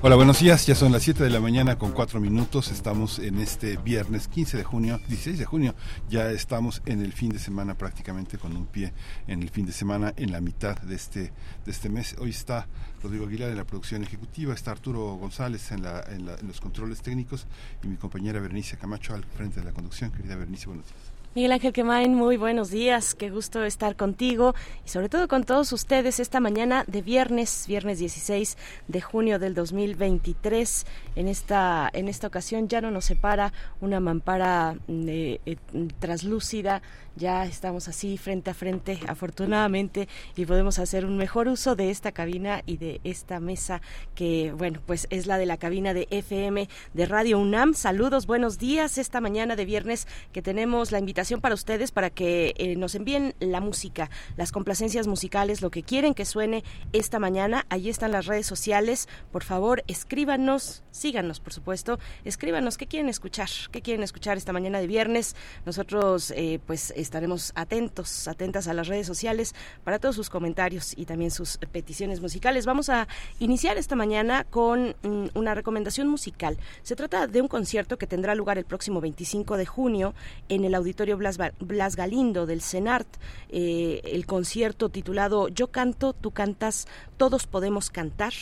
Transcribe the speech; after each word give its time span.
Hola, 0.00 0.14
buenos 0.14 0.38
días. 0.38 0.64
Ya 0.64 0.76
son 0.76 0.92
las 0.92 1.02
7 1.02 1.24
de 1.24 1.30
la 1.30 1.40
mañana 1.40 1.76
con 1.76 1.90
4 1.90 2.20
minutos. 2.20 2.70
Estamos 2.70 3.18
en 3.18 3.40
este 3.40 3.78
viernes 3.78 4.28
15 4.28 4.56
de 4.56 4.62
junio, 4.62 5.00
16 5.08 5.40
de 5.40 5.44
junio. 5.44 5.74
Ya 6.08 6.30
estamos 6.30 6.82
en 6.86 7.00
el 7.00 7.12
fin 7.12 7.30
de 7.30 7.40
semana 7.40 7.74
prácticamente 7.74 8.38
con 8.38 8.56
un 8.56 8.66
pie 8.66 8.92
en 9.26 9.42
el 9.42 9.50
fin 9.50 9.66
de 9.66 9.72
semana 9.72 10.14
en 10.16 10.30
la 10.30 10.40
mitad 10.40 10.78
de 10.82 10.94
este, 10.94 11.32
de 11.64 11.72
este 11.72 11.88
mes. 11.88 12.14
Hoy 12.20 12.30
está 12.30 12.68
Rodrigo 13.02 13.26
Aguilar 13.26 13.50
en 13.50 13.56
la 13.56 13.64
producción 13.64 14.04
ejecutiva, 14.04 14.54
está 14.54 14.70
Arturo 14.70 15.16
González 15.16 15.72
en, 15.72 15.82
la, 15.82 16.00
en, 16.02 16.28
en 16.28 16.46
los 16.46 16.60
controles 16.60 17.02
técnicos 17.02 17.48
y 17.82 17.88
mi 17.88 17.96
compañera 17.96 18.38
Berenice 18.38 18.76
Camacho 18.76 19.16
al 19.16 19.24
frente 19.24 19.58
de 19.58 19.66
la 19.66 19.72
conducción. 19.72 20.12
Querida 20.12 20.36
Berenice, 20.36 20.66
buenos 20.66 20.86
días. 20.86 21.07
Miguel 21.34 21.52
Ángel 21.52 21.74
Quemain, 21.74 22.14
muy 22.14 22.38
buenos 22.38 22.70
días, 22.70 23.14
qué 23.14 23.28
gusto 23.28 23.62
estar 23.62 23.96
contigo 23.96 24.54
y 24.86 24.88
sobre 24.88 25.10
todo 25.10 25.28
con 25.28 25.44
todos 25.44 25.72
ustedes 25.72 26.20
esta 26.20 26.40
mañana 26.40 26.84
de 26.86 27.02
viernes, 27.02 27.66
viernes 27.68 27.98
16 27.98 28.56
de 28.88 29.00
junio 29.02 29.38
del 29.38 29.54
2023. 29.54 30.86
En 31.18 31.26
esta, 31.26 31.90
en 31.94 32.06
esta 32.06 32.28
ocasión 32.28 32.68
ya 32.68 32.80
no 32.80 32.92
nos 32.92 33.06
separa 33.06 33.52
una 33.80 33.98
mampara 33.98 34.76
eh, 34.86 35.40
eh, 35.46 35.56
traslúcida 35.98 36.80
ya 37.18 37.44
estamos 37.44 37.88
así 37.88 38.16
frente 38.16 38.50
a 38.50 38.54
frente, 38.54 38.98
afortunadamente, 39.08 40.08
y 40.36 40.46
podemos 40.46 40.78
hacer 40.78 41.04
un 41.04 41.16
mejor 41.16 41.48
uso 41.48 41.74
de 41.74 41.90
esta 41.90 42.12
cabina 42.12 42.62
y 42.64 42.76
de 42.76 43.00
esta 43.04 43.40
mesa 43.40 43.82
que, 44.14 44.54
bueno, 44.56 44.80
pues 44.86 45.08
es 45.10 45.26
la 45.26 45.36
de 45.36 45.44
la 45.44 45.56
cabina 45.56 45.94
de 45.94 46.06
FM 46.10 46.68
de 46.94 47.06
Radio 47.06 47.38
UNAM. 47.38 47.74
Saludos, 47.74 48.26
buenos 48.26 48.58
días 48.58 48.98
esta 48.98 49.20
mañana 49.20 49.56
de 49.56 49.64
viernes 49.64 50.06
que 50.32 50.42
tenemos 50.42 50.92
la 50.92 51.00
invitación 51.00 51.40
para 51.40 51.56
ustedes 51.56 51.90
para 51.90 52.10
que 52.10 52.54
eh, 52.56 52.76
nos 52.76 52.94
envíen 52.94 53.34
la 53.40 53.60
música, 53.60 54.10
las 54.36 54.52
complacencias 54.52 55.08
musicales, 55.08 55.60
lo 55.60 55.70
que 55.70 55.82
quieren 55.82 56.14
que 56.14 56.24
suene 56.24 56.62
esta 56.92 57.18
mañana. 57.18 57.66
Allí 57.68 57.90
están 57.90 58.12
las 58.12 58.26
redes 58.26 58.46
sociales. 58.46 59.08
Por 59.32 59.42
favor, 59.42 59.82
escríbanos, 59.88 60.84
síganos, 61.08 61.40
por 61.40 61.54
supuesto, 61.54 61.98
escríbanos 62.26 62.76
qué 62.76 62.86
quieren 62.86 63.08
escuchar, 63.08 63.48
qué 63.70 63.80
quieren 63.80 64.02
escuchar 64.02 64.36
esta 64.36 64.52
mañana 64.52 64.78
de 64.78 64.86
viernes. 64.86 65.36
Nosotros, 65.64 66.30
eh, 66.32 66.60
pues, 66.66 66.92
estaremos 66.96 67.52
atentos, 67.54 68.28
atentas 68.28 68.68
a 68.68 68.74
las 68.74 68.88
redes 68.88 69.06
sociales 69.06 69.54
para 69.84 69.98
todos 69.98 70.16
sus 70.16 70.28
comentarios 70.28 70.92
y 70.98 71.06
también 71.06 71.30
sus 71.30 71.56
peticiones 71.72 72.20
musicales. 72.20 72.66
Vamos 72.66 72.90
a 72.90 73.08
iniciar 73.38 73.78
esta 73.78 73.96
mañana 73.96 74.44
con 74.44 74.96
mm, 75.02 75.28
una 75.32 75.54
recomendación 75.54 76.08
musical. 76.08 76.58
Se 76.82 76.94
trata 76.94 77.26
de 77.26 77.40
un 77.40 77.48
concierto 77.48 77.96
que 77.96 78.06
tendrá 78.06 78.34
lugar 78.34 78.58
el 78.58 78.66
próximo 78.66 79.00
25 79.00 79.56
de 79.56 79.64
junio 79.64 80.14
en 80.50 80.66
el 80.66 80.74
Auditorio 80.74 81.16
Blas, 81.16 81.96
Galindo 81.96 82.44
del 82.44 82.60
CENART. 82.60 83.08
Eh, 83.48 84.02
el 84.04 84.26
concierto 84.26 84.90
titulado 84.90 85.48
Yo 85.48 85.68
canto, 85.68 86.12
tú 86.12 86.32
cantas, 86.32 86.86
todos 87.16 87.46
podemos 87.46 87.88
cantar 87.88 88.34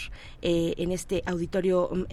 eh, 0.42 0.75
en 0.78 0.91
este 0.91 1.23
auditorio 1.27 1.91
mm, 1.92 2.05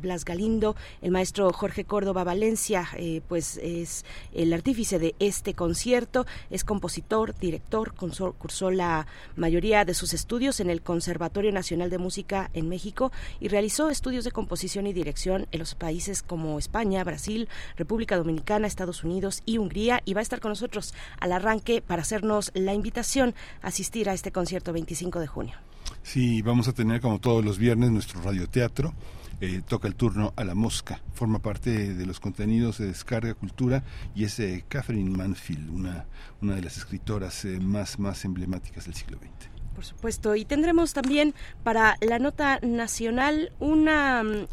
Blas 0.00 0.24
Galindo. 0.24 0.76
El 1.02 1.10
maestro 1.10 1.52
Jorge 1.52 1.84
Córdoba 1.84 2.24
Valencia, 2.24 2.88
eh, 2.96 3.20
pues 3.28 3.58
es 3.62 4.04
el 4.32 4.52
artífice 4.52 4.98
de 4.98 5.14
este 5.18 5.54
concierto. 5.54 6.26
Es 6.50 6.64
compositor, 6.64 7.34
director, 7.38 7.94
cursó, 7.94 8.70
la 8.70 9.06
mayoría 9.36 9.84
de 9.84 9.94
sus 9.94 10.14
estudios 10.14 10.60
en 10.60 10.70
el 10.70 10.82
Conservatorio 10.82 11.52
Nacional 11.52 11.90
de 11.90 11.98
Música 11.98 12.50
en 12.54 12.68
México 12.68 13.12
y 13.40 13.48
realizó 13.48 13.90
estudios 13.90 14.24
de 14.24 14.32
composición 14.32 14.86
y 14.86 14.92
dirección 14.92 15.46
en 15.50 15.58
los 15.58 15.74
países 15.74 16.22
como 16.22 16.58
España, 16.58 17.02
Brasil, 17.04 17.48
República 17.76 18.16
Dominicana, 18.16 18.66
Estados 18.66 19.04
Unidos 19.04 19.42
y 19.46 19.58
Hungría. 19.58 20.02
Y 20.04 20.14
va 20.14 20.20
a 20.20 20.22
estar 20.22 20.40
con 20.40 20.50
nosotros 20.50 20.94
al 21.18 21.32
arranque 21.32 21.82
para 21.82 22.02
hacernos 22.02 22.50
la 22.54 22.74
invitación 22.74 23.34
a 23.62 23.68
asistir 23.68 24.08
a 24.08 24.14
este 24.14 24.32
concierto 24.32 24.72
25 24.72 25.20
de 25.20 25.26
junio. 25.26 25.54
Sí, 26.02 26.42
vamos 26.42 26.68
a 26.68 26.72
tener 26.72 27.00
como 27.00 27.18
todos 27.18 27.44
los 27.44 27.58
viernes 27.58 27.90
nuestro 27.90 28.20
radioteatro. 28.22 28.94
Eh, 29.42 29.62
toca 29.66 29.88
el 29.88 29.94
turno 29.94 30.34
a 30.36 30.44
la 30.44 30.54
mosca, 30.54 31.00
forma 31.14 31.38
parte 31.38 31.94
de 31.94 32.04
los 32.06 32.20
contenidos 32.20 32.76
de 32.76 32.88
Descarga 32.88 33.32
Cultura 33.32 33.82
y 34.14 34.24
es 34.24 34.38
eh, 34.38 34.66
Catherine 34.68 35.16
Manfield, 35.16 35.70
una, 35.70 36.04
una 36.42 36.56
de 36.56 36.62
las 36.62 36.76
escritoras 36.76 37.46
eh, 37.46 37.58
más, 37.58 37.98
más 37.98 38.26
emblemáticas 38.26 38.84
del 38.84 38.94
siglo 38.94 39.16
XX. 39.16 39.48
Por 39.74 39.84
supuesto, 39.86 40.36
y 40.36 40.44
tendremos 40.44 40.92
también 40.92 41.32
para 41.62 41.96
la 42.02 42.18
nota 42.18 42.58
nacional 42.60 43.50
una 43.60 44.22
mm, 44.22 44.48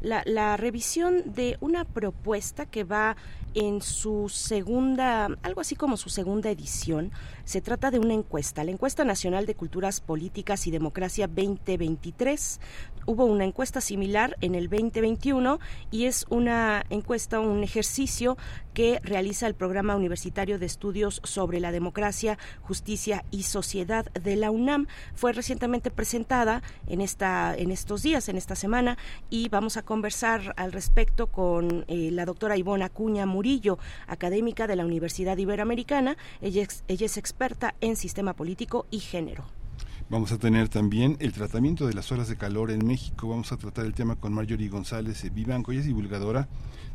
la, 0.00 0.22
la 0.24 0.56
revisión 0.56 1.34
de 1.34 1.58
una 1.60 1.84
propuesta 1.84 2.64
que 2.64 2.84
va 2.84 3.16
en 3.56 3.80
su 3.80 4.28
segunda, 4.28 5.28
algo 5.42 5.62
así 5.62 5.76
como 5.76 5.96
su 5.96 6.10
segunda 6.10 6.50
edición. 6.50 7.10
Se 7.44 7.62
trata 7.62 7.90
de 7.90 7.98
una 7.98 8.12
encuesta, 8.12 8.62
la 8.64 8.70
encuesta 8.70 9.02
nacional 9.04 9.46
de 9.46 9.54
culturas 9.54 10.02
políticas 10.02 10.66
y 10.66 10.70
democracia 10.70 11.26
2023, 11.26 12.60
hubo 13.06 13.24
una 13.24 13.44
encuesta 13.44 13.80
similar 13.80 14.36
en 14.40 14.54
el 14.54 14.68
2021 14.68 15.58
y 15.90 16.04
es 16.04 16.26
una 16.28 16.84
encuesta, 16.90 17.40
un 17.40 17.62
ejercicio 17.62 18.36
que 18.74 19.00
realiza 19.02 19.46
el 19.46 19.54
Programa 19.54 19.96
Universitario 19.96 20.58
de 20.58 20.66
Estudios 20.66 21.22
sobre 21.24 21.60
la 21.60 21.72
Democracia, 21.72 22.38
Justicia 22.60 23.24
y 23.30 23.44
Sociedad 23.44 24.12
de 24.12 24.36
la 24.36 24.50
UNAM. 24.50 24.86
Fue 25.14 25.32
recientemente 25.32 25.90
presentada 25.90 26.62
en, 26.86 27.00
esta, 27.00 27.54
en 27.56 27.70
estos 27.70 28.02
días, 28.02 28.28
en 28.28 28.36
esta 28.36 28.54
semana, 28.54 28.98
y 29.30 29.48
vamos 29.48 29.78
a 29.78 29.82
conversar 29.82 30.52
al 30.58 30.72
respecto 30.72 31.28
con 31.28 31.86
eh, 31.88 32.10
la 32.12 32.26
doctora 32.26 32.58
Ivona 32.58 32.86
Acuña 32.86 33.24
Murillo, 33.24 33.78
académica 34.06 34.66
de 34.66 34.76
la 34.76 34.84
Universidad 34.84 35.38
Iberoamericana. 35.38 36.16
Ella 36.42 36.66
ella 36.88 37.06
es 37.06 37.16
experta 37.16 37.74
en 37.80 37.96
sistema 37.96 38.34
político 38.34 38.86
y 38.90 39.00
género. 39.00 39.55
Vamos 40.08 40.30
a 40.30 40.38
tener 40.38 40.68
también 40.68 41.16
el 41.18 41.32
tratamiento 41.32 41.84
de 41.88 41.92
las 41.92 42.12
horas 42.12 42.28
de 42.28 42.36
calor 42.36 42.70
en 42.70 42.86
México. 42.86 43.28
Vamos 43.28 43.50
a 43.50 43.56
tratar 43.56 43.86
el 43.86 43.92
tema 43.92 44.14
con 44.14 44.32
Marjorie 44.32 44.68
González 44.68 45.24
eh, 45.24 45.30
Vivanco. 45.30 45.72
Ella 45.72 45.80
es 45.80 45.86
divulgadora, 45.86 46.46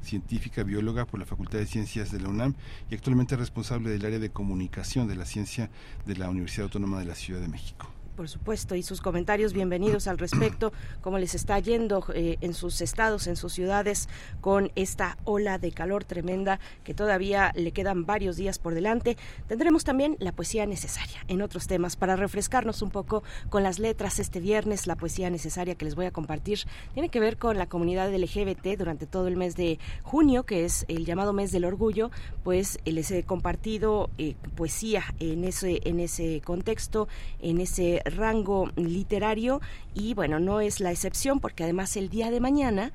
científica, 0.02 0.64
bióloga 0.64 1.06
por 1.06 1.20
la 1.20 1.26
Facultad 1.26 1.60
de 1.60 1.66
Ciencias 1.66 2.10
de 2.14 2.22
la 2.22 2.30
UNAM 2.30 2.54
y 2.90 2.96
actualmente 2.96 3.36
responsable 3.36 3.90
del 3.90 4.06
área 4.06 4.20
de 4.20 4.30
comunicación 4.30 5.10
de 5.10 5.18
la 5.18 5.26
ciencia 5.26 5.70
de 6.06 6.16
la 6.16 6.30
Universidad 6.30 6.64
Autónoma 6.64 7.00
de 7.00 7.06
la 7.06 7.16
Ciudad 7.16 7.42
de 7.42 7.50
México 7.50 7.90
por 8.22 8.30
supuesto, 8.30 8.76
y 8.76 8.84
sus 8.84 9.02
comentarios 9.02 9.52
bienvenidos 9.52 10.06
al 10.06 10.20
respecto, 10.20 10.72
cómo 11.02 11.18
les 11.18 11.34
está 11.34 11.58
yendo 11.58 12.06
eh, 12.14 12.38
en 12.42 12.54
sus 12.54 12.80
estados, 12.82 13.26
en 13.26 13.36
sus 13.36 13.52
ciudades, 13.52 14.10
con 14.42 14.72
esta 14.76 15.18
ola 15.24 15.58
de 15.58 15.72
calor 15.72 16.04
tremenda 16.04 16.60
que 16.84 16.94
todavía 16.94 17.52
le 17.56 17.72
quedan 17.72 18.06
varios 18.06 18.36
días 18.36 18.60
por 18.60 18.76
delante. 18.76 19.18
Tendremos 19.48 19.86
también 19.86 20.18
la 20.20 20.34
poesía 20.34 20.68
necesaria 20.68 21.26
en 21.30 21.42
otros 21.42 21.66
temas 21.66 21.96
para 21.96 22.16
refrescarnos 22.16 22.84
un 22.84 22.92
poco 22.92 23.24
con 23.50 23.64
las 23.64 23.80
letras 23.80 24.20
este 24.20 24.40
viernes. 24.40 24.86
La 24.86 24.98
poesía 24.98 25.32
necesaria 25.32 25.74
que 25.74 25.86
les 25.86 25.96
voy 25.96 26.06
a 26.06 26.12
compartir 26.12 26.60
tiene 26.94 27.10
que 27.10 27.20
ver 27.20 27.38
con 27.38 27.58
la 27.58 27.66
comunidad 27.66 28.14
LGBT 28.14 28.78
durante 28.78 29.08
todo 29.08 29.30
el 29.30 29.36
mes 29.36 29.56
de 29.56 29.80
junio, 30.04 30.44
que 30.44 30.64
es 30.64 30.86
el 30.90 31.06
llamado 31.06 31.34
mes 31.34 31.52
del 31.52 31.66
orgullo, 31.66 32.12
pues 32.44 32.78
les 32.86 33.10
he 33.10 33.24
compartido 33.24 34.12
eh, 34.20 34.36
poesía 34.56 35.06
en 35.20 35.44
ese, 35.44 35.82
en 35.86 36.00
ese 36.00 36.40
contexto, 36.46 37.08
en 37.42 37.60
ese 37.60 38.04
rango 38.16 38.72
literario 38.76 39.62
y 39.94 40.14
bueno, 40.14 40.40
no 40.40 40.62
es 40.62 40.80
la 40.80 40.92
excepción 40.92 41.40
porque 41.40 41.64
además 41.64 41.96
el 41.98 42.10
día 42.10 42.32
de 42.32 42.40
mañana 42.40 42.92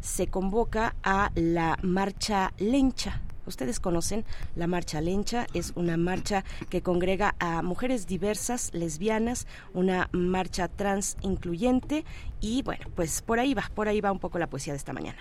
se 0.00 0.28
convoca 0.28 0.94
a 1.02 1.30
la 1.34 1.78
marcha 1.82 2.52
lencha. 2.58 3.22
Ustedes 3.46 3.78
conocen 3.78 4.24
la 4.56 4.66
marcha 4.66 5.00
lencha, 5.00 5.46
es 5.54 5.72
una 5.76 5.96
marcha 5.96 6.44
que 6.68 6.82
congrega 6.82 7.36
a 7.38 7.62
mujeres 7.62 8.06
diversas, 8.06 8.74
lesbianas, 8.74 9.46
una 9.72 10.08
marcha 10.12 10.68
trans 10.68 11.16
incluyente 11.22 12.04
y 12.40 12.62
bueno, 12.62 12.86
pues 12.96 13.22
por 13.22 13.38
ahí 13.38 13.54
va, 13.54 13.70
por 13.74 13.88
ahí 13.88 14.00
va 14.00 14.10
un 14.10 14.18
poco 14.18 14.38
la 14.38 14.48
poesía 14.48 14.72
de 14.72 14.78
esta 14.78 14.92
mañana 14.92 15.18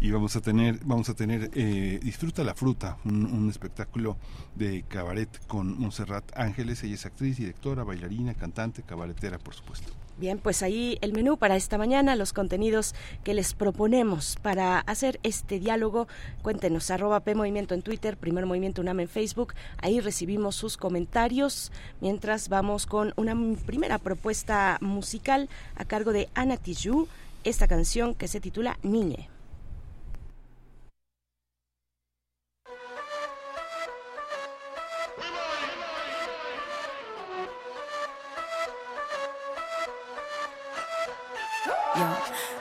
y 0.00 0.10
vamos 0.10 0.36
a 0.36 0.40
tener 0.40 0.78
vamos 0.84 1.08
a 1.08 1.14
tener 1.14 1.50
eh, 1.54 2.00
disfruta 2.02 2.44
la 2.44 2.54
fruta 2.54 2.98
un, 3.04 3.48
espectáculo 3.48 4.16
de 4.54 4.84
cabaret 4.88 5.28
con 5.46 5.78
Montserrat 5.78 6.24
Ángeles 6.36 6.82
ella 6.82 6.94
es 6.94 7.06
actriz 7.06 7.38
directora 7.38 7.84
bailarina 7.84 8.34
cantante 8.34 8.82
cabaretera 8.82 9.38
por 9.38 9.54
supuesto 9.54 9.92
Bien, 10.16 10.38
pues 10.38 10.62
ahí 10.62 10.96
el 11.00 11.12
menú 11.12 11.38
para 11.38 11.56
esta 11.56 11.76
mañana, 11.76 12.14
los 12.14 12.32
contenidos 12.32 12.94
que 13.24 13.34
les 13.34 13.52
proponemos 13.52 14.36
para 14.40 14.78
hacer 14.78 15.18
este 15.24 15.58
diálogo. 15.58 16.06
Cuéntenos, 16.42 16.92
arroba 16.92 17.18
P 17.18 17.34
Movimiento 17.34 17.74
en 17.74 17.82
Twitter, 17.82 18.16
Primer 18.16 18.46
Movimiento 18.46 18.80
UNAM 18.80 19.00
en 19.00 19.08
Facebook. 19.08 19.54
Ahí 19.78 19.98
recibimos 19.98 20.54
sus 20.54 20.76
comentarios. 20.76 21.72
Mientras 22.00 22.48
vamos 22.48 22.86
con 22.86 23.12
una 23.16 23.36
primera 23.66 23.98
propuesta 23.98 24.78
musical 24.80 25.48
a 25.74 25.84
cargo 25.84 26.12
de 26.12 26.28
Ana 26.34 26.58
Tijoux, 26.58 27.08
esta 27.42 27.66
canción 27.66 28.14
que 28.14 28.28
se 28.28 28.40
titula 28.40 28.78
Niñe. 28.84 29.33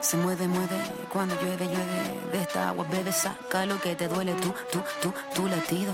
Se 0.04 0.18
mueve, 0.18 0.50
mueve, 0.50 0.76
cuando 1.08 1.34
llueve, 1.36 1.66
llueve. 1.66 2.20
De 2.34 2.42
esta 2.42 2.68
agua 2.68 2.86
bebe, 2.90 3.14
saca 3.14 3.66
lo 3.66 3.80
que 3.80 3.96
te 3.96 4.10
duele. 4.10 4.34
Tú, 4.34 4.54
tú, 4.70 4.84
tú, 5.02 5.14
tu 5.34 5.48
latido. 5.48 5.94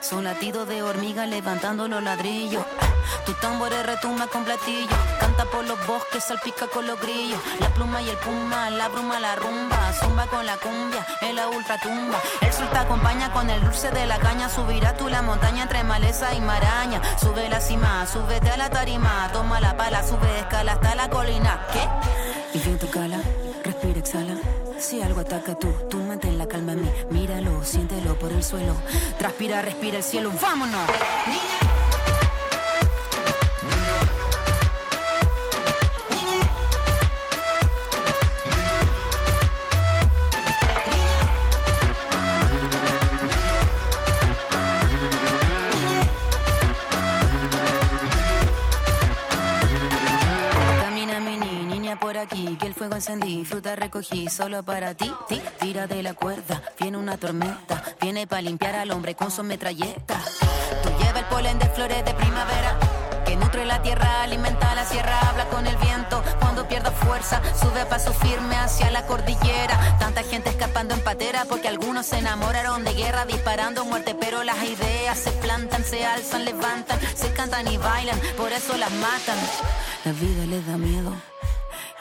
Son 0.00 0.24
latidos 0.24 0.66
de 0.66 0.82
hormiga 0.82 1.26
levantando 1.26 1.86
los 1.86 2.02
ladrillos. 2.02 2.64
Tu 3.26 3.34
tambor 3.34 3.70
retumba 3.70 4.28
con 4.28 4.44
platillo. 4.44 4.96
Canta 5.20 5.44
por 5.44 5.66
los 5.66 5.86
bosques, 5.86 6.24
salpica 6.24 6.68
con 6.68 6.86
los 6.86 6.98
grillos. 7.02 7.38
La 7.60 7.68
pluma 7.68 8.00
y 8.00 8.08
el 8.08 8.16
puma, 8.16 8.70
la 8.70 8.88
bruma, 8.88 9.20
la 9.20 9.36
rumba. 9.36 9.92
Zumba 9.92 10.26
con 10.28 10.46
la 10.46 10.56
cumbia, 10.56 11.06
en 11.20 11.36
la 11.36 11.48
ultratumba. 11.48 12.18
El 12.40 12.52
sol 12.54 12.68
te 12.70 12.78
acompaña 12.78 13.30
con 13.30 13.50
el 13.50 13.62
dulce 13.62 13.90
de 13.90 14.06
la 14.06 14.18
caña. 14.18 14.48
Subirá 14.48 14.96
tú 14.96 15.10
la 15.10 15.20
montaña 15.20 15.64
entre 15.64 15.84
maleza 15.84 16.34
y 16.34 16.40
maraña. 16.40 17.02
Sube 17.18 17.46
la 17.50 17.60
cima, 17.60 18.06
súbete 18.06 18.48
a 18.50 18.56
la 18.56 18.70
tarima. 18.70 19.28
Toma 19.34 19.60
la 19.60 19.76
pala, 19.76 20.02
sube 20.02 20.38
escala 20.38 20.72
hasta 20.72 20.94
la 20.94 21.10
colina. 21.10 21.66
¿Qué? 21.72 21.86
El 22.54 22.60
viento 22.60 22.90
cala, 22.90 23.18
respira, 23.80 24.00
exhala. 24.00 24.36
Si 24.78 25.00
algo 25.00 25.20
ataca 25.20 25.54
tú, 25.54 25.72
tú 25.88 25.98
mantén 25.98 26.38
la 26.38 26.46
calma 26.46 26.72
en 26.72 26.82
mí. 26.82 26.90
Míralo, 27.10 27.64
siéntelo 27.64 28.18
por 28.18 28.32
el 28.32 28.42
suelo. 28.42 28.74
Transpira, 29.18 29.62
respira 29.62 29.98
el 29.98 30.02
cielo. 30.02 30.32
¡Vámonos! 30.40 30.86
fuego 30.86 31.69
encendí, 53.00 53.46
fruta 53.46 53.76
recogí 53.76 54.28
solo 54.28 54.62
para 54.62 54.94
ti, 54.94 55.10
ti. 55.26 55.40
Tira 55.58 55.86
de 55.86 56.02
la 56.02 56.12
cuerda, 56.12 56.62
viene 56.78 56.98
una 56.98 57.16
tormenta, 57.16 57.82
viene 57.98 58.26
para 58.26 58.42
limpiar 58.42 58.74
al 58.74 58.90
hombre 58.90 59.14
con 59.14 59.30
su 59.30 59.42
metralleta. 59.42 60.20
Tú 60.82 60.90
lleva 61.02 61.20
el 61.20 61.24
polen 61.24 61.58
de 61.58 61.64
flores 61.70 62.04
de 62.04 62.12
primavera, 62.12 62.78
que 63.24 63.36
nutre 63.36 63.64
la 63.64 63.80
tierra, 63.80 64.22
alimenta 64.24 64.74
la 64.74 64.84
sierra, 64.84 65.18
habla 65.30 65.46
con 65.48 65.66
el 65.66 65.76
viento. 65.78 66.22
Cuando 66.40 66.68
pierda 66.68 66.90
fuerza, 66.90 67.40
sube 67.58 67.80
a 67.80 67.88
paso 67.88 68.12
firme 68.12 68.54
hacia 68.56 68.90
la 68.90 69.06
cordillera. 69.06 69.96
Tanta 69.98 70.22
gente 70.22 70.50
escapando 70.50 70.92
en 70.92 71.00
patera 71.00 71.46
porque 71.48 71.68
algunos 71.68 72.04
se 72.04 72.18
enamoraron 72.18 72.84
de 72.84 72.92
guerra, 72.92 73.24
disparando 73.24 73.86
muerte, 73.86 74.14
pero 74.14 74.44
las 74.44 74.62
ideas 74.62 75.18
se 75.18 75.30
plantan, 75.32 75.84
se 75.84 76.04
alzan, 76.04 76.44
levantan, 76.44 77.00
se 77.14 77.32
cantan 77.32 77.66
y 77.66 77.78
bailan, 77.78 78.20
por 78.36 78.52
eso 78.52 78.76
las 78.76 78.92
matan. 78.92 79.38
La 80.04 80.12
vida 80.12 80.44
les 80.44 80.66
da 80.66 80.76
miedo 80.76 81.14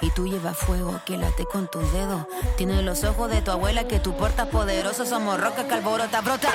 y 0.01 0.11
tú 0.11 0.27
llevas 0.27 0.57
fuego 0.57 0.99
que 1.05 1.17
late 1.17 1.45
con 1.45 1.67
tus 1.67 1.91
dedos. 1.91 2.25
Tienes 2.57 2.83
los 2.83 3.03
ojos 3.03 3.29
de 3.29 3.41
tu 3.41 3.51
abuela 3.51 3.87
que 3.87 3.99
tú 3.99 4.15
portas 4.15 4.47
poderoso. 4.47 5.05
Somos 5.05 5.39
roca 5.39 5.67
que 5.67 5.73
alborota, 5.73 6.21
brota. 6.21 6.49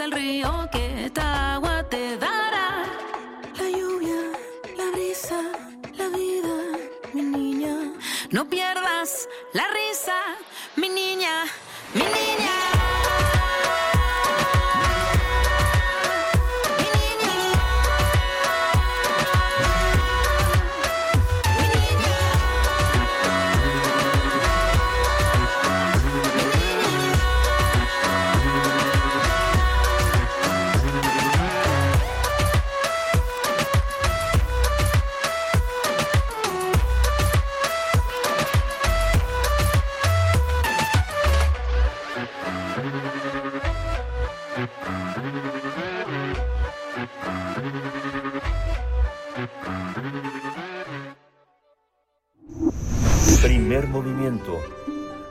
El 0.00 0.12
río 0.12 0.68
que 0.72 1.04
esta 1.06 1.54
agua 1.54 1.82
te 1.88 2.16
dará. 2.16 2.84
La 3.58 3.68
lluvia, 3.68 4.32
la 4.76 4.90
brisa, 4.90 5.42
la 5.96 6.08
vida, 6.08 6.54
mi 7.12 7.22
niña. 7.22 7.92
No 8.30 8.48
pierdas 8.48 9.28
la 9.52 9.64
risa, 9.68 10.18
mi 10.76 10.88
niña, 10.88 11.44
mi 11.94 12.04
niña. 12.04 12.71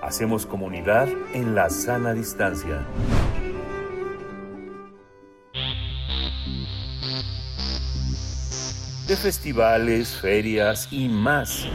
Hacemos 0.01 0.45
comunidad 0.45 1.07
en 1.33 1.55
la 1.55 1.69
sana 1.69 2.13
distancia. 2.13 2.85
De 9.07 9.15
festivales, 9.17 10.19
ferias 10.21 10.87
y 10.91 11.09
más. 11.09 11.67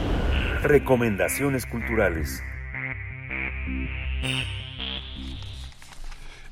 Recomendaciones 0.63 1.65
culturales. 1.65 2.41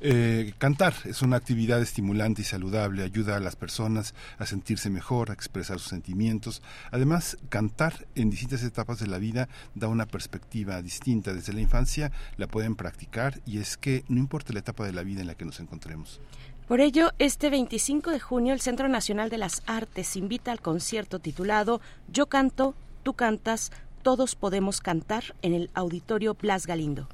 Eh, 0.07 0.54
cantar 0.60 0.94
es 1.06 1.24
una 1.24 1.38
actividad 1.38 1.81
estimulante 1.81 2.44
y 2.44 2.46
saludable, 2.46 3.02
ayuda 3.02 3.38
a 3.38 3.40
las 3.40 3.56
personas 3.56 4.13
a 4.38 4.46
sentirse 4.46 4.92
mejor, 4.92 5.31
a 5.31 5.34
expresar 5.34 5.80
sus 5.80 5.90
sentimientos. 5.90 6.62
Además, 6.92 7.39
cantar 7.50 8.06
en 8.13 8.29
distintas 8.29 8.62
etapas 8.62 9.00
de 9.00 9.08
la 9.08 9.18
vida 9.18 9.50
da 9.74 9.88
una 9.88 10.06
perspectiva 10.06 10.79
distinta. 10.84 11.34
Desde 11.34 11.53
la 11.53 11.62
infancia 11.62 12.12
la 12.38 12.46
pueden 12.46 12.75
practicar 12.75 13.41
y 13.48 13.58
es 13.58 13.77
que 13.77 14.03
no 14.08 14.20
importa 14.20 14.53
la 14.53 14.60
etapa 14.60 14.86
de 14.86 14.94
la 14.94 15.01
vida 15.01 15.22
en 15.22 15.27
la 15.27 15.34
que 15.34 15.46
nos 15.46 15.60
encontremos. 15.60 16.22
Por 16.68 16.82
ello, 16.82 17.10
este 17.18 17.50
25 17.50 18.12
de 18.12 18.20
junio 18.20 18.53
el 18.53 18.62
Centro 18.62 18.88
Nacional 18.88 19.32
de 19.32 19.39
las 19.39 19.63
Artes 19.65 20.15
invita 20.18 20.51
al 20.51 20.62
concierto 20.62 21.18
titulado 21.18 21.82
Yo 22.13 22.27
canto, 22.27 22.75
tú 23.01 23.15
cantas, 23.15 23.72
todos 24.03 24.36
podemos 24.36 24.82
cantar 24.82 25.36
en 25.41 25.56
el 25.56 25.72
Auditorio 25.74 26.36
Blas 26.36 26.68
Galindo. 26.68 27.10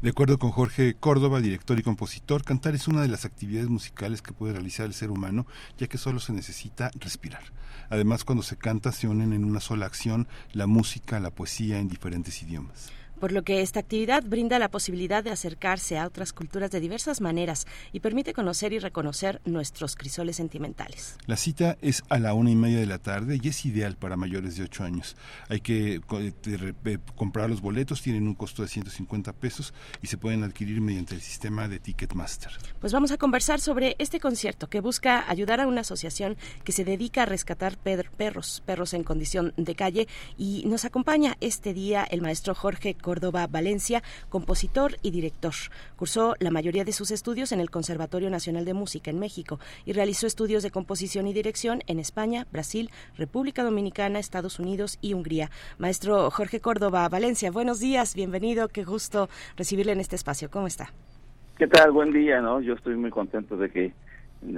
De 0.00 0.10
acuerdo 0.10 0.38
con 0.38 0.50
Jorge 0.50 0.94
Córdoba, 0.94 1.40
director 1.40 1.78
y 1.78 1.82
compositor, 1.82 2.44
cantar 2.44 2.74
es 2.74 2.88
una 2.88 3.02
de 3.02 3.08
las 3.08 3.24
actividades 3.24 3.68
musicales 3.68 4.22
que 4.22 4.32
puede 4.32 4.54
realizar 4.54 4.86
el 4.86 4.94
ser 4.94 5.10
humano, 5.10 5.46
ya 5.78 5.86
que 5.86 5.98
solo 5.98 6.20
se 6.20 6.32
necesita 6.32 6.90
respirar. 6.98 7.42
Además, 7.90 8.24
cuando 8.24 8.42
se 8.42 8.56
canta 8.56 8.92
se 8.92 9.08
unen 9.08 9.32
en 9.32 9.44
una 9.44 9.60
sola 9.60 9.86
acción 9.86 10.26
la 10.52 10.66
música, 10.66 11.20
la 11.20 11.30
poesía 11.30 11.78
en 11.78 11.88
diferentes 11.88 12.42
idiomas 12.42 12.92
por 13.22 13.30
lo 13.30 13.44
que 13.44 13.62
esta 13.62 13.78
actividad 13.78 14.24
brinda 14.24 14.58
la 14.58 14.68
posibilidad 14.68 15.22
de 15.22 15.30
acercarse 15.30 15.96
a 15.96 16.08
otras 16.08 16.32
culturas 16.32 16.72
de 16.72 16.80
diversas 16.80 17.20
maneras 17.20 17.68
y 17.92 18.00
permite 18.00 18.32
conocer 18.32 18.72
y 18.72 18.80
reconocer 18.80 19.40
nuestros 19.44 19.94
crisoles 19.94 20.34
sentimentales. 20.34 21.14
La 21.26 21.36
cita 21.36 21.78
es 21.82 22.02
a 22.08 22.18
la 22.18 22.34
una 22.34 22.50
y 22.50 22.56
media 22.56 22.80
de 22.80 22.86
la 22.86 22.98
tarde 22.98 23.38
y 23.40 23.46
es 23.46 23.64
ideal 23.64 23.94
para 23.94 24.16
mayores 24.16 24.56
de 24.56 24.64
ocho 24.64 24.82
años. 24.82 25.16
Hay 25.48 25.60
que 25.60 26.00
eh, 26.00 26.98
comprar 27.14 27.48
los 27.48 27.60
boletos, 27.60 28.02
tienen 28.02 28.26
un 28.26 28.34
costo 28.34 28.62
de 28.62 28.68
150 28.68 29.32
pesos 29.34 29.72
y 30.02 30.08
se 30.08 30.18
pueden 30.18 30.42
adquirir 30.42 30.80
mediante 30.80 31.14
el 31.14 31.20
sistema 31.20 31.68
de 31.68 31.78
Ticketmaster. 31.78 32.50
Pues 32.80 32.92
vamos 32.92 33.12
a 33.12 33.18
conversar 33.18 33.60
sobre 33.60 33.94
este 34.00 34.18
concierto 34.18 34.68
que 34.68 34.80
busca 34.80 35.30
ayudar 35.30 35.60
a 35.60 35.68
una 35.68 35.82
asociación 35.82 36.36
que 36.64 36.72
se 36.72 36.84
dedica 36.84 37.22
a 37.22 37.26
rescatar 37.26 37.76
perros, 37.76 38.64
perros 38.66 38.94
en 38.94 39.04
condición 39.04 39.54
de 39.56 39.76
calle 39.76 40.08
y 40.36 40.64
nos 40.66 40.84
acompaña 40.84 41.36
este 41.40 41.72
día 41.72 42.02
el 42.02 42.20
maestro 42.20 42.56
Jorge 42.56 42.96
Córdoba 43.12 43.46
Valencia, 43.46 44.02
compositor 44.30 44.92
y 45.02 45.10
director. 45.10 45.52
Cursó 45.96 46.34
la 46.38 46.50
mayoría 46.50 46.82
de 46.82 46.92
sus 46.92 47.10
estudios 47.10 47.52
en 47.52 47.60
el 47.60 47.68
Conservatorio 47.68 48.30
Nacional 48.30 48.64
de 48.64 48.72
Música 48.72 49.10
en 49.10 49.18
México 49.18 49.60
y 49.84 49.92
realizó 49.92 50.26
estudios 50.26 50.62
de 50.62 50.70
composición 50.70 51.26
y 51.26 51.34
dirección 51.34 51.80
en 51.88 51.98
España, 51.98 52.46
Brasil, 52.50 52.88
República 53.18 53.64
Dominicana, 53.64 54.18
Estados 54.18 54.58
Unidos 54.58 54.98
y 55.02 55.12
Hungría. 55.12 55.50
Maestro 55.76 56.30
Jorge 56.30 56.60
Córdoba 56.60 57.06
Valencia, 57.10 57.50
buenos 57.50 57.80
días, 57.80 58.14
bienvenido, 58.14 58.68
qué 58.68 58.82
gusto 58.82 59.28
recibirle 59.58 59.92
en 59.92 60.00
este 60.00 60.16
espacio. 60.16 60.50
¿Cómo 60.50 60.66
está? 60.66 60.88
¿Qué 61.58 61.66
tal? 61.66 61.90
Buen 61.90 62.14
día, 62.14 62.40
¿no? 62.40 62.62
Yo 62.62 62.72
estoy 62.72 62.96
muy 62.96 63.10
contento 63.10 63.58
de 63.58 63.68
que 63.68 63.92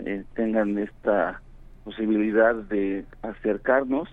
eh, 0.06 0.22
tengan 0.36 0.78
esta 0.78 1.40
posibilidad 1.82 2.54
de 2.54 3.04
acercarnos 3.20 4.08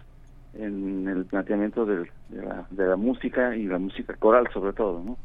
en 0.55 1.07
el 1.07 1.25
planteamiento 1.25 1.85
de, 2.31 2.41
la, 2.43 2.67
de 2.69 2.87
la 2.87 2.95
música 2.95 3.55
y 3.55 3.65
la 3.65 3.77
música 3.77 4.15
coral 4.15 4.47
sobre 4.53 4.73
todo, 4.73 5.03
¿no? 5.03 5.17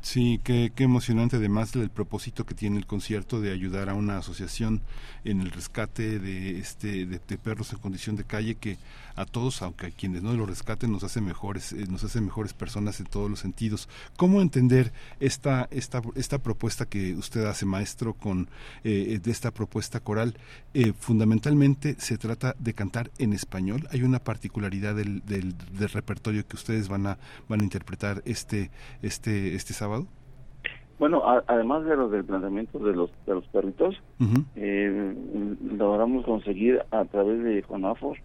Sí, 0.00 0.40
qué, 0.42 0.72
qué 0.74 0.84
emocionante 0.84 1.36
además 1.36 1.72
del 1.72 1.90
propósito 1.90 2.46
que 2.46 2.54
tiene 2.54 2.78
el 2.78 2.86
concierto 2.86 3.40
de 3.40 3.52
ayudar 3.52 3.90
a 3.90 3.94
una 3.94 4.16
asociación 4.16 4.80
en 5.24 5.42
el 5.42 5.50
rescate 5.50 6.18
de 6.18 6.58
este 6.58 7.04
de, 7.04 7.18
perros 7.38 7.72
en 7.72 7.78
condición 7.78 8.16
de 8.16 8.24
calle 8.24 8.54
que 8.54 8.78
a 9.14 9.26
todos, 9.26 9.62
aunque 9.62 9.86
a 9.86 9.90
quienes 9.90 10.22
no 10.22 10.32
lo 10.32 10.46
rescaten, 10.46 10.92
nos 10.92 11.04
hace 11.04 11.20
mejores, 11.20 11.72
eh, 11.72 11.86
nos 11.88 12.04
hace 12.04 12.20
mejores 12.20 12.54
personas 12.54 13.00
en 13.00 13.06
todos 13.06 13.28
los 13.28 13.40
sentidos. 13.40 13.88
¿Cómo 14.16 14.40
entender 14.40 14.92
esta 15.20 15.68
esta 15.70 16.00
esta 16.14 16.38
propuesta 16.38 16.86
que 16.86 17.14
usted 17.14 17.44
hace, 17.44 17.66
maestro, 17.66 18.14
con 18.14 18.48
eh, 18.84 19.20
de 19.22 19.30
esta 19.30 19.50
propuesta 19.50 20.00
coral? 20.00 20.34
Eh, 20.72 20.92
fundamentalmente 20.98 21.96
se 21.98 22.16
trata 22.16 22.54
de 22.58 22.72
cantar 22.72 23.10
en 23.18 23.32
español. 23.34 23.86
Hay 23.90 24.02
una 24.02 24.20
particularidad 24.20 24.94
del, 24.94 25.24
del, 25.26 25.54
del 25.58 25.88
repertorio 25.90 26.46
que 26.48 26.56
ustedes 26.56 26.88
van 26.88 27.06
a 27.06 27.18
van 27.48 27.60
a 27.60 27.64
interpretar 27.64 28.22
este 28.24 28.70
este 29.02 29.54
este 29.54 29.74
sábado? 29.74 30.06
Bueno, 30.98 31.22
además 31.46 31.84
de 31.84 31.94
lo 31.94 32.08
del 32.08 32.24
planteamiento 32.24 32.80
de 32.80 32.92
los 32.92 33.10
de 33.24 33.34
los 33.34 33.46
perritos, 33.48 33.94
eh, 34.56 35.14
logramos 35.76 36.24
conseguir 36.24 36.82
a 36.90 37.04
través 37.04 37.44
de 37.44 37.62
Conafor 37.62 38.18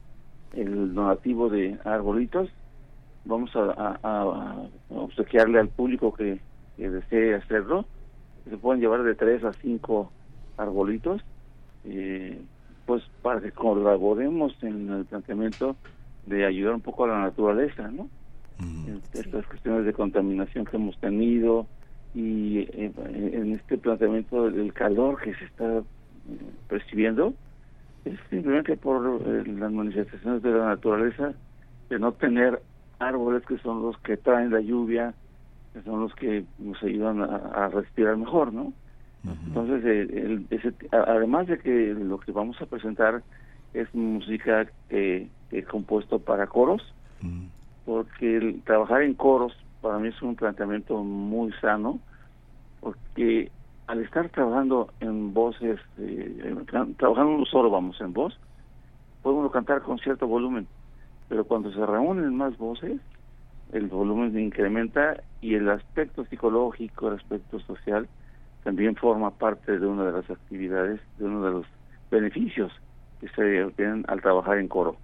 el 0.53 0.93
donativo 0.93 1.49
de 1.49 1.77
arbolitos. 1.83 2.49
Vamos 3.25 3.51
a, 3.55 4.55
obsequiarle 4.89 5.59
al 5.59 5.69
público 5.69 6.13
que, 6.13 6.39
desee 6.77 7.35
hacerlo. 7.35 7.85
Se 8.49 8.57
pueden 8.57 8.81
llevar 8.81 9.03
de 9.03 9.15
tres 9.15 9.43
a 9.43 9.53
cinco 9.53 10.11
arbolitos, 10.57 11.21
eh, 11.85 12.41
pues 12.85 13.03
para 13.21 13.39
que 13.39 13.51
colaboremos 13.51 14.55
en 14.63 14.89
el 14.89 15.05
planteamiento 15.05 15.75
de 16.25 16.45
ayudar 16.45 16.75
un 16.75 16.81
poco 16.81 17.05
a 17.05 17.07
la 17.09 17.19
naturaleza, 17.19 17.89
¿no? 17.89 18.09
estas 19.13 19.45
cuestiones 19.47 19.85
de 19.85 19.93
contaminación 19.93 20.65
que 20.65 20.77
hemos 20.77 20.97
tenido 20.99 21.67
y 22.13 22.59
eh, 22.59 22.91
en 23.33 23.53
este 23.53 23.77
planteamiento 23.77 24.49
del 24.49 24.73
calor 24.73 25.19
que 25.21 25.33
se 25.33 25.45
está 25.45 25.79
eh, 25.79 25.83
percibiendo 26.67 27.33
es 28.05 28.19
simplemente 28.29 28.77
por 28.77 29.21
eh, 29.25 29.43
las 29.47 29.71
manifestaciones 29.71 30.43
de 30.43 30.51
la 30.51 30.67
naturaleza 30.67 31.33
de 31.89 31.99
no 31.99 32.11
tener 32.13 32.61
árboles 32.99 33.43
que 33.45 33.57
son 33.59 33.81
los 33.81 33.97
que 33.99 34.17
traen 34.17 34.51
la 34.51 34.61
lluvia 34.61 35.13
que 35.73 35.81
son 35.81 36.01
los 36.01 36.13
que 36.13 36.45
nos 36.59 36.81
ayudan 36.83 37.21
a, 37.21 37.67
respirar 37.69 38.15
mejor 38.15 38.53
no 38.53 38.73
entonces 39.47 39.83
el, 39.85 40.45
además 40.91 41.47
de 41.47 41.57
que 41.57 41.93
lo 41.93 42.19
que 42.19 42.31
vamos 42.31 42.61
a 42.61 42.65
presentar 42.65 43.23
es 43.73 43.93
música 43.95 44.67
que, 44.89 45.27
he 45.53 45.63
compuesto 45.63 46.19
para 46.19 46.47
coros 46.47 46.81
porque 47.85 48.37
el 48.37 48.61
trabajar 48.63 49.01
en 49.01 49.13
coros 49.13 49.53
para 49.81 49.99
mí 49.99 50.09
es 50.09 50.21
un 50.21 50.35
planteamiento 50.35 51.03
muy 51.03 51.51
sano, 51.59 51.99
porque 52.79 53.51
al 53.87 54.01
estar 54.01 54.29
trabajando 54.29 54.93
en 55.01 55.33
voces, 55.33 55.79
eh, 55.97 56.55
trabajando 56.97 57.45
solo, 57.45 57.69
vamos, 57.69 57.99
en 57.99 58.13
voz, 58.13 58.37
podemos 59.21 59.51
cantar 59.51 59.81
con 59.81 59.99
cierto 59.99 60.27
volumen, 60.27 60.67
pero 61.27 61.43
cuando 61.43 61.71
se 61.73 61.85
reúnen 61.85 62.35
más 62.35 62.57
voces, 62.57 62.99
el 63.73 63.87
volumen 63.87 64.31
se 64.31 64.41
incrementa 64.41 65.21
y 65.41 65.55
el 65.55 65.69
aspecto 65.69 66.23
psicológico, 66.25 67.09
el 67.09 67.15
aspecto 67.15 67.59
social, 67.61 68.07
también 68.63 68.95
forma 68.95 69.31
parte 69.31 69.77
de 69.77 69.85
una 69.85 70.05
de 70.05 70.13
las 70.13 70.29
actividades, 70.29 71.01
de 71.17 71.25
uno 71.25 71.43
de 71.43 71.51
los 71.51 71.65
beneficios 72.09 72.71
que 73.19 73.27
se 73.29 73.63
obtienen 73.63 74.05
al 74.07 74.21
trabajar 74.21 74.59
en 74.59 74.69
coro. 74.69 74.95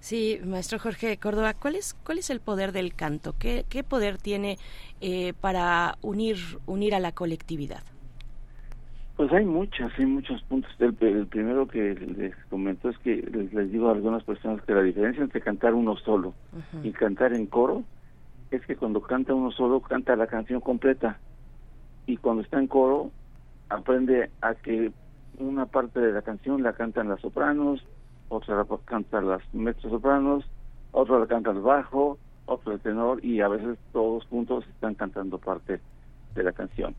Sí, 0.00 0.38
maestro 0.44 0.78
Jorge 0.78 1.16
Córdoba, 1.16 1.54
¿cuál 1.54 1.74
es, 1.74 1.94
cuál 2.04 2.18
es 2.18 2.30
el 2.30 2.40
poder 2.40 2.72
del 2.72 2.94
canto? 2.94 3.34
¿Qué, 3.38 3.64
qué 3.68 3.82
poder 3.82 4.18
tiene 4.18 4.56
eh, 5.00 5.32
para 5.40 5.98
unir, 6.02 6.36
unir 6.66 6.94
a 6.94 7.00
la 7.00 7.12
colectividad? 7.12 7.82
Pues 9.16 9.32
hay 9.32 9.46
muchas, 9.46 9.90
hay 9.98 10.04
muchos 10.04 10.42
puntos. 10.42 10.70
El, 10.78 10.94
primero 11.26 11.66
que 11.66 11.94
les 11.94 12.36
comento 12.50 12.90
es 12.90 12.98
que 12.98 13.16
les, 13.16 13.72
digo 13.72 13.88
a 13.88 13.92
algunas 13.92 14.22
personas 14.24 14.62
que 14.62 14.74
la 14.74 14.82
diferencia 14.82 15.22
entre 15.22 15.40
cantar 15.40 15.72
uno 15.72 15.96
solo 15.96 16.34
y 16.82 16.92
cantar 16.92 17.32
en 17.32 17.46
coro 17.46 17.82
es 18.50 18.64
que 18.66 18.76
cuando 18.76 19.00
canta 19.00 19.34
uno 19.34 19.50
solo 19.50 19.80
canta 19.80 20.16
la 20.16 20.26
canción 20.26 20.60
completa 20.60 21.18
y 22.06 22.18
cuando 22.18 22.42
está 22.42 22.58
en 22.58 22.66
coro 22.66 23.10
aprende 23.70 24.30
a 24.42 24.54
que 24.54 24.92
una 25.38 25.66
parte 25.66 26.00
de 26.00 26.12
la 26.12 26.22
canción 26.22 26.62
la 26.62 26.74
cantan 26.74 27.08
las 27.08 27.20
sopranos, 27.20 27.82
otra 28.28 28.56
la 28.56 28.66
canta 28.84 29.20
las 29.20 29.42
sopranos, 29.80 30.44
otra 30.92 31.18
la 31.18 31.26
canta 31.26 31.50
el 31.50 31.60
bajo, 31.60 32.18
otro 32.46 32.72
el 32.72 32.80
tenor 32.80 33.24
y 33.24 33.40
a 33.40 33.48
veces 33.48 33.78
todos 33.92 34.24
juntos 34.26 34.66
están 34.68 34.94
cantando 34.94 35.38
parte 35.38 35.80
de 36.34 36.42
la 36.42 36.52
canción. 36.52 36.94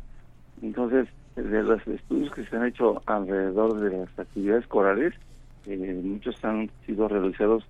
Entonces, 0.62 1.08
de 1.36 1.64
los 1.64 1.86
estudios 1.88 2.34
que 2.34 2.46
se 2.46 2.56
han 2.56 2.66
hecho 2.66 3.02
alrededor 3.06 3.80
de 3.80 3.98
las 3.98 4.20
actividades 4.20 4.68
corales, 4.68 5.14
eh, 5.66 6.02
muchos 6.04 6.44
han 6.44 6.70
sido 6.86 7.08
realizados 7.08 7.64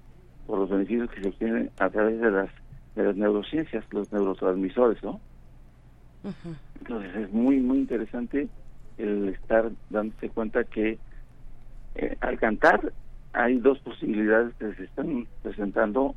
por 0.45 0.59
los 0.59 0.69
beneficios 0.69 1.09
que 1.09 1.21
se 1.21 1.29
obtienen 1.29 1.71
a 1.79 1.89
través 1.89 2.19
de 2.19 2.31
las 2.31 2.49
de 2.95 3.03
las 3.03 3.15
neurociencias, 3.15 3.85
los 3.91 4.11
neurotransmisores, 4.11 5.03
¿no? 5.03 5.19
Entonces 6.79 7.15
es 7.15 7.31
muy 7.31 7.57
muy 7.57 7.79
interesante 7.79 8.47
el 8.97 9.29
estar 9.29 9.69
dándose 9.89 10.29
cuenta 10.29 10.63
que 10.63 10.97
eh, 11.95 12.17
al 12.21 12.39
cantar 12.39 12.91
hay 13.37 13.59
dos 13.59 13.77
posibilidades 13.79 14.53
que 14.55 14.73
se 14.73 14.85
están 14.85 15.27
presentando, 15.43 16.15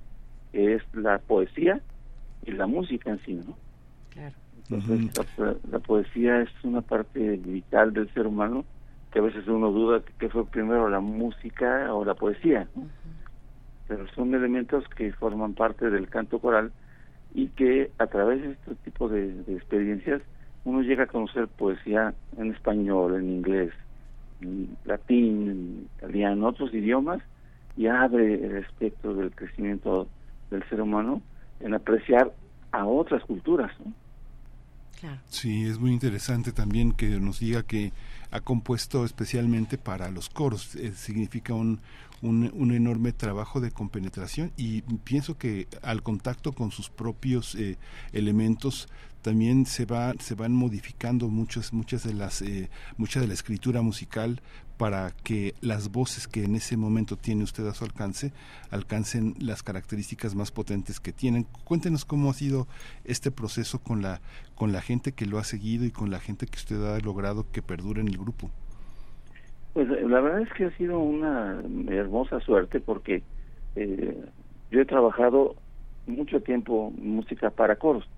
que 0.53 0.75
es 0.75 0.83
la 0.95 1.19
poesía 1.19 1.81
y 2.47 2.53
la 2.53 2.67
música 2.67 3.11
en 3.11 3.19
sí, 3.21 3.35
¿no? 3.35 3.57
Claro. 4.09 4.35
Entonces, 4.71 5.29
la, 5.71 5.79
poesía 5.81 6.41
es 6.41 6.49
una 6.63 6.81
parte 6.81 7.37
vital 7.37 7.93
del 7.93 8.13
ser 8.15 8.27
humano, 8.27 8.65
que 9.13 9.19
a 9.19 9.23
veces 9.23 9.47
uno 9.49 9.71
duda 9.71 10.03
que 10.19 10.29
fue 10.29 10.47
primero 10.47 10.89
la 10.89 11.01
música 11.01 11.93
o 11.93 12.05
la 12.05 12.15
poesía, 12.15 12.69
pero 13.87 14.07
son 14.15 14.35
elementos 14.35 14.85
que 14.97 15.13
forman 15.13 15.55
parte 15.55 15.91
del 15.91 16.09
canto 16.09 16.39
coral 16.39 16.73
y 17.35 17.49
que 17.49 17.91
a 17.99 18.07
través 18.07 18.41
de 18.43 18.53
este 18.53 18.75
tipo 18.77 19.09
de 19.09 19.31
experiencias 19.49 20.23
uno 20.65 20.83
llega 20.83 21.05
a 21.05 21.09
conocer 21.09 21.49
poesía 21.49 22.15
en 22.39 22.53
español, 22.53 23.17
en 23.17 23.29
inglés, 23.29 23.73
latín, 24.85 25.89
italiano, 25.99 26.49
otros 26.49 26.73
idiomas, 26.73 27.23
y 27.77 27.87
abre 27.87 28.35
el 28.35 28.57
espectro 28.57 29.15
del 29.15 29.31
crecimiento 29.31 30.09
del 30.51 30.63
ser 30.69 30.81
humano 30.81 31.23
en 31.61 31.75
apreciar 31.75 32.33
a 32.73 32.87
otras 32.87 33.25
culturas. 33.25 33.73
Sí, 35.29 35.65
es 35.65 35.79
muy 35.79 35.93
interesante 35.93 36.53
también 36.53 36.93
que 36.93 37.09
nos 37.21 37.41
diga 37.41 37.63
que 37.63 37.93
ha 38.31 38.41
compuesto 38.41 39.05
especialmente 39.05 39.79
para 39.79 40.11
los 40.11 40.29
coros. 40.29 40.77
Eh, 40.77 40.93
significa 40.93 41.55
un, 41.55 41.81
un, 42.23 42.73
enorme 42.73 43.13
trabajo 43.13 43.61
de 43.61 43.71
compenetración 43.71 44.53
y 44.57 44.83
pienso 44.83 45.39
que 45.39 45.69
al 45.83 46.03
contacto 46.03 46.53
con 46.53 46.71
sus 46.71 46.91
propios 46.91 47.55
eh, 47.55 47.79
elementos 48.13 48.89
también 49.23 49.67
se 49.67 49.85
va 49.85 50.15
se 50.19 50.35
van 50.35 50.53
modificando 50.53 51.29
muchas 51.29 51.73
muchas 51.73 52.05
de 52.05 52.15
las 52.15 52.43
eh, 52.43 52.71
mucha 52.97 53.21
de 53.21 53.27
la 53.27 53.35
escritura 53.35 53.83
musical 53.83 54.41
para 54.79 55.11
que 55.11 55.55
las 55.61 55.93
voces 55.93 56.27
que 56.27 56.43
en 56.45 56.55
ese 56.55 56.79
momento 56.79 57.17
tiene 57.17 57.45
usted 57.45 57.67
a 57.67 57.75
su 57.75 57.85
alcance 57.85 58.33
alcancen 58.71 59.35
las 59.39 59.63
características 59.63 60.35
más 60.35 60.53
potentes 60.53 61.01
que 61.01 61.13
tienen. 61.13 61.45
Cuéntenos 61.65 62.07
cómo 62.07 62.31
ha 62.31 62.33
sido 62.33 62.67
este 63.05 63.31
proceso 63.31 63.79
con 63.79 64.01
la 64.01 64.21
con 64.55 64.73
la 64.73 64.81
gente 64.81 65.13
que 65.13 65.27
lo 65.27 65.39
ha 65.39 65.45
seguido 65.45 65.85
y 65.85 65.91
con 65.91 66.11
la 66.11 66.19
gente 66.19 66.47
que 66.47 66.57
usted 66.57 66.83
ha 66.83 66.99
logrado 67.01 67.45
que 67.53 67.61
perdure 67.61 68.01
en 68.01 68.09
el 68.09 68.17
grupo. 68.17 68.51
Pues 69.75 69.87
eh, 69.91 70.09
la 70.09 70.21
verdad 70.21 70.41
es 70.41 70.53
que 70.55 70.65
ha 70.65 70.77
sido 70.79 70.99
una 70.99 71.63
hermosa 71.89 72.41
suerte 72.41 72.81
porque 72.81 73.23
eh, 73.77 74.17
yo 74.71 74.81
he 74.81 74.87
trabajado 74.87 75.57
mucho 76.07 76.41
tiempo 76.41 76.91
música 76.97 77.51
para 77.51 77.77
coros 77.77 78.09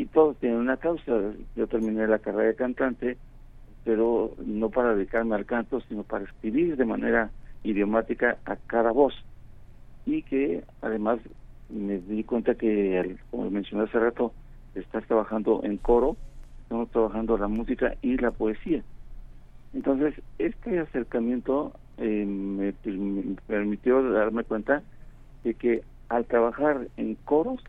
y 0.00 0.06
todo 0.06 0.32
tiene 0.32 0.56
una 0.56 0.78
causa. 0.78 1.12
Yo 1.54 1.66
terminé 1.66 2.06
la 2.06 2.20
carrera 2.20 2.48
de 2.48 2.54
cantante, 2.54 3.18
pero 3.84 4.32
no 4.42 4.70
para 4.70 4.94
dedicarme 4.94 5.34
al 5.34 5.44
canto, 5.44 5.82
sino 5.82 6.04
para 6.04 6.24
escribir 6.24 6.78
de 6.78 6.86
manera 6.86 7.30
idiomática 7.64 8.38
a 8.46 8.56
cada 8.56 8.92
voz. 8.92 9.12
Y 10.06 10.22
que 10.22 10.64
además 10.80 11.18
me 11.68 11.98
di 11.98 12.24
cuenta 12.24 12.54
que, 12.54 13.14
como 13.30 13.50
mencioné 13.50 13.84
hace 13.84 13.98
rato, 13.98 14.32
estás 14.74 15.04
trabajando 15.04 15.60
en 15.64 15.76
coro, 15.76 16.16
estamos 16.62 16.88
trabajando 16.90 17.36
la 17.36 17.48
música 17.48 17.94
y 18.00 18.16
la 18.16 18.30
poesía. 18.30 18.82
Entonces, 19.74 20.14
este 20.38 20.78
acercamiento 20.78 21.74
eh, 21.98 22.24
me, 22.24 22.72
permitió 23.46 24.02
darme 24.02 24.44
cuenta 24.44 24.82
de 25.44 25.52
que 25.52 25.82
al 26.08 26.24
trabajar 26.24 26.88
en 26.96 27.16
coros, 27.16 27.62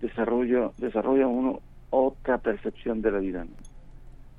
desarrollo, 0.00 0.72
desarrolla 0.78 1.26
uno 1.26 1.60
otra 1.90 2.38
percepción 2.38 3.02
de 3.02 3.10
la 3.10 3.18
vida. 3.18 3.46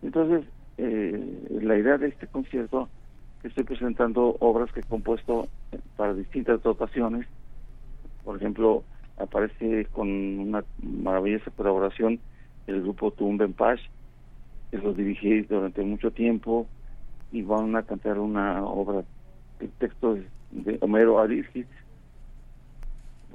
Entonces, 0.02 0.46
eh, 0.78 1.60
la 1.62 1.78
idea 1.78 1.98
de 1.98 2.08
este 2.08 2.28
concierto, 2.28 2.90
estoy 3.44 3.64
presentando 3.64 4.36
obras 4.40 4.72
que 4.72 4.80
he 4.80 4.84
compuesto 4.84 5.48
para 5.98 6.14
distintas 6.14 6.62
dotaciones. 6.64 7.28
Por 8.24 8.38
ejemplo, 8.38 8.84
aparece 9.18 9.86
con 9.86 10.10
una 10.10 10.64
maravillosa 10.82 11.52
colaboración 11.52 12.20
el 12.68 12.82
grupo 12.82 13.12
Tumben 13.12 13.54
Paz, 13.54 13.80
que 14.70 14.78
los 14.78 14.96
dirigí 14.96 15.42
durante 15.42 15.84
mucho 15.84 16.12
tiempo 16.12 16.68
y 17.32 17.42
van 17.42 17.76
a 17.76 17.84
cantar 17.84 18.20
una 18.20 18.64
obra, 18.64 19.04
el 19.60 19.70
texto 19.72 20.18
de 20.52 20.78
Homero 20.82 21.20
Arisgis. 21.20 21.68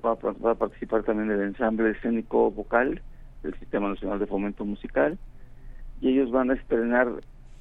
Va, 0.05 0.15
va 0.15 0.51
a 0.53 0.55
participar 0.55 1.03
también 1.03 1.31
el 1.31 1.41
ensamble 1.43 1.91
escénico 1.91 2.51
vocal 2.51 3.01
del 3.43 3.55
Sistema 3.59 3.89
Nacional 3.89 4.19
de 4.19 4.27
Fomento 4.27 4.65
Musical 4.65 5.19
y 6.01 6.09
ellos 6.11 6.31
van 6.31 6.51
a 6.51 6.55
estrenar 6.55 7.09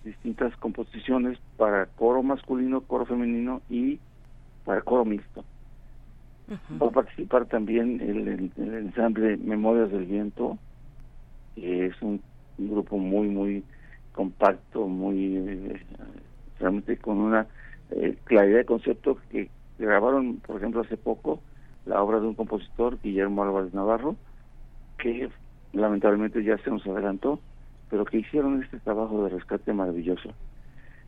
distintas 0.04 0.56
composiciones 0.58 1.38
para 1.58 1.88
coro 1.88 2.24
masculino, 2.24 2.82
coro 2.82 3.06
femenino 3.06 3.62
y 3.70 4.00
para 4.63 4.82
coro 4.82 5.06
mixto. 5.06 5.44
Va 6.80 6.88
a 6.88 6.92
participar 6.92 7.48
también 7.48 8.00
el, 8.01 8.51
ensamble 8.58 9.36
Memorias 9.38 9.92
del 9.92 10.06
Viento, 10.06 10.60
que 11.56 11.88
es 11.88 12.01
un, 12.01 12.22
grupo 12.58 12.98
muy, 12.98 13.27
muy 13.27 13.63
compacto, 14.13 14.88
muy 14.88 15.36
eh, 15.36 15.82
realmente 16.58 16.96
con 16.98 17.18
una 17.18 17.48
eh, 17.92 18.15
claridad 18.24 18.60
de 18.60 18.65
concepto 18.65 19.18
que 19.30 19.50
grabaron, 19.77 20.38
por 20.38 20.58
ejemplo, 20.58 20.82
hace 20.82 20.96
poco 20.96 21.42
la 21.86 22.01
obra 22.01 22.20
de 22.20 22.27
un 22.27 22.34
compositor, 22.34 22.98
Guillermo 23.01 23.44
Álvarez 23.44 23.74
Navarro, 23.74 24.15
que 24.98 25.30
lamentablemente 25.74 26.44
ya 26.44 26.58
se 26.60 26.70
nos 26.70 26.86
adelantó, 26.88 27.39
pero 27.89 28.06
que 28.06 28.20
hicieron 28.20 28.63
este 28.63 28.80
trabajo 28.80 29.24
de 29.24 29.30
rescate 29.30 29.74
maravilloso. 29.74 30.34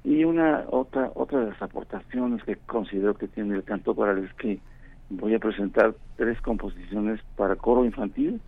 Y 0.04 0.24
una 0.24 0.66
otra 0.70 1.12
otra 1.16 1.40
de 1.40 1.52
las 1.52 1.62
aportaciones 1.62 2.44
que 2.44 2.56
considero 2.56 3.16
que 3.16 3.28
tiene 3.28 3.56
el 3.56 3.64
canto 3.64 3.96
coral 3.96 4.24
es 4.24 4.34
que 4.36 4.60
voy 5.10 5.34
a 5.34 5.40
presentar 5.40 5.96
tres 6.16 6.40
composiciones 6.42 7.20
para 7.36 7.56
coro 7.56 7.86
infantil 7.86 8.40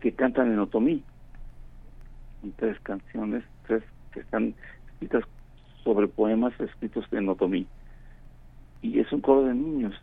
que 0.00 0.12
cantan 0.12 0.52
en 0.52 0.58
otomí. 0.58 1.02
Tres 2.56 2.78
canciones, 2.80 3.44
tres 3.66 3.82
que 4.12 4.20
están 4.20 4.54
escritas 4.92 5.24
sobre 5.82 6.08
poemas 6.08 6.58
escritos 6.60 7.04
en 7.12 7.28
otomí. 7.28 7.66
Y 8.82 9.00
es 9.00 9.12
un 9.12 9.20
coro 9.20 9.44
de 9.44 9.54
niños. 9.54 9.94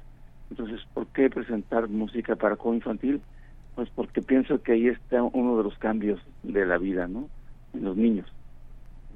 Entonces, 0.53 0.81
¿por 0.93 1.07
qué 1.07 1.31
presentar 1.31 1.89
música 1.89 2.35
para 2.35 2.55
coro 2.55 2.75
infantil? 2.75 3.19
Pues 3.73 3.89
porque 3.89 4.21
pienso 4.21 4.61
que 4.61 4.73
ahí 4.73 4.85
está 4.85 5.23
uno 5.23 5.57
de 5.57 5.63
los 5.63 5.75
cambios 5.79 6.21
de 6.43 6.63
la 6.63 6.77
vida, 6.77 7.07
¿no? 7.07 7.27
En 7.73 7.85
los 7.85 7.97
niños. 7.97 8.31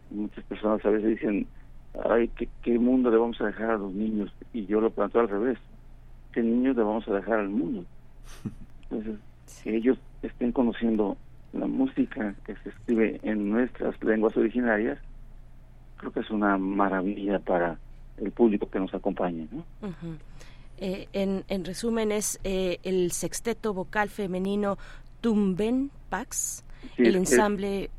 Muchas 0.10 0.44
personas 0.46 0.84
a 0.84 0.90
veces 0.90 1.10
dicen, 1.10 1.46
ay, 2.10 2.28
¿qué, 2.30 2.50
qué 2.64 2.80
mundo 2.80 3.12
le 3.12 3.18
vamos 3.18 3.40
a 3.40 3.46
dejar 3.46 3.70
a 3.70 3.78
los 3.78 3.94
niños? 3.94 4.34
Y 4.52 4.66
yo 4.66 4.82
lo 4.82 4.90
planteo 4.90 5.22
al 5.22 5.30
revés. 5.30 5.60
¿Qué 6.32 6.42
niños 6.42 6.76
le 6.76 6.82
vamos 6.82 7.08
a 7.08 7.14
dejar 7.14 7.38
al 7.38 7.50
mundo? 7.50 7.86
Entonces, 8.90 9.20
que 9.64 9.76
ellos 9.76 10.00
estén 10.24 10.52
conociendo 10.52 11.18
la 11.54 11.68
música 11.68 12.34
que 12.48 12.56
se 12.56 12.70
escribe 12.70 13.20
en 13.22 13.52
nuestras 13.52 14.04
lenguas 14.04 14.36
originarias, 14.36 14.98
creo 15.98 16.12
que 16.12 16.22
es 16.22 16.32
una 16.32 16.58
maravilla 16.58 17.38
para 17.38 17.78
el 18.18 18.32
público 18.32 18.68
que 18.72 18.80
nos 18.80 18.92
acompaña, 18.96 19.46
¿no? 19.52 19.64
Eh, 20.78 21.08
en, 21.14 21.44
en, 21.48 21.66
resumen, 21.66 22.12
es 22.12 22.40
eh, 22.44 22.80
el 22.84 23.12
sexteto 23.12 23.74
vocal 23.74 24.10
femenino 24.10 24.78
Tumben 25.22 25.92
Pax, 26.10 26.64
el 26.98 27.16
ensamble. 27.16 27.90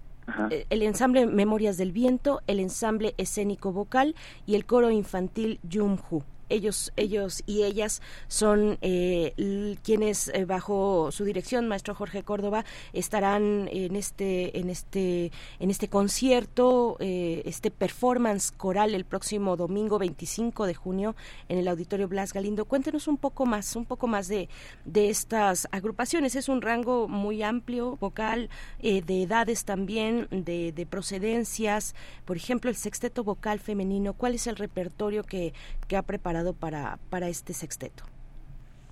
Eh, 0.50 0.66
el 0.68 0.82
ensamble 0.82 1.26
Memorias 1.26 1.78
del 1.78 1.90
Viento, 1.90 2.42
el 2.46 2.60
ensamble 2.60 3.14
escénico 3.16 3.72
vocal 3.72 4.14
y 4.46 4.56
el 4.56 4.66
coro 4.66 4.90
infantil 4.90 5.58
Yumhu 5.62 6.22
ellos, 6.48 6.92
ellos 6.96 7.42
y 7.46 7.64
ellas 7.64 8.02
son 8.28 8.78
eh, 8.80 9.76
quienes 9.82 10.28
eh, 10.28 10.44
bajo 10.44 11.10
su 11.12 11.24
dirección, 11.24 11.68
maestro 11.68 11.94
Jorge 11.94 12.22
Córdoba, 12.22 12.64
estarán 12.92 13.68
en 13.70 13.96
este, 13.96 14.58
en 14.58 14.70
este, 14.70 15.30
en 15.58 15.70
este 15.70 15.88
concierto, 15.88 16.96
eh, 17.00 17.42
este 17.44 17.70
performance 17.70 18.50
coral 18.50 18.94
el 18.94 19.04
próximo 19.04 19.56
domingo 19.56 19.98
25 19.98 20.66
de 20.66 20.74
junio 20.74 21.16
en 21.48 21.58
el 21.58 21.68
Auditorio 21.68 22.08
Blas 22.08 22.32
Galindo. 22.32 22.64
Cuéntenos 22.64 23.08
un 23.08 23.16
poco 23.16 23.46
más, 23.46 23.76
un 23.76 23.84
poco 23.84 24.06
más 24.06 24.28
de, 24.28 24.48
de 24.84 25.10
estas 25.10 25.68
agrupaciones. 25.70 26.34
Es 26.34 26.48
un 26.48 26.62
rango 26.62 27.08
muy 27.08 27.42
amplio, 27.42 27.96
vocal, 27.96 28.48
de 28.80 29.22
edades 29.22 29.64
también, 29.64 30.28
de, 30.30 30.72
de 30.72 30.86
procedencias. 30.86 31.94
Por 32.24 32.36
ejemplo, 32.36 32.70
el 32.70 32.76
sexteto 32.76 33.24
vocal 33.24 33.60
femenino. 33.60 34.14
¿Cuál 34.14 34.34
es 34.34 34.46
el 34.46 34.56
repertorio 34.56 35.24
que, 35.24 35.52
que 35.86 35.96
ha 35.96 36.02
preparado? 36.02 36.37
Para, 36.52 36.98
para 37.10 37.28
este 37.28 37.52
sexteto? 37.52 38.04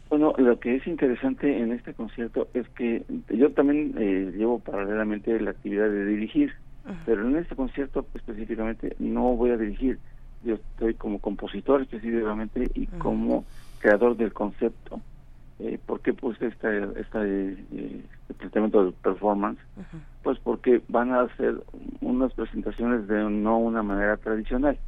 Bueno, 0.09 0.33
lo 0.39 0.61
que 0.61 0.77
es 0.77 0.87
interesante 0.87 1.61
en 1.61 1.73
este 1.73 1.93
concierto 1.93 2.49
es 2.55 2.69
que 2.71 3.05
yo 3.29 3.51
también 3.51 3.95
eh, 3.99 4.33
llevo 4.37 4.61
paralelamente 4.61 5.39
la 5.41 5.51
actividad 5.51 5.89
de 5.89 6.07
dirigir, 6.07 6.53
pero 7.05 7.27
en 7.27 7.37
este 7.37 7.57
concierto 7.57 8.07
específicamente 8.15 8.95
no 9.01 9.35
voy 9.35 9.51
a 9.51 9.57
dirigir. 9.57 9.99
Yo 10.45 10.55
estoy 10.55 10.95
como 10.95 11.19
compositor 11.19 11.83
específicamente 11.83 12.71
y 12.75 12.87
como 12.87 13.45
creador 13.81 14.17
del 14.17 14.33
concepto. 14.33 15.01
Eh, 15.59 15.79
¿Por 15.85 16.01
qué 16.01 16.13
puse 16.13 16.47
esta, 16.47 16.73
esta, 16.73 17.27
eh, 17.27 17.57
este 17.73 18.35
planteamiento 18.35 18.85
de 18.85 18.93
performance? 18.93 19.59
Pues 20.23 20.39
porque 20.39 20.83
van 20.89 21.11
a 21.11 21.23
hacer 21.23 21.57
unas 22.01 22.33
presentaciones 22.35 23.09
de 23.09 23.29
no 23.29 23.59
una 23.59 23.83
manera 23.83 24.17
tradicional 24.19 24.79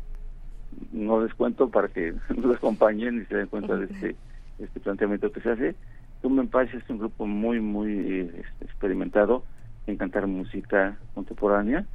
no 0.92 1.22
les 1.22 1.34
cuento 1.34 1.68
para 1.68 1.88
que 1.88 2.14
nos 2.36 2.56
acompañen 2.56 3.22
y 3.22 3.24
se 3.26 3.36
den 3.36 3.46
cuenta 3.46 3.76
de 3.76 3.84
este, 3.86 4.16
este 4.58 4.80
planteamiento 4.80 5.32
que 5.32 5.40
se 5.40 5.50
hace. 5.50 5.74
Tumben 6.22 6.48
Paz 6.48 6.68
es 6.74 6.88
un 6.90 6.98
grupo 6.98 7.26
muy, 7.26 7.60
muy 7.60 7.92
eh, 7.92 8.42
experimentado 8.60 9.44
en 9.86 9.96
cantar 9.96 10.26
música 10.26 10.98
contemporánea 11.14 11.86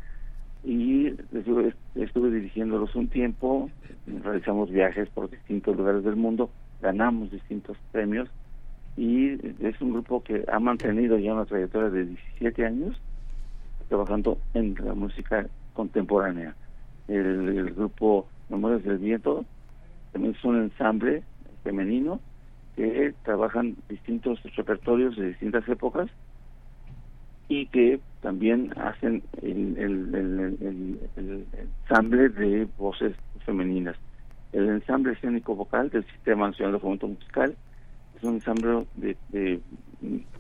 y 0.64 1.08
estuve, 1.34 1.74
estuve 1.96 2.32
dirigiéndolos 2.32 2.96
un 2.96 3.10
tiempo, 3.10 3.70
realizamos 4.24 4.72
viajes 4.72 5.10
por 5.10 5.30
distintos 5.30 5.76
lugares 5.76 6.04
del 6.04 6.16
mundo, 6.16 6.50
ganamos 6.82 7.32
distintos 7.32 7.78
premios 7.92 8.30
y 8.96 9.34
es 9.66 9.80
un 9.82 9.92
grupo 9.92 10.24
que 10.24 10.46
ha 10.52 10.60
mantenido 10.60 11.18
ya 11.18 11.34
una 11.34 11.46
trayectoria 11.46 11.90
de 11.90 12.06
17 12.06 12.66
años 12.66 13.00
trabajando 13.90 14.38
en 14.54 14.76
la 14.76 14.94
música 14.94 15.46
contemporánea. 15.74 16.56
el 17.10 17.74
grupo 17.74 18.28
Memorias 18.54 18.84
del 18.84 19.00
Viento, 19.00 19.46
también 20.12 20.36
es 20.36 20.44
un 20.44 20.62
ensamble 20.62 21.24
femenino 21.64 22.20
que 22.76 23.14
trabajan 23.24 23.76
distintos 23.90 24.42
repertorios 24.56 25.16
de 25.16 25.30
distintas 25.30 25.68
épocas 25.68 26.10
y 27.48 27.66
que 27.68 28.00
también 28.22 28.72
hacen 28.78 29.24
el, 29.42 30.98
ensamble 31.82 32.30
de 32.30 32.68
voces 32.78 33.16
femeninas. 33.46 33.98
El 34.52 34.70
ensamble 34.70 35.14
escénico 35.14 35.56
vocal 35.56 35.90
del 35.90 36.06
Sistema 36.06 36.48
Nacional 36.48 36.74
de 36.74 36.80
Fomento 36.80 37.08
Musical 37.08 37.56
es 38.16 38.24
un 38.24 38.36
ensamble 38.36 38.86
de, 38.96 39.18
de 39.30 39.60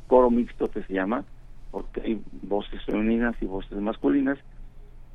coro 0.08 0.30
mixto 0.30 0.70
que 0.70 0.84
se 0.84 0.94
llama, 0.94 1.26
porque 1.72 2.02
hay 2.02 2.22
voces 2.44 2.84
femeninas 2.86 3.36
y 3.42 3.46
voces 3.46 3.78
masculinas, 3.80 4.38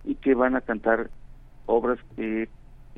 y 0.04 0.16
que 0.16 0.34
van 0.34 0.56
a 0.56 0.61
cantar 0.61 1.11
obras 1.66 1.98
que 2.16 2.48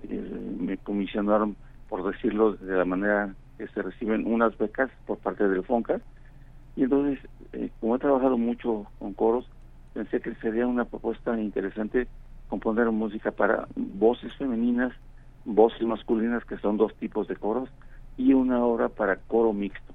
eh, 0.09 0.57
me 0.59 0.77
comisionaron, 0.79 1.57
por 1.89 2.11
decirlo 2.11 2.55
de 2.55 2.77
la 2.77 2.85
manera 2.85 3.35
que 3.59 3.67
se 3.69 3.83
reciben 3.83 4.27
unas 4.27 4.57
becas 4.57 4.91
por 5.07 5.19
parte 5.19 5.49
del 5.49 5.65
FONCA. 5.65 6.01
Y 6.77 6.85
entonces, 6.85 7.19
eh, 7.53 7.71
como 7.81 7.97
he 7.97 7.99
trabajado 7.99 8.39
mucho 8.39 8.87
con 8.99 9.13
coros, 9.13 9.47
pensé 9.93 10.21
que 10.21 10.35
sería 10.37 10.67
una 10.67 10.85
propuesta 10.85 11.39
interesante 11.39 12.09
componer 12.49 12.91
música 12.91 13.31
para 13.31 13.69
voces 13.77 14.35
femeninas, 14.37 14.93
voces 15.45 15.83
masculinas, 15.83 16.45
que 16.45 16.59
son 16.59 16.77
dos 16.77 16.95
tipos 16.97 17.29
de 17.29 17.37
coros, 17.37 17.69
y 18.17 18.33
una 18.35 18.65
obra 18.65 18.89
para 18.89 19.17
coro 19.17 19.53
mixto. 19.53 19.95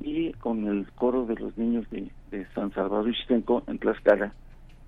Y 0.00 0.32
con 0.34 0.66
el 0.66 0.90
coro 0.92 1.26
de 1.26 1.36
los 1.36 1.56
niños 1.56 1.86
de, 1.90 2.10
San 2.54 2.72
Salvador 2.72 3.08
Ixtenco 3.08 3.62
en 3.66 3.78
Tlaxcala, 3.78 4.32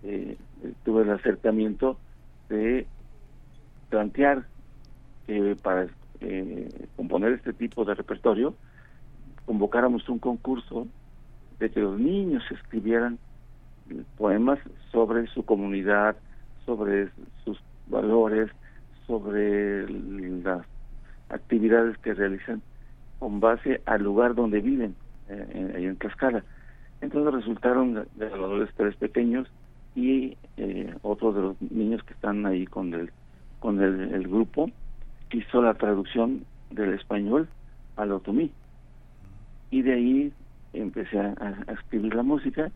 eh, 0.03 0.37
tuve 0.85 1.03
el 1.03 1.11
acercamiento 1.11 1.99
de 2.49 2.87
plantear 3.95 4.43
que 5.25 5.55
para 5.63 5.87
eh, 6.21 6.69
componer 6.97 7.35
este 7.35 7.53
tipo 7.53 7.85
de 7.85 7.95
repertorio 7.95 8.57
convocáramos 9.47 10.09
un 10.09 10.19
concurso 10.19 10.89
de 11.61 11.71
que 11.71 11.79
los 11.79 11.97
niños 12.01 12.43
escribieran 12.51 13.21
poemas 14.19 14.59
sobre 14.91 15.29
su 15.29 15.45
comunidad, 15.45 16.17
sobre 16.67 17.11
sus 17.45 17.57
valores, 17.87 18.51
sobre 19.07 19.89
las 20.43 20.67
actividades 21.29 21.97
que 21.99 22.15
realizan 22.15 22.63
con 23.21 23.39
base 23.39 23.81
al 23.87 24.03
lugar 24.03 24.35
donde 24.35 24.61
viven, 24.61 24.97
eh, 25.29 25.73
en, 25.77 25.85
en. 25.85 26.43
Entonces 27.01 27.33
resultaron 27.33 28.09
ganadores 28.17 28.71
tres 28.77 28.97
pequeños 28.97 29.47
y 29.95 30.37
eh, 30.57 30.93
otros 31.03 31.37
de 31.37 31.43
los 31.43 31.63
niños 31.63 32.03
que 32.03 32.15
están 32.15 32.45
ahí 32.45 32.67
con 32.67 32.93
el 32.93 33.13
con 33.65 33.81
el, 33.81 34.29
grupo 34.29 34.71
hizo 35.33 35.63
la 35.63 35.73
traducción 35.73 36.45
del 36.71 36.93
español 36.93 37.49
al 37.97 38.13
otomí 38.13 38.53
y 39.71 39.81
de 39.81 39.95
ahí 39.95 40.33
empecé 40.75 41.19
a, 41.19 41.65
escribir 41.73 42.15
la 42.15 42.23
música 42.23 42.71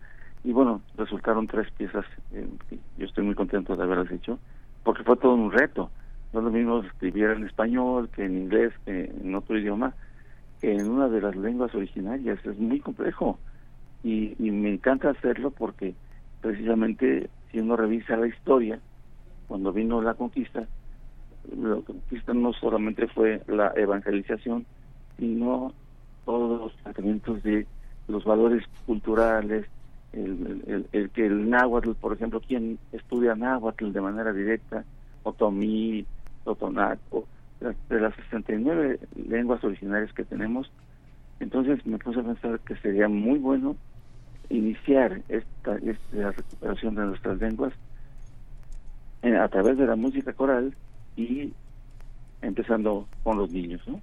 y 0.44 0.52
bueno, 0.52 0.80
resultaron 0.96 1.46
tres 1.46 1.70
piezas 1.72 2.06
eh, 2.32 2.48
yo 2.96 3.04
estoy 3.04 3.22
muy 3.22 3.34
contento 3.34 3.76
de 3.76 3.82
haberlas 3.82 4.10
hecho, 4.10 4.38
porque 4.82 5.04
fue 5.04 5.18
todo 5.18 5.34
un 5.34 5.52
reto. 5.52 5.90
No 6.32 6.40
es 6.40 6.44
lo 6.46 6.50
mismo 6.50 6.78
escribir 6.78 7.24
en 7.36 7.44
español 7.44 8.08
que 8.08 8.24
en 8.24 8.38
inglés, 8.38 8.72
que 8.86 9.12
en 9.14 9.34
otro 9.34 9.58
idioma, 9.58 9.92
que 10.62 10.72
en 10.72 10.88
una 10.88 11.08
de 11.08 11.20
las 11.20 11.36
lenguas 11.36 11.74
originarias. 11.74 12.38
Es 12.46 12.58
muy 12.58 12.80
complejo 12.80 13.38
y, 14.02 14.34
y 14.38 14.50
me 14.52 14.72
encanta 14.72 15.10
hacerlo 15.10 15.50
porque 15.50 15.94
precisamente 16.40 17.28
si 17.50 17.58
uno 17.58 17.76
revisa 17.76 18.16
la 18.16 18.28
historia, 18.28 18.78
cuando 19.48 19.70
vino 19.70 20.00
la 20.00 20.14
conquista, 20.14 20.66
la 21.56 21.76
conquista 21.82 22.34
no 22.34 22.52
solamente 22.52 23.06
fue 23.08 23.42
la 23.46 23.72
evangelización, 23.76 24.66
sino 25.18 25.72
todos 26.24 26.60
los 26.60 26.76
tratamientos 26.82 27.42
de 27.42 27.66
los 28.06 28.24
valores 28.24 28.64
culturales, 28.86 29.66
el, 30.12 30.86
el, 30.92 31.10
que 31.10 31.26
el 31.26 31.48
náhuatl, 31.50 31.92
por 31.92 32.12
ejemplo, 32.14 32.40
quien 32.40 32.78
estudia 32.92 33.34
náhuatl 33.34 33.92
de 33.92 34.00
manera 34.00 34.32
directa, 34.32 34.84
otomí, 35.22 36.06
totonaco, 36.44 37.26
de 37.60 38.00
las 38.00 38.14
69 38.14 39.00
lenguas 39.28 39.62
originarias 39.64 40.12
que 40.12 40.24
tenemos, 40.24 40.70
entonces 41.40 41.84
me 41.86 41.98
puse 41.98 42.20
a 42.20 42.24
pensar 42.24 42.60
que 42.60 42.76
sería 42.76 43.08
muy 43.08 43.38
bueno 43.38 43.76
iniciar 44.48 45.20
esta, 45.28 45.76
esta 45.76 46.32
recuperación 46.32 46.94
de 46.94 47.06
nuestras 47.06 47.38
lenguas 47.38 47.72
eh, 49.22 49.36
a 49.36 49.48
través 49.48 49.76
de 49.76 49.86
la 49.86 49.96
música 49.96 50.32
coral 50.32 50.74
y 51.18 51.52
empezando 52.40 53.08
con 53.24 53.38
los 53.38 53.50
niños, 53.50 53.80
¿no? 53.86 54.00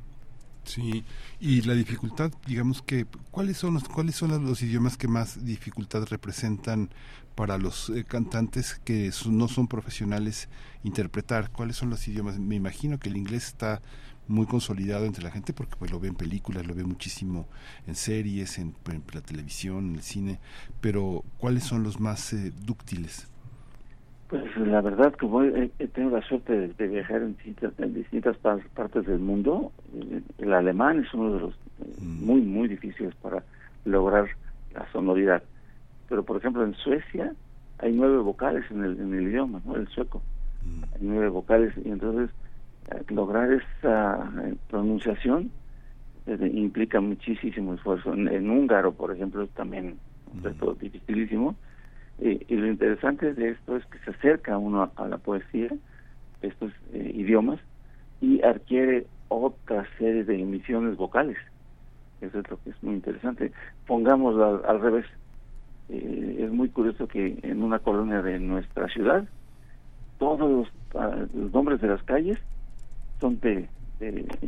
Sí, 0.66 1.04
y 1.40 1.62
la 1.62 1.76
dificultad, 1.76 2.32
digamos 2.48 2.82
que, 2.82 3.06
¿cuáles 3.30 3.58
son 3.58 3.76
los, 3.76 3.88
cuáles 3.88 4.16
son 4.16 4.44
los 4.44 4.62
idiomas 4.64 4.98
que 4.98 5.08
más 5.08 5.46
dificultad 5.46 6.08
representan 6.10 6.90
para 7.36 7.60
los 7.60 7.92
eh, 7.92 8.04
cantantes 8.04 8.82
que 8.84 9.12
no 9.30 9.48
son 9.48 9.68
profesionales 9.68 10.50
interpretar? 10.84 11.52
¿Cuáles 11.52 11.76
son 11.76 11.92
los 11.92 12.08
idiomas? 12.08 12.40
Me 12.40 12.56
imagino 12.56 12.98
que 12.98 13.10
el 13.10 13.18
inglés 13.18 13.46
está 13.46 13.82
muy 14.28 14.48
consolidado 14.48 15.06
entre 15.06 15.24
la 15.24 15.30
gente 15.30 15.54
porque 15.54 15.76
pues 15.78 15.92
lo 15.92 16.00
ve 16.00 16.08
en 16.08 16.16
películas, 16.16 16.66
lo 16.66 16.74
ve 16.74 16.84
muchísimo 16.84 17.48
en 17.86 17.96
series, 17.96 18.58
en, 18.58 18.76
la 19.14 19.22
televisión, 19.22 19.90
en 19.90 19.96
el 19.98 20.02
cine, 20.02 20.40
pero 20.82 21.24
¿cuáles 21.38 21.64
son 21.64 21.84
los 21.84 22.00
más 22.00 22.34
eh, 22.34 22.52
dúctiles? 22.66 23.28
Pues 24.28 24.44
la 24.58 24.82
verdad 24.82 25.14
voy, 25.22 25.72
he, 25.78 25.88
tenido 25.88 26.18
la 26.18 26.26
suerte 26.26 26.70
de, 26.70 26.88
viajar 26.88 27.22
en 27.22 27.94
distintas, 27.94 28.38
partes 28.38 29.06
del 29.06 29.20
mundo. 29.20 29.72
El 30.40 30.54
alemán 30.54 31.04
es 31.06 31.14
uno 31.14 31.34
de 31.34 31.40
los 31.42 31.54
mm. 32.00 32.26
muy, 32.26 32.42
muy 32.42 32.68
difíciles 32.68 33.14
para 33.16 33.44
lograr 33.86 34.28
la 34.74 34.92
sonoridad. 34.92 35.44
Pero, 36.10 36.24
por 36.24 36.38
ejemplo, 36.38 36.64
en 36.64 36.74
Suecia 36.74 37.34
hay 37.80 37.94
nueve 37.94 38.18
vocales 38.18 38.64
en 38.72 38.84
el, 38.84 39.00
en 39.00 39.14
el 39.14 39.28
idioma, 39.28 39.62
¿no? 39.64 39.76
El 39.76 39.88
sueco. 39.90 40.22
Mm. 40.66 40.84
Hay 40.96 41.02
nueve 41.02 41.30
vocales 41.30 41.74
y 41.84 41.90
entonces 41.90 42.32
eh, 42.92 43.04
lograr 43.10 43.52
esa 43.52 44.32
eh, 44.44 44.56
pronunciación 44.70 45.52
eh, 46.26 46.52
implica 46.52 47.00
muchísimo 47.00 47.76
esfuerzo. 47.76 48.14
En, 48.14 48.50
húngaro, 48.50 48.92
por 48.94 49.14
ejemplo, 49.14 49.46
también 49.48 49.98
mm. 50.34 50.48
es 50.48 50.58
todo 50.58 50.74
dificilísimo 50.74 51.56
eh, 52.20 52.46
y 52.48 52.56
lo 52.56 52.68
interesante 52.68 53.34
de 53.34 53.50
esto 53.50 53.76
es 53.76 53.86
que 53.86 54.00
se 54.00 54.12
acerca 54.12 54.58
uno 54.58 54.90
a, 54.96 55.08
la 55.08 55.18
poesía, 55.18 55.70
estos 56.42 56.72
eh, 56.94 57.12
idiomas, 57.14 57.60
y 58.22 58.42
adquiere 58.42 59.06
otra 59.28 59.86
serie 59.98 60.24
de 60.24 60.40
emisiones 60.40 60.96
vocales. 60.96 61.38
Eso 62.22 62.40
es 62.40 62.50
lo 62.50 62.58
que 62.64 62.70
es 62.70 62.84
muy 62.84 62.96
interesante. 62.96 63.52
Pongámoslo 63.86 64.66
al, 64.66 64.82
revés. 64.82 65.06
Eh, 65.90 66.38
es 66.40 66.52
muy 66.52 66.70
curioso 66.70 67.08
que 67.08 67.38
en 67.44 67.62
una 67.62 67.80
colonia 67.80 68.22
de 68.22 68.40
nuestra 68.40 68.88
ciudad, 68.88 69.26
todos 70.18 70.50
los, 70.50 70.68
ah, 70.96 71.26
nombres 71.54 71.82
de 71.82 71.90
las 71.90 72.02
calles 72.04 72.40
son 73.20 73.40
de, 73.42 73.68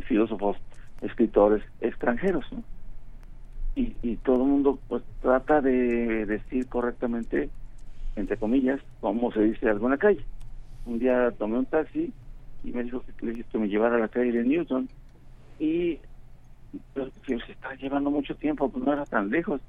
filósofos, 0.06 0.56
escritores 1.02 1.62
extranjeros, 1.80 2.44
¿no? 2.52 2.62
y, 3.74 3.94
y 4.02 4.16
todo 4.16 4.42
el 4.42 4.50
mundo 4.50 4.78
pues 4.88 5.02
trata 5.22 5.60
de 5.60 6.26
decir 6.26 6.66
correctamente 6.66 7.50
entre 8.16 8.36
comillas 8.36 8.80
cómo 9.00 9.32
se 9.32 9.42
dice 9.42 9.68
alguna 9.68 9.96
calle. 9.96 10.24
Un 10.86 10.98
día 10.98 11.30
tomé 11.38 11.58
un 11.58 11.66
taxi 11.66 12.12
y 12.64 12.72
me 12.72 12.84
dijo 12.84 13.02
que, 13.18 13.44
que 13.44 13.58
me 13.58 13.68
llevara 13.68 13.96
a 13.96 14.00
la 14.00 14.08
calle 14.08 14.32
de 14.32 14.44
Newton. 14.44 14.88
Y 15.58 15.98
pues, 16.94 17.12
se 17.26 17.52
está 17.52 17.74
llevando 17.74 18.10
mucho 18.10 18.34
tiempo 18.36 18.68
pues 18.68 18.84
no 18.84 18.92
era 18.92 19.04
tan 19.04 19.30
lejos 19.30 19.60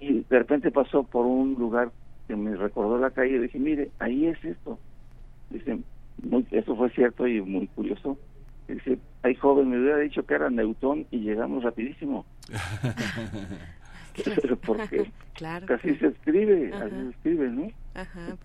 y 0.00 0.20
de 0.20 0.38
repente 0.38 0.70
pasó 0.70 1.02
por 1.02 1.26
un 1.26 1.54
lugar 1.54 1.90
que 2.26 2.36
me 2.36 2.56
recordó 2.56 2.98
la 2.98 3.10
calle 3.10 3.36
y 3.36 3.38
dije 3.38 3.58
mire 3.58 3.90
ahí 3.98 4.26
es 4.26 4.42
esto 4.44 4.78
dice 5.50 5.78
muy, 6.22 6.46
eso 6.50 6.74
fue 6.76 6.88
cierto 6.90 7.26
y 7.26 7.42
muy 7.42 7.66
curioso 7.68 8.16
Dice, 8.68 8.98
ay 9.22 9.34
joven, 9.34 9.70
me 9.70 9.80
hubiera 9.80 9.96
dicho 9.96 10.24
que 10.26 10.34
era 10.34 10.50
Newton 10.50 11.06
y 11.10 11.20
llegamos 11.20 11.64
rapidísimo. 11.64 12.26
Porque 14.66 15.10
claro. 15.34 15.66
casi 15.66 15.94
se 15.96 16.08
escribe, 16.08 16.72
así 16.74 16.90
se 16.90 17.08
escribe, 17.10 17.48
¿no? 17.50 17.68
Ajá. 17.94 18.36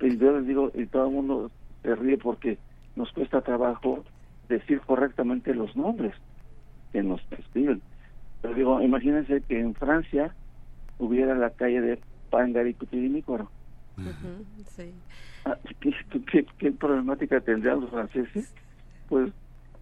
Y 0.00 0.16
yo 0.18 0.38
les 0.38 0.46
digo, 0.46 0.70
y 0.74 0.86
todo 0.86 1.06
el 1.06 1.14
mundo 1.14 1.50
se 1.82 1.94
ríe 1.94 2.18
porque 2.18 2.58
nos 2.96 3.10
cuesta 3.12 3.40
trabajo 3.40 4.04
decir 4.48 4.80
correctamente 4.80 5.54
los 5.54 5.74
nombres 5.76 6.14
que 6.92 7.02
nos 7.02 7.20
escriben. 7.30 7.80
Pero 8.42 8.54
digo, 8.54 8.80
imagínense 8.80 9.42
que 9.42 9.60
en 9.60 9.74
Francia 9.74 10.34
hubiera 10.98 11.34
la 11.34 11.50
calle 11.50 11.80
de 11.80 11.98
Pangaricutirimícoro. 12.30 13.50
sí. 14.66 14.92
Ah, 15.44 15.56
¿Qué, 15.80 16.46
qué 16.58 16.72
problemática 16.72 17.40
tendrían 17.40 17.80
los 17.80 17.90
franceses? 17.90 18.54
Pues 19.08 19.32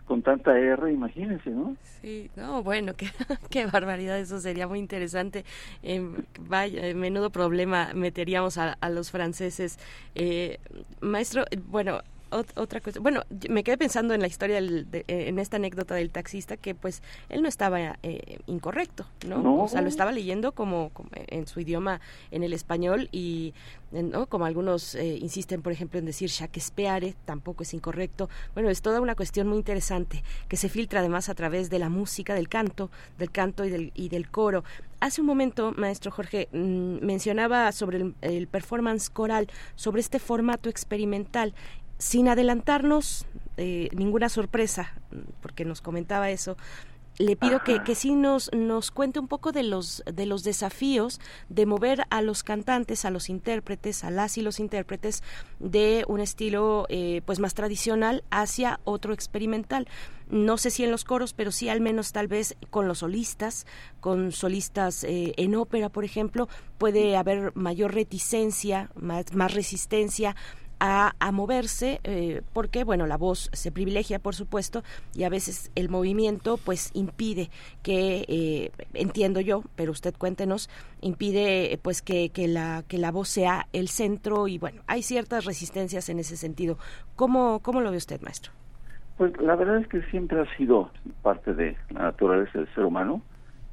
con 0.06 0.22
tanta 0.22 0.58
R, 0.58 0.92
imagínense, 0.92 1.50
¿no? 1.50 1.76
Sí, 2.00 2.30
no, 2.36 2.62
bueno, 2.62 2.92
qué, 3.50 3.66
barbaridad, 3.66 4.18
eso 4.18 4.40
sería 4.40 4.66
muy 4.66 4.78
interesante. 4.78 5.44
Eh, 5.82 6.02
vaya, 6.40 6.94
menudo 6.94 7.30
problema 7.30 7.90
meteríamos 7.94 8.58
a, 8.58 8.72
a 8.72 8.90
los 8.90 9.10
franceses. 9.10 9.78
Eh, 10.14 10.58
maestro, 11.00 11.44
bueno, 11.68 12.02
otra 12.32 12.80
cosa. 12.80 13.00
Bueno, 13.00 13.22
me 13.48 13.62
quedé 13.64 13.78
pensando 13.78 14.14
en 14.14 14.20
la 14.20 14.26
historia, 14.26 14.58
eh, 14.58 15.04
en 15.08 15.38
esta 15.38 15.56
anécdota 15.56 15.94
del 15.94 16.10
taxista, 16.10 16.56
que 16.56 16.74
pues 16.74 17.02
él 17.28 17.42
no 17.42 17.48
estaba 17.48 17.98
eh, 18.02 18.38
incorrecto, 18.46 19.06
¿no? 19.26 19.62
O 19.62 19.68
sea, 19.68 19.82
lo 19.82 19.88
estaba 19.88 20.12
leyendo 20.12 20.52
como, 20.52 20.90
en 21.12 21.46
su 21.46 21.60
idioma, 21.60 22.00
en 22.30 22.42
el 22.42 22.52
español, 22.52 23.08
y 23.12 23.54
¿no? 23.92 24.26
como 24.26 24.46
algunos 24.46 24.94
eh, 24.94 25.18
insisten, 25.20 25.62
por 25.62 25.72
ejemplo, 25.72 25.98
en 25.98 26.06
decir 26.06 26.30
Shakespeare, 26.30 27.14
tampoco 27.24 27.62
es 27.62 27.74
incorrecto. 27.74 28.28
Bueno, 28.54 28.70
es 28.70 28.82
toda 28.82 29.00
una 29.00 29.14
cuestión 29.14 29.48
muy 29.48 29.58
interesante 29.58 30.22
que 30.48 30.56
se 30.56 30.68
filtra 30.68 31.00
además 31.00 31.28
a 31.28 31.34
través 31.34 31.70
de 31.70 31.78
la 31.78 31.88
música, 31.88 32.34
del 32.34 32.48
canto, 32.48 32.90
del 33.18 33.30
canto 33.30 33.64
y 33.64 33.70
del, 33.70 33.92
y 33.94 34.08
del 34.08 34.30
coro. 34.30 34.64
Hace 35.00 35.20
un 35.20 35.26
momento, 35.26 35.72
maestro 35.76 36.12
Jorge, 36.12 36.48
mm, 36.52 37.04
mencionaba 37.04 37.72
sobre 37.72 38.12
el 38.20 38.46
performance 38.46 39.10
coral, 39.10 39.48
sobre 39.74 40.00
este 40.00 40.18
formato 40.18 40.68
experimental 40.68 41.54
sin 42.02 42.28
adelantarnos 42.28 43.26
eh, 43.58 43.88
ninguna 43.94 44.28
sorpresa, 44.28 44.92
porque 45.40 45.64
nos 45.64 45.80
comentaba 45.80 46.30
eso, 46.30 46.56
le 47.16 47.36
pido 47.36 47.62
que, 47.62 47.80
que 47.84 47.94
sí 47.94 48.16
nos, 48.16 48.50
nos 48.52 48.90
cuente 48.90 49.20
un 49.20 49.28
poco 49.28 49.52
de 49.52 49.62
los, 49.62 50.02
de 50.12 50.26
los 50.26 50.42
desafíos 50.42 51.20
de 51.48 51.64
mover 51.64 52.04
a 52.10 52.22
los 52.22 52.42
cantantes, 52.42 53.04
a 53.04 53.10
los 53.10 53.28
intérpretes, 53.28 54.02
a 54.02 54.10
las 54.10 54.36
y 54.36 54.42
los 54.42 54.58
intérpretes 54.58 55.22
de 55.60 56.04
un 56.08 56.18
estilo 56.18 56.86
eh, 56.88 57.22
pues 57.24 57.38
más 57.38 57.54
tradicional 57.54 58.24
hacia 58.30 58.80
otro 58.82 59.12
experimental. 59.12 59.86
No 60.28 60.56
sé 60.56 60.70
si 60.70 60.82
en 60.82 60.90
los 60.90 61.04
coros, 61.04 61.34
pero 61.34 61.52
sí 61.52 61.68
al 61.68 61.80
menos 61.80 62.10
tal 62.10 62.26
vez 62.26 62.56
con 62.70 62.88
los 62.88 62.98
solistas, 62.98 63.64
con 64.00 64.32
solistas 64.32 65.04
eh, 65.04 65.34
en 65.36 65.54
ópera, 65.54 65.88
por 65.88 66.04
ejemplo, 66.04 66.48
puede 66.78 67.16
haber 67.16 67.54
mayor 67.54 67.94
reticencia, 67.94 68.90
más, 68.96 69.34
más 69.34 69.54
resistencia 69.54 70.34
a, 70.84 71.30
moverse 71.30 72.00
eh, 72.02 72.42
porque 72.52 72.82
bueno 72.82 73.06
la 73.06 73.16
voz 73.16 73.50
se 73.52 73.70
privilegia 73.70 74.18
por 74.18 74.34
supuesto 74.34 74.82
y 75.14 75.22
a 75.22 75.28
veces 75.28 75.70
el 75.76 75.88
movimiento 75.88 76.56
pues 76.56 76.90
impide 76.92 77.50
que 77.84 78.24
eh, 78.26 78.72
entiendo 78.92 79.40
yo 79.40 79.62
pero 79.76 79.92
usted 79.92 80.12
cuéntenos 80.18 80.68
impide 81.00 81.78
pues 81.82 82.02
que, 82.02 82.30
que 82.30 82.48
la 82.48 82.82
que 82.88 82.98
la 82.98 83.12
voz 83.12 83.28
sea 83.28 83.68
el 83.72 83.86
centro 83.86 84.48
y 84.48 84.58
bueno 84.58 84.82
hay 84.88 85.02
ciertas 85.02 85.44
resistencias 85.44 86.08
en 86.08 86.18
ese 86.18 86.36
sentido. 86.36 86.78
Cómo 87.14 87.60
cómo 87.60 87.80
lo 87.80 87.92
ve 87.92 87.98
usted 87.98 88.20
maestro 88.20 88.50
pues 89.18 89.40
la 89.40 89.54
verdad 89.54 89.78
es 89.78 89.86
que 89.86 90.02
siempre 90.10 90.40
ha 90.40 90.56
sido 90.56 90.90
parte 91.22 91.54
de 91.54 91.76
la 91.90 92.02
naturaleza 92.02 92.58
del 92.58 92.74
ser 92.74 92.84
humano. 92.84 93.22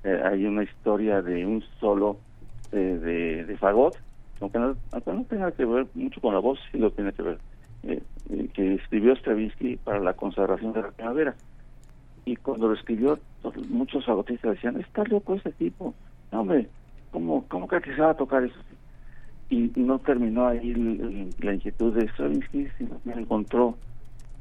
Eh, 0.04 0.22
hay 0.24 0.46
una 0.46 0.62
historia 0.62 1.24
de 1.24 1.44
un 1.44 1.64
solo 1.80 2.20
de, 2.72 3.46
de 3.46 3.58
fagot 3.58 3.98
aunque 4.42 4.60
no, 4.60 4.76
tenga 5.26 5.52
que 5.52 5.66
ver 5.66 5.88
mucho 5.94 6.22
con 6.22 6.34
la 6.34 6.40
voz, 6.40 6.60
sí 6.72 6.78
lo 6.78 6.92
tiene 6.92 7.12
que 7.14 7.24
ver, 7.24 7.40
eh, 7.84 8.02
eh, 8.30 8.50
que 8.54 8.76
escribió 8.76 9.16
Stravinsky 9.16 9.78
para 9.78 10.00
la 10.00 10.14
consagración 10.14 10.74
de 10.74 10.82
la 10.82 10.92
primavera. 10.92 11.36
Y 12.26 12.36
cuando 12.36 12.68
lo 12.68 12.74
escribió, 12.74 13.18
muchos 13.70 14.08
agotistas 14.08 14.52
decían, 14.52 14.80
está 14.80 15.04
loco 15.06 15.36
ese 15.36 15.52
tipo. 15.54 15.94
No, 16.32 16.42
hombre, 16.42 16.68
¿cómo, 17.12 17.46
cómo 17.48 17.68
que 17.68 17.80
se 17.82 18.02
va 18.02 18.12
a 18.12 18.18
tocar 18.18 18.44
eso? 18.44 18.60
y 19.50 19.72
no 19.76 19.98
terminó 20.00 20.48
ahí 20.48 21.32
la 21.40 21.54
inquietud 21.54 21.94
de 21.96 22.08
Stravinsky, 22.10 22.68
sino 22.78 23.02
que 23.04 23.12
encontró 23.12 23.76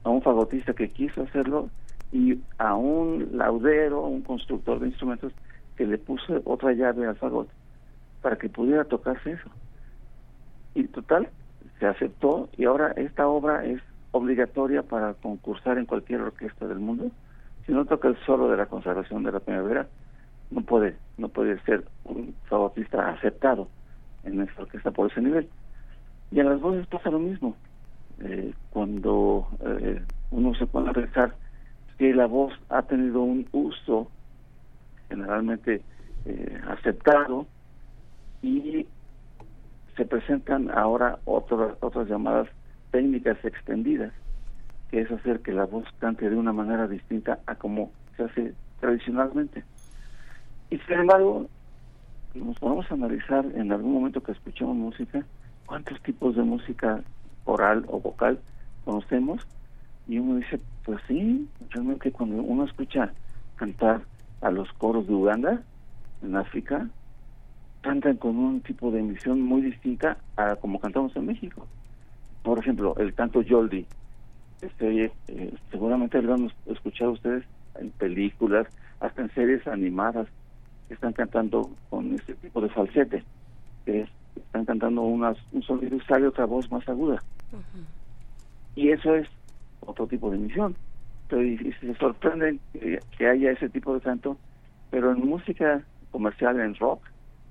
a 0.05 0.11
un 0.11 0.23
fagotista 0.23 0.75
que 0.75 0.91
quiso 0.91 1.23
hacerlo 1.23 1.71
y 2.13 2.39
a 2.59 2.75
un 2.75 3.31
laudero, 3.33 4.07
un 4.07 4.23
constructor 4.23 4.81
de 4.81 4.89
instrumentos 4.89 5.33
que 5.77 5.87
le 5.87 5.99
puso 5.99 6.41
otra 6.45 6.73
llave 6.73 7.07
al 7.07 7.17
fagot 7.17 7.49
para 8.21 8.37
que 8.37 8.49
pudiera 8.49 8.85
tocarse 8.85 9.33
eso. 9.33 9.51
Y 10.75 10.85
total, 10.89 11.29
se 11.79 11.87
aceptó 11.87 12.49
y 12.57 12.65
ahora 12.65 12.93
esta 12.97 13.27
obra 13.29 13.65
es 13.65 13.81
obligatoria 14.11 14.83
para 14.83 15.15
concursar 15.15 15.79
en 15.79 15.87
cualquier 15.87 16.21
orquesta 16.21 16.67
del 16.67 16.79
mundo. 16.79 17.11
Si 17.67 17.73
no 17.73 17.85
toca 17.85 18.09
el 18.09 18.17
solo 18.25 18.49
de 18.49 18.57
la 18.57 18.67
consagración 18.67 19.23
de 19.23 19.33
la 19.33 19.41
primavera, 19.41 19.87
no 20.51 20.63
puede, 20.63 20.97
no 21.19 21.29
puede 21.29 21.61
ser 21.63 21.85
un 22.05 22.35
fagotista 22.49 23.11
aceptado 23.11 23.69
en 24.25 24.41
esta 24.41 24.63
orquesta 24.63 24.91
por 24.91 25.11
ese 25.11 25.21
nivel. 25.21 25.49
Y 26.31 26.41
en 26.41 26.49
las 26.49 26.61
voces 26.61 26.87
pasa 26.87 27.11
lo 27.11 27.19
mismo. 27.19 27.55
Eh, 28.21 28.53
cuando 28.71 29.49
eh, 29.61 30.03
uno 30.31 30.55
se 30.55 30.67
pone 30.67 30.91
a 30.91 30.93
pensar 30.93 31.35
que 31.99 32.13
la 32.15 32.27
voz 32.27 32.53
ha 32.69 32.83
tenido 32.83 33.23
un 33.23 33.47
uso 33.53 34.11
generalmente 35.09 35.83
eh, 36.25 36.61
aceptado 36.69 37.47
y 38.43 38.87
se 39.99 40.07
presentan 40.07 40.71
ahora 40.71 41.19
otras 41.25 41.77
otras 41.81 42.09
llamadas 42.09 42.49
técnicas 42.93 43.37
extendidas, 43.45 44.13
que 44.91 45.01
es 45.01 45.11
hacer 45.11 45.41
que 45.41 45.53
la 45.53 45.65
voz 45.65 45.85
cante 45.99 46.31
de 46.31 46.37
una 46.37 46.53
manera 46.53 46.87
distinta 46.87 47.41
a 47.47 47.57
como 47.57 47.91
se 48.17 48.23
hace 48.23 48.55
tradicionalmente. 48.81 49.65
Y 50.71 50.79
sin 50.79 51.01
embargo, 51.01 51.49
nos 52.35 52.59
podemos 52.61 52.91
analizar 52.93 53.45
en 53.55 53.73
algún 53.73 53.93
momento 53.93 54.23
que 54.23 54.33
escuchamos 54.33 54.77
música, 54.77 55.25
cuántos 55.67 56.01
tipos 56.03 56.37
de 56.37 56.43
música 56.43 57.03
oral 57.45 57.85
o 57.89 57.99
vocal 57.99 58.39
conocemos, 58.85 59.45
y 60.07 60.19
uno 60.19 60.37
dice, 60.37 60.61
pues 60.85 61.01
sí, 61.09 61.49
realmente 61.71 62.13
cuando 62.13 62.41
uno 62.43 62.65
escucha 62.65 63.13
cantar 63.57 64.03
a 64.43 64.51
los 64.53 64.73
coros 64.75 65.09
de 65.09 65.15
Uganda, 65.15 65.61
en 66.23 66.37
África, 66.37 66.89
cantan 67.81 68.17
con 68.17 68.37
un 68.37 68.61
tipo 68.61 68.91
de 68.91 69.01
emisión 69.01 69.41
muy 69.41 69.63
distinta 69.63 70.19
a 70.37 70.57
como 70.57 70.81
cantamos 70.81 71.15
en 71.17 71.27
México. 71.27 71.67
Por 72.43 72.59
ejemplo, 72.59 72.95
el 72.99 73.15
canto 73.15 73.43
Yoldi. 73.43 73.87
Este, 74.61 75.13
eh, 75.29 75.55
seguramente 75.71 76.21
lo 76.21 76.35
han 76.35 76.51
escuchado 76.67 77.13
ustedes 77.13 77.45
en 77.79 77.91
películas, 77.91 78.67
hasta 79.01 79.23
en 79.23 79.33
series 79.35 79.67
animadas, 79.69 80.27
que 80.89 80.95
están 80.95 81.13
cantando 81.13 81.71
con 81.91 82.15
este 82.15 82.35
tipo 82.35 82.61
de 82.61 82.69
falsete, 82.71 83.23
que 83.85 84.09
están 84.35 84.65
cantando 84.65 85.03
unas, 85.03 85.37
un 85.53 85.63
sonido 85.63 85.97
y 85.97 86.01
sale 86.01 86.27
otra 86.27 86.47
voz 86.47 86.71
más 86.71 86.89
aguda. 86.89 87.23
Y 88.75 88.91
eso 88.91 89.15
es 89.15 89.29
otro 89.81 90.07
tipo 90.07 90.31
de 90.31 90.37
emisión. 90.37 90.75
Pero 91.29 91.45
y, 91.45 91.73
se 91.81 91.95
sorprenden 91.95 92.59
que, 92.73 92.99
que 93.17 93.29
haya 93.29 93.53
ese 93.53 93.69
tipo 93.69 93.95
de 93.95 94.01
canto, 94.01 94.37
pero 94.91 95.13
en 95.13 95.29
música 95.29 95.83
comercial, 96.11 96.59
en 96.59 96.75
rock, 96.77 97.03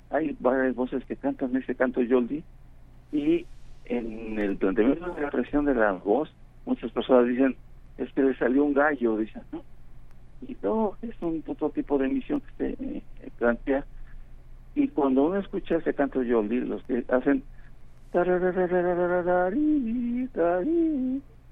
hay 0.09 0.35
varias 0.39 0.75
voces 0.75 1.03
que 1.05 1.15
cantan 1.15 1.55
ese 1.55 1.75
canto 1.75 2.01
Yoldi 2.01 2.43
y 3.11 3.45
en 3.85 4.37
el 4.39 4.57
planteamiento 4.57 5.13
de 5.13 5.21
la 5.21 5.29
presión 5.29 5.65
de 5.65 5.75
la 5.75 5.93
voz, 5.93 6.29
muchas 6.65 6.91
personas 6.91 7.27
dicen, 7.27 7.55
es 7.97 8.11
que 8.13 8.21
le 8.21 8.37
salió 8.37 8.63
un 8.63 8.73
gallo, 8.73 9.17
dicen, 9.17 9.41
¿no? 9.51 9.63
Y 10.47 10.55
no, 10.61 10.93
es 11.01 11.15
un 11.21 11.43
otro 11.47 11.69
tipo 11.69 11.97
de 11.97 12.05
emisión 12.05 12.41
que 12.41 12.75
se 12.75 12.83
eh, 12.83 13.03
plantea. 13.37 13.85
Y 14.75 14.87
cuando 14.89 15.25
uno 15.25 15.37
escucha 15.37 15.77
ese 15.77 15.93
canto 15.93 16.21
Yoldi, 16.21 16.59
los 16.59 16.83
que 16.83 17.03
hacen 17.09 17.43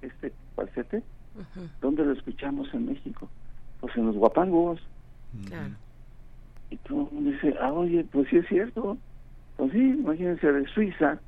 este 0.01 0.31
falsete, 0.55 1.01
¿dónde 1.81 2.05
lo 2.05 2.11
escuchamos 2.13 2.71
en 2.73 2.87
México? 2.87 3.29
Pues 3.81 3.95
en 3.97 4.05
los 4.05 4.15
guapangos. 4.15 4.79
Y 6.75 6.87
todo 6.87 7.09
el 7.17 7.31
dice, 7.31 7.55
ah, 7.61 7.71
oye, 7.71 8.05
pues 8.11 8.27
sí 8.29 8.37
es 8.37 8.47
cierto. 8.47 8.97
Pues 9.55 9.71
sí, 9.71 9.79
imagínense 9.79 10.51
de 10.51 10.67
Suiza 10.67 11.19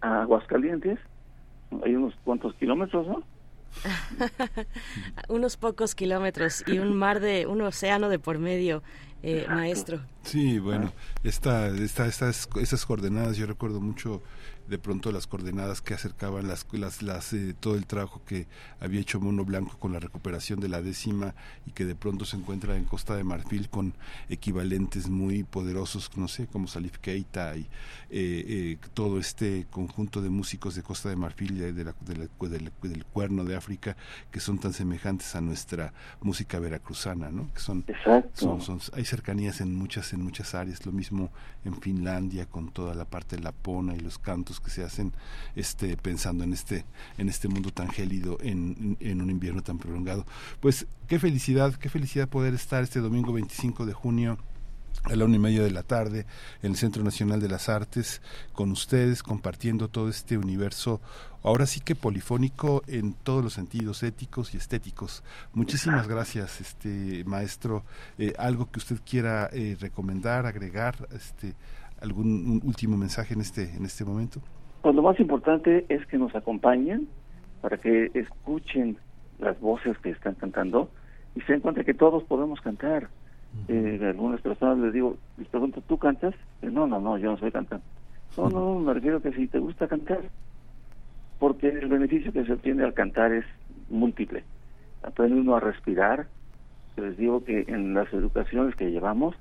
a 0.00 0.22
Aguascalientes, 0.22 0.98
hay 1.84 1.94
unos 1.94 2.14
cuantos 2.24 2.54
kilómetros, 2.54 3.06
¿no? 3.06 3.22
unos 5.28 5.56
pocos 5.56 5.94
kilómetros 5.94 6.64
y 6.66 6.80
un 6.80 6.96
mar 6.96 7.20
de, 7.20 7.46
un 7.46 7.60
océano 7.60 8.08
de 8.08 8.18
por 8.18 8.38
medio, 8.38 8.82
eh, 9.22 9.46
maestro. 9.48 10.00
Sí, 10.22 10.58
bueno, 10.58 10.92
esta, 11.24 11.68
esta, 11.68 12.06
estas, 12.06 12.48
estas 12.56 12.86
coordenadas, 12.86 13.36
yo 13.36 13.46
recuerdo 13.46 13.80
mucho 13.80 14.22
de 14.70 14.78
pronto 14.78 15.10
las 15.10 15.26
coordenadas 15.26 15.80
que 15.82 15.94
acercaban 15.94 16.46
las, 16.46 16.64
las, 16.72 17.02
las 17.02 17.32
eh, 17.32 17.56
todo 17.58 17.74
el 17.74 17.86
trabajo 17.86 18.22
que 18.24 18.46
había 18.78 19.00
hecho 19.00 19.20
Mono 19.20 19.44
Blanco 19.44 19.76
con 19.80 19.92
la 19.92 19.98
recuperación 19.98 20.60
de 20.60 20.68
la 20.68 20.80
décima 20.80 21.34
y 21.66 21.72
que 21.72 21.84
de 21.84 21.96
pronto 21.96 22.24
se 22.24 22.36
encuentra 22.36 22.76
en 22.76 22.84
Costa 22.84 23.16
de 23.16 23.24
Marfil 23.24 23.68
con 23.68 23.94
equivalentes 24.28 25.08
muy 25.08 25.42
poderosos, 25.42 26.16
no 26.16 26.28
sé, 26.28 26.46
como 26.46 26.68
Salif 26.68 26.98
Keita 26.98 27.56
y 27.56 27.62
eh, 27.62 27.66
eh, 28.10 28.78
todo 28.94 29.18
este 29.18 29.66
conjunto 29.70 30.22
de 30.22 30.30
músicos 30.30 30.76
de 30.76 30.84
Costa 30.84 31.08
de 31.08 31.16
Marfil 31.16 31.58
de 31.58 31.72
de 31.72 31.92
del, 32.48 33.04
cuerno 33.06 33.44
de 33.44 33.56
África 33.56 33.96
que 34.30 34.38
son 34.38 34.58
tan 34.58 34.72
semejantes 34.72 35.34
a 35.34 35.40
nuestra 35.40 35.92
música 36.20 36.60
veracruzana, 36.60 37.30
¿no? 37.30 37.52
Que 37.52 37.60
son, 37.60 37.84
son, 38.34 38.60
son, 38.60 38.80
hay 38.92 39.04
cercanías 39.10 39.60
en 39.60 39.74
muchas 39.74 40.12
en 40.12 40.22
muchas 40.22 40.54
áreas, 40.54 40.86
lo 40.86 40.92
mismo 40.92 41.30
en 41.64 41.80
Finlandia 41.80 42.46
con 42.46 42.70
toda 42.70 42.94
la 42.94 43.04
parte 43.04 43.36
de 43.36 43.42
la 43.42 43.52
pona 43.52 43.94
y 43.94 44.00
los 44.00 44.18
cantos 44.18 44.60
que 44.60 44.70
se 44.70 44.84
hacen 44.84 45.12
este 45.56 45.96
pensando 45.96 46.44
en 46.44 46.52
este 46.52 46.84
en 47.18 47.28
este 47.28 47.48
mundo 47.48 47.70
tan 47.70 47.88
gélido 47.88 48.38
en, 48.40 48.96
en 49.00 49.20
un 49.20 49.30
invierno 49.30 49.62
tan 49.62 49.78
prolongado. 49.78 50.24
Pues 50.60 50.86
qué 51.08 51.18
felicidad 51.18 51.74
qué 51.74 51.88
felicidad 51.88 52.28
poder 52.28 52.54
estar 52.54 52.82
este 52.82 53.00
domingo 53.00 53.32
25 53.32 53.84
de 53.84 53.92
junio 53.92 54.38
a 55.04 55.16
la 55.16 55.24
una 55.24 55.36
y 55.36 55.38
media 55.38 55.62
de 55.62 55.70
la 55.70 55.82
tarde 55.82 56.26
en 56.62 56.72
el 56.72 56.76
Centro 56.76 57.02
Nacional 57.02 57.40
de 57.40 57.48
las 57.48 57.68
Artes 57.68 58.20
con 58.52 58.70
ustedes 58.70 59.22
compartiendo 59.22 59.88
todo 59.88 60.08
este 60.08 60.36
universo 60.36 61.00
ahora 61.42 61.66
sí 61.66 61.80
que 61.80 61.94
polifónico 61.94 62.82
en 62.86 63.14
todos 63.14 63.42
los 63.42 63.54
sentidos 63.54 64.02
éticos 64.02 64.54
y 64.54 64.56
estéticos. 64.56 65.22
Muchísimas 65.54 66.08
gracias 66.08 66.60
este 66.60 67.24
maestro. 67.24 67.82
Eh, 68.18 68.32
algo 68.38 68.70
que 68.70 68.78
usted 68.78 68.98
quiera 69.08 69.48
eh, 69.52 69.76
recomendar 69.80 70.46
agregar 70.46 70.94
este 71.14 71.54
algún 72.00 72.62
último 72.64 72.96
mensaje 72.96 73.34
en 73.34 73.42
este 73.42 73.74
en 73.76 73.84
este 73.84 74.06
momento 74.06 74.40
pues 74.82 74.94
lo 74.94 75.02
más 75.02 75.18
importante 75.20 75.84
es 75.88 76.06
que 76.06 76.16
nos 76.16 76.34
acompañen 76.34 77.08
para 77.60 77.76
que 77.76 78.10
escuchen 78.14 78.96
las 79.38 79.60
voces 79.60 79.96
que 79.98 80.10
están 80.10 80.34
cantando 80.34 80.90
y 81.34 81.40
se 81.42 81.52
den 81.52 81.60
cuenta 81.60 81.84
que 81.84 81.94
todos 81.94 82.24
podemos 82.24 82.60
cantar. 82.60 83.08
Eh, 83.68 83.98
algunas 84.02 84.40
personas 84.40 84.78
les 84.78 84.92
digo 84.92 85.16
les 85.36 85.48
pregunto 85.48 85.82
¿tú 85.82 85.98
cantas? 85.98 86.34
Eh, 86.62 86.70
no, 86.70 86.86
no, 86.86 87.00
no, 87.00 87.18
yo 87.18 87.32
no 87.32 87.36
soy 87.36 87.50
cantante 87.50 87.84
no, 88.36 88.48
no, 88.48 88.78
me 88.78 88.94
refiero 88.94 89.20
que 89.20 89.32
si 89.32 89.48
te 89.48 89.58
gusta 89.58 89.88
cantar 89.88 90.20
porque 91.40 91.68
el 91.68 91.88
beneficio 91.88 92.32
que 92.32 92.44
se 92.44 92.52
obtiene 92.52 92.84
al 92.84 92.94
cantar 92.94 93.32
es 93.32 93.44
múltiple 93.88 94.44
aprende 95.02 95.40
uno 95.40 95.56
a 95.56 95.60
respirar 95.60 96.28
les 96.96 97.16
digo 97.16 97.44
que 97.44 97.64
en 97.68 97.94
las 97.94 98.12
educaciones 98.12 98.74
que 98.76 98.90
llevamos 98.90 99.34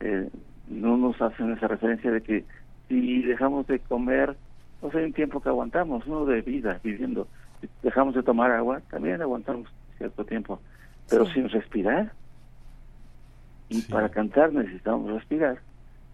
eh, 0.00 0.28
no 0.68 0.96
nos 0.96 1.20
hacen 1.22 1.52
esa 1.52 1.68
referencia 1.68 2.10
de 2.10 2.22
que 2.22 2.44
si 2.88 3.22
dejamos 3.22 3.66
de 3.66 3.78
comer, 3.78 4.36
pues 4.80 4.94
hay 4.94 5.04
un 5.04 5.12
tiempo 5.12 5.40
que 5.40 5.48
aguantamos, 5.48 6.06
uno 6.06 6.24
de 6.26 6.42
vida, 6.42 6.80
viviendo. 6.82 7.28
Si 7.60 7.68
dejamos 7.82 8.14
de 8.14 8.22
tomar 8.22 8.50
agua, 8.50 8.80
también 8.90 9.22
aguantamos 9.22 9.68
cierto 9.98 10.24
tiempo, 10.24 10.60
pero 11.08 11.26
sin 11.26 11.48
respirar. 11.48 12.12
Y 13.68 13.82
para 13.82 14.08
cantar 14.08 14.52
necesitamos 14.52 15.10
respirar. 15.10 15.58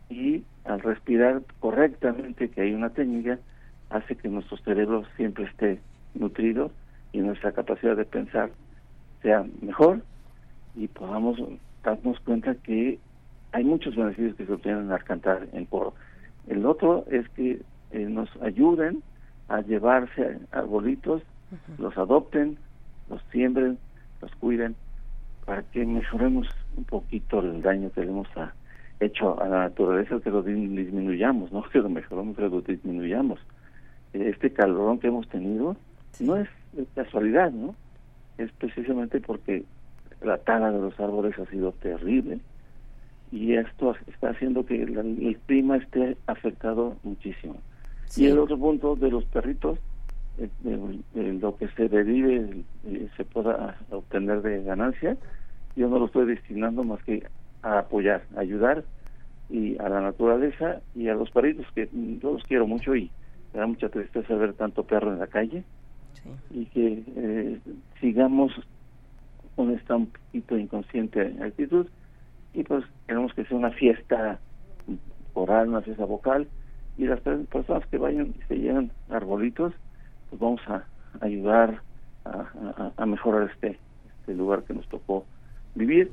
Y 0.08 0.44
al 0.64 0.80
respirar 0.80 1.42
correctamente, 1.60 2.48
que 2.50 2.62
hay 2.62 2.74
una 2.74 2.90
técnica, 2.90 3.38
hace 3.92 4.16
que 4.16 4.28
nuestro 4.28 4.57
cerebro 4.59 5.05
siempre 5.16 5.44
esté 5.44 5.81
nutrido 6.14 6.70
y 7.12 7.18
nuestra 7.18 7.52
capacidad 7.52 7.96
de 7.96 8.05
pensar 8.05 8.50
sea 9.22 9.44
mejor 9.61 10.02
y 10.74 10.88
podamos 10.88 11.38
darnos 11.85 12.18
cuenta 12.20 12.55
que 12.55 12.98
hay 13.52 13.64
muchos 13.64 13.94
beneficios 13.94 14.35
que 14.37 14.46
se 14.46 14.52
obtienen 14.52 14.90
al 14.90 15.05
cantar 15.05 15.46
en 15.52 15.66
coro. 15.66 15.94
El 16.48 16.64
otro 16.64 17.05
es 17.11 17.28
que 17.31 17.61
eh, 17.92 18.07
nos 18.09 18.31
ayuden 18.42 19.02
a 19.48 19.61
llevarse 19.61 20.38
arbolitos, 20.50 21.22
los 21.78 21.96
adopten, 21.98 22.57
los 23.11 23.20
siembren, 23.31 23.78
los 24.22 24.35
cuiden, 24.37 24.74
para 25.44 25.62
que 25.64 25.85
mejoremos 25.85 26.48
un 26.76 26.85
poquito 26.85 27.40
el 27.40 27.61
daño 27.61 27.90
que 27.92 28.00
le 28.00 28.11
hemos 28.11 28.28
hecho 29.00 29.40
a 29.42 29.48
la 29.48 29.59
naturaleza, 29.61 30.20
que 30.20 30.31
lo 30.31 30.42
disminuyamos, 30.42 31.52
no 31.52 31.62
que 31.72 31.81
lo 31.81 31.90
mejoremos, 31.90 32.37
que 32.37 32.42
lo 32.42 32.61
disminuyamos. 32.62 33.38
Este 34.12 34.53
calorón 34.53 34.98
que 34.98 35.09
hemos 35.09 35.29
tenido 35.29 35.77
no 36.20 36.37
es 36.37 36.48
casualidad, 36.94 37.51
¿no? 37.51 37.75
Es 38.38 38.51
precisamente 38.53 39.20
porque 39.20 39.64
la 40.22 40.38
tala 40.38 40.70
de 40.70 40.81
los 40.81 40.98
árboles 41.01 41.38
ha 41.38 41.46
sido 41.46 41.72
terrible 41.72 42.40
y 43.31 43.55
esto 43.55 43.96
está 44.07 44.31
haciendo 44.31 44.64
que 44.66 44.83
el 44.83 45.38
clima 45.46 45.79
esté 45.79 46.16
afectado 46.27 46.96
muchísimo. 47.03 47.57
Y 48.16 48.27
el 48.27 48.38
otro 48.38 48.59
punto 48.59 48.94
de 48.94 49.11
los 49.11 49.25
perritos, 49.25 49.79
eh, 50.38 51.38
lo 51.40 51.57
que 51.57 51.68
se 51.68 51.88
derive, 51.88 52.64
eh, 52.87 53.09
se 53.16 53.25
pueda 53.25 53.79
obtener 53.90 54.42
de 54.42 54.62
ganancia, 54.62 55.16
yo 55.77 55.88
no 55.88 55.98
lo 55.98 56.07
estoy 56.07 56.27
destinando 56.27 56.85
más 56.85 57.03
que 57.05 57.27
a 57.62 57.79
apoyar, 57.79 58.22
a 58.37 58.40
ayudar 58.40 58.85
y 59.48 59.79
a 59.79 59.88
la 59.88 60.03
naturaleza 60.03 60.83
y 60.94 61.09
a 61.09 61.14
los 61.14 61.31
perritos 61.31 61.66
que 61.75 61.88
yo 61.92 62.33
los 62.33 62.44
quiero 62.44 62.66
mucho 62.66 62.94
y 62.94 63.11
me 63.52 63.60
da 63.60 63.66
mucha 63.66 63.88
tristeza 63.88 64.34
ver 64.34 64.54
tanto 64.54 64.84
perro 64.84 65.12
en 65.12 65.18
la 65.18 65.26
calle. 65.26 65.64
Y 66.50 66.66
que 66.66 67.02
eh, 67.16 67.58
sigamos 68.00 68.52
con 69.56 69.70
esta 69.72 69.96
un 69.96 70.06
poquito 70.06 70.56
inconsciente 70.56 71.36
actitud. 71.42 71.86
Y 72.54 72.62
pues 72.64 72.84
queremos 73.06 73.32
que 73.34 73.44
sea 73.44 73.56
una 73.56 73.70
fiesta 73.70 74.38
oral, 75.34 75.68
una 75.68 75.82
fiesta 75.82 76.04
vocal. 76.04 76.48
Y 76.98 77.06
las 77.06 77.20
personas 77.20 77.86
que 77.86 77.98
vayan 77.98 78.34
y 78.38 78.42
se 78.48 78.58
lleven 78.58 78.90
arbolitos, 79.08 79.72
pues 80.30 80.40
vamos 80.40 80.60
a 80.68 80.84
ayudar 81.20 81.80
a, 82.24 83.06
mejorar 83.06 83.50
este, 83.52 83.78
este 84.20 84.34
lugar 84.34 84.62
que 84.62 84.74
nos 84.74 84.86
tocó 84.88 85.24
vivir 85.74 86.10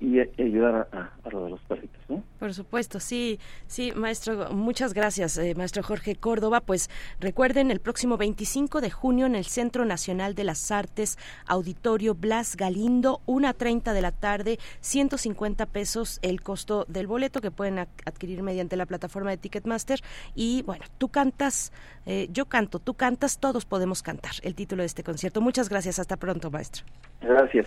y 0.00 0.18
ayudar 0.18 0.88
a, 0.92 1.12
a, 1.22 1.30
lo 1.30 1.44
de 1.44 1.50
los 1.50 1.60
perritos, 1.60 2.00
¿no? 2.08 2.24
Por 2.38 2.54
supuesto, 2.54 3.00
sí, 3.00 3.38
sí, 3.66 3.92
maestro, 3.94 4.50
muchas 4.50 4.94
gracias, 4.94 5.36
eh, 5.36 5.54
maestro 5.54 5.82
Jorge 5.82 6.16
Córdoba. 6.16 6.62
Pues 6.62 6.88
recuerden, 7.20 7.70
el 7.70 7.80
próximo 7.80 8.16
25 8.16 8.80
de 8.80 8.90
junio 8.90 9.26
en 9.26 9.34
el 9.34 9.44
Centro 9.44 9.84
Nacional 9.84 10.34
de 10.34 10.44
las 10.44 10.70
Artes, 10.70 11.18
Auditorio 11.46 12.14
Blas 12.14 12.56
Galindo, 12.56 13.20
1.30 13.26 13.92
de 13.92 14.00
la 14.00 14.12
tarde, 14.12 14.58
150 14.80 15.66
pesos 15.66 16.18
el 16.22 16.40
costo 16.40 16.86
del 16.88 17.06
boleto 17.06 17.42
que 17.42 17.50
pueden 17.50 17.78
adquirir 17.78 18.42
mediante 18.42 18.76
la 18.76 18.86
plataforma 18.86 19.30
de 19.30 19.36
Ticketmaster. 19.36 20.00
Y 20.34 20.62
bueno, 20.62 20.86
tú 20.96 21.08
cantas, 21.08 21.72
eh, 22.06 22.28
yo 22.32 22.46
canto, 22.46 22.78
tú 22.78 22.94
cantas, 22.94 23.38
todos 23.38 23.66
podemos 23.66 24.02
cantar 24.02 24.32
el 24.42 24.54
título 24.54 24.82
de 24.82 24.86
este 24.86 25.04
concierto. 25.04 25.42
Muchas 25.42 25.68
gracias, 25.68 25.98
hasta 25.98 26.16
pronto, 26.16 26.50
maestro. 26.50 26.84
Gracias. 27.20 27.66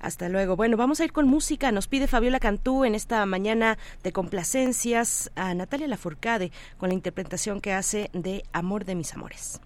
Hasta 0.00 0.28
luego. 0.28 0.56
Bueno, 0.56 0.76
vamos 0.76 1.00
a 1.00 1.04
ir 1.04 1.12
con 1.12 1.26
música. 1.26 1.72
Nos 1.72 1.88
pide 1.88 2.06
Fabiola 2.06 2.40
Cantú 2.40 2.84
en 2.84 2.94
esta 2.94 3.24
mañana 3.26 3.78
de 4.02 4.12
complacencias 4.12 5.30
a 5.34 5.54
Natalia 5.54 5.88
Lafourcade 5.88 6.52
con 6.76 6.90
la 6.90 6.94
interpretación 6.94 7.60
que 7.60 7.72
hace 7.72 8.10
de 8.12 8.44
Amor 8.52 8.84
de 8.84 8.94
mis 8.94 9.14
amores. 9.14 9.60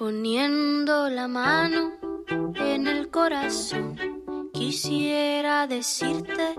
Poniendo 0.00 1.10
la 1.10 1.28
mano 1.28 1.92
en 2.54 2.86
el 2.86 3.10
corazón, 3.10 3.98
quisiera 4.54 5.66
decirte 5.66 6.54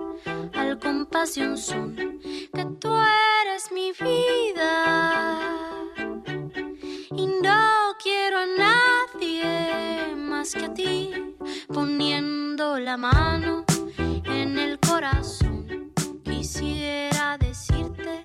al 0.54 0.78
compás 0.78 1.40
son 1.56 1.96
que 2.54 2.66
tú 2.80 2.96
eres 3.44 3.72
mi 3.72 3.92
vida 3.94 5.40
y 7.16 7.26
no 7.26 7.91
quiero 8.12 8.40
a 8.40 8.48
nadie 8.66 10.16
más 10.16 10.54
que 10.54 10.66
a 10.66 10.74
ti, 10.74 11.12
poniendo 11.68 12.78
la 12.80 12.98
mano 12.98 13.64
en 14.26 14.60
el 14.60 14.80
corazón. 14.80 15.92
Quisiera 16.24 17.38
decirte 17.38 18.22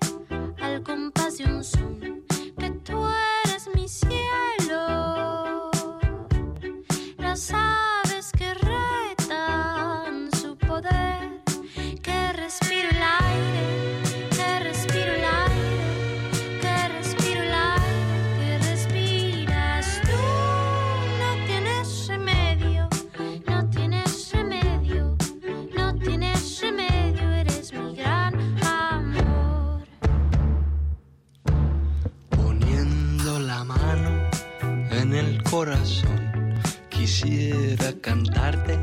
al 0.59 0.83
compás 0.83 1.37
de 1.37 1.45
un 1.45 1.63
son 1.63 2.23
que 2.59 2.69
tú 2.85 2.97
eres 3.45 3.69
mi 3.75 3.87
cielo. 3.87 4.17
Cantarte 38.07 38.79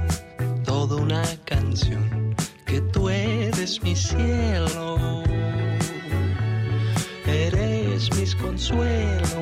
toda 0.64 0.96
una 0.96 1.24
canción 1.46 2.36
que 2.66 2.78
tú 2.92 3.08
eres 3.08 3.82
mi 3.82 3.96
cielo, 3.96 5.22
eres 7.26 8.14
mis 8.16 8.34
consuelos, 8.34 9.32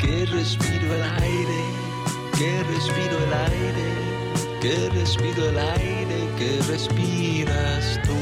que 0.00 0.26
respiro 0.26 0.94
el 0.94 1.02
aire, 1.02 1.60
que 2.38 2.62
respiro 2.72 3.16
el 3.26 3.34
aire, 3.50 3.88
que 4.60 4.76
respiro 4.90 5.48
el 5.48 5.58
aire, 5.58 6.18
que 6.38 6.62
respiras 6.68 8.00
tú, 8.04 8.18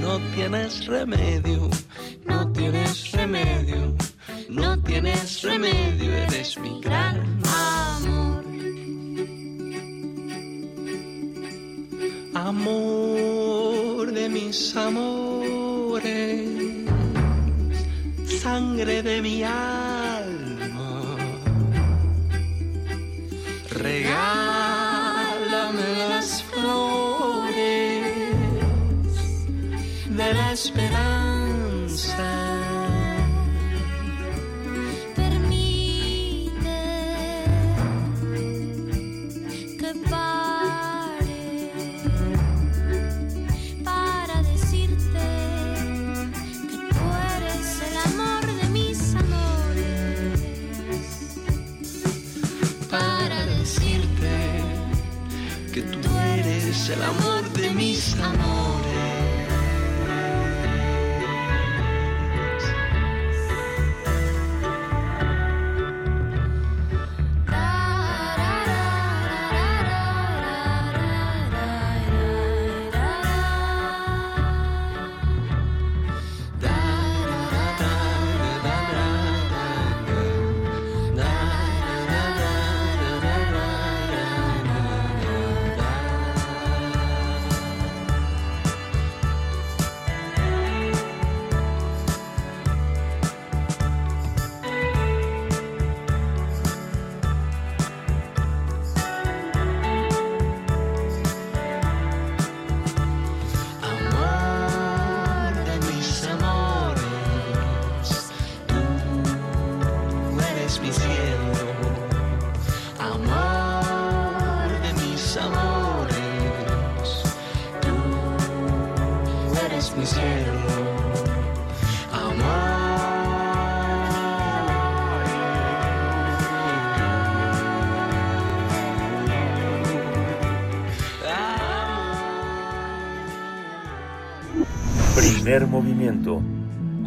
no 0.00 0.18
tienes 0.34 0.86
remedio, 0.86 1.68
no 2.24 2.50
tienes 2.52 3.12
remedio 3.12 3.94
no 4.50 4.76
tienes 4.82 5.42
remedio, 5.42 6.12
eres 6.12 6.58
mi 6.58 6.80
gran 6.80 7.16
amor. 7.16 7.79
Amor 12.62 14.12
de 14.12 14.28
mis 14.28 14.76
amores, 14.76 16.42
sangre 18.42 19.02
de 19.02 19.22
mi 19.22 19.42
alma. 19.42 21.16
Regálame 23.70 24.28
las 26.10 26.42
flores 26.42 28.04
de 30.10 30.34
la 30.34 30.52
esperanza 30.52 31.19
el 56.92 57.02
amor 57.02 57.48
de 57.52 57.70
mis 57.70 58.14
amores. 58.14 58.59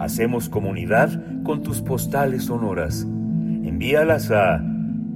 Hacemos 0.04 0.49
comunidad 0.49 1.10
con 1.43 1.64
tus 1.64 1.82
postales 1.82 2.43
sonoras. 2.43 3.04
Envíalas 3.04 4.30
a 4.32 4.62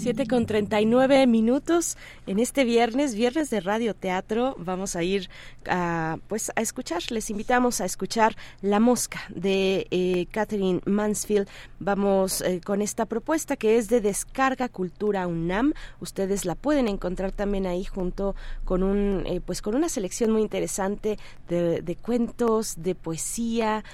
7 0.00 0.26
con 0.26 0.46
39 0.46 1.26
minutos 1.26 1.98
en 2.26 2.38
este 2.38 2.64
viernes, 2.64 3.14
viernes 3.14 3.50
de 3.50 3.60
radio 3.60 3.92
teatro. 3.92 4.56
Vamos 4.58 4.96
a 4.96 5.02
ir 5.02 5.28
a, 5.68 6.16
pues, 6.26 6.50
a 6.56 6.62
escuchar, 6.62 7.02
les 7.10 7.28
invitamos 7.28 7.82
a 7.82 7.84
escuchar 7.84 8.34
La 8.62 8.80
Mosca 8.80 9.20
de 9.28 9.86
eh, 9.90 10.24
Catherine 10.30 10.80
Mansfield. 10.86 11.48
Vamos 11.80 12.40
eh, 12.40 12.62
con 12.64 12.80
esta 12.80 13.04
propuesta 13.04 13.56
que 13.56 13.76
es 13.76 13.90
de 13.90 14.00
Descarga 14.00 14.70
Cultura 14.70 15.26
UNAM. 15.26 15.74
Ustedes 16.00 16.46
la 16.46 16.54
pueden 16.54 16.88
encontrar 16.88 17.32
también 17.32 17.66
ahí 17.66 17.84
junto 17.84 18.34
con, 18.64 18.82
un, 18.82 19.24
eh, 19.26 19.42
pues, 19.44 19.60
con 19.60 19.74
una 19.74 19.90
selección 19.90 20.30
muy 20.30 20.40
interesante 20.40 21.18
de, 21.46 21.82
de 21.82 21.96
cuentos, 21.96 22.82
de 22.82 22.94
poesía, 22.94 23.84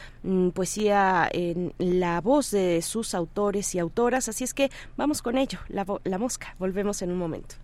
poesía 0.54 1.28
en 1.32 1.72
la 1.78 2.20
voz 2.20 2.50
de 2.50 2.82
sus 2.82 3.14
autores 3.14 3.74
y 3.74 3.78
autoras. 3.78 4.28
Así 4.28 4.44
es 4.44 4.54
que 4.54 4.70
vamos 4.96 5.22
con 5.22 5.38
ello. 5.38 5.58
La, 5.68 5.86
la 6.04 6.18
mosca. 6.18 6.54
Volvemos 6.58 7.02
en 7.02 7.12
un 7.12 7.18
momento. 7.18 7.56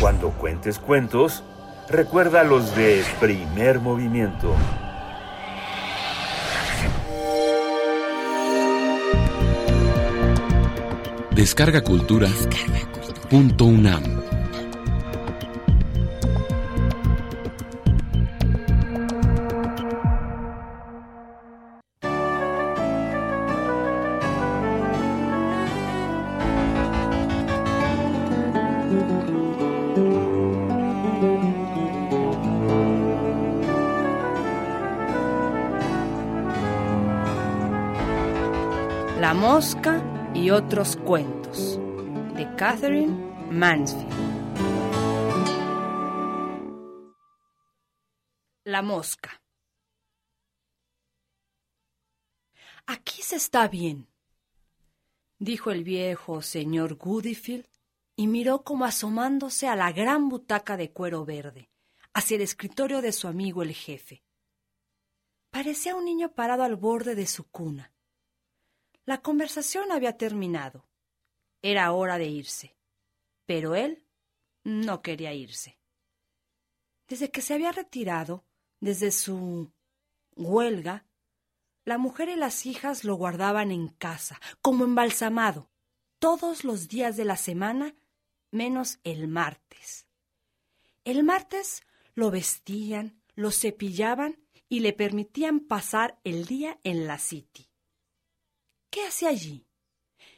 Cuando 0.00 0.30
cuentes 0.30 0.78
cuentos, 0.78 1.42
recuerda 1.88 2.44
los 2.44 2.74
de 2.76 3.04
primer 3.20 3.80
movimiento. 3.80 4.54
Descarga 11.36 11.82
Cultura. 11.82 12.28
Descarga 12.28 12.80
cultura. 12.92 13.28
Punto 13.28 13.66
UNAM. 13.66 14.35
Mosca 39.56 40.32
y 40.34 40.50
otros 40.50 40.96
cuentos 40.96 41.78
de 42.36 42.46
Catherine 42.58 43.14
Mansfield. 43.50 44.12
La 48.64 48.82
mosca. 48.82 49.40
Aquí 52.84 53.22
se 53.22 53.36
está 53.36 53.66
bien, 53.66 54.06
dijo 55.38 55.70
el 55.70 55.84
viejo 55.84 56.42
señor 56.42 56.96
Goodyfield 56.96 57.66
y 58.14 58.26
miró 58.26 58.62
como 58.62 58.84
asomándose 58.84 59.68
a 59.68 59.74
la 59.74 59.90
gran 59.90 60.28
butaca 60.28 60.76
de 60.76 60.92
cuero 60.92 61.24
verde, 61.24 61.70
hacia 62.12 62.34
el 62.34 62.42
escritorio 62.42 63.00
de 63.00 63.12
su 63.12 63.26
amigo 63.26 63.62
el 63.62 63.72
jefe. 63.72 64.22
Parecía 65.48 65.96
un 65.96 66.04
niño 66.04 66.34
parado 66.34 66.62
al 66.62 66.76
borde 66.76 67.14
de 67.14 67.26
su 67.26 67.44
cuna. 67.44 67.95
La 69.06 69.22
conversación 69.22 69.92
había 69.92 70.16
terminado. 70.16 70.88
Era 71.62 71.92
hora 71.92 72.18
de 72.18 72.26
irse. 72.26 72.76
Pero 73.46 73.76
él 73.76 74.04
no 74.64 75.00
quería 75.00 75.32
irse. 75.32 75.78
Desde 77.06 77.30
que 77.30 77.40
se 77.40 77.54
había 77.54 77.70
retirado, 77.70 78.44
desde 78.80 79.12
su 79.12 79.72
huelga, 80.34 81.06
la 81.84 81.98
mujer 81.98 82.30
y 82.30 82.34
las 82.34 82.66
hijas 82.66 83.04
lo 83.04 83.14
guardaban 83.14 83.70
en 83.70 83.86
casa, 83.86 84.40
como 84.60 84.84
embalsamado, 84.84 85.70
todos 86.18 86.64
los 86.64 86.88
días 86.88 87.16
de 87.16 87.24
la 87.24 87.36
semana, 87.36 87.94
menos 88.50 88.98
el 89.04 89.28
martes. 89.28 90.08
El 91.04 91.22
martes 91.22 91.84
lo 92.14 92.32
vestían, 92.32 93.22
lo 93.36 93.52
cepillaban 93.52 94.40
y 94.68 94.80
le 94.80 94.92
permitían 94.92 95.60
pasar 95.60 96.18
el 96.24 96.46
día 96.46 96.80
en 96.82 97.06
la 97.06 97.18
City. 97.18 97.65
¿Qué 98.96 99.04
hacía 99.04 99.28
allí? 99.28 99.66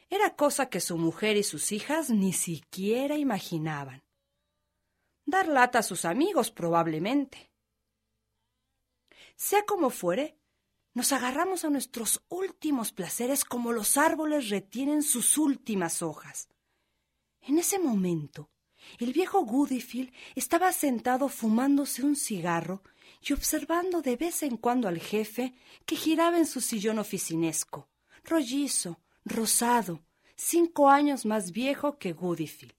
Era 0.09 0.35
cosa 0.35 0.67
que 0.67 0.81
su 0.81 0.97
mujer 0.97 1.37
y 1.37 1.43
sus 1.43 1.71
hijas 1.71 2.09
ni 2.09 2.33
siquiera 2.33 3.15
imaginaban. 3.15 4.03
Dar 5.25 5.47
lata 5.47 5.79
a 5.79 5.81
sus 5.81 6.03
amigos, 6.03 6.51
probablemente. 6.51 7.53
Sea 9.37 9.63
como 9.65 9.89
fuere, 9.89 10.37
nos 10.93 11.13
agarramos 11.13 11.63
a 11.63 11.69
nuestros 11.69 12.21
últimos 12.27 12.91
placeres 12.91 13.45
como 13.45 13.71
los 13.71 13.95
árboles 13.95 14.49
retienen 14.49 15.03
sus 15.03 15.37
últimas 15.37 16.01
hojas. 16.01 16.49
En 17.39 17.59
ese 17.59 17.79
momento, 17.79 18.49
el 18.97 19.13
viejo 19.13 19.45
Goodyfield 19.45 20.11
estaba 20.35 20.73
sentado 20.73 21.29
fumándose 21.29 22.03
un 22.03 22.17
cigarro 22.17 22.83
y 23.21 23.31
observando 23.31 24.01
de 24.01 24.17
vez 24.17 24.43
en 24.43 24.57
cuando 24.57 24.89
al 24.89 24.99
jefe 24.99 25.53
que 25.85 25.95
giraba 25.95 26.37
en 26.37 26.45
su 26.45 26.59
sillón 26.59 26.99
oficinesco, 26.99 27.87
rollizo, 28.23 28.99
rosado, 29.25 30.03
cinco 30.35 30.89
años 30.89 31.25
más 31.25 31.51
viejo 31.51 31.97
que 31.97 32.13
Goodyfield, 32.13 32.75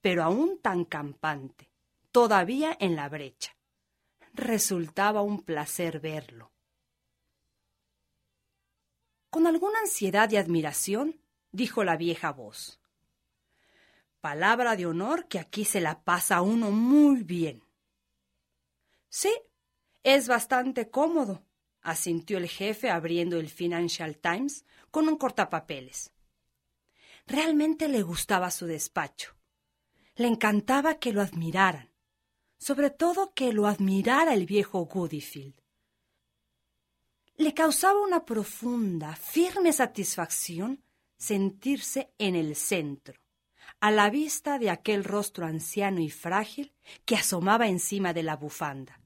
pero 0.00 0.22
aún 0.22 0.60
tan 0.60 0.84
campante, 0.84 1.70
todavía 2.12 2.76
en 2.80 2.96
la 2.96 3.08
brecha. 3.08 3.56
Resultaba 4.32 5.22
un 5.22 5.42
placer 5.42 6.00
verlo. 6.00 6.52
Con 9.30 9.46
alguna 9.46 9.80
ansiedad 9.80 10.30
y 10.30 10.36
admiración, 10.36 11.20
dijo 11.52 11.84
la 11.84 11.96
vieja 11.96 12.32
voz. 12.32 12.80
Palabra 14.20 14.76
de 14.76 14.86
honor 14.86 15.28
que 15.28 15.38
aquí 15.38 15.64
se 15.64 15.80
la 15.80 16.02
pasa 16.02 16.36
a 16.36 16.42
uno 16.42 16.70
muy 16.70 17.22
bien. 17.22 17.62
Sí, 19.08 19.32
es 20.02 20.28
bastante 20.28 20.90
cómodo, 20.90 21.45
asintió 21.86 22.36
el 22.38 22.48
jefe 22.48 22.90
abriendo 22.90 23.38
el 23.38 23.48
Financial 23.48 24.18
Times 24.18 24.64
con 24.90 25.08
un 25.08 25.16
cortapapeles. 25.16 26.10
Realmente 27.28 27.86
le 27.86 28.02
gustaba 28.02 28.50
su 28.50 28.66
despacho. 28.66 29.36
Le 30.16 30.26
encantaba 30.26 30.98
que 30.98 31.12
lo 31.12 31.22
admiraran, 31.22 31.92
sobre 32.58 32.90
todo 32.90 33.32
que 33.34 33.52
lo 33.52 33.68
admirara 33.68 34.34
el 34.34 34.46
viejo 34.46 34.84
Goodyfield. 34.84 35.54
Le 37.36 37.54
causaba 37.54 38.00
una 38.00 38.24
profunda, 38.24 39.14
firme 39.14 39.72
satisfacción 39.72 40.82
sentirse 41.16 42.10
en 42.18 42.34
el 42.34 42.56
centro, 42.56 43.20
a 43.78 43.92
la 43.92 44.10
vista 44.10 44.58
de 44.58 44.70
aquel 44.70 45.04
rostro 45.04 45.46
anciano 45.46 46.00
y 46.00 46.10
frágil 46.10 46.74
que 47.04 47.14
asomaba 47.14 47.68
encima 47.68 48.12
de 48.12 48.24
la 48.24 48.36
bufanda. 48.36 49.00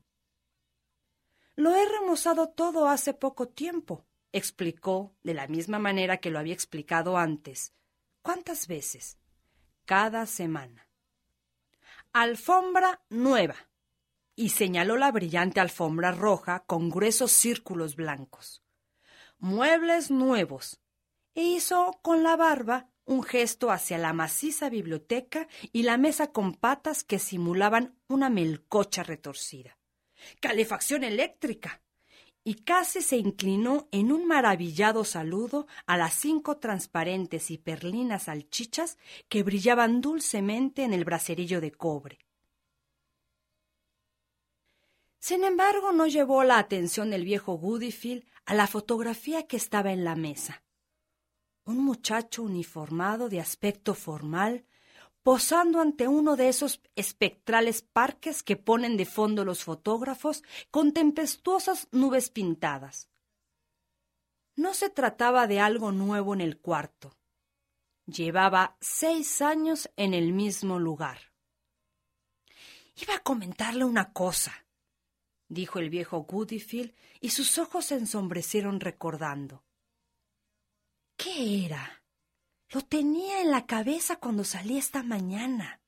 Lo 1.60 1.76
he 1.76 1.86
remozado 1.86 2.48
todo 2.48 2.88
hace 2.88 3.12
poco 3.12 3.46
tiempo, 3.46 4.06
explicó 4.32 5.14
de 5.22 5.34
la 5.34 5.46
misma 5.46 5.78
manera 5.78 6.16
que 6.16 6.30
lo 6.30 6.38
había 6.38 6.54
explicado 6.54 7.18
antes. 7.18 7.74
¿Cuántas 8.22 8.66
veces? 8.66 9.18
Cada 9.84 10.24
semana. 10.24 10.88
Alfombra 12.14 13.02
nueva. 13.10 13.56
Y 14.34 14.48
señaló 14.48 14.96
la 14.96 15.12
brillante 15.12 15.60
alfombra 15.60 16.12
roja 16.12 16.60
con 16.60 16.88
gruesos 16.88 17.30
círculos 17.30 17.94
blancos. 17.94 18.62
Muebles 19.38 20.10
nuevos. 20.10 20.80
E 21.34 21.42
hizo 21.42 22.00
con 22.00 22.22
la 22.22 22.36
barba 22.36 22.88
un 23.04 23.22
gesto 23.22 23.70
hacia 23.70 23.98
la 23.98 24.14
maciza 24.14 24.70
biblioteca 24.70 25.46
y 25.72 25.82
la 25.82 25.98
mesa 25.98 26.32
con 26.32 26.54
patas 26.54 27.04
que 27.04 27.18
simulaban 27.18 27.98
una 28.08 28.30
melcocha 28.30 29.02
retorcida. 29.02 29.76
Calefacción 30.40 31.04
eléctrica 31.04 31.82
y 32.42 32.54
casi 32.54 33.02
se 33.02 33.16
inclinó 33.16 33.88
en 33.92 34.12
un 34.12 34.26
maravillado 34.26 35.04
saludo 35.04 35.66
a 35.86 35.96
las 35.96 36.14
cinco 36.14 36.56
transparentes 36.56 37.50
y 37.50 37.58
perlinas 37.58 38.24
salchichas 38.24 38.98
que 39.28 39.42
brillaban 39.42 40.00
dulcemente 40.00 40.84
en 40.84 40.94
el 40.94 41.04
bracerillo 41.04 41.60
de 41.60 41.72
cobre. 41.72 42.18
Sin 45.18 45.44
embargo, 45.44 45.92
no 45.92 46.06
llevó 46.06 46.44
la 46.44 46.58
atención 46.58 47.10
del 47.10 47.24
viejo 47.24 47.58
Goodyfield 47.58 48.24
a 48.46 48.54
la 48.54 48.66
fotografía 48.66 49.46
que 49.46 49.58
estaba 49.58 49.92
en 49.92 50.02
la 50.02 50.16
mesa. 50.16 50.64
Un 51.66 51.84
muchacho 51.84 52.42
uniformado 52.42 53.28
de 53.28 53.38
aspecto 53.38 53.94
formal, 53.94 54.64
posando 55.22 55.80
ante 55.80 56.08
uno 56.08 56.36
de 56.36 56.48
esos 56.48 56.80
espectrales 56.96 57.82
parques 57.82 58.42
que 58.42 58.56
ponen 58.56 58.96
de 58.96 59.06
fondo 59.06 59.44
los 59.44 59.64
fotógrafos 59.64 60.42
con 60.70 60.92
tempestuosas 60.92 61.88
nubes 61.92 62.30
pintadas. 62.30 63.10
No 64.56 64.74
se 64.74 64.90
trataba 64.90 65.46
de 65.46 65.60
algo 65.60 65.92
nuevo 65.92 66.34
en 66.34 66.40
el 66.40 66.58
cuarto. 66.58 67.16
Llevaba 68.06 68.76
seis 68.80 69.40
años 69.40 69.90
en 69.96 70.14
el 70.14 70.32
mismo 70.32 70.78
lugar. 70.78 71.32
Iba 72.96 73.16
a 73.16 73.22
comentarle 73.22 73.84
una 73.84 74.12
cosa, 74.12 74.66
dijo 75.48 75.78
el 75.78 75.90
viejo 75.90 76.24
Goodyfield, 76.24 76.94
y 77.20 77.30
sus 77.30 77.58
ojos 77.58 77.86
se 77.86 77.94
ensombrecieron 77.94 78.80
recordando. 78.80 79.64
¿Qué 81.16 81.66
era? 81.66 81.99
Lo 82.72 82.82
tenía 82.82 83.40
en 83.40 83.50
la 83.50 83.66
cabeza 83.66 84.16
cuando 84.16 84.44
salí 84.44 84.78
esta 84.78 85.02
mañana. 85.02 85.80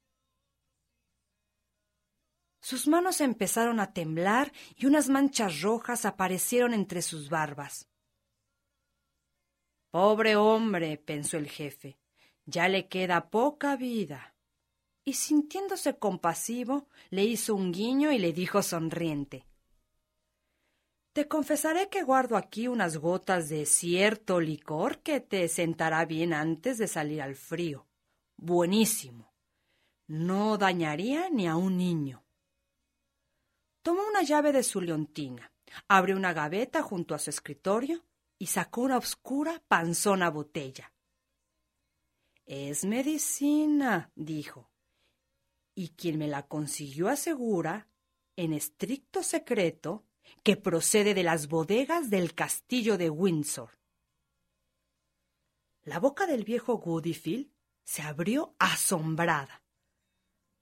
Sus 2.61 2.89
manos 2.89 3.21
empezaron 3.21 3.79
a 3.81 3.93
temblar 3.93 4.53
y 4.77 4.87
unas 4.87 5.09
manchas 5.09 5.61
rojas 5.61 6.05
aparecieron 6.05 6.75
entre 6.75 7.03
sus 7.03 7.29
barbas. 7.29 7.89
Pobre 9.91 10.37
hombre, 10.37 10.97
pensó 10.97 11.37
el 11.37 11.49
jefe, 11.49 11.99
ya 12.47 12.69
le 12.69 12.89
queda 12.89 13.31
poca 13.31 13.77
vida. 13.77 14.35
Y 15.05 15.15
sintiéndose 15.15 15.99
compasivo, 15.99 16.89
le 17.11 17.25
hizo 17.25 17.55
un 17.55 17.73
guiño 17.73 18.13
y 18.13 18.19
le 18.19 18.33
dijo 18.33 18.63
sonriente 18.63 19.47
Te 21.13 21.29
confesaré 21.29 21.91
que 21.91 22.03
guardo 22.03 22.39
aquí 22.39 22.69
unas 22.69 22.97
gotas 22.97 23.51
de 23.51 23.67
cierto 23.67 24.41
licor 24.41 25.01
que 25.01 25.21
te 25.21 25.47
sentará 25.49 26.07
bien 26.07 26.33
antes 26.33 26.79
de 26.79 26.89
salir 26.89 27.21
al 27.21 27.37
frío. 27.37 27.87
Buenísimo. 28.39 29.35
No 30.07 30.57
dañaría 30.57 31.29
ni 31.29 31.47
a 31.47 31.57
un 31.57 31.77
niño. 31.77 32.25
Tomó 33.83 34.07
una 34.09 34.23
llave 34.23 34.53
de 34.53 34.63
su 34.63 34.81
leontina, 34.81 35.53
abrió 35.87 36.17
una 36.17 36.33
gaveta 36.33 36.83
junto 36.83 37.15
a 37.15 37.19
su 37.19 37.29
escritorio 37.29 38.07
y 38.39 38.47
sacó 38.47 38.81
una 38.81 38.97
oscura, 38.97 39.63
panzona 39.69 40.31
botella. 40.31 40.95
Es 42.47 42.85
medicina, 42.85 44.11
dijo, 44.15 44.71
y 45.75 45.91
quien 45.91 46.19
me 46.19 46.27
la 46.27 46.47
consiguió 46.47 47.09
asegura, 47.09 47.89
en 48.37 48.53
estricto 48.53 49.23
secreto, 49.23 50.07
que 50.43 50.57
procede 50.57 51.15
de 51.15 51.23
las 51.23 51.49
bodegas 51.49 52.11
del 52.11 52.35
castillo 52.35 52.99
de 52.99 53.11
Windsor. 53.11 53.79
La 55.85 55.99
boca 55.99 56.27
del 56.27 56.45
viejo 56.45 56.79
Goodyfield 56.79 57.51
se 57.85 58.03
abrió 58.03 58.55
asombrada. 58.59 59.63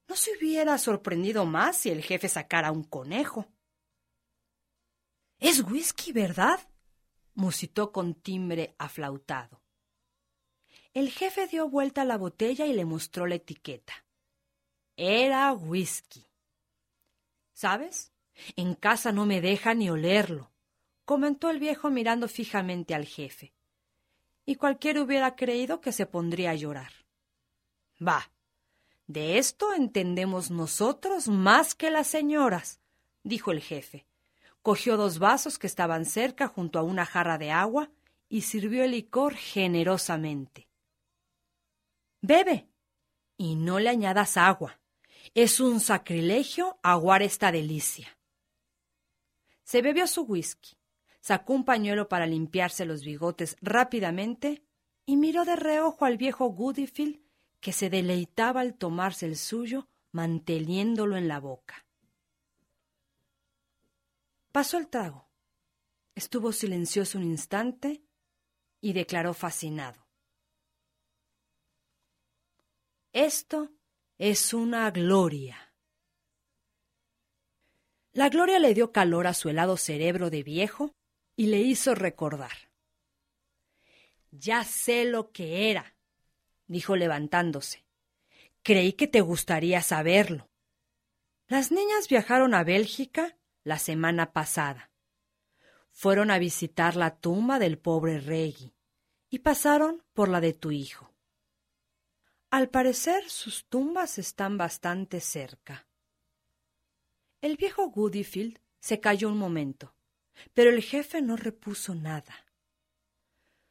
No 0.09 0.17
se 0.17 0.37
hubiera 0.37 0.77
sorprendido 0.79 1.47
más 1.47 1.77
si 1.77 1.91
el 1.91 2.03
jefe 2.03 2.29
sacara 2.29 2.73
un 2.73 2.85
conejo. 2.85 3.47
Es 5.39 5.63
whisky, 5.63 6.13
¿verdad? 6.13 6.59
musitó 7.35 7.93
con 7.93 8.15
timbre 8.15 8.75
aflautado. 8.79 9.63
El 10.93 11.11
jefe 11.11 11.47
dio 11.47 11.69
vuelta 11.69 12.05
la 12.05 12.19
botella 12.19 12.67
y 12.67 12.73
le 12.73 12.85
mostró 12.85 13.27
la 13.27 13.37
etiqueta. 13.37 14.05
Era 14.97 15.53
whisky. 15.53 16.27
¿Sabes? 17.53 18.13
En 18.57 18.75
casa 18.75 19.13
no 19.13 19.27
me 19.27 19.41
deja 19.41 19.75
ni 19.75 19.91
olerlo, 19.91 20.51
comentó 21.05 21.51
el 21.51 21.59
viejo 21.59 21.91
mirando 21.91 22.29
fijamente 22.29 22.95
al 22.95 23.05
jefe. 23.05 23.53
Y 24.47 24.57
cualquiera 24.57 25.03
hubiera 25.03 25.37
creído 25.37 25.81
que 25.81 25.93
se 25.93 26.07
pondría 26.07 26.51
a 26.51 26.55
llorar. 26.55 26.93
Va, 28.01 28.31
de 29.07 29.39
esto 29.39 29.75
entendemos 29.75 30.51
nosotros 30.51 31.27
más 31.27 31.75
que 31.75 31.91
las 31.91 32.07
señoras, 32.07 32.81
dijo 33.25 33.51
el 33.51 33.61
jefe. 33.61 34.07
Cogió 34.63 34.97
dos 34.97 35.19
vasos 35.19 35.59
que 35.59 35.67
estaban 35.67 36.05
cerca 36.05 36.47
junto 36.47 36.79
a 36.79 36.83
una 36.83 37.07
jarra 37.07 37.39
de 37.39 37.51
agua 37.51 37.91
y 38.29 38.43
sirvió 38.43 38.85
el 38.85 38.93
licor 38.93 39.35
generosamente. 39.35 40.69
Bebe. 42.21 42.69
Y 43.37 43.57
no 43.57 43.81
le 43.81 43.89
añadas 43.89 44.37
agua. 44.37 44.79
Es 45.35 45.59
un 45.59 45.81
sacrilegio 45.81 46.79
aguar 46.83 47.23
esta 47.23 47.51
delicia. 47.51 48.17
Se 49.71 49.83
bebió 49.83 50.09
su 50.09 50.23
whisky, 50.23 50.77
sacó 51.21 51.53
un 51.53 51.65
pañuelo 51.65 52.09
para 52.09 52.27
limpiarse 52.27 52.85
los 52.85 53.05
bigotes 53.05 53.57
rápidamente 53.61 54.65
y 55.07 55.17
miró 55.17 55.45
de 55.45 55.55
reojo 55.55 56.07
al 56.07 56.17
viejo 56.17 56.49
Goodyfield 56.49 57.21
que 57.61 57.73
se 57.73 57.89
deleitaba 57.89 58.63
al 58.63 58.75
tomarse 58.75 59.27
el 59.27 59.37
suyo, 59.37 59.87
manteniéndolo 60.11 61.17
en 61.17 61.29
la 61.29 61.39
boca. 61.39 61.87
Pasó 64.51 64.77
el 64.77 64.89
trago. 64.89 65.29
Estuvo 66.17 66.51
silencioso 66.51 67.19
un 67.19 67.23
instante 67.27 68.03
y 68.81 68.93
declaró 68.93 69.35
fascinado. 69.35 70.05
Esto 73.13 73.71
es 74.19 74.53
una 74.53 74.91
gloria. 74.91 75.70
La 78.13 78.29
gloria 78.29 78.59
le 78.59 78.75
dio 78.75 78.91
calor 78.91 79.27
a 79.27 79.35
su 79.35 79.49
helado 79.49 79.77
cerebro 79.77 80.31
de 80.31 80.43
viejo 80.43 80.95
y 81.37 81.47
le 81.47 81.59
hizo 81.59 81.95
recordar. 81.95 82.71
Ya 84.33 84.65
sé 84.65 85.05
lo 85.05 85.31
que 85.31 85.71
era, 85.71 85.95
dijo 86.67 86.97
levantándose. 86.97 87.85
Creí 88.63 88.93
que 88.95 89.07
te 89.07 89.21
gustaría 89.21 89.81
saberlo. 89.83 90.49
Las 91.47 91.73
niñas 91.73 92.09
viajaron 92.09 92.55
a 92.55 92.65
Bélgica 92.65 93.37
la 93.65 93.79
semana 93.79 94.33
pasada. 94.33 94.91
Fueron 95.93 96.31
a 96.31 96.39
visitar 96.39 96.97
la 96.97 97.17
tumba 97.17 97.59
del 97.59 97.79
pobre 97.79 98.21
Reggie 98.21 98.73
y 99.29 99.41
pasaron 99.41 100.03
por 100.13 100.29
la 100.29 100.41
de 100.41 100.53
tu 100.53 100.71
hijo. 100.73 101.13
Al 102.51 102.69
parecer 102.69 103.29
sus 103.31 103.67
tumbas 103.67 104.19
están 104.19 104.59
bastante 104.59 105.21
cerca. 105.21 105.87
El 107.41 107.57
viejo 107.57 107.89
Goodyfield 107.89 108.61
se 108.81 109.01
calló 109.01 109.31
un 109.31 109.39
momento, 109.39 109.95
pero 110.53 110.69
el 110.69 110.83
jefe 110.83 111.23
no 111.23 111.37
repuso 111.37 111.95
nada. 111.95 112.35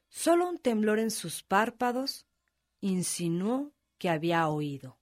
Solo 0.07 0.49
un 0.49 0.57
temblor 0.57 0.97
en 0.97 1.11
sus 1.11 1.43
párpados 1.43 2.26
insinuó 2.82 3.72
que 3.99 4.09
había 4.09 4.47
oído. 4.47 4.99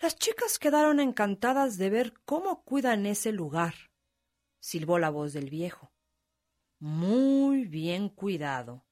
Las 0.00 0.16
chicas 0.16 0.58
quedaron 0.58 1.00
encantadas 1.00 1.78
de 1.78 1.88
ver 1.88 2.14
cómo 2.26 2.62
cuidan 2.62 3.06
ese 3.06 3.32
lugar, 3.32 3.74
silbó 4.58 4.98
la 4.98 5.08
voz 5.08 5.32
del 5.32 5.48
viejo. 5.48 5.92
Muy 6.78 7.64
bien 7.64 8.10
cuidado. 8.10 8.86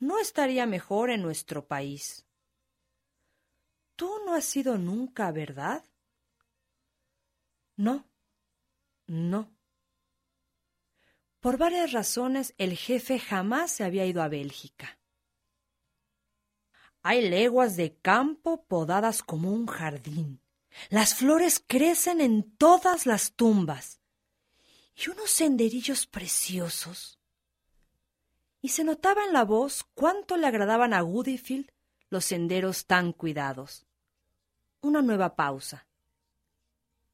No 0.00 0.18
estaría 0.18 0.66
mejor 0.66 1.10
en 1.10 1.22
nuestro 1.22 1.66
país. 1.68 2.26
Tú 3.94 4.10
no 4.24 4.34
has 4.34 4.44
sido 4.44 4.78
nunca, 4.78 5.30
¿verdad? 5.30 5.84
No, 7.82 8.08
no. 9.08 9.50
Por 11.40 11.58
varias 11.58 11.90
razones 11.90 12.54
el 12.56 12.76
jefe 12.76 13.18
jamás 13.18 13.72
se 13.72 13.82
había 13.82 14.06
ido 14.06 14.22
a 14.22 14.28
Bélgica. 14.28 15.00
Hay 17.02 17.28
leguas 17.28 17.74
de 17.74 17.96
campo 17.96 18.66
podadas 18.66 19.24
como 19.24 19.50
un 19.50 19.66
jardín. 19.66 20.40
Las 20.90 21.16
flores 21.16 21.60
crecen 21.66 22.20
en 22.20 22.56
todas 22.56 23.04
las 23.04 23.32
tumbas. 23.32 24.00
Y 24.94 25.10
unos 25.10 25.32
senderillos 25.32 26.06
preciosos. 26.06 27.18
Y 28.60 28.68
se 28.68 28.84
notaba 28.84 29.24
en 29.24 29.32
la 29.32 29.44
voz 29.44 29.82
cuánto 29.94 30.36
le 30.36 30.46
agradaban 30.46 30.94
a 30.94 31.00
Goodyfield 31.00 31.72
los 32.10 32.26
senderos 32.26 32.86
tan 32.86 33.12
cuidados. 33.12 33.88
Una 34.82 35.02
nueva 35.02 35.34
pausa. 35.34 35.88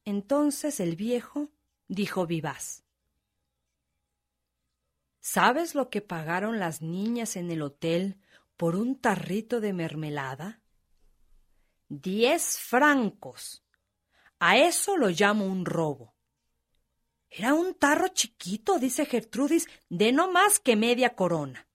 Entonces 0.09 0.79
el 0.79 0.95
viejo 0.95 1.51
dijo 1.87 2.25
vivaz. 2.25 2.83
¿Sabes 5.19 5.75
lo 5.75 5.91
que 5.91 6.01
pagaron 6.01 6.57
las 6.57 6.81
niñas 6.81 7.35
en 7.35 7.51
el 7.51 7.61
hotel 7.61 8.19
por 8.57 8.75
un 8.75 8.99
tarrito 8.99 9.61
de 9.61 9.71
mermelada? 9.71 10.63
Diez 11.89 12.57
francos. 12.57 13.63
A 14.39 14.57
eso 14.57 14.97
lo 14.97 15.09
llamo 15.09 15.45
un 15.45 15.63
robo. 15.63 16.15
Era 17.29 17.53
un 17.53 17.75
tarro 17.75 18.07
chiquito, 18.07 18.79
dice 18.79 19.05
Gertrudis, 19.05 19.67
de 19.89 20.11
no 20.11 20.31
más 20.31 20.59
que 20.59 20.75
media 20.75 21.13
corona. 21.15 21.67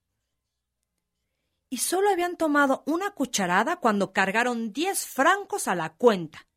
Y 1.69 1.77
solo 1.77 2.09
habían 2.09 2.35
tomado 2.35 2.83
una 2.85 3.11
cucharada 3.11 3.77
cuando 3.77 4.11
cargaron 4.11 4.73
diez 4.73 5.07
francos 5.07 5.69
a 5.69 5.75
la 5.75 5.93
cuenta. 5.93 6.49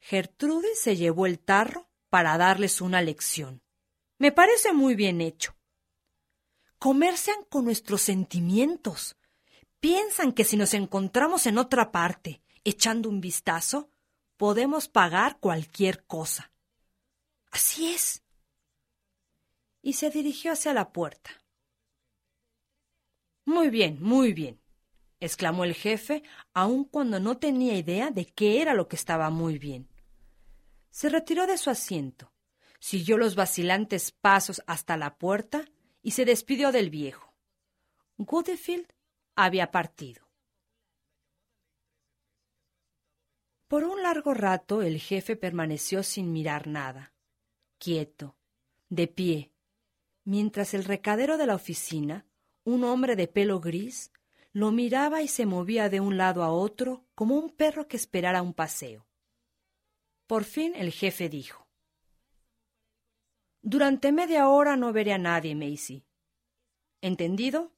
Gertrudis 0.00 0.80
se 0.80 0.96
llevó 0.96 1.26
el 1.26 1.38
tarro 1.38 1.88
para 2.08 2.36
darles 2.36 2.80
una 2.80 3.00
lección. 3.00 3.62
Me 4.18 4.32
parece 4.32 4.72
muy 4.72 4.94
bien 4.94 5.20
hecho 5.20 5.54
comercian 6.80 7.44
con 7.50 7.66
nuestros 7.66 8.00
sentimientos. 8.00 9.16
Piensan 9.80 10.32
que 10.32 10.44
si 10.44 10.56
nos 10.56 10.74
encontramos 10.74 11.46
en 11.46 11.58
otra 11.58 11.92
parte, 11.92 12.42
echando 12.64 13.08
un 13.08 13.20
vistazo, 13.20 13.90
podemos 14.36 14.88
pagar 14.88 15.38
cualquier 15.38 16.04
cosa. 16.06 16.52
Así 17.50 17.92
es. 17.92 18.24
Y 19.82 19.92
se 19.92 20.08
dirigió 20.10 20.52
hacia 20.52 20.72
la 20.72 20.90
puerta. 20.90 21.30
Muy 23.44 23.68
bien, 23.68 23.98
muy 24.00 24.32
bien, 24.32 24.59
exclamó 25.20 25.64
el 25.64 25.74
jefe, 25.74 26.22
aun 26.52 26.84
cuando 26.84 27.20
no 27.20 27.38
tenía 27.38 27.76
idea 27.76 28.10
de 28.10 28.26
qué 28.26 28.60
era 28.62 28.74
lo 28.74 28.88
que 28.88 28.96
estaba 28.96 29.30
muy 29.30 29.58
bien. 29.58 29.88
Se 30.90 31.08
retiró 31.08 31.46
de 31.46 31.58
su 31.58 31.70
asiento, 31.70 32.32
siguió 32.80 33.16
los 33.18 33.36
vacilantes 33.36 34.10
pasos 34.10 34.62
hasta 34.66 34.96
la 34.96 35.16
puerta 35.16 35.64
y 36.02 36.12
se 36.12 36.24
despidió 36.24 36.72
del 36.72 36.90
viejo. 36.90 37.34
Goodefield 38.16 38.86
había 39.36 39.70
partido. 39.70 40.28
Por 43.68 43.84
un 43.84 44.02
largo 44.02 44.34
rato 44.34 44.82
el 44.82 44.98
jefe 44.98 45.36
permaneció 45.36 46.02
sin 46.02 46.32
mirar 46.32 46.66
nada, 46.66 47.14
quieto, 47.78 48.36
de 48.88 49.06
pie, 49.06 49.52
mientras 50.24 50.74
el 50.74 50.84
recadero 50.84 51.38
de 51.38 51.46
la 51.46 51.54
oficina, 51.54 52.26
un 52.64 52.82
hombre 52.82 53.14
de 53.14 53.28
pelo 53.28 53.60
gris, 53.60 54.10
lo 54.52 54.72
miraba 54.72 55.22
y 55.22 55.28
se 55.28 55.46
movía 55.46 55.88
de 55.88 56.00
un 56.00 56.16
lado 56.16 56.42
a 56.42 56.50
otro 56.50 57.06
como 57.14 57.36
un 57.36 57.50
perro 57.50 57.86
que 57.86 57.96
esperara 57.96 58.42
un 58.42 58.52
paseo. 58.52 59.06
Por 60.26 60.44
fin 60.44 60.74
el 60.74 60.90
jefe 60.90 61.28
dijo 61.28 61.68
Durante 63.62 64.10
media 64.12 64.48
hora 64.48 64.76
no 64.76 64.92
veré 64.92 65.12
a 65.12 65.18
nadie, 65.18 65.54
Macy. 65.54 66.04
¿Entendido? 67.00 67.72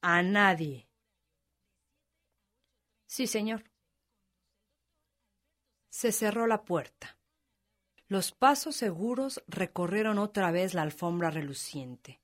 A 0.00 0.22
nadie. 0.22 0.88
Sí, 3.06 3.26
señor. 3.26 3.64
Se 5.90 6.12
cerró 6.12 6.46
la 6.46 6.64
puerta. 6.64 7.18
Los 8.06 8.32
pasos 8.32 8.76
seguros 8.76 9.42
recorrieron 9.46 10.18
otra 10.18 10.50
vez 10.50 10.74
la 10.74 10.82
alfombra 10.82 11.30
reluciente. 11.30 12.22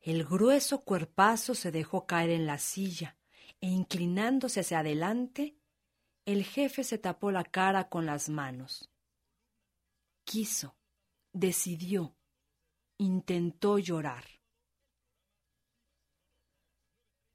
El 0.00 0.24
grueso 0.24 0.82
cuerpazo 0.82 1.54
se 1.54 1.70
dejó 1.70 2.06
caer 2.06 2.30
en 2.30 2.46
la 2.46 2.58
silla 2.58 3.19
e 3.60 3.68
inclinándose 3.68 4.60
hacia 4.60 4.80
adelante, 4.80 5.56
el 6.24 6.44
jefe 6.44 6.84
se 6.84 6.98
tapó 6.98 7.30
la 7.30 7.44
cara 7.44 7.88
con 7.88 8.06
las 8.06 8.28
manos. 8.28 8.90
Quiso, 10.24 10.76
decidió, 11.32 12.16
intentó 12.98 13.78
llorar. 13.78 14.24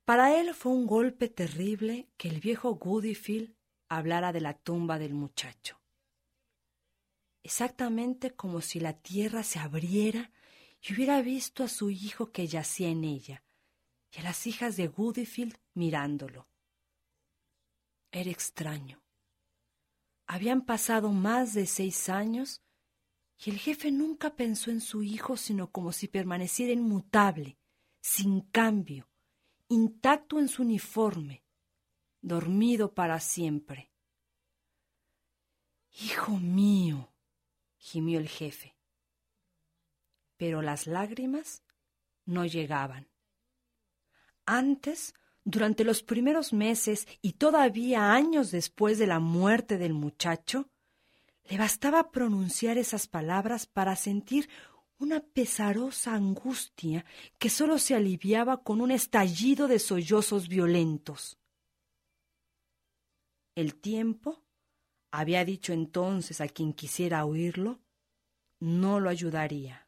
Para 0.05 0.39
él 0.39 0.53
fue 0.53 0.71
un 0.71 0.85
golpe 0.85 1.29
terrible 1.29 2.09
que 2.15 2.29
el 2.29 2.39
viejo 2.39 2.75
Goodyfield 2.75 3.55
hablara 3.89 4.31
de 4.31 4.41
la 4.41 4.53
tumba 4.53 4.99
del 4.99 5.13
muchacho. 5.15 5.81
Exactamente 7.43 8.31
como 8.31 8.61
si 8.61 8.79
la 8.79 8.93
tierra 8.93 9.43
se 9.43 9.59
abriera 9.59 10.31
y 10.81 10.93
hubiera 10.93 11.21
visto 11.21 11.63
a 11.63 11.67
su 11.67 11.89
hijo 11.89 12.31
que 12.31 12.47
yacía 12.47 12.89
en 12.89 13.03
ella, 13.03 13.43
y 14.15 14.19
a 14.19 14.23
las 14.23 14.47
hijas 14.47 14.77
de 14.77 14.87
Goodyfield 14.87 15.57
mirándolo. 15.73 16.47
Era 18.11 18.29
extraño. 18.29 19.03
Habían 20.27 20.65
pasado 20.65 21.11
más 21.11 21.53
de 21.53 21.65
seis 21.65 22.09
años 22.09 22.61
y 23.37 23.49
el 23.49 23.59
jefe 23.59 23.91
nunca 23.91 24.35
pensó 24.35 24.71
en 24.71 24.79
su 24.79 25.03
hijo 25.03 25.37
sino 25.37 25.71
como 25.71 25.91
si 25.91 26.07
permaneciera 26.07 26.71
inmutable, 26.71 27.57
sin 28.01 28.41
cambio, 28.41 29.09
intacto 29.67 30.39
en 30.39 30.47
su 30.47 30.61
uniforme, 30.61 31.43
dormido 32.21 32.93
para 32.93 33.19
siempre. 33.19 33.91
Hijo 35.91 36.37
mío, 36.37 37.13
gimió 37.77 38.19
el 38.19 38.29
jefe. 38.29 38.77
Pero 40.37 40.61
las 40.61 40.87
lágrimas 40.87 41.63
no 42.25 42.45
llegaban. 42.45 43.14
Antes, 44.45 45.13
durante 45.43 45.83
los 45.83 46.03
primeros 46.03 46.53
meses 46.53 47.07
y 47.21 47.33
todavía 47.33 48.13
años 48.13 48.51
después 48.51 48.97
de 48.97 49.07
la 49.07 49.19
muerte 49.19 49.77
del 49.77 49.93
muchacho, 49.93 50.69
le 51.45 51.57
bastaba 51.57 52.11
pronunciar 52.11 52.77
esas 52.77 53.07
palabras 53.07 53.67
para 53.67 53.95
sentir 53.95 54.49
una 54.97 55.19
pesarosa 55.19 56.15
angustia 56.15 57.05
que 57.37 57.49
sólo 57.49 57.77
se 57.77 57.95
aliviaba 57.95 58.63
con 58.63 58.81
un 58.81 58.91
estallido 58.91 59.67
de 59.67 59.79
sollozos 59.79 60.47
violentos. 60.47 61.37
El 63.55 63.75
tiempo, 63.75 64.43
había 65.11 65.45
dicho 65.45 65.73
entonces 65.73 66.41
a 66.41 66.47
quien 66.47 66.73
quisiera 66.73 67.25
oírlo, 67.25 67.79
no 68.59 68.99
lo 68.99 69.09
ayudaría. 69.09 69.87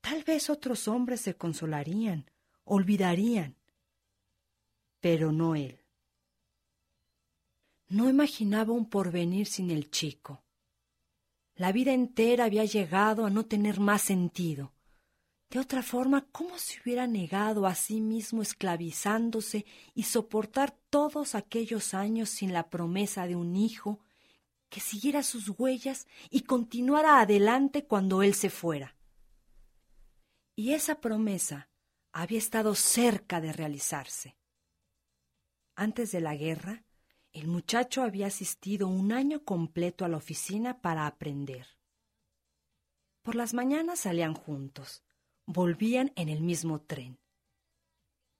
Tal 0.00 0.24
vez 0.24 0.48
otros 0.48 0.88
hombres 0.88 1.20
se 1.20 1.36
consolarían, 1.36 2.30
olvidarían, 2.64 3.56
pero 5.00 5.32
no 5.32 5.54
él. 5.54 5.80
No 7.88 8.08
imaginaba 8.08 8.72
un 8.72 8.88
porvenir 8.88 9.46
sin 9.46 9.70
el 9.70 9.90
chico. 9.90 10.44
La 11.56 11.72
vida 11.72 11.92
entera 11.92 12.44
había 12.44 12.64
llegado 12.64 13.26
a 13.26 13.30
no 13.30 13.46
tener 13.46 13.80
más 13.80 14.02
sentido. 14.02 14.72
De 15.50 15.58
otra 15.58 15.82
forma, 15.82 16.28
¿cómo 16.30 16.56
se 16.58 16.80
hubiera 16.80 17.08
negado 17.08 17.66
a 17.66 17.74
sí 17.74 18.00
mismo 18.00 18.40
esclavizándose 18.40 19.66
y 19.94 20.04
soportar 20.04 20.70
todos 20.90 21.34
aquellos 21.34 21.92
años 21.92 22.30
sin 22.30 22.52
la 22.52 22.70
promesa 22.70 23.26
de 23.26 23.34
un 23.34 23.56
hijo 23.56 23.98
que 24.68 24.78
siguiera 24.78 25.24
sus 25.24 25.48
huellas 25.58 26.06
y 26.30 26.42
continuara 26.42 27.20
adelante 27.20 27.84
cuando 27.84 28.22
él 28.22 28.34
se 28.34 28.48
fuera? 28.48 28.94
Y 30.54 30.74
esa 30.74 31.00
promesa 31.00 31.69
había 32.12 32.38
estado 32.38 32.74
cerca 32.74 33.40
de 33.40 33.52
realizarse. 33.52 34.36
Antes 35.74 36.12
de 36.12 36.20
la 36.20 36.34
guerra, 36.36 36.84
el 37.32 37.46
muchacho 37.46 38.02
había 38.02 38.26
asistido 38.26 38.88
un 38.88 39.12
año 39.12 39.44
completo 39.44 40.04
a 40.04 40.08
la 40.08 40.16
oficina 40.16 40.80
para 40.80 41.06
aprender. 41.06 41.66
Por 43.22 43.34
las 43.34 43.54
mañanas 43.54 44.00
salían 44.00 44.34
juntos 44.34 45.04
volvían 45.52 46.12
en 46.16 46.28
el 46.28 46.42
mismo 46.42 46.80
tren. 46.80 47.18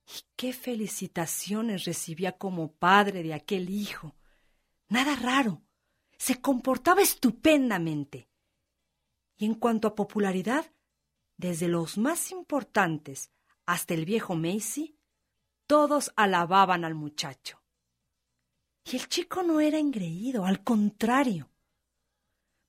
Y 0.07 0.23
qué 0.37 0.53
felicitaciones 0.53 1.85
recibía 1.85 2.39
como 2.39 2.73
padre 2.73 3.23
de 3.23 3.35
aquel 3.35 3.71
hijo. 3.71 4.17
Nada 4.89 5.17
raro. 5.17 5.63
Se 6.19 6.41
comportaba 6.41 7.01
estupendamente. 7.01 8.29
Y 9.37 9.47
en 9.47 9.55
cuanto 9.55 9.89
a 9.89 9.95
popularidad, 9.95 10.73
desde 11.37 11.69
los 11.69 11.97
más 11.97 12.31
importantes 12.31 13.31
hasta 13.71 13.95
el 13.95 14.05
viejo 14.05 14.35
Macy, 14.35 14.99
todos 15.69 16.13
alababan 16.17 16.85
al 16.85 16.97
muchacho. 16.97 17.63
Y 18.85 18.97
el 18.97 19.09
chico 19.09 19.45
no 19.45 19.61
era 19.61 19.79
engreído, 19.79 20.45
al 20.45 20.65
contrario. 20.65 21.53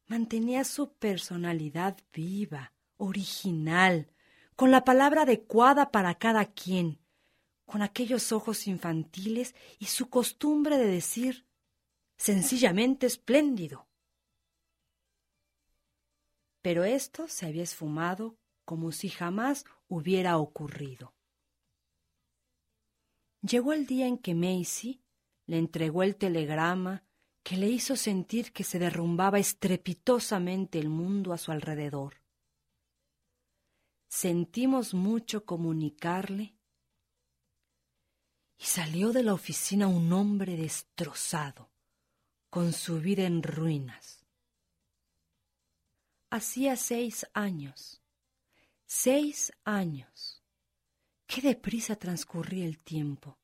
Mantenía 0.05 0.63
su 0.63 0.93
personalidad 0.93 1.97
viva, 2.13 2.73
original, 2.97 4.11
con 4.55 4.69
la 4.69 4.83
palabra 4.83 5.23
adecuada 5.23 5.89
para 5.89 6.13
cada 6.19 6.45
quien, 6.45 6.99
con 7.65 7.81
aquellos 7.81 8.31
ojos 8.31 8.67
infantiles 8.67 9.55
y 9.79 9.87
su 9.87 10.07
costumbre 10.07 10.77
de 10.77 10.85
decir 10.85 11.47
sencillamente 12.15 13.07
espléndido. 13.07 13.87
Pero 16.61 16.83
esto 16.83 17.27
se 17.27 17.47
había 17.47 17.63
esfumado 17.63 18.37
como 18.65 18.91
si 18.91 19.09
jamás 19.09 19.65
hubiera 19.91 20.37
ocurrido. 20.37 21.13
Llegó 23.41 23.73
el 23.73 23.85
día 23.85 24.07
en 24.07 24.17
que 24.17 24.35
Macy 24.35 25.01
le 25.45 25.57
entregó 25.57 26.03
el 26.03 26.15
telegrama 26.15 27.03
que 27.43 27.57
le 27.57 27.69
hizo 27.69 27.95
sentir 27.95 28.53
que 28.53 28.63
se 28.63 28.79
derrumbaba 28.79 29.39
estrepitosamente 29.39 30.79
el 30.79 30.89
mundo 30.89 31.33
a 31.33 31.37
su 31.37 31.51
alrededor 31.51 32.21
sentimos 34.11 34.93
mucho 34.93 35.45
comunicarle 35.45 36.57
y 38.57 38.65
salió 38.65 39.13
de 39.13 39.23
la 39.23 39.33
oficina 39.33 39.87
un 39.87 40.11
hombre 40.11 40.57
destrozado, 40.57 41.71
con 42.49 42.73
su 42.73 42.99
vida 42.99 43.23
en 43.23 43.41
ruinas. 43.41 44.25
Hacía 46.29 46.75
seis 46.75 47.25
años, 47.33 48.00
seis 48.93 49.53
años. 49.63 50.43
Qué 51.25 51.41
deprisa 51.41 51.95
transcurría 51.95 52.65
el 52.65 52.83
tiempo. 52.83 53.39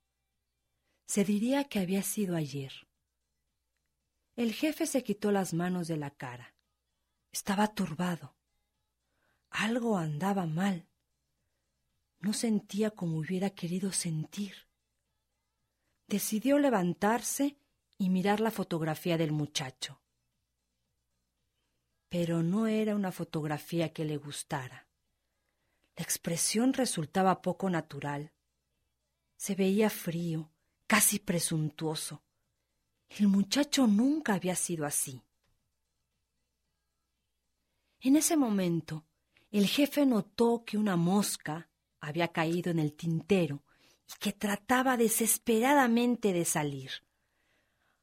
Se 1.06 1.24
diría 1.24 1.64
que 1.64 1.80
había 1.80 2.04
sido 2.04 2.36
ayer. 2.36 2.74
El 4.36 4.52
jefe 4.54 4.86
se 4.86 5.06
quitó 5.06 5.32
las 5.32 5.54
manos 5.54 5.88
de 5.88 5.96
la 5.96 6.12
cara. 6.12 6.54
Estaba 7.32 7.74
turbado. 7.74 8.36
Algo 9.50 9.98
andaba 9.98 10.46
mal. 10.46 10.90
No 12.20 12.34
sentía 12.34 12.92
como 12.92 13.18
hubiera 13.18 13.52
querido 13.52 13.94
sentir. 13.94 14.68
Decidió 16.08 16.60
levantarse 16.60 17.58
y 17.98 18.10
mirar 18.10 18.42
la 18.42 18.52
fotografía 18.52 19.18
del 19.18 19.32
muchacho. 19.32 20.02
Pero 22.10 22.44
no 22.44 22.68
era 22.68 22.98
una 22.98 23.14
fotografía 23.14 23.94
que 23.94 24.04
le 24.04 24.18
gustara. 24.18 24.87
La 25.98 26.04
expresión 26.04 26.74
resultaba 26.74 27.42
poco 27.42 27.72
natural. 27.72 28.32
Se 29.36 29.56
veía 29.56 29.90
frío, 29.90 30.52
casi 30.86 31.18
presuntuoso. 31.18 32.24
El 33.10 33.28
muchacho 33.28 33.88
nunca 33.88 34.36
había 34.36 34.56
sido 34.56 34.86
así. 34.86 35.24
En 38.00 38.16
ese 38.16 38.38
momento, 38.38 39.08
el 39.50 39.66
jefe 39.66 40.06
notó 40.06 40.64
que 40.64 40.78
una 40.78 40.96
mosca 40.96 41.72
había 42.00 42.28
caído 42.28 42.70
en 42.70 42.78
el 42.78 42.94
tintero 42.94 43.64
y 44.08 44.20
que 44.20 44.34
trataba 44.34 44.98
desesperadamente 44.98 46.32
de 46.32 46.46
salir. 46.46 46.92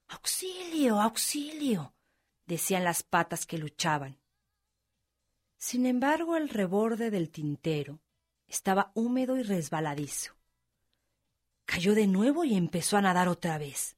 Auxilio, 0.09 1.01
auxilio, 1.01 1.95
decían 2.45 2.83
las 2.83 3.05
patas 3.05 3.47
que 3.47 3.57
luchaban. 3.57 4.24
Sin 5.67 5.87
embargo, 5.87 6.37
el 6.37 6.51
reborde 6.51 7.11
del 7.11 7.31
tintero 7.31 7.99
estaba 8.47 8.93
húmedo 8.93 9.39
y 9.39 9.43
resbaladizo. 9.43 10.35
Cayó 11.65 11.95
de 11.95 12.07
nuevo 12.07 12.45
y 12.45 12.55
empezó 12.55 12.99
a 12.99 13.01
nadar 13.01 13.29
otra 13.29 13.57
vez. 13.57 13.97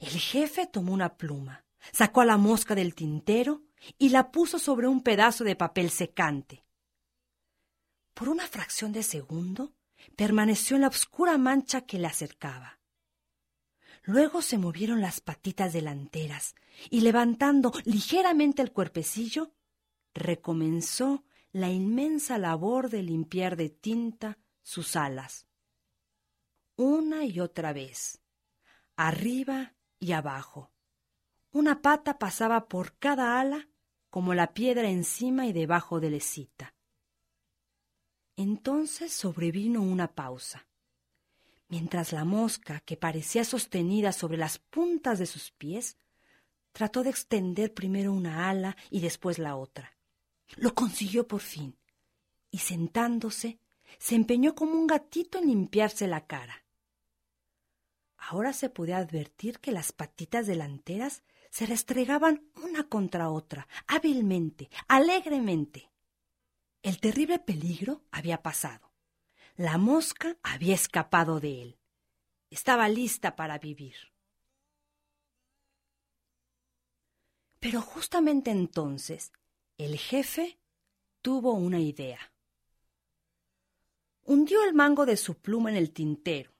El 0.00 0.18
jefe 0.18 0.66
tomó 0.66 0.92
una 0.92 1.16
pluma, 1.16 1.64
sacó 1.92 2.22
a 2.22 2.24
la 2.24 2.38
mosca 2.38 2.74
del 2.74 2.96
tintero 2.96 3.62
y 3.98 4.08
la 4.08 4.32
puso 4.32 4.58
sobre 4.58 4.88
un 4.88 5.00
pedazo 5.00 5.44
de 5.44 5.54
papel 5.54 5.90
secante. 5.90 6.64
Por 8.12 8.28
una 8.28 8.48
fracción 8.48 8.90
de 8.90 9.04
segundo 9.04 9.76
permaneció 10.16 10.74
en 10.74 10.82
la 10.82 10.88
oscura 10.88 11.38
mancha 11.38 11.82
que 11.82 12.00
le 12.00 12.08
acercaba. 12.08 12.80
Luego 14.02 14.42
se 14.42 14.58
movieron 14.58 15.00
las 15.00 15.20
patitas 15.20 15.72
delanteras 15.72 16.56
y 16.90 17.02
levantando 17.02 17.72
ligeramente 17.84 18.60
el 18.60 18.72
cuerpecillo, 18.72 19.52
recomenzó 20.14 21.24
la 21.52 21.70
inmensa 21.70 22.38
labor 22.38 22.88
de 22.88 23.02
limpiar 23.02 23.56
de 23.56 23.68
tinta 23.68 24.38
sus 24.62 24.96
alas. 24.96 25.46
Una 26.76 27.24
y 27.24 27.40
otra 27.40 27.72
vez, 27.72 28.22
arriba 28.96 29.74
y 30.00 30.12
abajo. 30.12 30.72
Una 31.52 31.82
pata 31.82 32.18
pasaba 32.18 32.68
por 32.68 32.96
cada 32.98 33.40
ala 33.40 33.68
como 34.10 34.34
la 34.34 34.54
piedra 34.54 34.88
encima 34.88 35.46
y 35.46 35.52
debajo 35.52 36.00
de 36.00 36.10
la 36.10 36.16
escita. 36.16 36.74
Entonces 38.36 39.12
sobrevino 39.12 39.82
una 39.82 40.14
pausa, 40.14 40.66
mientras 41.68 42.12
la 42.12 42.24
mosca, 42.24 42.80
que 42.80 42.96
parecía 42.96 43.44
sostenida 43.44 44.12
sobre 44.12 44.36
las 44.38 44.58
puntas 44.58 45.20
de 45.20 45.26
sus 45.26 45.52
pies, 45.52 45.96
trató 46.72 47.04
de 47.04 47.10
extender 47.10 47.72
primero 47.72 48.12
una 48.12 48.50
ala 48.50 48.76
y 48.90 49.00
después 49.00 49.38
la 49.38 49.54
otra. 49.54 49.93
Lo 50.56 50.74
consiguió 50.74 51.26
por 51.26 51.40
fin, 51.40 51.76
y 52.50 52.58
sentándose, 52.58 53.58
se 53.98 54.14
empeñó 54.14 54.54
como 54.54 54.74
un 54.74 54.86
gatito 54.86 55.38
en 55.38 55.48
limpiarse 55.48 56.06
la 56.06 56.26
cara. 56.26 56.64
Ahora 58.16 58.52
se 58.52 58.70
podía 58.70 58.98
advertir 58.98 59.60
que 59.60 59.72
las 59.72 59.92
patitas 59.92 60.46
delanteras 60.46 61.22
se 61.50 61.66
restregaban 61.66 62.48
una 62.62 62.88
contra 62.88 63.30
otra, 63.30 63.68
hábilmente, 63.86 64.70
alegremente. 64.88 65.90
El 66.82 67.00
terrible 67.00 67.38
peligro 67.38 68.02
había 68.10 68.42
pasado. 68.42 68.92
La 69.56 69.78
mosca 69.78 70.36
había 70.42 70.74
escapado 70.74 71.38
de 71.38 71.62
él. 71.62 71.78
Estaba 72.50 72.88
lista 72.88 73.36
para 73.36 73.58
vivir. 73.58 73.94
Pero 77.60 77.80
justamente 77.80 78.50
entonces 78.50 79.32
el 79.76 79.98
jefe 79.98 80.58
tuvo 81.20 81.52
una 81.52 81.80
idea. 81.80 82.32
Hundió 84.22 84.64
el 84.64 84.74
mango 84.74 85.04
de 85.04 85.16
su 85.16 85.38
pluma 85.38 85.70
en 85.70 85.76
el 85.76 85.92
tintero, 85.92 86.52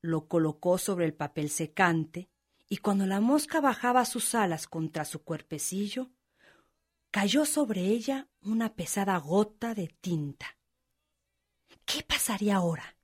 lo 0.00 0.28
colocó 0.28 0.78
sobre 0.78 1.06
el 1.06 1.14
papel 1.14 1.48
secante 1.48 2.28
y 2.68 2.78
cuando 2.78 3.06
la 3.06 3.20
mosca 3.20 3.60
bajaba 3.60 4.04
sus 4.04 4.34
alas 4.34 4.68
contra 4.68 5.04
su 5.04 5.22
cuerpecillo, 5.22 6.10
cayó 7.10 7.46
sobre 7.46 7.80
ella 7.82 8.28
una 8.42 8.74
pesada 8.74 9.16
gota 9.18 9.74
de 9.74 9.88
tinta. 9.88 10.58
¿Qué 11.84 12.02
pasaría 12.02 12.56
ahora? 12.56 12.96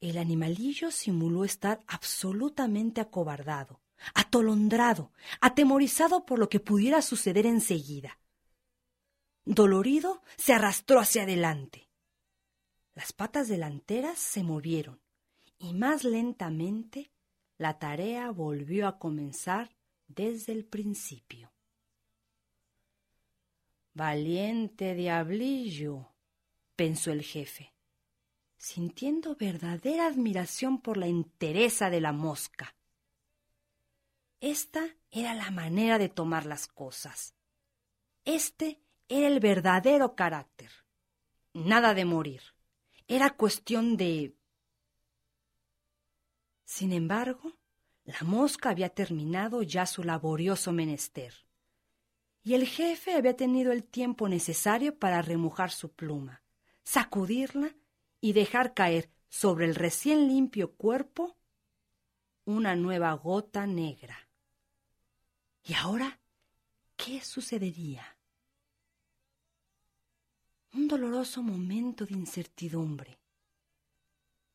El 0.00 0.18
animalillo 0.18 0.90
simuló 0.90 1.44
estar 1.44 1.80
absolutamente 1.86 3.00
acobardado, 3.00 3.80
atolondrado, 4.14 5.12
atemorizado 5.40 6.26
por 6.26 6.38
lo 6.38 6.48
que 6.48 6.60
pudiera 6.60 7.02
suceder 7.02 7.46
enseguida. 7.46 8.18
Dolorido, 9.44 10.22
se 10.36 10.52
arrastró 10.52 11.00
hacia 11.00 11.22
adelante. 11.22 11.88
Las 12.94 13.12
patas 13.12 13.48
delanteras 13.48 14.18
se 14.18 14.42
movieron 14.42 15.00
y 15.58 15.74
más 15.74 16.04
lentamente 16.04 17.10
la 17.58 17.78
tarea 17.78 18.30
volvió 18.30 18.88
a 18.88 18.98
comenzar 18.98 19.76
desde 20.08 20.52
el 20.52 20.64
principio. 20.64 21.52
Valiente 23.92 24.94
diablillo, 24.94 26.08
pensó 26.76 27.10
el 27.10 27.22
jefe, 27.22 27.74
sintiendo 28.56 29.36
verdadera 29.36 30.06
admiración 30.06 30.80
por 30.80 30.96
la 30.96 31.06
entereza 31.06 31.90
de 31.90 32.00
la 32.00 32.12
mosca. 32.12 32.74
Esta 34.40 34.96
era 35.10 35.34
la 35.34 35.50
manera 35.50 35.98
de 35.98 36.08
tomar 36.08 36.46
las 36.46 36.66
cosas. 36.66 37.34
Este 38.24 38.80
era 39.08 39.28
el 39.28 39.38
verdadero 39.38 40.14
carácter. 40.14 40.70
Nada 41.52 41.92
de 41.92 42.06
morir. 42.06 42.40
Era 43.06 43.36
cuestión 43.36 43.98
de... 43.98 44.34
Sin 46.64 46.92
embargo, 46.92 47.58
la 48.04 48.20
mosca 48.22 48.70
había 48.70 48.88
terminado 48.88 49.62
ya 49.62 49.84
su 49.84 50.04
laborioso 50.04 50.72
menester, 50.72 51.34
y 52.42 52.54
el 52.54 52.66
jefe 52.66 53.14
había 53.14 53.36
tenido 53.36 53.72
el 53.72 53.84
tiempo 53.84 54.28
necesario 54.28 54.98
para 54.98 55.20
remojar 55.20 55.70
su 55.70 55.92
pluma, 55.92 56.42
sacudirla 56.82 57.74
y 58.20 58.32
dejar 58.32 58.72
caer 58.72 59.10
sobre 59.28 59.66
el 59.66 59.74
recién 59.74 60.28
limpio 60.28 60.72
cuerpo 60.76 61.36
una 62.44 62.74
nueva 62.74 63.12
gota 63.12 63.66
negra. 63.66 64.29
¿Y 65.62 65.74
ahora 65.74 66.20
qué 66.96 67.20
sucedería? 67.20 68.18
Un 70.72 70.88
doloroso 70.88 71.42
momento 71.42 72.06
de 72.06 72.14
incertidumbre. 72.14 73.18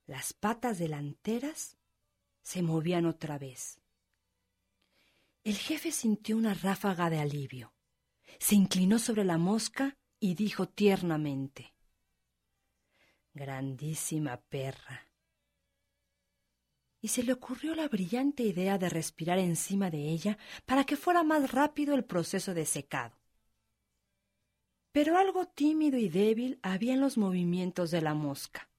Las 0.08 0.34
patas 0.34 0.78
delanteras 0.78 1.78
se 2.42 2.62
movían 2.62 3.06
otra 3.06 3.38
vez. 3.38 3.80
El 5.44 5.58
jefe 5.58 5.92
sintió 5.92 6.38
una 6.38 6.54
ráfaga 6.54 7.10
de 7.10 7.20
alivio. 7.20 7.74
Se 8.40 8.56
inclinó 8.56 9.00
sobre 9.00 9.24
la 9.24 9.38
mosca 9.38 9.98
y 10.20 10.36
dijo 10.36 10.68
tiernamente 10.68 11.74
Grandísima 13.34 14.38
perra 14.38 15.05
y 17.06 17.08
se 17.08 17.22
le 17.22 17.34
ocurrió 17.34 17.76
la 17.76 17.88
brillante 17.88 18.42
idea 18.42 18.80
de 18.80 18.90
respirar 18.90 19.38
encima 19.38 19.92
de 19.92 20.10
ella 20.10 20.40
para 20.66 20.86
que 20.86 20.96
fuera 20.96 21.22
más 21.22 21.52
rápido 21.52 21.94
el 21.94 22.04
proceso 22.04 22.56
de 22.56 22.66
secado. 22.66 23.16
Pero 24.92 25.16
algo 25.16 25.46
tímido 25.46 26.00
y 26.00 26.10
débil 26.10 26.58
había 26.64 26.96
en 26.96 27.02
los 27.02 27.20
movimientos 27.20 27.92
de 27.92 28.02
la 28.02 28.16
mosca, 28.16 28.72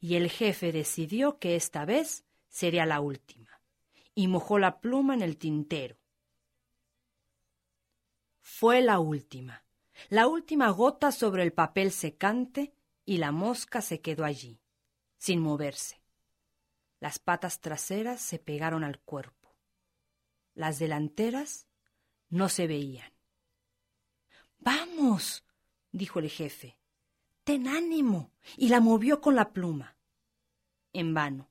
y 0.00 0.16
el 0.16 0.28
jefe 0.28 0.72
decidió 0.72 1.38
que 1.38 1.54
esta 1.54 1.84
vez 1.84 2.24
sería 2.48 2.84
la 2.84 2.98
última, 2.98 3.60
y 4.12 4.26
mojó 4.26 4.58
la 4.58 4.80
pluma 4.80 5.14
en 5.14 5.22
el 5.22 5.36
tintero. 5.38 5.96
Fue 8.40 8.82
la 8.82 8.98
última, 8.98 9.64
la 10.08 10.26
última 10.26 10.68
gota 10.70 11.12
sobre 11.12 11.44
el 11.44 11.52
papel 11.52 11.92
secante, 11.92 12.74
y 13.04 13.18
la 13.18 13.30
mosca 13.30 13.82
se 13.82 14.00
quedó 14.00 14.24
allí, 14.24 14.58
sin 15.16 15.38
moverse 15.38 16.04
las 16.98 17.18
patas 17.18 17.60
traseras 17.60 18.20
se 18.20 18.38
pegaron 18.38 18.82
al 18.82 19.00
cuerpo. 19.00 19.54
Las 20.54 20.78
delanteras 20.78 21.66
no 22.28 22.48
se 22.48 22.66
veían. 22.66 23.12
Vamos, 24.58 25.44
dijo 25.92 26.18
el 26.18 26.30
jefe. 26.30 26.78
Ten 27.44 27.68
ánimo. 27.68 28.32
Y 28.56 28.68
la 28.68 28.80
movió 28.80 29.20
con 29.20 29.36
la 29.36 29.52
pluma. 29.52 29.96
En 30.92 31.12
vano. 31.12 31.50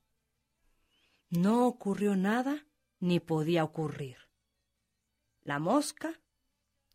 No 1.29 1.67
ocurrió 1.67 2.15
nada 2.15 2.65
ni 2.99 3.19
podía 3.19 3.63
ocurrir. 3.63 4.17
La 5.41 5.59
mosca 5.59 6.19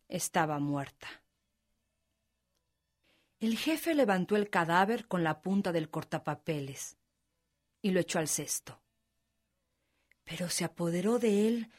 estaba 0.09 0.59
muerta. 0.59 1.09
El 3.39 3.57
jefe 3.57 3.95
levantó 3.95 4.37
el 4.37 4.51
cadáver 4.51 5.07
con 5.07 5.23
la 5.23 5.41
punta 5.41 5.73
del 5.73 5.89
cortapapeles 5.89 7.00
y 7.83 7.91
lo 7.91 8.01
echó 8.01 8.19
al 8.19 8.29
cesto. 8.29 8.83
Pero 10.25 10.49
se 10.49 10.65
apoderó 10.65 11.19
de 11.19 11.49
él 11.49 11.73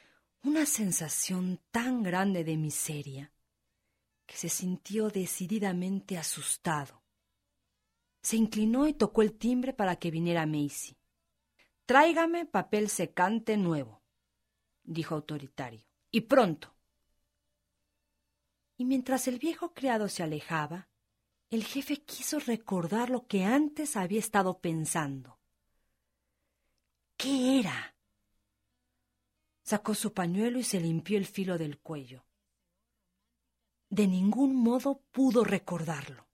una 0.44 0.66
sensación 0.66 1.60
tan 1.72 2.04
grande 2.04 2.44
de 2.44 2.58
miseria 2.58 3.32
que 4.26 4.38
se 4.38 4.50
sintió 4.50 5.10
decididamente 5.10 6.18
asustado. 6.18 7.04
Se 8.22 8.38
inclinó 8.38 8.88
y 8.88 8.94
tocó 8.94 9.22
el 9.24 9.38
timbre 9.38 9.74
para 9.74 9.98
que 9.98 10.12
viniera 10.12 10.46
Macy. 10.46 10.98
Tráigame 11.86 12.46
papel 12.46 12.90
secante 12.90 13.58
nuevo, 13.58 14.02
dijo 14.84 15.16
autoritario, 15.16 15.86
y 16.12 16.22
pronto. 16.22 16.74
Y 18.78 18.86
mientras 18.86 19.28
el 19.28 19.38
viejo 19.38 19.74
criado 19.74 20.08
se 20.08 20.24
alejaba, 20.24 20.90
el 21.50 21.66
jefe 21.66 21.98
quiso 21.98 22.40
recordar 22.40 23.10
lo 23.10 23.28
que 23.28 23.44
antes 23.44 23.98
había 23.98 24.20
estado 24.20 24.60
pensando. 24.62 25.41
¿Qué 27.22 27.60
era? 27.60 27.96
Sacó 29.62 29.94
su 29.94 30.12
pañuelo 30.12 30.58
y 30.58 30.64
se 30.64 30.80
limpió 30.80 31.20
el 31.20 31.28
filo 31.28 31.60
del 31.60 31.78
cuello. 31.78 32.26
De 33.92 34.08
ningún 34.08 34.56
modo 34.56 35.04
pudo 35.12 35.44
recordarlo. 35.44 36.28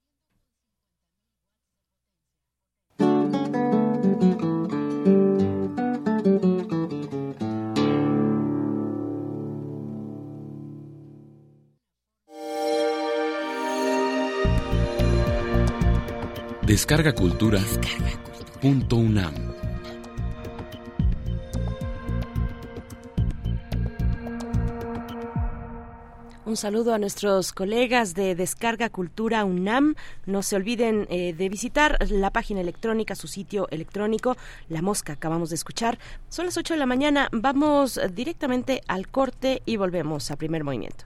Descarga 16.62 17.14
Cultura. 17.14 17.60
Punto 18.62 18.96
UNAM. 18.96 19.48
Un 26.48 26.56
saludo 26.56 26.94
a 26.94 26.98
nuestros 26.98 27.52
colegas 27.52 28.14
de 28.14 28.34
Descarga 28.34 28.88
Cultura 28.88 29.44
UNAM. 29.44 29.96
No 30.24 30.42
se 30.42 30.56
olviden 30.56 31.06
eh, 31.10 31.34
de 31.34 31.50
visitar 31.50 31.98
la 32.08 32.30
página 32.30 32.62
electrónica, 32.62 33.14
su 33.16 33.28
sitio 33.28 33.68
electrónico, 33.70 34.34
La 34.70 34.80
Mosca, 34.80 35.12
acabamos 35.12 35.50
de 35.50 35.56
escuchar. 35.56 35.98
Son 36.30 36.46
las 36.46 36.56
8 36.56 36.72
de 36.72 36.80
la 36.80 36.86
mañana, 36.86 37.28
vamos 37.32 38.00
directamente 38.14 38.80
al 38.88 39.08
corte 39.08 39.60
y 39.66 39.76
volvemos 39.76 40.30
a 40.30 40.36
primer 40.36 40.64
movimiento. 40.64 41.04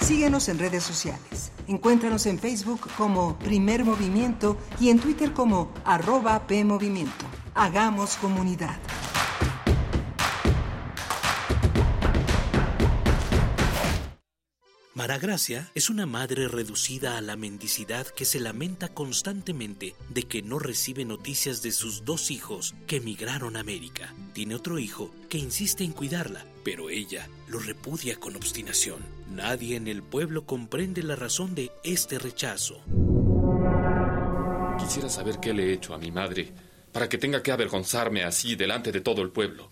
Síguenos 0.00 0.48
en 0.48 0.58
redes 0.58 0.84
sociales. 0.84 1.52
Encuéntranos 1.68 2.24
en 2.24 2.38
Facebook 2.38 2.88
como 2.96 3.38
Primer 3.40 3.84
Movimiento 3.84 4.56
y 4.80 4.88
en 4.88 5.00
Twitter 5.00 5.34
como 5.34 5.70
arroba 5.84 6.46
PMovimiento. 6.46 7.26
Hagamos 7.54 8.16
comunidad. 8.16 8.78
Maragracia 14.96 15.70
es 15.74 15.90
una 15.90 16.06
madre 16.06 16.48
reducida 16.48 17.18
a 17.18 17.20
la 17.20 17.36
mendicidad 17.36 18.06
que 18.06 18.24
se 18.24 18.40
lamenta 18.40 18.88
constantemente 18.88 19.94
de 20.08 20.22
que 20.22 20.40
no 20.40 20.58
recibe 20.58 21.04
noticias 21.04 21.60
de 21.60 21.72
sus 21.72 22.06
dos 22.06 22.30
hijos 22.30 22.74
que 22.86 22.96
emigraron 22.96 23.58
a 23.58 23.60
América. 23.60 24.14
Tiene 24.32 24.54
otro 24.54 24.78
hijo 24.78 25.14
que 25.28 25.36
insiste 25.36 25.84
en 25.84 25.92
cuidarla, 25.92 26.46
pero 26.64 26.88
ella 26.88 27.28
lo 27.46 27.58
repudia 27.58 28.16
con 28.16 28.36
obstinación. 28.36 29.00
Nadie 29.30 29.76
en 29.76 29.86
el 29.86 30.02
pueblo 30.02 30.46
comprende 30.46 31.02
la 31.02 31.14
razón 31.14 31.54
de 31.54 31.70
este 31.84 32.18
rechazo. 32.18 32.82
Quisiera 34.78 35.10
saber 35.10 35.40
qué 35.40 35.52
le 35.52 35.64
he 35.66 35.72
hecho 35.74 35.92
a 35.92 35.98
mi 35.98 36.10
madre 36.10 36.54
para 36.90 37.06
que 37.06 37.18
tenga 37.18 37.42
que 37.42 37.52
avergonzarme 37.52 38.24
así 38.24 38.56
delante 38.56 38.92
de 38.92 39.02
todo 39.02 39.20
el 39.20 39.28
pueblo. 39.28 39.70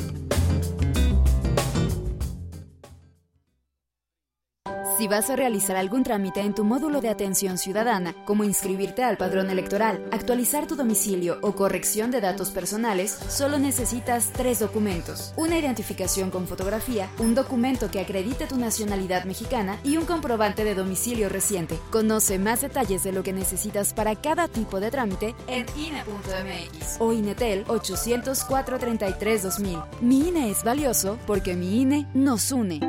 Si 4.98 5.06
vas 5.06 5.30
a 5.30 5.36
realizar 5.36 5.76
algún 5.76 6.02
trámite 6.02 6.40
en 6.40 6.56
tu 6.56 6.64
módulo 6.64 7.00
de 7.00 7.08
atención 7.08 7.56
ciudadana, 7.56 8.16
como 8.24 8.42
inscribirte 8.42 9.04
al 9.04 9.16
padrón 9.16 9.48
electoral, 9.48 10.04
actualizar 10.10 10.66
tu 10.66 10.74
domicilio 10.74 11.38
o 11.42 11.54
corrección 11.54 12.10
de 12.10 12.20
datos 12.20 12.50
personales, 12.50 13.16
solo 13.28 13.60
necesitas 13.60 14.32
tres 14.32 14.58
documentos. 14.58 15.32
Una 15.36 15.56
identificación 15.56 16.32
con 16.32 16.48
fotografía, 16.48 17.08
un 17.20 17.36
documento 17.36 17.92
que 17.92 18.00
acredite 18.00 18.46
tu 18.46 18.56
nacionalidad 18.56 19.22
mexicana 19.22 19.78
y 19.84 19.98
un 19.98 20.04
comprobante 20.04 20.64
de 20.64 20.74
domicilio 20.74 21.28
reciente. 21.28 21.78
Conoce 21.92 22.40
más 22.40 22.62
detalles 22.62 23.04
de 23.04 23.12
lo 23.12 23.22
que 23.22 23.32
necesitas 23.32 23.94
para 23.94 24.16
cada 24.16 24.48
tipo 24.48 24.80
de 24.80 24.90
trámite 24.90 25.36
en 25.46 25.64
INE.mx 25.76 26.96
o 26.98 27.12
INETEL 27.12 27.66
804-33-2000. 27.66 30.00
Mi 30.00 30.26
INE 30.26 30.50
es 30.50 30.64
valioso 30.64 31.20
porque 31.24 31.54
mi 31.54 31.82
INE 31.82 32.08
nos 32.14 32.50
une. 32.50 32.80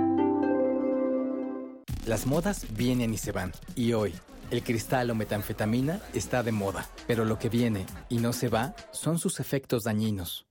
Las 2.10 2.26
modas 2.26 2.66
vienen 2.76 3.14
y 3.14 3.18
se 3.18 3.32
van. 3.32 3.52
Y 3.76 3.94
hoy, 3.94 4.16
el 4.50 4.64
cristal 4.64 5.12
o 5.12 5.16
metanfetamina 5.16 6.02
está 6.16 6.42
de 6.42 6.52
moda. 6.52 6.90
Pero 7.06 7.24
lo 7.24 7.38
que 7.38 7.50
viene 7.50 7.86
y 8.10 8.18
no 8.18 8.34
se 8.34 8.50
va 8.50 8.74
son 8.92 9.20
sus 9.20 9.40
efectos 9.40 9.84
dañinos. 9.84 10.48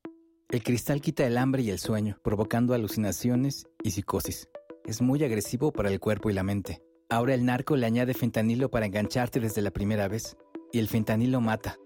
El 0.50 0.62
cristal 0.62 1.00
quita 1.00 1.26
el 1.26 1.36
hambre 1.36 1.62
y 1.62 1.70
el 1.70 1.80
sueño, 1.80 2.16
provocando 2.22 2.74
alucinaciones 2.74 3.66
y 3.82 3.90
psicosis. 3.90 4.48
Es 4.84 5.02
muy 5.02 5.24
agresivo 5.24 5.72
para 5.72 5.88
el 5.90 5.98
cuerpo 5.98 6.30
y 6.30 6.32
la 6.32 6.44
mente. 6.44 6.80
Ahora 7.10 7.34
el 7.34 7.44
narco 7.44 7.74
le 7.74 7.86
añade 7.86 8.14
fentanilo 8.14 8.70
para 8.70 8.86
engancharte 8.86 9.40
desde 9.40 9.60
la 9.60 9.72
primera 9.72 10.06
vez. 10.06 10.36
Y 10.72 10.78
el 10.78 10.86
fentanilo 10.86 11.40
mata. 11.40 11.76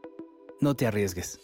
No 0.61 0.75
te 0.75 0.87
arriesgues. 0.87 1.41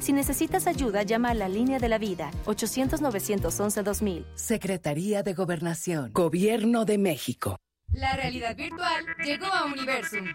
Si 0.00 0.12
necesitas 0.12 0.66
ayuda, 0.66 1.02
llama 1.02 1.30
a 1.30 1.34
la 1.34 1.48
línea 1.48 1.78
de 1.78 1.88
la 1.88 1.96
vida 1.96 2.30
800-911-2000. 2.44 4.26
Secretaría 4.34 5.22
de 5.22 5.32
Gobernación. 5.32 6.12
Gobierno 6.12 6.84
de 6.84 6.98
México. 6.98 7.56
La 7.92 8.14
realidad 8.14 8.56
virtual 8.56 9.04
llegó 9.24 9.46
a 9.46 9.64
Universum. 9.64 10.26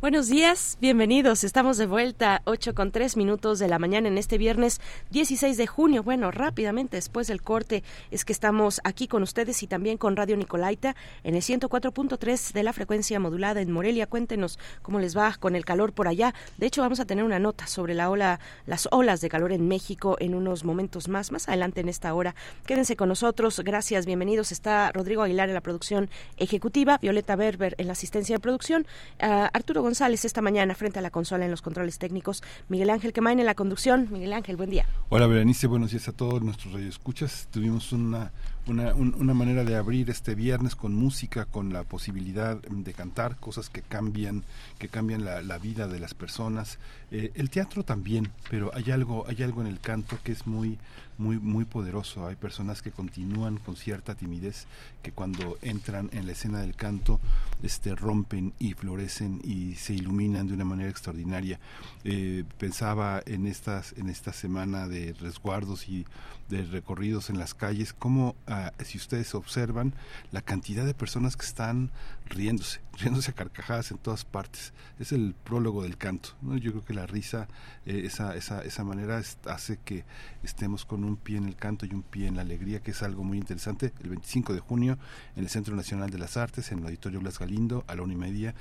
Buenos 0.00 0.28
días, 0.28 0.78
bienvenidos. 0.80 1.44
Estamos 1.44 1.76
de 1.76 1.84
vuelta, 1.84 2.40
8 2.46 2.74
con 2.74 2.90
3 2.90 3.18
minutos 3.18 3.58
de 3.58 3.68
la 3.68 3.78
mañana 3.78 4.08
en 4.08 4.16
este 4.16 4.38
viernes 4.38 4.80
16 5.10 5.58
de 5.58 5.66
junio. 5.66 6.02
Bueno, 6.02 6.30
rápidamente 6.30 6.96
después 6.96 7.26
del 7.26 7.42
corte 7.42 7.84
es 8.10 8.24
que 8.24 8.32
estamos 8.32 8.80
aquí 8.82 9.08
con 9.08 9.22
ustedes 9.22 9.62
y 9.62 9.66
también 9.66 9.98
con 9.98 10.16
Radio 10.16 10.38
Nicolaita 10.38 10.96
en 11.22 11.34
el 11.34 11.42
104.3 11.42 12.52
de 12.54 12.62
la 12.62 12.72
frecuencia 12.72 13.20
modulada 13.20 13.60
en 13.60 13.70
Morelia. 13.70 14.06
Cuéntenos 14.06 14.58
cómo 14.80 15.00
les 15.00 15.14
va 15.14 15.36
con 15.38 15.54
el 15.54 15.66
calor 15.66 15.92
por 15.92 16.08
allá. 16.08 16.32
De 16.56 16.64
hecho, 16.64 16.80
vamos 16.80 16.98
a 17.00 17.04
tener 17.04 17.22
una 17.22 17.38
nota 17.38 17.66
sobre 17.66 17.92
la 17.92 18.08
ola, 18.08 18.40
las 18.64 18.88
olas 18.92 19.20
de 19.20 19.28
calor 19.28 19.52
en 19.52 19.68
México 19.68 20.16
en 20.18 20.34
unos 20.34 20.64
momentos 20.64 21.08
más, 21.08 21.30
más 21.30 21.46
adelante 21.46 21.82
en 21.82 21.90
esta 21.90 22.14
hora. 22.14 22.34
Quédense 22.64 22.96
con 22.96 23.10
nosotros. 23.10 23.60
Gracias, 23.60 24.06
bienvenidos. 24.06 24.50
Está 24.50 24.92
Rodrigo 24.92 25.24
Aguilar 25.24 25.50
en 25.50 25.54
la 25.54 25.60
producción 25.60 26.08
ejecutiva, 26.38 26.96
Violeta 26.96 27.36
Berber 27.36 27.74
en 27.76 27.86
la 27.86 27.92
asistencia 27.92 28.36
de 28.36 28.40
producción, 28.40 28.86
uh, 29.22 29.48
Arturo 29.52 29.89
González 29.90 30.24
esta 30.24 30.40
mañana 30.40 30.76
frente 30.76 31.00
a 31.00 31.02
la 31.02 31.10
consola 31.10 31.44
en 31.44 31.50
los 31.50 31.62
controles 31.62 31.98
técnicos, 31.98 32.44
Miguel 32.68 32.90
Ángel 32.90 33.12
Quemain 33.12 33.40
en 33.40 33.46
la 33.46 33.56
conducción. 33.56 34.06
Miguel 34.12 34.32
Ángel, 34.32 34.56
buen 34.56 34.70
día. 34.70 34.86
Hola 35.08 35.26
Berenice, 35.26 35.66
buenos 35.66 35.90
días 35.90 36.06
a 36.06 36.12
todos 36.12 36.40
nuestros 36.42 36.72
radioescuchas. 36.74 37.48
Tuvimos 37.50 37.90
una 37.90 38.30
una, 38.66 38.94
una 38.94 39.34
manera 39.34 39.64
de 39.64 39.76
abrir 39.76 40.10
este 40.10 40.34
viernes 40.34 40.76
con 40.76 40.94
música, 40.94 41.44
con 41.44 41.72
la 41.72 41.84
posibilidad 41.84 42.60
de 42.60 42.92
cantar 42.92 43.36
cosas 43.36 43.68
que 43.68 43.82
cambian, 43.82 44.44
que 44.78 44.88
cambian 44.88 45.24
la, 45.24 45.42
la 45.42 45.58
vida 45.58 45.88
de 45.88 45.98
las 45.98 46.14
personas. 46.14 46.78
Eh, 47.10 47.32
el 47.34 47.50
teatro 47.50 47.84
también, 47.84 48.30
pero 48.48 48.70
hay 48.74 48.90
algo, 48.90 49.26
hay 49.28 49.42
algo 49.42 49.60
en 49.60 49.66
el 49.66 49.80
canto 49.80 50.18
que 50.22 50.32
es 50.32 50.46
muy, 50.46 50.78
muy, 51.18 51.38
muy 51.38 51.64
poderoso. 51.64 52.26
Hay 52.26 52.36
personas 52.36 52.82
que 52.82 52.90
continúan 52.90 53.58
con 53.58 53.76
cierta 53.76 54.14
timidez, 54.14 54.66
que 55.02 55.12
cuando 55.12 55.58
entran 55.62 56.08
en 56.12 56.26
la 56.26 56.32
escena 56.32 56.60
del 56.60 56.76
canto, 56.76 57.20
este, 57.62 57.94
rompen 57.94 58.52
y 58.58 58.74
florecen 58.74 59.40
y 59.44 59.74
se 59.74 59.94
iluminan 59.94 60.46
de 60.46 60.54
una 60.54 60.64
manera 60.64 60.90
extraordinaria. 60.90 61.58
Eh, 62.04 62.44
pensaba 62.58 63.22
en 63.26 63.46
estas, 63.46 63.92
en 63.98 64.08
esta 64.08 64.32
semana 64.32 64.88
de 64.88 65.12
resguardos 65.14 65.88
y 65.88 66.06
de 66.48 66.64
recorridos 66.64 67.30
en 67.30 67.38
las 67.38 67.54
calles, 67.54 67.92
como 67.92 68.34
ah, 68.50 68.72
si 68.84 68.98
ustedes 68.98 69.34
observan 69.34 69.94
la 70.32 70.42
cantidad 70.42 70.84
de 70.84 70.94
personas 70.94 71.36
que 71.36 71.46
están 71.46 71.90
riéndose, 72.26 72.80
riéndose 72.98 73.30
a 73.30 73.34
carcajadas 73.34 73.90
en 73.90 73.98
todas 73.98 74.24
partes. 74.24 74.72
Es 74.98 75.12
el 75.12 75.34
prólogo 75.44 75.82
del 75.82 75.96
canto. 75.96 76.30
Yo 76.42 76.72
creo 76.72 76.84
que 76.84 76.94
la 76.94 77.06
risa, 77.06 77.48
eh, 77.86 78.02
esa, 78.04 78.36
esa, 78.36 78.62
esa 78.62 78.84
manera 78.84 79.22
hace 79.46 79.78
que 79.78 80.04
estemos 80.42 80.84
con 80.84 81.04
un 81.04 81.16
pie 81.16 81.38
en 81.38 81.46
el 81.46 81.56
canto 81.56 81.86
y 81.86 81.94
un 81.94 82.02
pie 82.02 82.26
en 82.26 82.36
la 82.36 82.42
alegría, 82.42 82.80
que 82.80 82.90
es 82.90 83.02
algo 83.02 83.24
muy 83.24 83.38
interesante. 83.38 83.92
El 84.02 84.10
25 84.10 84.52
de 84.52 84.60
junio 84.60 84.98
en 85.36 85.44
el 85.44 85.48
Centro 85.48 85.74
Nacional 85.74 86.10
de 86.10 86.18
las 86.18 86.36
Artes, 86.36 86.72
en 86.72 86.80
el 86.80 86.84
Auditorio 86.86 87.20
Blas 87.20 87.38
Galindo, 87.38 87.84
a 87.86 87.94
la 87.94 88.02
una 88.02 88.12
y 88.12 88.16
media, 88.16 88.54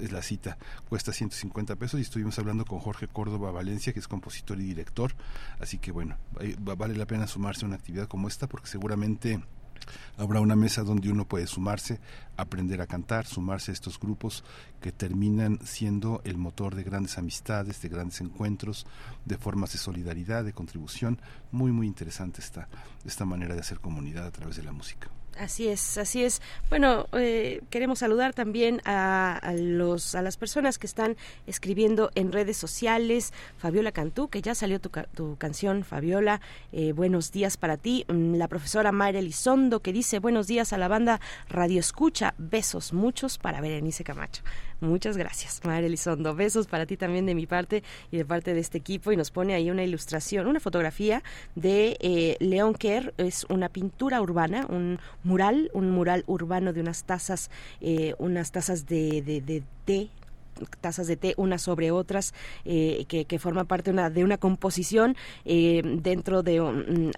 es 0.00 0.12
la 0.12 0.22
cita. 0.22 0.58
Cuesta 0.88 1.12
150 1.12 1.76
pesos 1.76 1.98
y 1.98 2.02
estuvimos 2.02 2.38
hablando 2.38 2.64
con 2.64 2.78
Jorge 2.78 3.08
Córdoba 3.08 3.50
Valencia, 3.50 3.92
que 3.92 3.98
es 3.98 4.08
compositor 4.08 4.60
y 4.60 4.64
director. 4.64 5.14
Así 5.60 5.78
que 5.78 5.90
bueno, 5.92 6.16
vale 6.60 6.96
la 6.96 7.06
pena 7.06 7.26
sumarse 7.26 7.64
a 7.64 7.68
una 7.68 7.76
actividad 7.76 8.08
como 8.08 8.28
esta 8.28 8.46
porque 8.46 8.68
seguramente 8.68 9.21
Habrá 10.16 10.40
una 10.40 10.56
mesa 10.56 10.82
donde 10.82 11.10
uno 11.10 11.26
puede 11.26 11.46
sumarse, 11.46 12.00
aprender 12.36 12.80
a 12.80 12.86
cantar, 12.86 13.26
sumarse 13.26 13.70
a 13.70 13.74
estos 13.74 13.98
grupos 13.98 14.44
que 14.80 14.92
terminan 14.92 15.58
siendo 15.64 16.20
el 16.24 16.36
motor 16.36 16.74
de 16.74 16.84
grandes 16.84 17.18
amistades, 17.18 17.80
de 17.80 17.88
grandes 17.88 18.20
encuentros, 18.20 18.86
de 19.24 19.38
formas 19.38 19.72
de 19.72 19.78
solidaridad, 19.78 20.44
de 20.44 20.52
contribución. 20.52 21.20
Muy, 21.50 21.72
muy 21.72 21.86
interesante 21.86 22.40
esta, 22.40 22.68
esta 23.04 23.24
manera 23.24 23.54
de 23.54 23.60
hacer 23.60 23.80
comunidad 23.80 24.26
a 24.26 24.32
través 24.32 24.56
de 24.56 24.62
la 24.62 24.72
música. 24.72 25.08
Así 25.38 25.68
es, 25.68 25.96
así 25.96 26.24
es. 26.24 26.42
Bueno, 26.68 27.06
eh, 27.12 27.62
queremos 27.70 28.00
saludar 28.00 28.34
también 28.34 28.82
a, 28.84 29.54
los 29.56 30.14
a 30.14 30.22
las 30.22 30.36
personas 30.36 30.78
que 30.78 30.86
están 30.86 31.16
escribiendo 31.46 32.10
en 32.14 32.32
redes 32.32 32.56
sociales. 32.56 33.32
Fabiola 33.56 33.92
Cantú, 33.92 34.28
que 34.28 34.42
ya 34.42 34.54
salió 34.54 34.80
tu, 34.80 34.90
tu 35.14 35.36
canción, 35.36 35.84
Fabiola. 35.84 36.40
Eh, 36.72 36.92
buenos 36.92 37.32
días 37.32 37.56
para 37.56 37.76
ti. 37.76 38.04
Mm, 38.08 38.34
la 38.34 38.48
profesora 38.48 38.92
Mayra 38.92 39.20
Elizondo, 39.20 39.80
que 39.80 39.92
dice 39.92 40.18
buenos 40.18 40.46
días 40.46 40.72
a 40.72 40.78
la 40.78 40.88
banda 40.88 41.20
Radio 41.48 41.80
Escucha. 41.80 42.34
Besos 42.36 42.92
muchos 42.92 43.38
para 43.38 43.60
Berenice 43.60 44.04
Camacho. 44.04 44.42
Muchas 44.82 45.16
gracias, 45.16 45.60
Mayra 45.64 45.86
Elizondo. 45.86 46.34
Besos 46.34 46.66
para 46.66 46.86
ti 46.86 46.96
también 46.96 47.24
de 47.24 47.36
mi 47.36 47.46
parte 47.46 47.84
y 48.10 48.16
de 48.16 48.24
parte 48.24 48.52
de 48.52 48.58
este 48.58 48.78
equipo. 48.78 49.12
Y 49.12 49.16
nos 49.16 49.30
pone 49.30 49.54
ahí 49.54 49.70
una 49.70 49.84
ilustración, 49.84 50.48
una 50.48 50.58
fotografía 50.58 51.22
de 51.54 51.96
eh, 52.00 52.36
León 52.40 52.74
Kerr. 52.74 53.14
Es 53.16 53.46
una 53.48 53.68
pintura 53.68 54.20
urbana, 54.20 54.66
un 54.68 54.98
mural, 55.24 55.70
un 55.72 55.90
mural 55.90 56.24
urbano 56.26 56.72
de 56.72 56.80
unas 56.80 57.04
tazas, 57.04 57.50
eh, 57.80 58.14
unas 58.18 58.52
tazas 58.52 58.86
de, 58.86 59.22
de, 59.22 59.40
de 59.40 59.62
té 59.84 60.10
tazas 60.80 61.06
de 61.06 61.16
té 61.16 61.34
unas 61.36 61.62
sobre 61.62 61.90
otras 61.90 62.34
eh, 62.64 63.04
que, 63.08 63.24
que 63.24 63.38
forma 63.38 63.64
parte 63.64 63.90
una, 63.90 64.10
de 64.10 64.24
una 64.24 64.38
composición 64.38 65.16
eh, 65.44 65.82
dentro 65.84 66.42
de 66.42 66.60
un, 66.60 67.12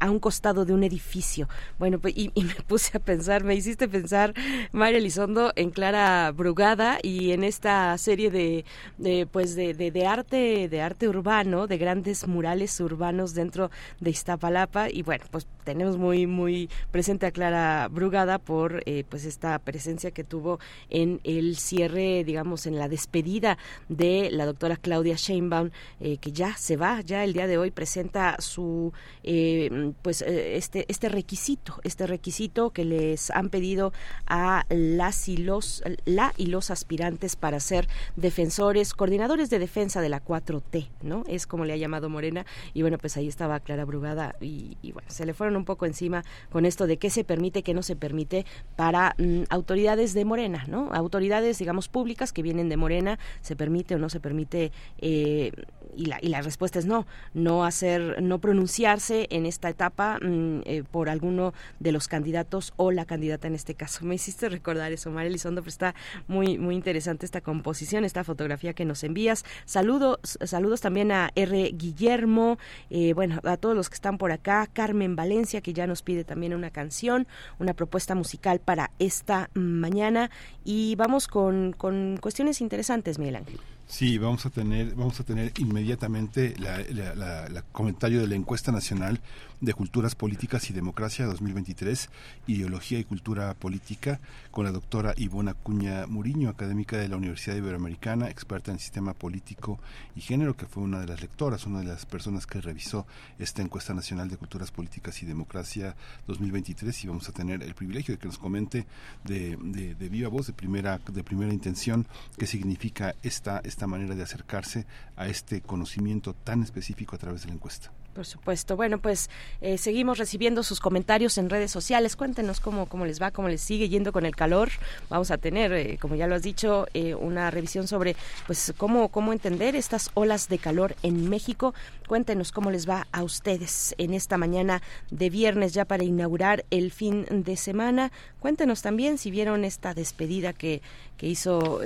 a, 0.00 0.10
un 0.10 0.18
costado 0.18 0.64
de 0.64 0.72
un 0.72 0.84
edificio. 0.84 1.48
Bueno 1.78 1.98
pues, 1.98 2.14
y, 2.16 2.30
me 2.34 2.54
puse 2.66 2.96
a 2.96 3.00
pensar 3.00 3.44
me 3.44 3.54
hiciste 3.54 3.88
pensar 3.88 4.34
María 4.72 4.98
Elizondo 4.98 5.52
en 5.56 5.70
Clara 5.70 6.30
Brugada 6.32 6.98
y 7.02 7.32
en 7.32 7.44
esta 7.44 7.96
serie 7.98 8.30
de, 8.30 8.64
de 8.98 9.26
pues 9.30 9.54
de, 9.54 9.74
de, 9.74 10.06
arte 10.06 10.68
de 10.68 10.80
arte 10.80 11.08
urbano 11.08 11.66
de 11.66 11.78
grandes 11.78 12.26
murales 12.26 12.78
urbanos 12.80 13.34
dentro 13.34 13.70
de 14.00 14.10
Iztapalapa. 14.10 14.90
Y 14.90 15.02
bueno 15.02 15.24
pues 15.30 15.46
tenemos 15.72 15.98
muy 15.98 16.26
muy 16.26 16.68
presente 16.90 17.26
a 17.26 17.30
Clara 17.30 17.88
Brugada 17.88 18.38
por 18.38 18.82
eh, 18.86 19.04
pues 19.08 19.24
esta 19.24 19.58
presencia 19.58 20.10
que 20.10 20.24
tuvo 20.24 20.58
en 20.88 21.20
el 21.24 21.56
cierre 21.56 22.24
digamos 22.24 22.66
en 22.66 22.76
la 22.78 22.88
despedida 22.88 23.58
de 23.88 24.30
la 24.30 24.46
doctora 24.46 24.76
Claudia 24.76 25.14
Sheinbaum, 25.16 25.70
eh, 26.00 26.18
que 26.18 26.32
ya 26.32 26.56
se 26.56 26.76
va, 26.76 27.00
ya 27.00 27.24
el 27.24 27.32
día 27.32 27.46
de 27.46 27.58
hoy 27.58 27.70
presenta 27.70 28.36
su, 28.40 28.92
eh, 29.22 29.92
pues 30.02 30.22
eh, 30.22 30.56
este, 30.56 30.86
este 30.88 31.08
requisito, 31.08 31.76
este 31.84 32.06
requisito 32.06 32.70
que 32.70 32.84
les 32.84 33.30
han 33.30 33.48
pedido 33.48 33.92
a 34.26 34.64
las 34.68 35.28
y 35.28 35.36
los, 35.36 35.82
la 36.04 36.32
y 36.36 36.46
los 36.46 36.70
aspirantes 36.70 37.36
para 37.36 37.60
ser 37.60 37.88
defensores, 38.16 38.94
coordinadores 38.94 39.50
de 39.50 39.58
defensa 39.58 40.00
de 40.00 40.08
la 40.08 40.22
4T, 40.24 40.88
¿no? 41.02 41.24
Es 41.28 41.46
como 41.46 41.64
le 41.64 41.72
ha 41.72 41.76
llamado 41.76 42.08
Morena, 42.08 42.46
y 42.74 42.82
bueno, 42.82 42.98
pues 42.98 43.16
ahí 43.16 43.28
estaba 43.28 43.60
Clara 43.60 43.84
Brugada, 43.84 44.34
y, 44.40 44.76
bueno, 44.92 45.08
se 45.10 45.26
le 45.26 45.34
fueron 45.34 45.56
un 45.60 45.64
poco 45.64 45.86
encima 45.86 46.24
con 46.50 46.66
esto 46.66 46.86
de 46.86 46.96
qué 46.96 47.10
se 47.10 47.24
permite, 47.24 47.62
qué 47.62 47.74
no 47.74 47.82
se 47.82 47.96
permite 47.96 48.46
para 48.76 49.14
mm, 49.18 49.42
autoridades 49.48 50.14
de 50.14 50.24
Morena, 50.24 50.64
¿no? 50.68 50.90
Autoridades, 50.92 51.58
digamos, 51.58 51.88
públicas 51.88 52.32
que 52.32 52.42
vienen 52.42 52.68
de 52.68 52.76
Morena, 52.76 53.18
se 53.42 53.56
permite 53.56 53.94
o 53.94 53.98
no 53.98 54.08
se 54.08 54.20
permite 54.20 54.72
eh, 54.98 55.52
y 55.96 56.06
la, 56.06 56.18
y 56.22 56.28
la 56.28 56.42
respuesta 56.42 56.78
es 56.78 56.86
no, 56.86 57.06
no 57.34 57.64
hacer, 57.64 58.22
no 58.22 58.38
pronunciarse 58.38 59.26
en 59.30 59.46
esta 59.46 59.68
etapa 59.68 60.18
mm, 60.20 60.60
eh, 60.64 60.82
por 60.90 61.08
alguno 61.08 61.52
de 61.78 61.92
los 61.92 62.08
candidatos 62.08 62.72
o 62.76 62.90
la 62.90 63.04
candidata 63.04 63.48
en 63.48 63.54
este 63.54 63.74
caso. 63.74 64.04
Me 64.04 64.14
hiciste 64.14 64.48
recordar 64.48 64.92
eso, 64.92 65.10
María 65.10 65.28
Elizondo, 65.28 65.62
pero 65.62 65.70
está 65.70 65.94
muy, 66.28 66.58
muy 66.58 66.74
interesante 66.74 67.26
esta 67.26 67.40
composición, 67.40 68.04
esta 68.04 68.24
fotografía 68.24 68.72
que 68.74 68.84
nos 68.84 69.04
envías. 69.04 69.44
Saludos, 69.64 70.18
saludos 70.44 70.80
también 70.80 71.12
a 71.12 71.30
R. 71.34 71.70
Guillermo, 71.74 72.58
eh, 72.90 73.12
bueno, 73.14 73.40
a 73.44 73.56
todos 73.56 73.76
los 73.76 73.88
que 73.88 73.94
están 73.94 74.18
por 74.18 74.32
acá, 74.32 74.68
Carmen 74.72 75.16
Valencia, 75.16 75.39
que 75.60 75.72
ya 75.72 75.86
nos 75.86 76.02
pide 76.02 76.24
también 76.24 76.54
una 76.54 76.70
canción, 76.70 77.26
una 77.58 77.74
propuesta 77.74 78.14
musical 78.14 78.60
para 78.60 78.90
esta 78.98 79.50
mañana. 79.54 80.30
Y 80.64 80.94
vamos 80.96 81.28
con, 81.28 81.72
con 81.72 82.18
cuestiones 82.20 82.60
interesantes, 82.60 83.18
Miguel 83.18 83.36
Ángel. 83.36 83.60
Sí, 83.90 84.18
vamos 84.18 84.46
a 84.46 84.50
tener, 84.50 84.94
vamos 84.94 85.18
a 85.18 85.24
tener 85.24 85.52
inmediatamente 85.58 86.54
el 86.54 87.62
comentario 87.72 88.20
de 88.20 88.28
la 88.28 88.36
encuesta 88.36 88.70
nacional 88.70 89.20
de 89.60 89.74
Culturas 89.74 90.14
Políticas 90.14 90.70
y 90.70 90.72
Democracia 90.72 91.26
2023, 91.26 92.08
Ideología 92.46 92.98
y 92.98 93.04
Cultura 93.04 93.52
Política, 93.54 94.20
con 94.50 94.64
la 94.64 94.72
doctora 94.72 95.12
Ivona 95.16 95.54
Cuña 95.54 96.06
Muriño, 96.06 96.48
académica 96.48 96.96
de 96.96 97.08
la 97.08 97.16
Universidad 97.16 97.56
Iberoamericana, 97.56 98.30
experta 98.30 98.72
en 98.72 98.78
sistema 98.78 99.12
político 99.12 99.78
y 100.16 100.22
género, 100.22 100.56
que 100.56 100.66
fue 100.66 100.82
una 100.82 101.00
de 101.00 101.06
las 101.06 101.20
lectoras, 101.20 101.66
una 101.66 101.80
de 101.80 101.86
las 101.86 102.06
personas 102.06 102.46
que 102.46 102.60
revisó 102.60 103.06
esta 103.38 103.60
encuesta 103.60 103.92
nacional 103.92 104.28
de 104.30 104.38
Culturas 104.38 104.70
Políticas 104.70 105.22
y 105.22 105.26
Democracia 105.26 105.94
2023 106.26 107.04
y 107.04 107.08
vamos 107.08 107.28
a 107.28 107.32
tener 107.32 107.62
el 107.62 107.74
privilegio 107.74 108.14
de 108.14 108.18
que 108.18 108.28
nos 108.28 108.38
comente 108.38 108.86
de, 109.24 109.58
de, 109.60 110.08
viva 110.08 110.28
voz, 110.28 110.46
de 110.46 110.52
primera, 110.54 110.98
de 110.98 111.22
primera 111.22 111.52
intención, 111.52 112.06
qué 112.38 112.46
significa 112.46 113.14
esta, 113.22 113.60
esta 113.64 113.86
manera 113.86 114.14
de 114.14 114.22
acercarse 114.22 114.86
a 115.16 115.28
este 115.28 115.60
conocimiento 115.60 116.32
tan 116.32 116.62
específico 116.62 117.14
a 117.14 117.18
través 117.18 117.42
de 117.42 117.48
la 117.48 117.54
encuesta. 117.54 117.92
Por 118.14 118.26
supuesto. 118.26 118.76
Bueno, 118.76 118.98
pues 118.98 119.30
eh, 119.60 119.78
seguimos 119.78 120.18
recibiendo 120.18 120.64
sus 120.64 120.80
comentarios 120.80 121.38
en 121.38 121.48
redes 121.48 121.70
sociales. 121.70 122.16
Cuéntenos 122.16 122.58
cómo, 122.58 122.86
cómo 122.86 123.06
les 123.06 123.22
va, 123.22 123.30
cómo 123.30 123.48
les 123.48 123.60
sigue 123.60 123.88
yendo 123.88 124.12
con 124.12 124.26
el 124.26 124.34
calor. 124.34 124.70
Vamos 125.08 125.30
a 125.30 125.38
tener, 125.38 125.72
eh, 125.72 125.96
como 126.00 126.16
ya 126.16 126.26
lo 126.26 126.34
has 126.34 126.42
dicho, 126.42 126.88
eh, 126.92 127.14
una 127.14 127.52
revisión 127.52 127.86
sobre 127.86 128.16
pues 128.46 128.74
cómo, 128.76 129.10
cómo 129.10 129.32
entender 129.32 129.76
estas 129.76 130.10
olas 130.14 130.48
de 130.48 130.58
calor 130.58 130.96
en 131.04 131.28
México. 131.28 131.72
Cuéntenos 132.08 132.50
cómo 132.50 132.72
les 132.72 132.88
va 132.88 133.06
a 133.12 133.22
ustedes 133.22 133.94
en 133.96 134.12
esta 134.12 134.36
mañana 134.36 134.82
de 135.12 135.30
viernes 135.30 135.72
ya 135.72 135.84
para 135.84 136.02
inaugurar 136.02 136.64
el 136.70 136.90
fin 136.90 137.26
de 137.30 137.56
semana. 137.56 138.10
Cuéntenos 138.40 138.82
también 138.82 139.18
si 139.18 139.30
vieron 139.30 139.64
esta 139.64 139.94
despedida 139.94 140.52
que, 140.52 140.82
que 141.20 141.26
hizo 141.26 141.80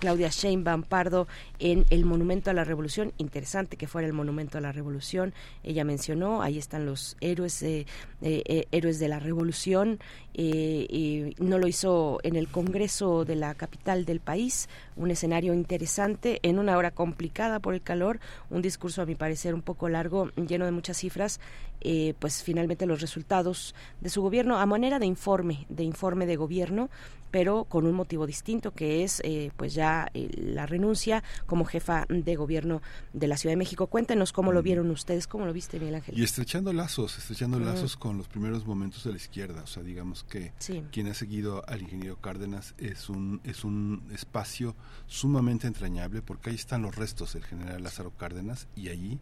Claudia 0.00 0.30
Sheinbaum 0.30 0.82
Pardo 0.82 1.28
en 1.60 1.86
el 1.90 2.04
Monumento 2.04 2.50
a 2.50 2.54
la 2.54 2.64
Revolución. 2.64 3.12
Interesante 3.18 3.76
que 3.76 3.86
fuera 3.86 4.08
el 4.08 4.12
Monumento 4.12 4.58
a 4.58 4.60
la 4.60 4.72
Revolución. 4.72 5.32
Ella 5.62 5.84
mencionó, 5.84 6.42
ahí 6.42 6.58
están 6.58 6.86
los 6.86 7.16
héroes, 7.20 7.62
eh, 7.62 7.86
eh, 8.20 8.66
héroes 8.72 8.98
de 8.98 9.06
la 9.06 9.20
Revolución. 9.20 10.00
Y 10.32 11.34
no 11.38 11.58
lo 11.58 11.66
hizo 11.66 12.18
en 12.22 12.36
el 12.36 12.48
Congreso 12.48 13.24
de 13.24 13.36
la 13.36 13.54
capital 13.54 14.04
del 14.04 14.20
país, 14.20 14.68
un 14.96 15.10
escenario 15.10 15.54
interesante 15.54 16.40
en 16.42 16.58
una 16.58 16.76
hora 16.76 16.90
complicada 16.90 17.58
por 17.58 17.74
el 17.74 17.82
calor, 17.82 18.20
un 18.48 18.62
discurso 18.62 19.02
a 19.02 19.06
mi 19.06 19.14
parecer 19.14 19.54
un 19.54 19.62
poco 19.62 19.88
largo, 19.88 20.30
lleno 20.36 20.64
de 20.64 20.70
muchas 20.70 20.98
cifras, 20.98 21.40
eh, 21.82 22.14
pues 22.18 22.42
finalmente 22.42 22.84
los 22.84 23.00
resultados 23.00 23.74
de 24.00 24.10
su 24.10 24.20
gobierno 24.20 24.58
a 24.58 24.66
manera 24.66 24.98
de 24.98 25.06
informe, 25.06 25.66
de 25.70 25.84
informe 25.84 26.26
de 26.26 26.36
gobierno, 26.36 26.90
pero 27.30 27.64
con 27.64 27.86
un 27.86 27.94
motivo 27.94 28.26
distinto 28.26 28.72
que 28.72 29.02
es 29.02 29.20
eh, 29.24 29.50
pues 29.56 29.72
ya 29.72 30.10
eh, 30.14 30.28
la 30.36 30.66
renuncia 30.66 31.22
como 31.46 31.64
jefa 31.64 32.06
de 32.08 32.36
gobierno 32.36 32.82
de 33.12 33.28
la 33.28 33.36
Ciudad 33.36 33.52
de 33.52 33.58
México. 33.58 33.86
Cuéntenos 33.86 34.32
cómo 34.32 34.52
lo 34.52 34.62
vieron 34.62 34.90
ustedes, 34.90 35.26
cómo 35.26 35.46
lo 35.46 35.52
viste, 35.52 35.78
Miguel 35.78 35.96
Ángel. 35.96 36.18
Y 36.18 36.22
estrechando 36.22 36.72
lazos, 36.72 37.16
estrechando 37.16 37.58
lazos 37.58 37.96
con 37.96 38.18
los 38.18 38.28
primeros 38.28 38.66
momentos 38.66 39.04
de 39.04 39.12
la 39.12 39.16
izquierda, 39.16 39.62
o 39.62 39.66
sea, 39.66 39.82
digamos 39.82 40.19
que 40.24 40.52
quien 40.90 41.08
ha 41.08 41.14
seguido 41.14 41.64
al 41.68 41.82
ingeniero 41.82 42.20
Cárdenas 42.20 42.74
es 42.78 43.08
un 43.08 43.40
es 43.44 43.64
un 43.64 44.02
espacio 44.12 44.74
sumamente 45.06 45.66
entrañable 45.66 46.22
porque 46.22 46.50
ahí 46.50 46.56
están 46.56 46.82
los 46.82 46.94
restos 46.96 47.34
del 47.34 47.44
general 47.44 47.82
Lázaro 47.82 48.10
Cárdenas 48.16 48.68
y 48.76 48.88
allí 48.88 49.18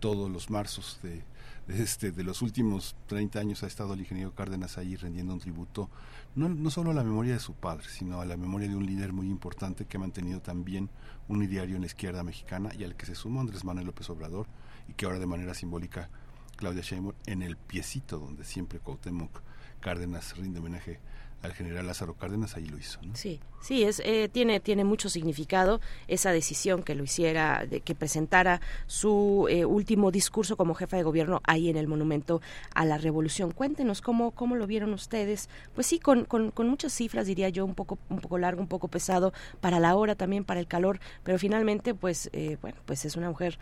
todos 0.00 0.30
los 0.30 0.50
marzos 0.50 0.98
de 1.02 1.24
este, 1.68 2.12
de 2.12 2.22
los 2.22 2.42
últimos 2.42 2.94
30 3.06 3.40
años 3.40 3.62
ha 3.62 3.66
estado 3.66 3.94
el 3.94 4.00
ingeniero 4.00 4.32
Cárdenas 4.34 4.78
ahí 4.78 4.96
rendiendo 4.96 5.32
un 5.32 5.40
tributo, 5.40 5.90
no, 6.34 6.48
no 6.48 6.70
solo 6.70 6.92
a 6.92 6.94
la 6.94 7.02
memoria 7.02 7.34
de 7.34 7.40
su 7.40 7.54
padre, 7.54 7.86
sino 7.88 8.20
a 8.20 8.24
la 8.24 8.36
memoria 8.36 8.68
de 8.68 8.76
un 8.76 8.86
líder 8.86 9.12
muy 9.12 9.28
importante 9.28 9.84
que 9.84 9.96
ha 9.96 10.00
mantenido 10.00 10.40
también 10.40 10.90
un 11.28 11.42
ideario 11.42 11.74
en 11.74 11.82
la 11.82 11.86
izquierda 11.86 12.22
mexicana 12.22 12.70
y 12.78 12.84
al 12.84 12.94
que 12.96 13.06
se 13.06 13.14
sumó 13.14 13.40
Andrés 13.40 13.64
Manuel 13.64 13.86
López 13.86 14.08
Obrador 14.10 14.46
y 14.88 14.92
que 14.92 15.06
ahora 15.06 15.18
de 15.18 15.26
manera 15.26 15.54
simbólica 15.54 16.08
Claudia 16.56 16.82
Sheinbaum 16.82 17.14
en 17.26 17.42
el 17.42 17.56
piecito 17.56 18.18
donde 18.18 18.44
siempre 18.44 18.78
Cuauhtémoc 18.78 19.42
Cárdenas 19.80 20.36
rinde 20.36 20.60
homenaje 20.60 20.98
al 21.42 21.52
general 21.52 21.86
Lázaro 21.86 22.14
Cárdenas, 22.14 22.56
ahí 22.56 22.66
lo 22.66 22.78
hizo. 22.78 23.00
Sí, 23.14 23.40
sí, 23.66 23.82
es, 23.82 24.00
eh, 24.04 24.28
tiene, 24.30 24.60
tiene 24.60 24.84
mucho 24.84 25.08
significado 25.08 25.80
esa 26.06 26.30
decisión 26.30 26.82
que 26.82 26.94
lo 26.94 27.02
hiciera, 27.02 27.66
de 27.68 27.80
que 27.80 27.94
presentara 27.94 28.60
su 28.86 29.46
eh, 29.50 29.64
último 29.64 30.10
discurso 30.10 30.56
como 30.56 30.74
jefa 30.74 30.96
de 30.96 31.02
gobierno 31.02 31.40
ahí 31.44 31.68
en 31.68 31.76
el 31.76 31.88
Monumento 31.88 32.40
a 32.74 32.84
la 32.84 32.98
Revolución. 32.98 33.50
Cuéntenos 33.50 34.02
cómo, 34.02 34.30
cómo 34.30 34.54
lo 34.54 34.66
vieron 34.66 34.92
ustedes. 34.92 35.48
Pues 35.74 35.86
sí, 35.86 35.98
con, 35.98 36.24
con, 36.24 36.52
muchas 36.68 36.92
cifras, 36.92 37.26
diría 37.26 37.48
yo, 37.48 37.64
un 37.64 37.74
poco, 37.74 37.98
un 38.08 38.20
poco 38.20 38.38
largo, 38.38 38.60
un 38.60 38.68
poco 38.68 38.88
pesado 38.88 39.32
para 39.60 39.80
la 39.80 39.96
hora, 39.96 40.14
también 40.14 40.44
para 40.44 40.60
el 40.60 40.66
calor, 40.66 41.00
pero 41.24 41.38
finalmente, 41.38 41.94
pues, 41.94 42.30
eh, 42.32 42.58
bueno, 42.60 42.78
pues 42.84 43.04
es 43.04 43.16
una 43.16 43.28
mujer, 43.28 43.58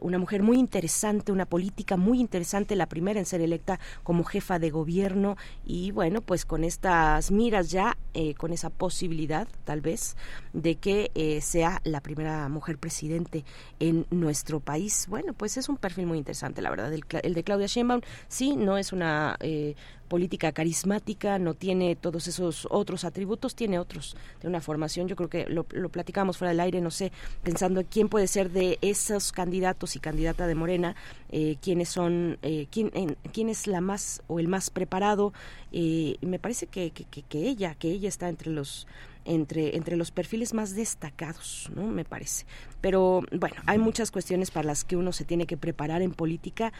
una 0.00 0.18
mujer 0.18 0.42
muy 0.42 0.58
interesante, 0.58 1.32
una 1.32 1.46
política 1.46 1.96
muy 1.96 2.20
interesante, 2.20 2.76
la 2.76 2.86
primera 2.86 3.18
en 3.18 3.26
ser 3.26 3.40
electa 3.40 3.80
como 4.02 4.24
jefa 4.24 4.58
de 4.58 4.70
gobierno 4.70 5.36
y 5.64 5.90
bueno, 5.90 6.20
pues 6.20 6.44
con 6.44 6.64
esta 6.64 7.20
miras 7.30 7.70
ya 7.70 7.96
eh, 8.14 8.34
con 8.34 8.52
esa 8.52 8.70
posibilidad, 8.70 9.39
tal 9.64 9.80
vez, 9.80 10.16
de 10.52 10.76
que 10.76 11.10
eh, 11.14 11.40
sea 11.40 11.80
la 11.84 12.00
primera 12.00 12.48
mujer 12.48 12.78
presidente 12.78 13.44
en 13.78 14.06
nuestro 14.10 14.60
país. 14.60 15.06
Bueno, 15.08 15.32
pues 15.32 15.56
es 15.56 15.68
un 15.68 15.76
perfil 15.76 16.06
muy 16.06 16.18
interesante, 16.18 16.62
la 16.62 16.70
verdad. 16.70 16.92
El, 16.92 17.34
de 17.34 17.44
Claudia 17.44 17.66
Sheinbaum 17.66 18.00
sí 18.28 18.56
no 18.56 18.78
es 18.78 18.92
una 18.92 19.36
eh, 19.40 19.74
política 20.10 20.50
carismática, 20.50 21.38
no 21.38 21.54
tiene 21.54 21.94
todos 21.94 22.26
esos 22.26 22.66
otros 22.68 23.04
atributos, 23.04 23.54
tiene 23.54 23.78
otros 23.78 24.16
de 24.42 24.48
una 24.48 24.60
formación. 24.60 25.06
Yo 25.06 25.14
creo 25.14 25.30
que 25.30 25.46
lo, 25.46 25.64
platicamos 25.64 26.36
fuera 26.36 26.50
del 26.50 26.58
aire, 26.58 26.80
no 26.80 26.90
sé, 26.90 27.12
pensando 27.44 27.82
quién 27.88 28.08
puede 28.08 28.26
ser 28.26 28.50
de 28.50 28.78
esos 28.82 29.30
candidatos 29.30 29.94
y 29.94 30.00
candidata 30.00 30.48
de 30.48 30.56
Morena, 30.56 30.96
eh, 31.30 31.56
quiénes 31.62 31.88
son, 31.88 32.38
eh, 32.42 32.66
quién, 32.72 32.90
quién 33.32 33.48
es 33.48 33.68
la 33.68 33.80
más 33.80 34.22
o 34.26 34.40
el 34.40 34.48
más 34.48 34.68
preparado. 34.68 35.32
Eh, 35.70 36.16
me 36.22 36.40
parece 36.40 36.66
que, 36.66 36.90
que, 36.90 37.04
que, 37.04 37.38
ella, 37.48 37.76
que 37.76 37.88
ella 37.88 38.08
está 38.08 38.28
entre 38.28 38.50
los 38.50 38.88
entre, 39.26 39.76
entre 39.76 39.96
los 39.96 40.10
perfiles 40.10 40.54
más 40.54 40.74
destacados, 40.74 41.70
¿no? 41.76 41.86
Me 41.86 42.04
parece. 42.04 42.46
Pero 42.80 43.22
bueno, 43.30 43.56
hay 43.66 43.78
muchas 43.78 44.10
cuestiones 44.10 44.50
para 44.50 44.66
las 44.66 44.82
que 44.82 44.96
uno 44.96 45.12
se 45.12 45.24
tiene 45.24 45.46
que 45.46 45.56
preparar 45.56 46.02
en 46.02 46.12
política 46.12 46.72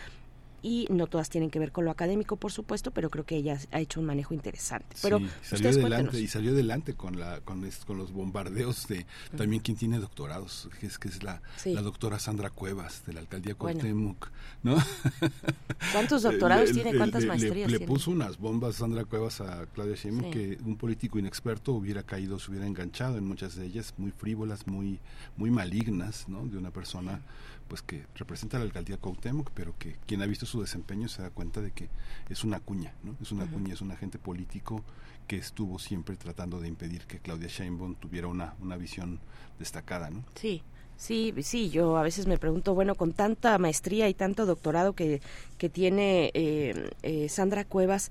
y 0.62 0.86
no 0.90 1.06
todas 1.06 1.30
tienen 1.30 1.50
que 1.50 1.58
ver 1.58 1.72
con 1.72 1.84
lo 1.84 1.90
académico, 1.90 2.36
por 2.36 2.52
supuesto, 2.52 2.90
pero 2.90 3.10
creo 3.10 3.24
que 3.24 3.36
ella 3.36 3.58
ha 3.70 3.80
hecho 3.80 4.00
un 4.00 4.06
manejo 4.06 4.34
interesante. 4.34 4.96
Pero 5.02 5.18
sí, 5.18 5.56
salió 5.56 5.70
adelante 5.70 6.20
y 6.20 6.26
salió 6.26 6.52
adelante 6.52 6.94
con 6.94 7.18
la 7.18 7.40
con, 7.40 7.68
con 7.86 7.98
los 7.98 8.12
bombardeos 8.12 8.86
de 8.88 9.06
también 9.36 9.62
quien 9.62 9.76
tiene 9.76 9.98
doctorados, 9.98 10.68
que 10.78 10.86
es 10.86 10.98
que 10.98 11.08
es 11.08 11.22
la, 11.22 11.42
la 11.64 11.82
doctora 11.82 12.18
Sandra 12.18 12.50
Cuevas 12.50 13.04
de 13.06 13.14
la 13.14 13.20
alcaldía 13.20 13.54
Cuauhtémoc, 13.54 14.30
¿no? 14.62 14.76
¿Cuántos 15.92 16.22
doctorados 16.24 16.72
tiene? 16.72 16.96
¿Cuántas 16.96 17.24
maestrías 17.24 17.70
le, 17.70 17.78
le 17.78 17.86
puso 17.86 18.10
unas 18.10 18.38
bombas 18.38 18.76
Sandra 18.76 19.04
Cuevas 19.04 19.40
a 19.40 19.66
Claudia 19.66 19.96
Sheinbaum 19.96 20.30
que 20.30 20.58
un 20.64 20.76
político 20.76 21.18
inexperto 21.18 21.72
hubiera 21.72 22.02
caído, 22.02 22.38
se 22.38 22.50
hubiera 22.50 22.66
enganchado 22.66 23.18
en 23.18 23.26
muchas 23.26 23.56
de 23.56 23.66
ellas, 23.66 23.94
muy 23.96 24.10
frívolas, 24.10 24.66
muy 24.66 25.00
muy 25.36 25.50
malignas, 25.50 26.28
¿no? 26.28 26.46
De 26.46 26.58
una 26.58 26.70
persona 26.70 27.20
pues 27.70 27.82
que 27.82 28.04
representa 28.16 28.58
la 28.58 28.64
alcaldía 28.64 28.96
Cuauhtémoc, 28.96 29.48
pero 29.54 29.78
que 29.78 29.94
quien 30.04 30.20
ha 30.22 30.26
visto 30.26 30.44
su 30.44 30.60
desempeño 30.60 31.08
se 31.08 31.22
da 31.22 31.30
cuenta 31.30 31.60
de 31.60 31.70
que 31.70 31.88
es 32.28 32.42
una 32.42 32.58
cuña, 32.58 32.92
¿no? 33.04 33.14
Es 33.22 33.30
una 33.30 33.46
cuña, 33.46 33.74
es 33.74 33.80
un 33.80 33.92
agente 33.92 34.18
político 34.18 34.82
que 35.28 35.36
estuvo 35.36 35.78
siempre 35.78 36.16
tratando 36.16 36.60
de 36.60 36.66
impedir 36.66 37.02
que 37.06 37.20
Claudia 37.20 37.46
Sheinbaum 37.46 37.94
tuviera 37.94 38.26
una, 38.26 38.54
una 38.60 38.76
visión 38.76 39.20
destacada, 39.60 40.10
¿no? 40.10 40.24
Sí. 40.34 40.62
Sí, 40.96 41.32
sí, 41.42 41.70
yo 41.70 41.96
a 41.96 42.02
veces 42.02 42.26
me 42.26 42.36
pregunto, 42.36 42.74
bueno, 42.74 42.94
con 42.94 43.14
tanta 43.14 43.56
maestría 43.56 44.08
y 44.10 44.14
tanto 44.14 44.44
doctorado 44.44 44.92
que, 44.92 45.22
que 45.56 45.70
tiene 45.70 46.30
eh, 46.34 46.90
eh, 47.02 47.28
Sandra 47.30 47.64
Cuevas, 47.64 48.10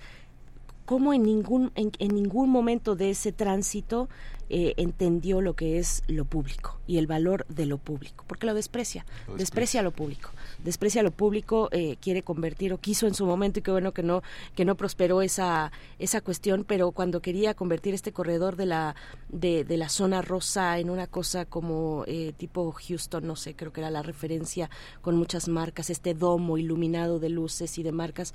¿cómo 0.86 1.14
en 1.14 1.22
ningún, 1.22 1.72
en, 1.76 1.92
en 2.00 2.16
ningún 2.16 2.50
momento 2.50 2.96
de 2.96 3.12
ese 3.12 3.32
tránsito 3.32 4.10
eh, 4.50 4.74
entendió 4.78 5.42
lo 5.42 5.56
que 5.56 5.80
es 5.80 6.04
lo 6.08 6.26
público 6.26 6.80
y 6.88 6.98
el 6.98 7.08
valor 7.08 7.46
de 7.50 7.66
lo 7.66 7.78
público, 7.78 8.26
porque 8.28 8.48
lo 8.48 8.54
desprecia, 8.54 9.06
desprecia 9.38 9.82
lo 9.82 9.92
público, 9.92 10.32
desprecia 10.64 11.04
lo 11.04 11.12
público, 11.12 11.70
eh, 11.72 11.98
quiere 12.02 12.24
convertir 12.24 12.74
o 12.74 12.80
quiso 12.80 13.08
en 13.08 13.14
su 13.14 13.26
momento 13.26 13.60
y 13.60 13.62
qué 13.62 13.72
bueno 13.72 13.92
que 13.92 14.04
no 14.04 14.24
que 14.56 14.66
no 14.66 14.76
prosperó 14.76 15.22
esa 15.22 15.72
esa 16.00 16.22
cuestión, 16.22 16.66
pero 16.68 16.92
cuando 16.92 17.22
quería 17.22 17.54
convertir 17.54 17.94
este 17.94 18.12
corredor 18.12 18.56
de 18.56 18.66
la 18.66 18.96
de, 19.30 19.64
de 19.64 19.78
la 19.78 19.90
zona 19.90 20.22
rosa 20.22 20.80
en 20.80 20.90
una 20.90 21.08
cosa 21.08 21.46
como 21.46 22.04
eh, 22.08 22.34
tipo 22.38 22.72
Houston, 22.72 23.26
no 23.28 23.36
sé, 23.36 23.56
creo 23.56 23.72
que 23.72 23.82
era 23.82 23.92
la 23.92 24.02
referencia 24.02 24.70
con 25.02 25.16
muchas 25.16 25.48
marcas, 25.48 25.90
este 25.90 26.14
domo 26.14 26.58
iluminado 26.58 27.20
de 27.20 27.30
luces 27.30 27.78
y 27.78 27.84
de 27.84 27.92
marcas, 27.92 28.34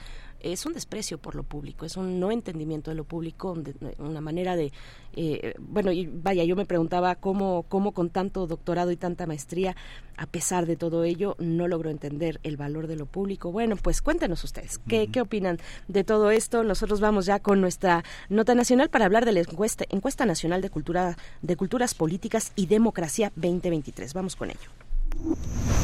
es 0.52 0.66
un 0.66 0.74
desprecio 0.74 1.18
por 1.18 1.34
lo 1.34 1.42
público, 1.42 1.86
es 1.86 1.96
un 1.96 2.20
no 2.20 2.30
entendimiento 2.30 2.90
de 2.90 2.96
lo 2.96 3.04
público, 3.04 3.56
una 3.98 4.20
manera 4.20 4.56
de 4.56 4.72
eh, 5.16 5.54
bueno, 5.58 5.92
y 5.92 6.06
vaya, 6.06 6.44
yo 6.44 6.56
me 6.56 6.66
preguntaba 6.66 7.14
cómo, 7.14 7.64
cómo 7.68 7.92
con 7.92 8.10
tanto 8.10 8.46
doctorado 8.46 8.90
y 8.90 8.96
tanta 8.96 9.26
maestría, 9.26 9.76
a 10.16 10.26
pesar 10.26 10.66
de 10.66 10.76
todo 10.76 11.04
ello, 11.04 11.36
no 11.38 11.68
logró 11.68 11.90
entender 11.90 12.40
el 12.42 12.56
valor 12.56 12.86
de 12.86 12.96
lo 12.96 13.06
público. 13.06 13.52
Bueno, 13.52 13.76
pues 13.76 14.02
cuéntenos 14.02 14.42
ustedes, 14.44 14.78
¿qué, 14.88 15.08
¿qué 15.08 15.20
opinan 15.20 15.58
de 15.88 16.04
todo 16.04 16.30
esto? 16.30 16.64
Nosotros 16.64 17.00
vamos 17.00 17.26
ya 17.26 17.38
con 17.38 17.60
nuestra 17.60 18.04
nota 18.28 18.54
nacional 18.54 18.90
para 18.90 19.04
hablar 19.04 19.24
de 19.24 19.32
la 19.32 19.40
encuesta, 19.40 19.84
encuesta 19.88 20.26
nacional 20.26 20.60
de 20.62 20.70
cultura, 20.70 21.16
de 21.42 21.56
culturas 21.56 21.94
políticas 21.94 22.52
y 22.56 22.66
democracia 22.66 23.32
2023. 23.36 24.14
Vamos 24.14 24.36
con 24.36 24.50
ello. 24.50 24.70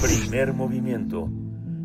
Primer 0.03 0.53
movimiento. 0.53 1.29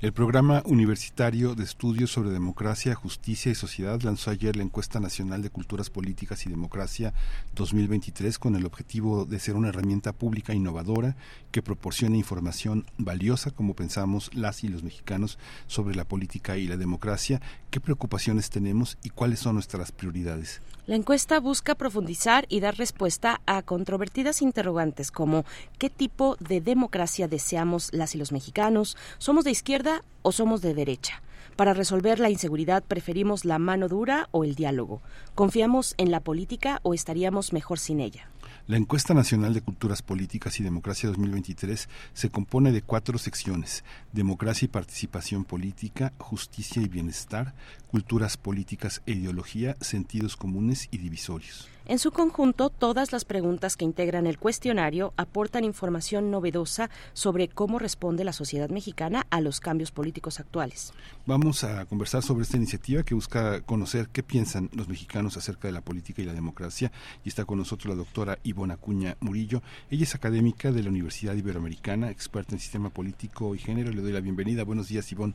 El 0.00 0.12
Programa 0.12 0.62
Universitario 0.64 1.56
de 1.56 1.64
Estudios 1.64 2.12
sobre 2.12 2.30
Democracia, 2.30 2.94
Justicia 2.94 3.50
y 3.50 3.56
Sociedad 3.56 4.00
lanzó 4.02 4.30
ayer 4.30 4.54
la 4.54 4.62
Encuesta 4.62 5.00
Nacional 5.00 5.42
de 5.42 5.50
Culturas 5.50 5.90
Políticas 5.90 6.46
y 6.46 6.50
Democracia 6.50 7.14
2023 7.56 8.38
con 8.38 8.54
el 8.54 8.64
objetivo 8.64 9.24
de 9.24 9.40
ser 9.40 9.56
una 9.56 9.70
herramienta 9.70 10.12
pública 10.12 10.54
innovadora 10.54 11.16
que 11.50 11.62
proporcione 11.62 12.16
información 12.16 12.86
valiosa, 12.96 13.50
como 13.50 13.74
pensamos 13.74 14.32
las 14.34 14.62
y 14.62 14.68
los 14.68 14.84
mexicanos, 14.84 15.36
sobre 15.66 15.96
la 15.96 16.04
política 16.04 16.56
y 16.56 16.68
la 16.68 16.76
democracia, 16.76 17.42
qué 17.72 17.80
preocupaciones 17.80 18.50
tenemos 18.50 18.98
y 19.02 19.10
cuáles 19.10 19.40
son 19.40 19.54
nuestras 19.54 19.90
prioridades. 19.90 20.60
La 20.88 20.96
encuesta 20.96 21.38
busca 21.38 21.74
profundizar 21.74 22.46
y 22.48 22.60
dar 22.60 22.78
respuesta 22.78 23.42
a 23.44 23.60
controvertidas 23.60 24.40
interrogantes 24.40 25.10
como 25.10 25.44
¿qué 25.76 25.90
tipo 25.90 26.38
de 26.40 26.62
democracia 26.62 27.28
deseamos 27.28 27.90
las 27.92 28.14
y 28.14 28.18
los 28.18 28.32
mexicanos? 28.32 28.96
¿Somos 29.18 29.44
de 29.44 29.50
izquierda 29.50 30.02
o 30.22 30.32
somos 30.32 30.62
de 30.62 30.72
derecha? 30.72 31.20
Para 31.56 31.74
resolver 31.74 32.20
la 32.20 32.30
inseguridad 32.30 32.82
preferimos 32.82 33.44
la 33.44 33.58
mano 33.58 33.86
dura 33.88 34.30
o 34.30 34.44
el 34.44 34.54
diálogo. 34.54 35.02
¿Confiamos 35.34 35.92
en 35.98 36.10
la 36.10 36.20
política 36.20 36.80
o 36.82 36.94
estaríamos 36.94 37.52
mejor 37.52 37.78
sin 37.78 38.00
ella? 38.00 38.30
La 38.68 38.76
encuesta 38.76 39.14
nacional 39.14 39.54
de 39.54 39.62
culturas 39.62 40.02
políticas 40.02 40.60
y 40.60 40.62
democracia 40.62 41.08
2023 41.08 41.88
se 42.12 42.28
compone 42.28 42.70
de 42.70 42.82
cuatro 42.82 43.16
secciones, 43.16 43.82
democracia 44.12 44.66
y 44.66 44.68
participación 44.68 45.44
política, 45.44 46.12
justicia 46.18 46.82
y 46.82 46.86
bienestar, 46.86 47.54
culturas 47.90 48.36
políticas 48.36 49.00
e 49.06 49.12
ideología, 49.12 49.74
sentidos 49.80 50.36
comunes 50.36 50.88
y 50.90 50.98
divisorios. 50.98 51.66
En 51.88 51.98
su 51.98 52.12
conjunto, 52.12 52.68
todas 52.68 53.12
las 53.12 53.24
preguntas 53.24 53.74
que 53.74 53.86
integran 53.86 54.26
el 54.26 54.38
cuestionario 54.38 55.14
aportan 55.16 55.64
información 55.64 56.30
novedosa 56.30 56.90
sobre 57.14 57.48
cómo 57.48 57.78
responde 57.78 58.24
la 58.24 58.34
sociedad 58.34 58.68
mexicana 58.68 59.26
a 59.30 59.40
los 59.40 59.58
cambios 59.58 59.90
políticos 59.90 60.38
actuales. 60.38 60.92
Vamos 61.24 61.64
a 61.64 61.86
conversar 61.86 62.22
sobre 62.22 62.42
esta 62.42 62.58
iniciativa 62.58 63.02
que 63.04 63.14
busca 63.14 63.62
conocer 63.62 64.10
qué 64.10 64.22
piensan 64.22 64.68
los 64.74 64.86
mexicanos 64.86 65.38
acerca 65.38 65.66
de 65.66 65.72
la 65.72 65.80
política 65.80 66.20
y 66.20 66.26
la 66.26 66.34
democracia. 66.34 66.92
Y 67.24 67.30
está 67.30 67.46
con 67.46 67.56
nosotros 67.56 67.88
la 67.88 67.96
doctora 67.96 68.38
Ivona 68.42 68.74
Acuña 68.74 69.16
Murillo. 69.20 69.62
Ella 69.90 70.02
es 70.02 70.14
académica 70.14 70.70
de 70.70 70.82
la 70.82 70.90
Universidad 70.90 71.36
Iberoamericana, 71.36 72.10
experta 72.10 72.54
en 72.54 72.60
sistema 72.60 72.90
político 72.90 73.54
y 73.54 73.58
género. 73.60 73.92
Le 73.92 74.02
doy 74.02 74.12
la 74.12 74.20
bienvenida. 74.20 74.62
Buenos 74.62 74.88
días, 74.88 75.10
Ivonne. 75.10 75.32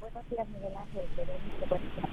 Buenos 0.00 0.30
días, 0.30 0.48
Miguel 0.50 0.76
Ángel. 0.76 2.09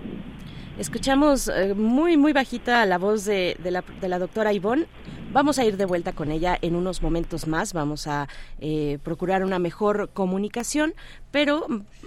Escuchamos 0.78 1.48
eh, 1.48 1.74
muy, 1.74 2.18
muy 2.18 2.34
bajita 2.34 2.86
la 2.86 2.99
voz 2.99 3.26
de, 3.26 3.58
la, 3.64 4.20
doctora 4.20 4.54
Ivonne. 4.54 4.86
Vamos 5.32 5.58
a 5.58 5.66
ir 5.66 5.76
de 5.76 5.86
vuelta 5.86 6.14
con 6.14 6.30
ella 6.32 6.56
en 6.62 6.76
unos 6.76 7.02
momentos 7.02 7.48
más. 7.48 7.74
Vamos 7.74 8.06
a 8.06 8.28
eh, 8.60 8.99
procurar 9.02 9.44
una 9.44 9.58
mejor 9.58 10.12
comunicación, 10.14 10.94
pero 11.32 11.66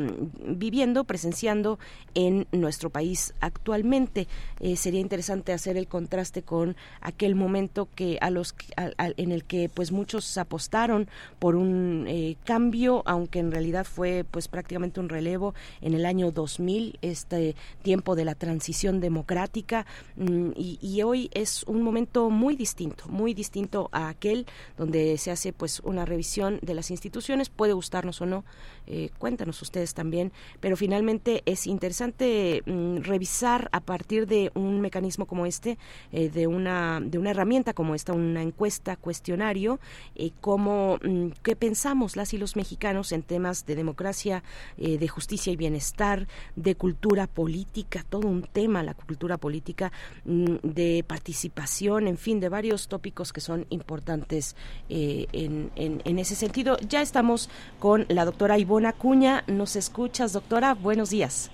viviendo, 0.45 1.03
presenciando 1.03 1.77
en 2.15 2.47
nuestro 2.51 2.89
país 2.89 3.33
actualmente. 3.39 4.27
Eh, 4.59 4.75
sería 4.75 4.99
interesante 4.99 5.53
hacer 5.53 5.77
el 5.77 5.87
contraste 5.87 6.41
con 6.41 6.75
aquel 7.01 7.35
momento 7.35 7.87
que 7.93 8.17
a 8.21 8.31
los 8.31 8.55
en 8.97 9.31
el 9.31 9.43
que 9.43 9.69
pues 9.69 9.91
muchos 10.07 10.37
apostaron 10.37 11.09
por 11.37 11.57
un 11.57 12.05
eh, 12.07 12.37
cambio, 12.45 13.03
aunque 13.05 13.39
en 13.39 13.51
realidad 13.51 13.85
fue 13.85 14.23
pues 14.31 14.47
prácticamente 14.47 15.01
un 15.01 15.09
relevo 15.09 15.53
en 15.81 15.93
el 15.95 16.05
año 16.05 16.31
2000, 16.31 16.97
este 17.01 17.57
tiempo 17.81 18.15
de 18.15 18.23
la 18.23 18.33
transición 18.33 19.01
democrática 19.01 19.85
mm, 20.15 20.51
y, 20.55 21.01
hoy 21.01 21.29
es 21.33 21.63
un 21.63 21.81
momento 21.81 22.29
muy 22.29 22.55
distinto, 22.55 23.03
muy 23.09 23.33
distinto 23.33 23.89
a 23.91 24.07
aquel 24.07 24.45
donde 24.77 25.17
se 25.17 25.29
hace 25.29 25.51
pues 25.51 25.81
una 25.81 26.05
revisión 26.05 26.59
de 26.61 26.73
las 26.73 26.89
instituciones, 26.89 27.49
puede 27.49 27.73
gustarnos 27.73 28.21
o 28.21 28.25
no, 28.25 28.45
eh, 28.87 29.09
cuéntanos 29.17 29.61
ustedes 29.61 29.93
también, 29.93 30.31
pero 30.61 30.77
finalmente 30.77 31.43
es 31.45 31.67
interesante 31.67 32.63
mm, 32.65 32.99
revisar 33.01 33.67
a 33.73 33.81
partir 33.81 34.25
de 34.25 34.51
un 34.55 34.79
mecanismo 34.79 35.25
como 35.25 35.45
este, 35.45 35.77
eh, 36.13 36.29
de 36.29 36.47
una 36.47 37.01
de 37.01 37.17
una 37.17 37.31
herramienta 37.31 37.73
como 37.73 37.93
esta, 37.93 38.13
una 38.13 38.41
encuesta 38.41 38.95
cuestionario 38.95 39.79
eh, 40.15 40.31
cómo, 40.41 40.97
mm, 41.03 41.29
qué 41.43 41.55
pensamos 41.55 42.15
las 42.15 42.33
y 42.33 42.37
los 42.37 42.55
mexicanos 42.55 43.11
en 43.11 43.23
temas 43.23 43.65
de 43.65 43.75
democracia, 43.75 44.43
eh, 44.77 44.97
de 44.97 45.07
justicia 45.07 45.51
y 45.51 45.55
bienestar, 45.55 46.27
de 46.55 46.75
cultura 46.75 47.27
política, 47.27 48.05
todo 48.09 48.27
un 48.27 48.43
tema, 48.43 48.83
la 48.83 48.93
cultura 48.93 49.37
política, 49.37 49.91
mm, 50.25 50.55
de 50.63 51.03
participación, 51.07 52.07
en 52.07 52.17
fin, 52.17 52.39
de 52.39 52.49
varios 52.49 52.87
tópicos 52.87 53.33
que 53.33 53.41
son 53.41 53.65
importantes 53.69 54.55
eh, 54.89 55.27
en, 55.31 55.71
en, 55.75 56.19
ese 56.19 56.35
sentido. 56.35 56.77
Ya 56.87 57.01
estamos 57.01 57.49
con 57.79 58.05
la 58.09 58.25
doctora 58.25 58.57
Ivona 58.57 58.93
Cuña. 58.93 59.43
¿Nos 59.47 59.75
escuchas, 59.75 60.33
doctora? 60.33 60.73
Buenos 60.73 61.09
días. 61.09 61.51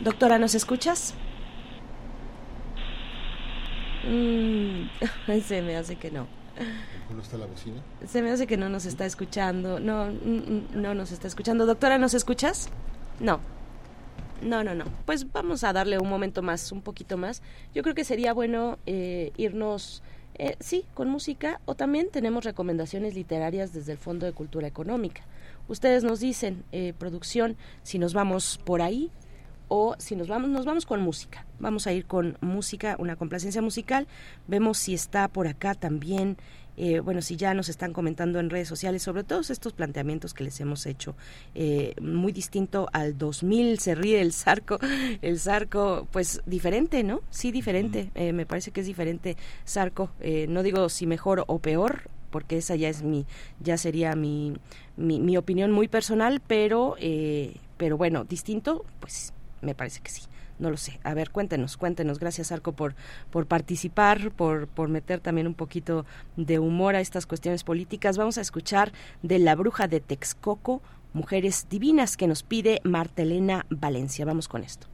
Doctora, 0.00 0.38
¿nos 0.38 0.54
escuchas? 0.54 1.14
Mm, 4.04 5.40
se 5.46 5.62
me 5.62 5.76
hace 5.76 5.96
que 5.96 6.10
no. 6.10 6.26
¿Cómo 7.08 7.22
está 7.22 7.36
la 7.38 7.46
bocina? 7.46 7.82
Se 8.06 8.22
me 8.22 8.30
hace 8.30 8.46
que 8.46 8.56
no 8.56 8.68
nos 8.68 8.84
está 8.86 9.06
escuchando. 9.06 9.80
No, 9.80 10.10
no 10.10 10.94
nos 10.94 11.12
está 11.12 11.28
escuchando. 11.28 11.66
Doctora, 11.66 11.98
¿nos 11.98 12.14
escuchas? 12.14 12.68
No. 13.20 13.40
No, 14.42 14.64
no, 14.64 14.74
no. 14.74 14.84
Pues 15.06 15.30
vamos 15.30 15.62
a 15.62 15.72
darle 15.72 15.98
un 15.98 16.08
momento 16.08 16.42
más, 16.42 16.72
un 16.72 16.82
poquito 16.82 17.16
más. 17.16 17.42
Yo 17.74 17.82
creo 17.82 17.94
que 17.94 18.04
sería 18.04 18.32
bueno 18.32 18.78
eh, 18.86 19.32
irnos, 19.36 20.02
eh, 20.34 20.56
sí, 20.58 20.84
con 20.94 21.08
música 21.08 21.60
o 21.64 21.74
también 21.74 22.08
tenemos 22.10 22.44
recomendaciones 22.44 23.14
literarias 23.14 23.72
desde 23.72 23.92
el 23.92 23.98
Fondo 23.98 24.26
de 24.26 24.32
Cultura 24.32 24.66
Económica. 24.66 25.22
Ustedes 25.68 26.02
nos 26.02 26.18
dicen, 26.18 26.64
eh, 26.72 26.92
producción, 26.98 27.56
si 27.84 27.98
nos 27.98 28.14
vamos 28.14 28.58
por 28.64 28.82
ahí, 28.82 29.10
o 29.74 29.94
si 29.96 30.16
nos 30.16 30.28
vamos, 30.28 30.50
nos 30.50 30.66
vamos 30.66 30.84
con 30.84 31.00
música. 31.00 31.46
Vamos 31.58 31.86
a 31.86 31.94
ir 31.94 32.04
con 32.04 32.36
música, 32.42 32.94
una 32.98 33.16
complacencia 33.16 33.62
musical. 33.62 34.06
Vemos 34.46 34.76
si 34.76 34.92
está 34.92 35.28
por 35.28 35.46
acá 35.46 35.74
también. 35.74 36.36
Eh, 36.76 37.00
bueno, 37.00 37.22
si 37.22 37.36
ya 37.36 37.54
nos 37.54 37.70
están 37.70 37.94
comentando 37.94 38.38
en 38.38 38.50
redes 38.50 38.68
sociales 38.68 39.02
sobre 39.02 39.24
todos 39.24 39.48
estos 39.48 39.72
planteamientos 39.72 40.34
que 40.34 40.44
les 40.44 40.60
hemos 40.60 40.84
hecho, 40.84 41.16
eh, 41.54 41.94
muy 42.02 42.32
distinto 42.32 42.90
al 42.92 43.16
2000, 43.16 43.78
se 43.78 43.94
ríe 43.94 44.20
el 44.20 44.34
Zarco, 44.34 44.78
el 45.22 45.40
Zarco, 45.40 46.06
pues 46.12 46.42
diferente, 46.44 47.02
¿no? 47.02 47.22
Sí, 47.30 47.50
diferente, 47.50 48.10
eh, 48.14 48.34
me 48.34 48.44
parece 48.44 48.72
que 48.72 48.82
es 48.82 48.86
diferente 48.86 49.38
Zarco, 49.66 50.10
no 50.48 50.62
digo 50.62 50.90
si 50.90 51.06
mejor 51.06 51.44
o 51.46 51.58
peor, 51.60 52.10
porque 52.30 52.58
esa 52.58 52.76
ya 52.76 52.90
es 52.90 53.02
mi, 53.02 53.24
ya 53.58 53.78
sería 53.78 54.14
mi, 54.16 54.52
mi, 54.98 55.18
mi 55.18 55.38
opinión 55.38 55.72
muy 55.72 55.88
personal, 55.88 56.42
pero, 56.46 56.96
pero 57.78 57.96
bueno, 57.96 58.24
distinto, 58.24 58.84
pues 59.00 59.32
me 59.62 59.74
parece 59.74 60.00
que 60.00 60.10
sí. 60.10 60.22
No 60.58 60.70
lo 60.70 60.76
sé. 60.76 61.00
A 61.02 61.14
ver, 61.14 61.30
cuéntenos, 61.30 61.76
cuéntenos. 61.76 62.18
Gracias, 62.18 62.52
Arco, 62.52 62.72
por, 62.72 62.94
por 63.30 63.46
participar, 63.46 64.30
por, 64.30 64.68
por 64.68 64.88
meter 64.88 65.20
también 65.20 65.46
un 65.46 65.54
poquito 65.54 66.04
de 66.36 66.58
humor 66.58 66.94
a 66.94 67.00
estas 67.00 67.26
cuestiones 67.26 67.64
políticas. 67.64 68.16
Vamos 68.16 68.38
a 68.38 68.42
escuchar 68.42 68.92
de 69.22 69.38
La 69.38 69.54
Bruja 69.54 69.88
de 69.88 70.00
Texcoco, 70.00 70.82
Mujeres 71.14 71.66
Divinas, 71.68 72.16
que 72.16 72.26
nos 72.26 72.42
pide 72.42 72.80
Martelena 72.84 73.66
Valencia. 73.70 74.24
Vamos 74.24 74.46
con 74.46 74.62
esto. 74.62 74.86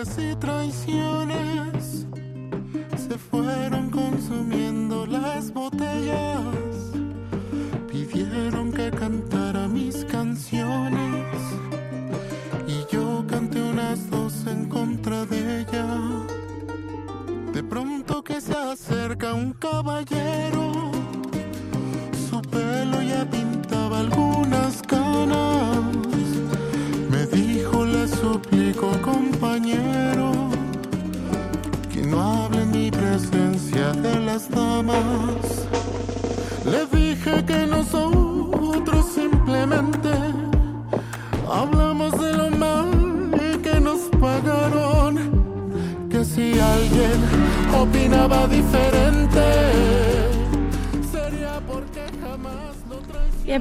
Y 0.00 0.34
traiciones, 0.36 1.19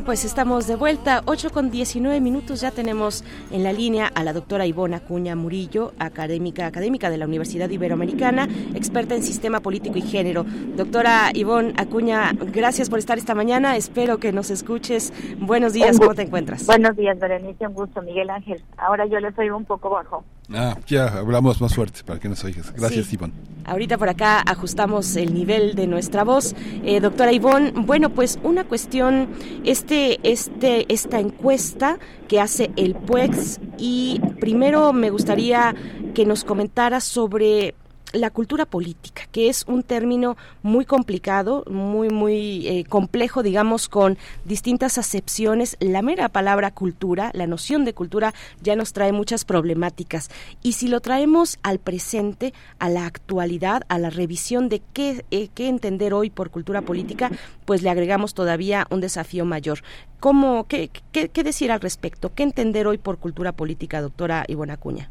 pues 0.09 0.25
estamos 0.25 0.65
de 0.65 0.75
vuelta, 0.75 1.21
8 1.27 1.51
con 1.51 1.69
19 1.69 2.19
minutos, 2.19 2.61
ya 2.61 2.71
tenemos 2.71 3.23
en 3.51 3.61
la 3.61 3.71
línea 3.71 4.07
a 4.07 4.23
la 4.23 4.33
doctora 4.33 4.65
Ivona 4.65 4.97
Acuña 4.97 5.35
Murillo, 5.35 5.93
académica, 5.99 6.65
académica 6.65 7.11
de 7.11 7.17
la 7.17 7.27
Universidad 7.27 7.69
Iberoamericana, 7.69 8.47
experta 8.73 9.13
en 9.13 9.21
sistema 9.21 9.59
político 9.59 9.99
y 9.99 10.01
género. 10.01 10.47
Doctora 10.75 11.29
Ivonne 11.35 11.75
Acuña, 11.77 12.31
gracias 12.33 12.89
por 12.89 12.97
estar 12.97 13.19
esta 13.19 13.35
mañana, 13.35 13.77
espero 13.77 14.17
que 14.17 14.31
nos 14.31 14.49
escuches. 14.49 15.13
Buenos 15.37 15.73
días, 15.73 15.99
¿cómo 15.99 16.15
te 16.15 16.23
encuentras? 16.23 16.65
Buenos 16.65 16.97
días, 16.97 17.19
Berenice, 17.19 17.67
un 17.67 17.75
gusto, 17.75 18.01
Miguel 18.01 18.31
Ángel. 18.31 18.63
Ahora 18.77 19.05
yo 19.05 19.19
les 19.19 19.37
oigo 19.37 19.57
un 19.57 19.65
poco 19.65 19.91
bajo. 19.91 20.25
Ah, 20.53 20.77
ya 20.87 21.07
hablamos 21.19 21.61
más 21.61 21.75
fuerte 21.75 22.01
para 22.03 22.19
que 22.19 22.27
nos 22.29 22.43
oigas. 22.43 22.73
Gracias, 22.73 23.07
Sí. 23.07 23.15
Ivonne. 23.15 23.33
Ahorita 23.65 23.99
por 23.99 24.09
acá 24.09 24.41
ajustamos 24.41 25.15
el 25.15 25.33
nivel 25.33 25.75
de 25.75 25.85
nuestra 25.85 26.23
voz. 26.23 26.55
Eh, 26.83 26.99
doctora 26.99 27.31
Ivonne, 27.31 27.71
bueno, 27.75 28.09
pues 28.09 28.39
una 28.41 28.63
cuestión, 28.63 29.29
este, 29.63 30.19
este, 30.23 30.91
esta 30.91 31.19
encuesta 31.19 31.99
que 32.27 32.39
hace 32.41 32.71
el 32.77 32.95
PUEX 32.95 33.59
y 33.77 34.19
primero 34.39 34.91
me 34.91 35.11
gustaría 35.11 35.75
que 36.15 36.25
nos 36.25 36.43
comentara 36.43 36.99
sobre 36.99 37.75
la 38.13 38.29
cultura 38.29 38.65
política, 38.65 39.23
que 39.31 39.49
es 39.49 39.65
un 39.67 39.83
término 39.83 40.37
muy 40.61 40.85
complicado, 40.85 41.63
muy, 41.69 42.09
muy 42.09 42.67
eh, 42.67 42.83
complejo, 42.85 43.43
digamos, 43.43 43.89
con 43.89 44.17
distintas 44.45 44.97
acepciones. 44.97 45.77
La 45.79 46.01
mera 46.01 46.29
palabra 46.29 46.71
cultura, 46.71 47.31
la 47.33 47.47
noción 47.47 47.85
de 47.85 47.93
cultura, 47.93 48.33
ya 48.61 48.75
nos 48.75 48.93
trae 48.93 49.11
muchas 49.11 49.45
problemáticas. 49.45 50.29
Y 50.63 50.73
si 50.73 50.87
lo 50.87 51.01
traemos 51.01 51.59
al 51.63 51.79
presente, 51.79 52.53
a 52.79 52.89
la 52.89 53.05
actualidad, 53.05 53.83
a 53.89 53.99
la 53.99 54.09
revisión 54.09 54.69
de 54.69 54.81
qué, 54.93 55.25
eh, 55.31 55.49
qué 55.53 55.67
entender 55.67 56.13
hoy 56.13 56.29
por 56.29 56.49
cultura 56.49 56.81
política, 56.81 57.31
pues 57.65 57.83
le 57.83 57.89
agregamos 57.89 58.33
todavía 58.33 58.87
un 58.89 59.01
desafío 59.01 59.45
mayor. 59.45 59.79
¿Cómo, 60.19 60.67
qué, 60.67 60.89
qué, 61.11 61.29
qué 61.29 61.43
decir 61.43 61.71
al 61.71 61.79
respecto? 61.79 62.33
¿Qué 62.33 62.43
entender 62.43 62.87
hoy 62.87 62.97
por 62.97 63.19
cultura 63.19 63.51
política, 63.51 64.01
doctora 64.01 64.43
Ivona 64.47 64.73
Acuña? 64.73 65.09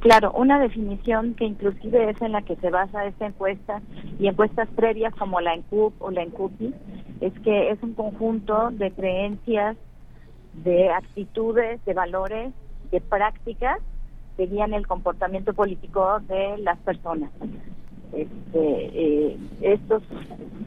Claro, 0.00 0.32
una 0.32 0.60
definición 0.60 1.34
que 1.34 1.44
inclusive 1.44 2.10
es 2.10 2.22
en 2.22 2.32
la 2.32 2.42
que 2.42 2.56
se 2.56 2.70
basa 2.70 3.06
esta 3.06 3.26
encuesta 3.26 3.82
y 4.18 4.28
encuestas 4.28 4.68
previas 4.76 5.14
como 5.14 5.40
la 5.40 5.54
ENCUP 5.54 6.00
o 6.00 6.10
la 6.10 6.22
ENCUPI, 6.22 6.74
es 7.20 7.32
que 7.40 7.70
es 7.70 7.82
un 7.82 7.94
conjunto 7.94 8.70
de 8.70 8.92
creencias, 8.92 9.76
de 10.52 10.90
actitudes, 10.90 11.84
de 11.84 11.94
valores, 11.94 12.52
de 12.90 13.00
prácticas 13.00 13.78
que 14.36 14.46
guían 14.46 14.74
el 14.74 14.86
comportamiento 14.86 15.52
político 15.52 16.20
de 16.28 16.58
las 16.58 16.78
personas. 16.78 17.30
Este, 18.12 18.30
eh, 18.54 19.36
estos 19.60 20.02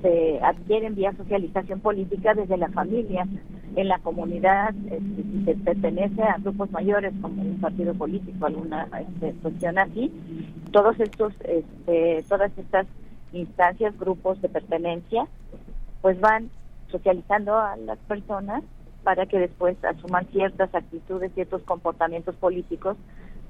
se 0.02 0.40
adquieren 0.42 0.96
vía 0.96 1.14
socialización 1.14 1.80
política 1.80 2.34
desde 2.34 2.58
la 2.58 2.70
familia, 2.70 3.28
en 3.76 3.88
la 3.88 4.00
comunidad, 4.00 4.74
este, 4.86 5.24
si 5.24 5.46
se 5.46 5.56
pertenece 5.56 6.22
a 6.24 6.38
grupos 6.38 6.72
mayores 6.72 7.14
como 7.22 7.42
un 7.42 7.60
partido 7.60 7.94
político, 7.94 8.46
alguna 8.46 8.88
este, 9.00 9.34
cuestión 9.42 9.78
así, 9.78 10.12
todos 10.72 11.00
estos, 11.00 11.34
este, 11.46 12.24
todas 12.28 12.52
estas 12.58 12.86
instancias, 13.32 13.98
grupos 13.98 14.42
de 14.42 14.50
pertenencia, 14.50 15.26
pues 16.02 16.20
van 16.20 16.50
socializando 16.90 17.58
a 17.58 17.78
las 17.78 17.98
personas 18.00 18.64
para 19.04 19.26
que 19.26 19.40
después 19.40 19.78
asuman 19.84 20.28
ciertas 20.28 20.74
actitudes, 20.76 21.32
ciertos 21.34 21.62
comportamientos 21.64 22.36
políticos, 22.36 22.98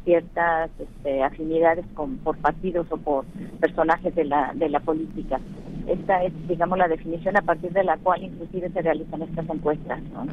ciertas 0.03 0.69
este, 0.79 1.23
afinidades 1.23 1.85
con, 1.93 2.17
por 2.17 2.37
partidos 2.37 2.87
o 2.89 2.97
por 2.97 3.25
personajes 3.59 4.13
de 4.15 4.25
la, 4.25 4.51
de 4.55 4.69
la 4.69 4.79
política. 4.79 5.39
Esta 5.87 6.23
es, 6.23 6.33
digamos, 6.47 6.77
la 6.77 6.87
definición 6.87 7.37
a 7.37 7.41
partir 7.41 7.71
de 7.71 7.83
la 7.83 7.97
cual 7.97 8.23
inclusive 8.23 8.69
se 8.71 8.81
realizan 8.81 9.23
estas 9.23 9.49
encuestas. 9.49 9.99
¿no? 10.13 10.27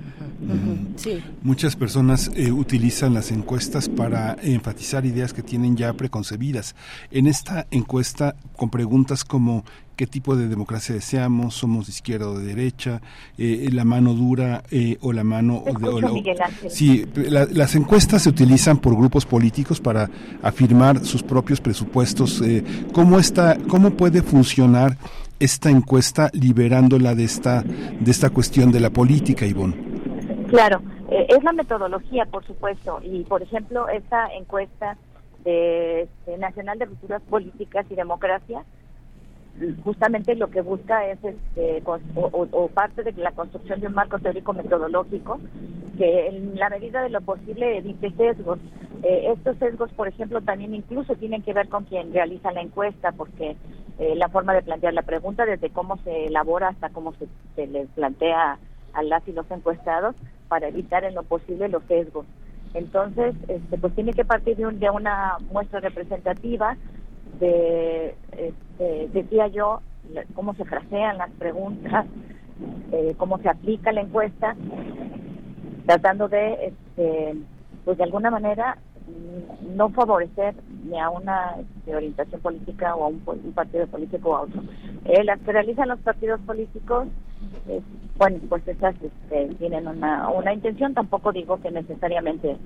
Sí. 0.96 1.22
Muchas 1.42 1.74
personas 1.74 2.30
eh, 2.36 2.52
utilizan 2.52 3.14
las 3.14 3.32
encuestas 3.32 3.88
para 3.88 4.36
enfatizar 4.42 5.06
ideas 5.06 5.32
que 5.32 5.42
tienen 5.42 5.76
ya 5.76 5.92
preconcebidas. 5.94 6.76
En 7.10 7.26
esta 7.26 7.66
encuesta, 7.70 8.36
con 8.56 8.70
preguntas 8.70 9.24
como 9.24 9.64
qué 9.98 10.06
tipo 10.06 10.36
de 10.36 10.46
democracia 10.46 10.94
deseamos, 10.94 11.54
somos 11.54 11.86
de 11.86 11.90
izquierda 11.90 12.28
o 12.30 12.38
de 12.38 12.46
derecha, 12.54 13.02
eh, 13.36 13.68
la 13.72 13.84
mano 13.84 14.14
dura 14.14 14.62
eh, 14.70 14.96
o 15.00 15.12
la 15.12 15.24
mano... 15.24 15.64
De- 15.80 15.88
o 15.88 16.00
la-. 16.00 16.12
Sí, 16.70 17.04
la- 17.16 17.46
las 17.46 17.74
encuestas 17.74 18.22
se 18.22 18.28
utilizan 18.28 18.78
por 18.78 18.94
grupos 18.96 19.26
políticos 19.26 19.80
para 19.80 20.08
afirmar 20.40 21.04
sus 21.04 21.24
propios 21.24 21.60
presupuestos. 21.60 22.40
Eh, 22.42 22.62
¿Cómo 22.92 23.18
está, 23.18 23.58
cómo 23.68 23.90
puede 23.90 24.22
funcionar 24.22 24.96
esta 25.40 25.68
encuesta 25.68 26.30
liberándola 26.32 27.16
de 27.16 27.24
esta 27.24 27.62
de 27.62 28.10
esta 28.10 28.30
cuestión 28.30 28.70
de 28.70 28.78
la 28.78 28.90
política, 28.90 29.46
Ivonne? 29.46 29.74
Claro, 30.48 30.80
eh, 31.10 31.26
es 31.28 31.42
la 31.42 31.52
metodología, 31.52 32.24
por 32.26 32.46
supuesto, 32.46 33.00
y 33.02 33.24
por 33.24 33.42
ejemplo, 33.42 33.88
esta 33.88 34.28
encuesta 34.32 34.96
de, 35.44 36.08
de 36.26 36.38
Nacional 36.38 36.78
de 36.78 36.84
Rupturas 36.86 37.22
Políticas 37.28 37.84
y 37.90 37.94
Democracia, 37.96 38.62
justamente 39.84 40.34
lo 40.36 40.48
que 40.50 40.60
busca 40.62 41.06
es 41.06 41.18
este, 41.24 41.82
o- 41.86 42.48
o 42.52 42.68
parte 42.68 43.02
de 43.02 43.12
la 43.12 43.32
construcción 43.32 43.80
de 43.80 43.86
un 43.88 43.94
marco 43.94 44.18
teórico 44.18 44.52
metodológico 44.52 45.40
que 45.96 46.28
en 46.28 46.56
la 46.58 46.70
medida 46.70 47.02
de 47.02 47.10
lo 47.10 47.20
posible 47.20 47.78
evite 47.78 48.10
sesgos. 48.12 48.58
Eh, 49.02 49.32
estos 49.36 49.56
sesgos, 49.58 49.90
por 49.92 50.08
ejemplo, 50.08 50.40
también 50.42 50.74
incluso 50.74 51.14
tienen 51.16 51.42
que 51.42 51.52
ver 51.52 51.68
con 51.68 51.84
quien 51.84 52.12
realiza 52.12 52.52
la 52.52 52.60
encuesta, 52.62 53.12
porque 53.12 53.56
eh, 53.98 54.14
la 54.16 54.28
forma 54.28 54.54
de 54.54 54.62
plantear 54.62 54.94
la 54.94 55.02
pregunta, 55.02 55.44
desde 55.44 55.70
cómo 55.70 55.98
se 56.04 56.26
elabora 56.26 56.68
hasta 56.68 56.90
cómo 56.90 57.12
se, 57.14 57.26
se 57.56 57.66
les 57.66 57.88
plantea 57.90 58.58
a 58.92 59.02
las 59.02 59.26
y 59.28 59.32
los 59.32 59.50
encuestados, 59.50 60.14
para 60.48 60.68
evitar 60.68 61.04
en 61.04 61.14
lo 61.14 61.22
posible 61.24 61.68
los 61.68 61.82
sesgos. 61.84 62.26
Entonces, 62.74 63.34
este, 63.48 63.78
pues 63.78 63.94
tiene 63.94 64.12
que 64.14 64.24
partir 64.24 64.56
de, 64.56 64.66
un- 64.66 64.78
de 64.78 64.90
una 64.90 65.38
muestra 65.52 65.80
representativa 65.80 66.76
de, 67.40 68.14
este, 68.32 69.08
decía 69.12 69.48
yo, 69.48 69.80
cómo 70.34 70.54
se 70.54 70.64
frasean 70.64 71.18
las 71.18 71.30
preguntas, 71.32 72.06
eh, 72.92 73.14
cómo 73.16 73.38
se 73.38 73.48
aplica 73.48 73.92
la 73.92 74.00
encuesta, 74.02 74.56
tratando 75.86 76.28
de, 76.28 76.66
este, 76.66 77.34
pues 77.84 77.98
de 77.98 78.04
alguna 78.04 78.30
manera, 78.30 78.78
no 79.76 79.90
favorecer 79.90 80.54
ni 80.84 80.98
a 80.98 81.10
una 81.10 81.56
este, 81.58 81.94
orientación 81.94 82.40
política 82.40 82.94
o 82.94 83.04
a 83.04 83.08
un, 83.08 83.22
un 83.26 83.52
partido 83.52 83.86
político 83.86 84.30
o 84.30 84.36
a 84.36 84.42
otro. 84.42 84.62
Eh, 85.04 85.24
las 85.24 85.40
que 85.40 85.52
realizan 85.52 85.88
los 85.88 86.00
partidos 86.00 86.40
políticos, 86.40 87.08
eh, 87.68 87.80
bueno, 88.16 88.38
pues 88.48 88.66
esas 88.66 88.94
este, 89.02 89.54
tienen 89.56 89.86
una, 89.86 90.28
una 90.28 90.52
intención, 90.52 90.94
tampoco 90.94 91.32
digo 91.32 91.60
que 91.60 91.70
necesariamente 91.70 92.56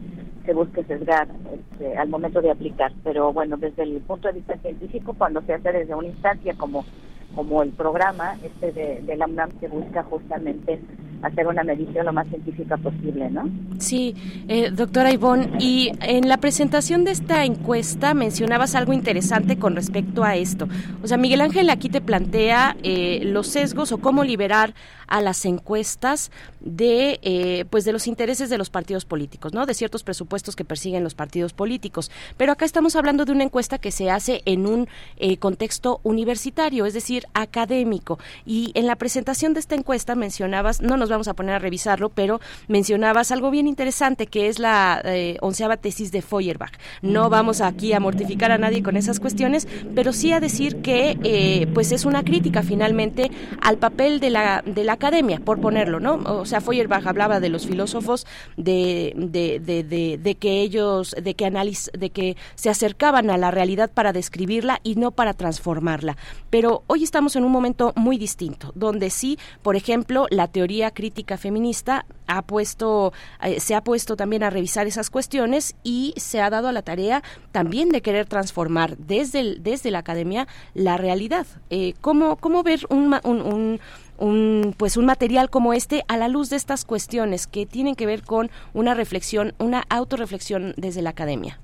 se 0.44 0.54
busque 0.54 0.82
sesgar 0.84 1.28
este, 1.52 1.96
al 1.96 2.08
momento 2.08 2.40
de 2.40 2.50
aplicar, 2.50 2.92
pero 3.04 3.32
bueno, 3.32 3.56
desde 3.56 3.82
el 3.84 4.00
punto 4.00 4.28
de 4.28 4.34
vista 4.34 4.56
científico, 4.58 5.14
cuando 5.16 5.40
se 5.42 5.54
hace 5.54 5.72
desde 5.72 5.94
una 5.94 6.08
instancia 6.08 6.54
como 6.56 6.84
como 7.34 7.62
el 7.62 7.70
programa 7.70 8.36
este 8.42 8.72
de, 8.72 9.02
de 9.02 9.16
la 9.16 9.26
UNAM 9.26 9.50
que 9.60 9.68
busca 9.68 10.02
justamente 10.04 10.80
hacer 11.22 11.46
una 11.46 11.62
medición 11.62 12.04
lo 12.04 12.12
más 12.12 12.28
científica 12.28 12.76
posible, 12.76 13.30
¿no? 13.30 13.48
Sí, 13.78 14.14
eh, 14.48 14.70
doctora 14.70 15.12
Ivonne, 15.12 15.50
y 15.60 15.92
en 16.00 16.28
la 16.28 16.36
presentación 16.38 17.04
de 17.04 17.12
esta 17.12 17.44
encuesta 17.44 18.12
mencionabas 18.14 18.74
algo 18.74 18.92
interesante 18.92 19.56
con 19.56 19.76
respecto 19.76 20.24
a 20.24 20.36
esto. 20.36 20.68
O 21.02 21.06
sea, 21.06 21.16
Miguel 21.16 21.40
Ángel 21.40 21.70
aquí 21.70 21.88
te 21.88 22.00
plantea 22.00 22.76
eh, 22.82 23.20
los 23.24 23.46
sesgos 23.46 23.92
o 23.92 23.98
cómo 23.98 24.24
liberar 24.24 24.74
a 25.06 25.20
las 25.20 25.44
encuestas 25.44 26.30
de 26.60 27.18
eh, 27.22 27.66
pues 27.68 27.84
de 27.84 27.92
los 27.92 28.06
intereses 28.06 28.48
de 28.48 28.56
los 28.56 28.70
partidos 28.70 29.04
políticos, 29.04 29.52
¿no? 29.52 29.66
De 29.66 29.74
ciertos 29.74 30.02
presupuestos 30.04 30.56
que 30.56 30.64
persiguen 30.64 31.04
los 31.04 31.14
partidos 31.14 31.52
políticos. 31.52 32.10
Pero 32.36 32.52
acá 32.52 32.64
estamos 32.64 32.96
hablando 32.96 33.24
de 33.24 33.32
una 33.32 33.44
encuesta 33.44 33.78
que 33.78 33.90
se 33.90 34.10
hace 34.10 34.42
en 34.46 34.66
un 34.66 34.88
eh, 35.18 35.36
contexto 35.36 36.00
universitario, 36.02 36.86
es 36.86 36.94
decir, 36.94 37.21
académico. 37.34 38.18
Y 38.46 38.72
en 38.74 38.86
la 38.86 38.96
presentación 38.96 39.54
de 39.54 39.60
esta 39.60 39.74
encuesta 39.74 40.14
mencionabas, 40.14 40.80
no 40.80 40.96
nos 40.96 41.08
vamos 41.08 41.28
a 41.28 41.34
poner 41.34 41.54
a 41.54 41.58
revisarlo, 41.58 42.08
pero 42.08 42.40
mencionabas 42.68 43.32
algo 43.32 43.50
bien 43.50 43.66
interesante 43.66 44.26
que 44.26 44.48
es 44.48 44.58
la 44.58 45.00
eh, 45.04 45.36
onceava 45.40 45.76
tesis 45.76 46.12
de 46.12 46.22
Feuerbach. 46.22 46.72
No 47.02 47.30
vamos 47.30 47.60
aquí 47.60 47.92
a 47.92 48.00
mortificar 48.00 48.52
a 48.52 48.58
nadie 48.58 48.82
con 48.82 48.96
esas 48.96 49.20
cuestiones, 49.20 49.66
pero 49.94 50.12
sí 50.12 50.32
a 50.32 50.40
decir 50.40 50.82
que 50.82 51.18
eh, 51.22 51.66
pues 51.74 51.92
es 51.92 52.04
una 52.04 52.22
crítica 52.22 52.62
finalmente 52.62 53.30
al 53.60 53.78
papel 53.78 54.20
de 54.20 54.30
la, 54.30 54.62
de 54.64 54.84
la 54.84 54.94
academia, 54.94 55.40
por 55.40 55.60
ponerlo, 55.60 56.00
¿no? 56.00 56.14
O 56.24 56.46
sea, 56.46 56.60
Feuerbach 56.60 57.06
hablaba 57.06 57.40
de 57.40 57.48
los 57.48 57.66
filósofos, 57.66 58.26
de, 58.56 59.12
de, 59.16 59.60
de, 59.60 60.18
de, 60.18 60.34
que 60.34 60.60
ellos, 60.60 61.14
de 61.20 61.34
que, 61.34 61.46
analiz, 61.46 61.90
de 61.96 62.10
que 62.10 62.36
se 62.54 62.70
acercaban 62.70 63.30
a 63.30 63.38
la 63.38 63.50
realidad 63.50 63.90
para 63.92 64.12
describirla 64.12 64.80
y 64.82 64.96
no 64.96 65.10
para 65.10 65.34
transformarla. 65.34 66.16
Pero 66.50 66.82
hoy 66.86 67.02
estamos 67.12 67.36
en 67.36 67.44
un 67.44 67.52
momento 67.52 67.92
muy 67.94 68.16
distinto, 68.16 68.72
donde 68.74 69.10
sí, 69.10 69.38
por 69.60 69.76
ejemplo, 69.76 70.26
la 70.30 70.48
teoría 70.48 70.92
crítica 70.92 71.36
feminista 71.36 72.06
ha 72.26 72.40
puesto, 72.40 73.12
eh, 73.42 73.60
se 73.60 73.74
ha 73.74 73.84
puesto 73.84 74.16
también 74.16 74.42
a 74.42 74.48
revisar 74.48 74.86
esas 74.86 75.10
cuestiones 75.10 75.76
y 75.84 76.14
se 76.16 76.40
ha 76.40 76.48
dado 76.48 76.68
a 76.68 76.72
la 76.72 76.80
tarea 76.80 77.22
también 77.50 77.90
de 77.90 78.00
querer 78.00 78.24
transformar 78.24 78.96
desde, 78.96 79.56
desde 79.56 79.90
la 79.90 79.98
academia 79.98 80.48
la 80.72 80.96
realidad. 80.96 81.46
Eh, 81.68 81.92
¿cómo, 82.00 82.36
¿Cómo 82.36 82.62
ver 82.62 82.86
un, 82.88 83.14
un, 83.24 83.78
un, 84.16 84.74
pues 84.78 84.96
un 84.96 85.04
material 85.04 85.50
como 85.50 85.74
este 85.74 86.04
a 86.08 86.16
la 86.16 86.28
luz 86.28 86.48
de 86.48 86.56
estas 86.56 86.86
cuestiones 86.86 87.46
que 87.46 87.66
tienen 87.66 87.94
que 87.94 88.06
ver 88.06 88.22
con 88.22 88.50
una 88.72 88.94
reflexión, 88.94 89.52
una 89.58 89.84
autorreflexión 89.90 90.72
desde 90.78 91.02
la 91.02 91.10
academia? 91.10 91.60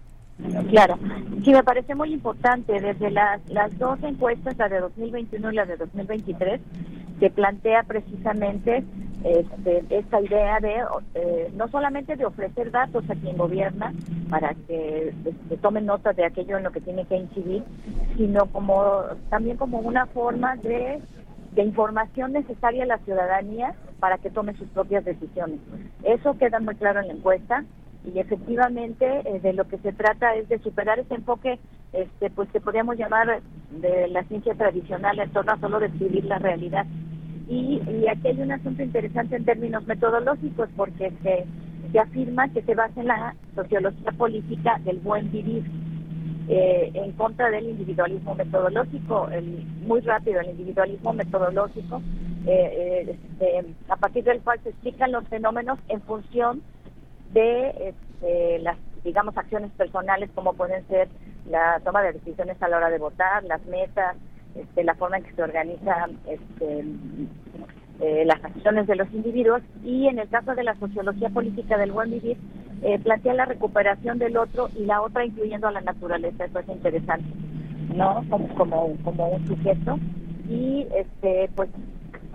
Claro, 0.70 0.98
sí 1.44 1.50
me 1.50 1.64
parece 1.64 1.94
muy 1.94 2.12
importante 2.12 2.80
desde 2.80 3.10
las, 3.10 3.40
las 3.50 3.76
dos 3.78 3.98
encuestas, 4.02 4.56
la 4.56 4.68
de 4.68 4.80
2021 4.80 5.52
y 5.52 5.54
la 5.56 5.66
de 5.66 5.76
2023, 5.76 6.60
que 7.18 7.30
plantea 7.30 7.82
precisamente 7.82 8.84
este, 9.24 9.84
esta 9.90 10.20
idea 10.20 10.60
de 10.60 10.76
eh, 11.14 11.50
no 11.56 11.66
solamente 11.68 12.14
de 12.14 12.24
ofrecer 12.24 12.70
datos 12.70 13.02
a 13.10 13.16
quien 13.16 13.36
gobierna 13.36 13.92
para 14.30 14.54
que 14.54 15.08
este, 15.08 15.56
tomen 15.56 15.86
nota 15.86 16.12
de 16.12 16.24
aquello 16.24 16.56
en 16.56 16.64
lo 16.64 16.70
que 16.70 16.80
tiene 16.80 17.04
que 17.04 17.16
incidir, 17.16 17.64
sino 18.16 18.46
como 18.46 19.02
también 19.30 19.56
como 19.56 19.78
una 19.80 20.06
forma 20.06 20.54
de, 20.56 21.00
de 21.52 21.62
información 21.62 22.32
necesaria 22.32 22.84
a 22.84 22.86
la 22.86 22.98
ciudadanía 22.98 23.74
para 23.98 24.18
que 24.18 24.30
tome 24.30 24.54
sus 24.54 24.68
propias 24.68 25.04
decisiones. 25.04 25.58
Eso 26.04 26.38
queda 26.38 26.60
muy 26.60 26.76
claro 26.76 27.00
en 27.00 27.08
la 27.08 27.14
encuesta 27.14 27.64
y 28.14 28.18
efectivamente 28.18 29.22
eh, 29.24 29.40
de 29.40 29.52
lo 29.52 29.66
que 29.66 29.78
se 29.78 29.92
trata 29.92 30.34
es 30.34 30.48
de 30.48 30.58
superar 30.58 30.98
ese 30.98 31.14
enfoque 31.14 31.58
este 31.92 32.30
pues 32.30 32.48
que 32.50 32.60
podríamos 32.60 32.96
llamar 32.96 33.40
de 33.70 34.08
la 34.08 34.22
ciencia 34.24 34.54
tradicional 34.54 35.18
en 35.18 35.30
torno 35.30 35.52
a 35.52 35.60
solo 35.60 35.80
describir 35.80 36.24
la 36.24 36.38
realidad. 36.38 36.86
Y, 37.48 37.80
aquí 38.10 38.28
hay 38.28 38.40
un 38.42 38.52
asunto 38.52 38.82
interesante 38.82 39.36
en 39.36 39.44
términos 39.46 39.86
metodológicos 39.86 40.68
porque 40.76 41.12
se, 41.22 41.98
afirma 41.98 42.48
que 42.50 42.60
se 42.62 42.74
basa 42.74 43.00
en 43.00 43.06
la 43.06 43.34
sociología 43.54 44.12
política 44.12 44.78
del 44.84 44.98
buen 44.98 45.32
vivir 45.32 45.64
eh, 46.48 46.90
en 46.92 47.12
contra 47.12 47.50
del 47.50 47.70
individualismo 47.70 48.34
metodológico 48.34 49.28
el, 49.30 49.64
muy 49.86 50.00
rápido 50.00 50.40
el 50.40 50.50
individualismo 50.50 51.14
metodológico 51.14 52.02
eh, 52.46 53.06
este, 53.08 53.74
a 53.88 53.96
partir 53.96 54.24
del 54.24 54.40
cual 54.40 54.60
se 54.62 54.70
explican 54.70 55.12
los 55.12 55.26
fenómenos 55.28 55.78
en 55.88 56.02
función 56.02 56.62
este, 57.34 58.58
las, 58.60 58.76
digamos, 59.04 59.36
acciones 59.36 59.70
personales 59.72 60.30
como 60.34 60.54
pueden 60.54 60.86
ser 60.88 61.08
la 61.48 61.80
toma 61.84 62.02
de 62.02 62.12
decisiones 62.12 62.60
a 62.62 62.68
la 62.68 62.76
hora 62.76 62.90
de 62.90 62.98
votar, 62.98 63.44
las 63.44 63.64
metas, 63.66 64.16
este, 64.54 64.84
la 64.84 64.94
forma 64.94 65.18
en 65.18 65.24
que 65.24 65.32
se 65.32 65.42
organizan 65.42 66.18
este, 66.26 66.84
eh, 68.00 68.24
las 68.24 68.44
acciones 68.44 68.86
de 68.86 68.96
los 68.96 69.12
individuos. 69.12 69.62
Y 69.84 70.08
en 70.08 70.18
el 70.18 70.28
caso 70.28 70.54
de 70.54 70.64
la 70.64 70.74
sociología 70.76 71.30
política 71.30 71.76
del 71.78 71.92
buen 71.92 72.10
vivir 72.10 72.36
eh, 72.82 72.98
plantea 72.98 73.34
la 73.34 73.44
recuperación 73.46 74.18
del 74.18 74.36
otro 74.36 74.68
y 74.76 74.84
la 74.84 75.00
otra 75.02 75.24
incluyendo 75.24 75.68
a 75.68 75.72
la 75.72 75.80
naturaleza. 75.80 76.44
Eso 76.44 76.58
es 76.60 76.68
interesante 76.68 77.26
no 77.94 78.24
como 78.30 78.48
como, 78.54 78.96
como 79.04 79.28
un 79.28 79.46
sujeto. 79.46 79.98
Y 80.48 80.86
este 80.94 81.50
pues 81.54 81.68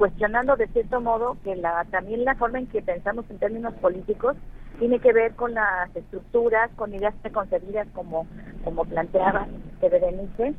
cuestionando 0.03 0.57
de 0.57 0.67
cierto 0.67 0.99
modo 0.99 1.37
que 1.45 1.55
la 1.55 1.85
también 1.85 2.25
la 2.25 2.35
forma 2.35 2.59
en 2.59 2.67
que 2.67 2.81
pensamos 2.81 3.23
en 3.29 3.39
términos 3.39 3.73
políticos 3.75 4.35
tiene 4.77 4.99
que 4.99 5.13
ver 5.13 5.33
con 5.33 5.53
las 5.53 5.95
estructuras, 5.95 6.69
con 6.75 6.93
ideas 6.93 7.13
preconcebidas 7.21 7.87
como, 7.93 8.27
como 8.65 8.83
planteaba 8.83 9.47
que 9.79 9.87
Berenice, 9.87 10.55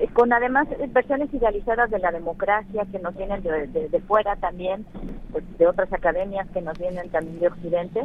eh, 0.00 0.08
con 0.12 0.34
además 0.34 0.68
versiones 0.88 1.32
idealizadas 1.32 1.90
de 1.90 1.98
la 1.98 2.12
democracia 2.12 2.84
que 2.92 2.98
nos 2.98 3.16
vienen 3.16 3.42
de, 3.42 3.68
de, 3.68 4.00
fuera 4.00 4.36
también, 4.36 4.84
pues, 5.32 5.42
de 5.56 5.66
otras 5.66 5.90
academias 5.90 6.46
que 6.50 6.60
nos 6.60 6.78
vienen 6.78 7.08
también 7.08 7.40
de 7.40 7.48
Occidente, 7.48 8.04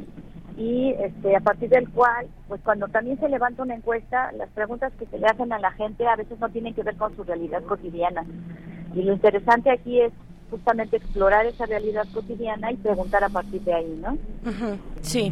y 0.56 0.92
este, 0.92 1.36
a 1.36 1.42
partir 1.42 1.70
del 1.70 1.90
cual, 1.90 2.30
pues 2.48 2.62
cuando 2.62 2.88
también 2.88 3.20
se 3.20 3.28
levanta 3.28 3.64
una 3.64 3.76
encuesta, 3.76 4.32
las 4.32 4.50
preguntas 4.52 4.94
que 4.98 5.08
se 5.08 5.20
le 5.20 5.28
hacen 5.28 5.52
a 5.52 5.60
la 5.60 5.72
gente 5.72 6.08
a 6.08 6.16
veces 6.16 6.40
no 6.40 6.48
tienen 6.48 6.74
que 6.74 6.84
ver 6.84 6.96
con 6.96 7.14
su 7.18 7.26
realidad 7.26 7.64
cotidiana. 7.64 8.24
Y 8.96 9.04
lo 9.04 9.14
interesante 9.14 9.72
aquí 9.72 10.02
es 10.02 10.12
justamente 10.50 10.98
explorar 10.98 11.46
esa 11.46 11.66
realidad 11.66 12.08
cotidiana 12.14 12.72
y 12.72 12.78
preguntar 12.78 13.24
a 13.24 13.30
partir 13.30 13.62
de 13.62 13.74
ahí, 13.74 14.00
¿no? 14.02 14.18
Sí. 15.02 15.32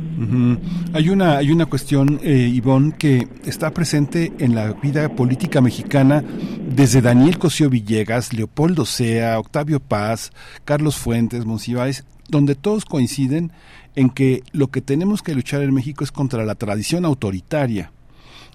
Hay 0.93 1.09
una 1.09 1.37
hay 1.37 1.51
una 1.51 1.65
cuestión, 1.65 2.19
eh, 2.23 2.51
Ivonne, 2.53 2.93
que 2.97 3.27
está 3.45 3.71
presente 3.71 4.31
en 4.39 4.55
la 4.55 4.73
vida 4.73 5.09
política 5.09 5.61
mexicana 5.61 6.23
desde 6.69 7.01
Daniel 7.01 7.37
Cosío 7.37 7.69
Villegas, 7.69 8.33
Leopoldo 8.33 8.85
Sea, 8.85 9.39
Octavio 9.39 9.79
Paz, 9.79 10.31
Carlos 10.65 10.97
Fuentes, 10.97 11.45
Monsiváis, 11.45 12.05
donde 12.29 12.55
todos 12.55 12.85
coinciden 12.85 13.51
en 13.95 14.09
que 14.09 14.43
lo 14.51 14.67
que 14.67 14.81
tenemos 14.81 15.23
que 15.23 15.33
luchar 15.33 15.63
en 15.63 15.73
México 15.73 16.03
es 16.03 16.11
contra 16.11 16.45
la 16.45 16.55
tradición 16.55 17.05
autoritaria 17.05 17.91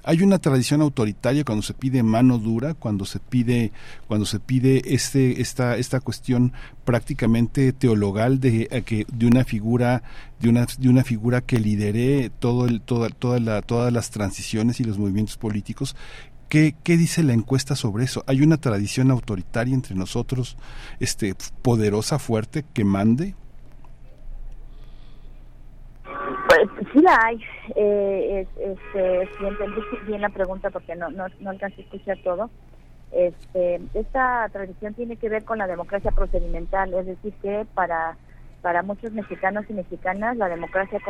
hay 0.04 0.22
una 0.22 0.38
tradición 0.38 0.80
autoritaria 0.80 1.44
cuando 1.44 1.62
se 1.62 1.74
pide 1.74 2.02
mano 2.02 2.38
dura, 2.38 2.74
cuando 2.74 3.04
se 3.04 3.20
pide, 3.20 3.72
cuando 4.08 4.26
se 4.26 4.40
pide 4.40 4.94
este, 4.94 5.40
esta, 5.40 5.76
esta 5.76 6.00
cuestión 6.00 6.52
prácticamente 6.84 7.72
teologal 7.72 8.40
de, 8.40 8.68
eh, 8.70 8.82
que, 8.82 9.06
de 9.12 9.26
una 9.26 9.44
figura, 9.44 10.02
de 10.40 10.48
una, 10.48 10.66
de 10.78 10.88
una 10.88 11.04
figura 11.04 11.40
que 11.40 11.60
lidere 11.60 12.30
todo 12.38 12.66
el, 12.66 12.80
toda, 12.80 13.08
toda 13.10 13.38
la, 13.38 13.62
todas 13.62 13.92
las 13.92 14.10
transiciones 14.10 14.80
y 14.80 14.84
los 14.84 14.98
movimientos 14.98 15.36
políticos 15.36 15.96
¿Qué, 16.48 16.74
¿Qué, 16.82 16.98
dice 16.98 17.22
la 17.22 17.32
encuesta 17.32 17.74
sobre 17.76 18.04
eso? 18.04 18.24
¿Hay 18.26 18.42
una 18.42 18.58
tradición 18.58 19.10
autoritaria 19.10 19.72
entre 19.72 19.94
nosotros, 19.94 20.58
este, 21.00 21.34
poderosa, 21.62 22.18
fuerte, 22.18 22.66
que 22.74 22.84
mande? 22.84 23.34
Pues 26.04 26.16
sí 26.92 27.00
la 27.00 27.18
hay. 27.22 27.40
Eh, 27.74 28.46
este, 28.58 29.28
si 29.38 29.46
entendí 29.46 29.80
bien 30.06 30.20
la 30.20 30.28
pregunta 30.28 30.70
porque 30.70 30.94
no, 30.94 31.10
no, 31.10 31.26
no 31.40 31.50
alcancé 31.50 31.82
a 31.82 31.84
escuchar 31.84 32.18
todo. 32.22 32.50
Este, 33.12 33.80
esta 33.94 34.48
tradición 34.50 34.94
tiene 34.94 35.16
que 35.16 35.28
ver 35.28 35.44
con 35.44 35.58
la 35.58 35.66
democracia 35.66 36.10
procedimental, 36.12 36.94
es 36.94 37.06
decir, 37.06 37.34
que 37.42 37.66
para 37.74 38.16
para 38.62 38.82
muchos 38.84 39.12
mexicanos 39.12 39.64
y 39.68 39.72
mexicanas 39.74 40.36
la 40.36 40.48
democracia 40.48 41.00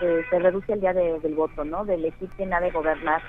se, 0.00 0.38
reduce 0.38 0.72
al 0.72 0.80
día 0.80 0.94
del 0.94 1.34
voto, 1.34 1.62
¿no? 1.62 1.84
De 1.84 1.94
elegir 1.94 2.30
quién 2.36 2.52
ha 2.54 2.60
de 2.60 2.70
gobernar. 2.70 3.20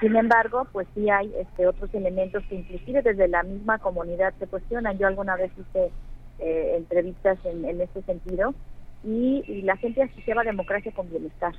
Sin 0.00 0.14
embargo, 0.14 0.66
pues 0.72 0.86
sí 0.94 1.08
hay 1.08 1.32
este, 1.38 1.66
otros 1.66 1.92
elementos 1.94 2.44
que 2.50 2.56
inclusive 2.56 3.00
desde 3.00 3.28
la 3.28 3.42
misma 3.44 3.78
comunidad 3.78 4.34
se 4.38 4.46
cuestionan. 4.46 4.98
Yo 4.98 5.06
alguna 5.06 5.36
vez 5.36 5.50
hice 5.56 5.90
eh, 6.38 6.74
entrevistas 6.76 7.38
en, 7.44 7.64
en 7.64 7.80
este 7.80 8.02
sentido 8.02 8.54
y, 9.04 9.62
la 9.62 9.76
gente 9.76 10.02
asociaba 10.02 10.42
democracia 10.42 10.92
con 10.92 11.10
bienestar. 11.10 11.54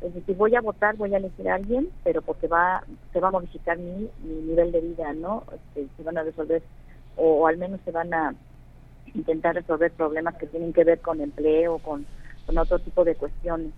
Es 0.00 0.14
decir, 0.14 0.36
voy 0.36 0.54
a 0.54 0.60
votar, 0.60 0.96
voy 0.96 1.14
a 1.14 1.18
elegir 1.18 1.48
a 1.48 1.54
alguien, 1.54 1.88
pero 2.04 2.20
porque 2.20 2.48
va 2.48 2.84
se 3.12 3.20
va 3.20 3.28
a 3.28 3.32
modificar 3.32 3.78
mi, 3.78 4.10
nivel 4.22 4.72
de 4.72 4.80
vida, 4.80 5.12
¿no? 5.14 5.44
Este, 5.52 5.88
se 5.96 6.02
van 6.02 6.18
a 6.18 6.22
resolver, 6.22 6.62
o, 7.16 7.46
al 7.46 7.56
menos 7.56 7.80
se 7.84 7.92
van 7.92 8.12
a 8.12 8.34
intentar 9.14 9.54
resolver 9.54 9.90
problemas 9.92 10.36
que 10.36 10.46
tienen 10.46 10.72
que 10.72 10.84
ver 10.84 11.00
con 11.00 11.20
empleo, 11.20 11.78
con, 11.78 12.04
con 12.44 12.58
otro 12.58 12.78
tipo 12.78 13.04
de 13.04 13.14
cuestiones. 13.14 13.72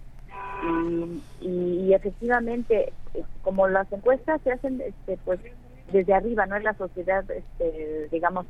Y, 1.41 1.47
y, 1.47 1.95
efectivamente, 1.95 2.93
eh, 3.15 3.23
como 3.43 3.69
las 3.69 3.91
encuestas 3.93 4.41
se 4.43 4.51
hacen, 4.51 4.81
este, 4.81 5.19
pues 5.25 5.39
desde 5.93 6.15
arriba, 6.15 6.47
no 6.47 6.56
es 6.56 6.65
la 6.65 6.74
sociedad, 6.74 7.24
este, 7.31 8.09
digamos, 8.10 8.47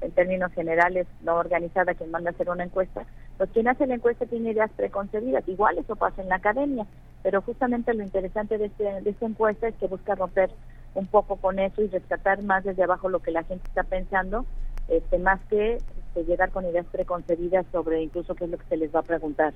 en 0.00 0.10
términos 0.12 0.52
generales, 0.52 1.06
no 1.22 1.36
organizada 1.36 1.94
quien 1.94 2.10
manda 2.10 2.30
a 2.30 2.32
hacer 2.32 2.50
una 2.50 2.64
encuesta, 2.64 3.06
pues 3.38 3.50
quien 3.50 3.68
hace 3.68 3.86
la 3.86 3.94
encuesta 3.94 4.26
tiene 4.26 4.50
ideas 4.50 4.70
preconcebidas, 4.76 5.48
igual 5.48 5.78
eso 5.78 5.96
pasa 5.96 6.22
en 6.22 6.28
la 6.28 6.36
academia, 6.36 6.86
pero 7.22 7.40
justamente 7.42 7.94
lo 7.94 8.02
interesante 8.02 8.58
de, 8.58 8.66
este, 8.66 8.84
de 8.84 9.10
esta 9.10 9.26
encuesta 9.26 9.68
es 9.68 9.74
que 9.76 9.86
busca 9.86 10.14
romper 10.14 10.50
un 10.94 11.06
poco 11.06 11.36
con 11.36 11.58
eso 11.58 11.82
y 11.82 11.88
rescatar 11.88 12.42
más 12.42 12.64
desde 12.64 12.82
abajo 12.82 13.08
lo 13.08 13.20
que 13.20 13.30
la 13.30 13.44
gente 13.44 13.66
está 13.66 13.84
pensando, 13.84 14.44
este, 14.88 15.18
más 15.18 15.40
que 15.48 15.74
este, 15.74 16.24
llegar 16.24 16.50
con 16.50 16.66
ideas 16.66 16.86
preconcebidas 16.90 17.64
sobre 17.72 18.02
incluso 18.02 18.34
qué 18.34 18.44
es 18.44 18.50
lo 18.50 18.58
que 18.58 18.66
se 18.66 18.76
les 18.76 18.94
va 18.94 19.00
a 19.00 19.04
preguntar. 19.04 19.54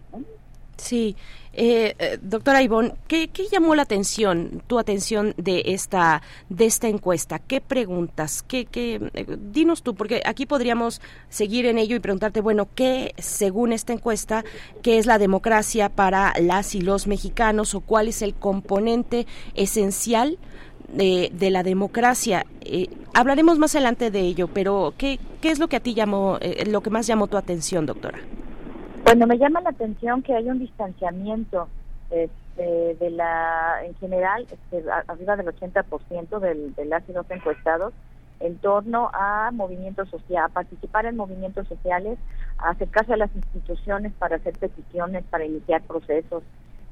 Sí, 0.76 1.16
eh, 1.58 1.94
eh, 1.98 2.18
doctora 2.20 2.62
Ivonne, 2.62 2.92
¿qué, 3.08 3.30
llamó 3.50 3.74
la 3.74 3.82
atención, 3.82 4.62
tu 4.66 4.78
atención 4.78 5.32
de 5.38 5.62
esta, 5.66 6.20
de 6.50 6.66
esta 6.66 6.86
encuesta? 6.88 7.38
¿Qué 7.38 7.62
preguntas? 7.62 8.44
¿Qué, 8.46 8.66
qué, 8.66 9.00
eh, 9.14 9.26
dinos 9.52 9.82
tú, 9.82 9.94
porque 9.94 10.20
aquí 10.26 10.44
podríamos 10.44 11.00
seguir 11.30 11.64
en 11.64 11.78
ello 11.78 11.96
y 11.96 12.00
preguntarte, 12.00 12.42
bueno, 12.42 12.68
¿qué, 12.74 13.14
según 13.16 13.72
esta 13.72 13.94
encuesta, 13.94 14.44
qué 14.82 14.98
es 14.98 15.06
la 15.06 15.16
democracia 15.16 15.88
para 15.88 16.34
las 16.38 16.74
y 16.74 16.82
los 16.82 17.06
mexicanos 17.06 17.74
o 17.74 17.80
cuál 17.80 18.08
es 18.08 18.20
el 18.20 18.34
componente 18.34 19.26
esencial 19.54 20.38
de, 20.92 21.32
de 21.32 21.50
la 21.50 21.62
democracia? 21.62 22.44
hablaremos 23.14 23.58
más 23.58 23.74
adelante 23.76 24.10
de 24.10 24.20
ello, 24.20 24.48
pero 24.48 24.92
¿qué, 24.98 25.18
qué 25.40 25.50
es 25.50 25.58
lo 25.58 25.68
que 25.68 25.76
a 25.76 25.80
ti 25.80 25.94
llamó, 25.94 26.38
lo 26.66 26.82
que 26.82 26.90
más 26.90 27.06
llamó 27.06 27.28
tu 27.28 27.38
atención, 27.38 27.86
doctora? 27.86 28.18
Bueno, 29.06 29.28
me 29.28 29.38
llama 29.38 29.60
la 29.60 29.70
atención 29.70 30.20
que 30.20 30.34
hay 30.34 30.50
un 30.50 30.58
distanciamiento 30.58 31.68
este, 32.10 32.96
de 32.96 33.10
la, 33.10 33.84
en 33.84 33.94
general, 33.98 34.48
este, 34.50 34.84
arriba 35.06 35.36
del 35.36 35.46
80% 35.46 36.40
del, 36.40 36.74
de 36.74 36.84
las 36.86 37.08
y 37.08 37.12
los 37.12 37.30
encuestados 37.30 37.94
en 38.40 38.56
torno 38.56 39.08
a 39.12 39.52
movimientos 39.52 40.08
sociales, 40.08 40.50
a 40.50 40.52
participar 40.52 41.06
en 41.06 41.14
movimientos 41.14 41.68
sociales, 41.68 42.18
a 42.58 42.70
acercarse 42.70 43.12
a 43.12 43.16
las 43.16 43.30
instituciones 43.36 44.12
para 44.14 44.36
hacer 44.38 44.54
peticiones, 44.54 45.22
para 45.30 45.44
iniciar 45.44 45.82
procesos 45.82 46.42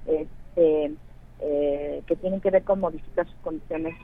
este, 0.07 0.93
eh, 1.41 2.03
que 2.07 2.15
tienen 2.15 2.41
que 2.41 2.53
ver 2.53 2.63
con 2.63 2.79
modificar 2.79 3.27
sus 3.27 3.41
condiciones 3.43 3.97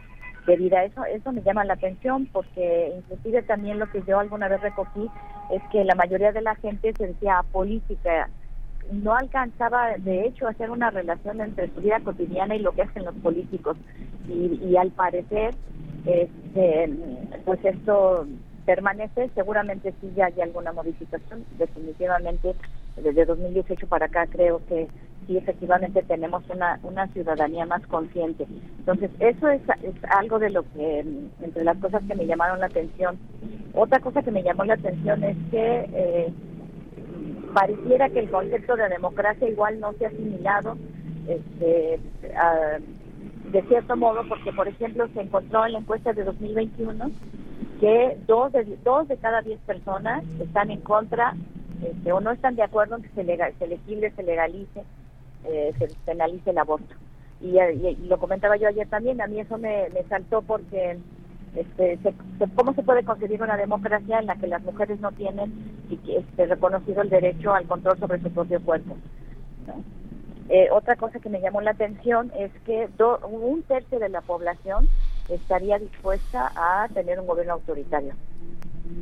de 0.50 0.56
vida. 0.56 0.84
Eso, 0.84 1.04
eso 1.04 1.32
me 1.32 1.42
llama 1.42 1.64
la 1.64 1.74
atención 1.74 2.26
porque 2.32 2.92
inclusive 2.96 3.42
también 3.42 3.78
lo 3.78 3.90
que 3.90 4.02
yo 4.06 4.18
alguna 4.18 4.48
vez 4.48 4.60
recogí 4.60 5.08
es 5.50 5.62
que 5.70 5.84
la 5.84 5.94
mayoría 5.94 6.32
de 6.32 6.42
la 6.42 6.54
gente 6.56 6.92
se 6.96 7.08
decía 7.08 7.44
política, 7.52 8.28
no 8.90 9.14
alcanzaba 9.14 9.96
de 9.98 10.26
hecho 10.26 10.46
a 10.46 10.50
hacer 10.50 10.70
una 10.70 10.90
relación 10.90 11.40
entre 11.40 11.72
su 11.72 11.80
vida 11.80 12.00
cotidiana 12.00 12.56
y 12.56 12.60
lo 12.60 12.72
que 12.72 12.82
hacen 12.82 13.04
los 13.04 13.14
políticos. 13.16 13.76
Y, 14.28 14.60
y 14.64 14.76
al 14.76 14.90
parecer, 14.90 15.54
este, 16.04 16.92
pues 17.44 17.64
esto 17.64 18.26
permanece, 18.66 19.30
seguramente 19.34 19.94
sí 20.00 20.12
ya 20.16 20.26
hay 20.26 20.40
alguna 20.40 20.72
modificación, 20.72 21.44
definitivamente 21.58 22.54
desde 22.96 23.24
2018 23.24 23.86
para 23.86 24.06
acá 24.06 24.26
creo 24.26 24.60
que 24.68 24.88
sí 25.30 25.36
efectivamente 25.36 26.02
tenemos 26.02 26.42
una, 26.50 26.80
una 26.82 27.06
ciudadanía 27.08 27.64
más 27.64 27.86
consciente. 27.86 28.46
Entonces, 28.80 29.10
eso 29.20 29.48
es, 29.48 29.62
es 29.84 29.94
algo 30.18 30.40
de 30.40 30.50
lo 30.50 30.64
que, 30.72 31.04
entre 31.40 31.62
las 31.62 31.78
cosas 31.78 32.02
que 32.08 32.16
me 32.16 32.26
llamaron 32.26 32.58
la 32.58 32.66
atención. 32.66 33.16
Otra 33.72 34.00
cosa 34.00 34.22
que 34.22 34.32
me 34.32 34.42
llamó 34.42 34.64
la 34.64 34.74
atención 34.74 35.22
es 35.22 35.36
que 35.52 35.88
eh, 35.94 36.32
pareciera 37.54 38.08
que 38.08 38.18
el 38.18 38.30
concepto 38.30 38.74
de 38.74 38.88
democracia 38.88 39.48
igual 39.48 39.78
no 39.78 39.92
se 39.92 40.06
ha 40.06 40.08
asimilado 40.08 40.76
este, 41.28 42.00
de 43.52 43.62
cierto 43.68 43.96
modo, 43.96 44.22
porque, 44.28 44.52
por 44.52 44.66
ejemplo, 44.66 45.06
se 45.14 45.20
encontró 45.20 45.64
en 45.64 45.74
la 45.74 45.78
encuesta 45.78 46.12
de 46.12 46.24
2021 46.24 47.08
que 47.78 48.18
dos 48.26 48.52
de, 48.52 48.64
dos 48.82 49.06
de 49.06 49.16
cada 49.16 49.42
diez 49.42 49.60
personas 49.60 50.24
están 50.40 50.72
en 50.72 50.80
contra 50.80 51.34
este, 51.84 52.12
o 52.12 52.20
no 52.20 52.32
están 52.32 52.56
de 52.56 52.62
acuerdo 52.62 52.96
en 52.96 53.02
que 53.02 53.08
se, 53.10 53.22
legal, 53.22 53.54
se 53.58 53.68
legisle, 53.68 54.10
se 54.10 54.22
legalice 54.22 54.82
eh, 55.44 55.72
se 55.78 55.88
penalice 56.04 56.50
el 56.50 56.58
aborto. 56.58 56.94
Y, 57.40 57.56
lo 58.06 58.18
comentaba 58.18 58.56
yo 58.56 58.68
ayer 58.68 58.86
también, 58.88 59.20
a 59.20 59.26
mí 59.26 59.40
eso 59.40 59.56
me, 59.56 59.88
saltó 60.08 60.42
porque 60.42 60.98
este, 61.56 61.98
cómo 62.54 62.74
se 62.74 62.82
puede 62.82 63.02
conseguir 63.02 63.42
una 63.42 63.56
democracia 63.56 64.18
en 64.18 64.26
la 64.26 64.36
que 64.36 64.46
las 64.46 64.62
mujeres 64.62 65.00
no 65.00 65.10
tienen 65.12 65.52
este, 65.90 66.46
reconocido 66.46 67.00
el 67.02 67.08
derecho 67.08 67.54
al 67.54 67.66
control 67.66 67.98
sobre 67.98 68.20
su 68.20 68.30
propio 68.30 68.60
cuerpo. 68.60 68.96
Eh, 70.50 70.68
otra 70.72 70.96
cosa 70.96 71.20
que 71.20 71.30
me 71.30 71.40
llamó 71.40 71.60
la 71.60 71.70
atención 71.70 72.30
es 72.36 72.50
que 72.66 72.88
un 73.30 73.62
tercio 73.62 73.98
de 73.98 74.08
la 74.08 74.20
población 74.20 74.88
estaría 75.28 75.78
dispuesta 75.78 76.50
a 76.56 76.88
tener 76.88 77.20
un 77.20 77.26
gobierno 77.26 77.54
autoritario. 77.54 78.14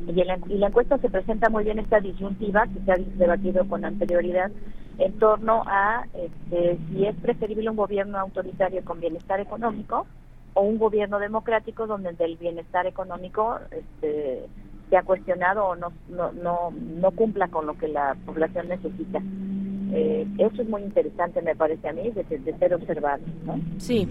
Y, 0.06 0.20
en 0.20 0.28
y 0.50 0.58
la 0.58 0.66
encuesta 0.68 0.98
se 0.98 1.08
presenta 1.08 1.48
muy 1.48 1.64
bien 1.64 1.78
esta 1.78 2.00
disyuntiva 2.00 2.66
que 2.66 2.84
se 2.84 2.92
ha 2.92 2.96
debatido 3.16 3.66
con 3.66 3.84
anterioridad 3.84 4.50
en 4.98 5.18
torno 5.18 5.62
a 5.66 6.04
este, 6.12 6.78
si 6.88 7.06
es 7.06 7.14
preferible 7.16 7.70
un 7.70 7.76
gobierno 7.76 8.18
autoritario 8.18 8.84
con 8.84 9.00
bienestar 9.00 9.40
económico 9.40 10.06
o 10.54 10.62
un 10.62 10.78
gobierno 10.78 11.18
democrático 11.18 11.86
donde 11.86 12.14
el 12.18 12.36
bienestar 12.36 12.86
económico 12.86 13.58
este, 13.70 14.46
se 14.90 14.96
ha 14.96 15.02
cuestionado 15.02 15.66
o 15.66 15.76
no, 15.76 15.92
no, 16.08 16.32
no, 16.32 16.70
no 16.72 17.10
cumpla 17.12 17.48
con 17.48 17.66
lo 17.66 17.78
que 17.78 17.88
la 17.88 18.16
población 18.26 18.68
necesita. 18.68 19.20
Eh, 19.92 20.26
eso 20.38 20.62
es 20.62 20.68
muy 20.68 20.82
interesante, 20.82 21.42
me 21.42 21.54
parece 21.56 21.88
a 21.88 21.92
mí, 21.92 22.10
de, 22.10 22.38
de 22.38 22.58
ser 22.58 22.74
observado. 22.74 23.22
¿no? 23.46 23.60
Sí. 23.78 24.06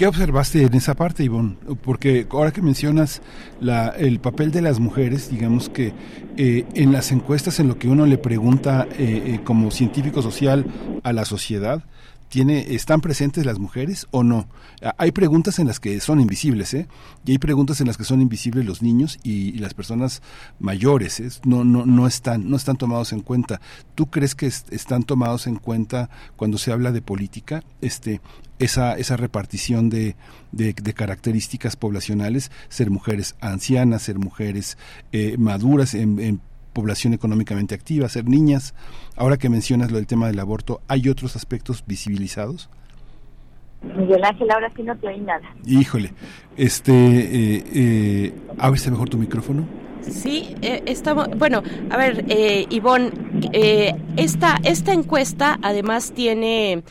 ¿Qué 0.00 0.06
observaste 0.06 0.62
en 0.62 0.72
esa 0.72 0.94
parte, 0.94 1.24
Ivonne? 1.24 1.56
Porque 1.82 2.26
ahora 2.30 2.52
que 2.52 2.62
mencionas 2.62 3.20
la, 3.60 3.88
el 3.88 4.18
papel 4.18 4.50
de 4.50 4.62
las 4.62 4.80
mujeres, 4.80 5.30
digamos 5.30 5.68
que 5.68 5.92
eh, 6.38 6.64
en 6.72 6.90
las 6.90 7.12
encuestas, 7.12 7.60
en 7.60 7.68
lo 7.68 7.78
que 7.78 7.86
uno 7.86 8.06
le 8.06 8.16
pregunta 8.16 8.88
eh, 8.98 9.22
eh, 9.26 9.40
como 9.44 9.70
científico 9.70 10.22
social 10.22 10.64
a 11.02 11.12
la 11.12 11.26
sociedad, 11.26 11.84
tiene, 12.30 12.74
¿están 12.74 13.00
presentes 13.00 13.44
las 13.44 13.58
mujeres 13.58 14.06
o 14.12 14.22
no? 14.22 14.48
Hay 14.96 15.10
preguntas 15.10 15.58
en 15.58 15.66
las 15.66 15.80
que 15.80 16.00
son 16.00 16.20
invisibles, 16.20 16.72
¿eh? 16.72 16.86
Y 17.26 17.32
hay 17.32 17.38
preguntas 17.38 17.80
en 17.80 17.88
las 17.88 17.96
que 17.96 18.04
son 18.04 18.22
invisibles 18.22 18.64
los 18.64 18.82
niños 18.82 19.18
y, 19.22 19.50
las 19.60 19.74
personas 19.74 20.22
mayores, 20.58 21.20
¿eh? 21.20 21.28
no, 21.44 21.64
no, 21.64 21.84
no, 21.84 22.06
están, 22.06 22.48
no 22.48 22.56
están 22.56 22.76
tomados 22.76 23.12
en 23.12 23.20
cuenta. 23.20 23.60
¿Tú 23.96 24.06
crees 24.06 24.34
que 24.34 24.46
están 24.46 25.02
tomados 25.02 25.48
en 25.48 25.56
cuenta 25.56 26.08
cuando 26.36 26.56
se 26.56 26.72
habla 26.72 26.92
de 26.92 27.02
política? 27.02 27.64
Este, 27.80 28.20
esa, 28.60 28.96
esa 28.96 29.16
repartición 29.16 29.90
de, 29.90 30.14
de, 30.52 30.74
características 30.74 31.76
poblacionales, 31.76 32.52
ser 32.68 32.90
mujeres 32.90 33.34
ancianas, 33.40 34.02
ser 34.02 34.18
mujeres 34.18 34.78
eh, 35.12 35.36
maduras 35.36 35.94
en, 35.94 36.20
en 36.20 36.40
población 36.72 37.14
económicamente 37.14 37.74
activa, 37.74 38.08
ser 38.08 38.28
niñas. 38.28 38.74
Ahora 39.16 39.36
que 39.36 39.48
mencionas 39.48 39.90
lo 39.90 39.96
del 39.96 40.06
tema 40.06 40.26
del 40.26 40.38
aborto, 40.38 40.80
¿hay 40.88 41.08
otros 41.08 41.36
aspectos 41.36 41.84
visibilizados? 41.86 42.68
Miguel 43.82 44.22
Ángel, 44.24 44.50
ahora 44.50 44.70
sí 44.76 44.82
no 44.82 44.96
te 44.96 45.08
oí 45.08 45.20
nada. 45.20 45.54
Híjole, 45.66 46.12
este, 46.56 46.92
eh, 46.92 47.64
eh, 47.74 48.34
ábrese 48.58 48.90
mejor 48.90 49.08
tu 49.08 49.16
micrófono. 49.16 49.66
Sí, 50.02 50.56
eh, 50.62 50.82
estamos, 50.86 51.28
bueno, 51.36 51.62
a 51.90 51.96
ver, 51.96 52.24
eh, 52.28 52.66
Ivonne, 52.70 53.10
eh, 53.52 53.94
esta, 54.16 54.58
esta 54.64 54.92
encuesta 54.92 55.58
además 55.62 56.12
tiene 56.12 56.82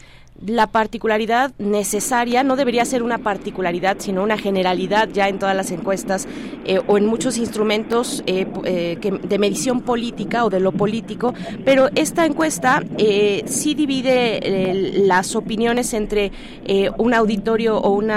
la 0.46 0.68
particularidad 0.68 1.52
necesaria 1.58 2.44
no 2.44 2.56
debería 2.56 2.86
ser 2.86 3.04
una 3.04 3.18
particularidad, 3.18 3.98
sino 4.00 4.24
una 4.24 4.38
generalidad 4.38 5.10
ya 5.10 5.28
en 5.28 5.40
todas 5.40 5.56
las 5.56 5.72
encuestas 5.72 6.28
eh, 6.66 6.80
o 6.88 6.98
en 6.98 7.06
muchos 7.06 7.38
instrumentos 7.38 8.24
eh, 8.26 8.46
eh, 8.64 8.98
de 9.24 9.40
medición 9.40 9.82
política 9.82 10.46
o 10.46 10.50
de 10.50 10.60
lo 10.60 10.72
político, 10.72 11.34
pero 11.66 11.90
esta 11.96 12.26
encuesta 12.26 12.84
sí 13.46 13.74
divide 13.74 14.94
las 15.06 15.36
opiniones 15.36 15.94
entre 15.94 16.32
un 16.98 17.14
auditorio 17.14 17.78
o 17.78 17.92
un, 17.92 18.12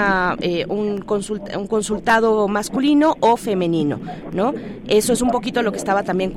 un 0.69 1.67
consultado 1.67 2.47
masculino 2.47 3.15
o 3.19 3.37
femenino, 3.37 3.99
¿no? 4.31 4.53
Eso 4.87 5.13
es 5.13 5.21
un 5.21 5.31
poquito 5.31 5.61
lo 5.61 5.71
que 5.71 5.77
estaba 5.77 6.03
también 6.03 6.33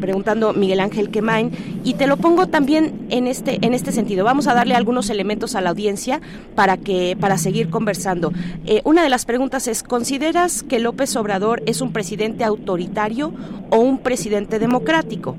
preguntando 0.00 0.52
Miguel 0.52 0.80
Ángel 0.80 1.10
Quemain 1.10 1.50
y 1.84 1.94
te 1.94 2.06
lo 2.06 2.16
pongo 2.16 2.46
también 2.46 3.06
en 3.10 3.26
este, 3.26 3.58
en 3.62 3.74
este 3.74 3.92
sentido. 3.92 4.24
Vamos 4.24 4.46
a 4.46 4.55
darle 4.56 4.74
algunos 4.74 5.10
elementos 5.10 5.54
a 5.54 5.60
la 5.60 5.70
audiencia 5.70 6.20
para 6.54 6.76
que 6.76 7.16
para 7.20 7.38
seguir 7.38 7.70
conversando. 7.70 8.32
Eh, 8.64 8.80
una 8.84 9.02
de 9.02 9.08
las 9.08 9.24
preguntas 9.24 9.68
es 9.68 9.82
¿consideras 9.82 10.62
que 10.62 10.80
López 10.80 11.14
Obrador 11.16 11.62
es 11.66 11.80
un 11.80 11.92
presidente 11.92 12.42
autoritario 12.42 13.32
o 13.70 13.78
un 13.78 13.98
presidente 13.98 14.58
democrático? 14.58 15.36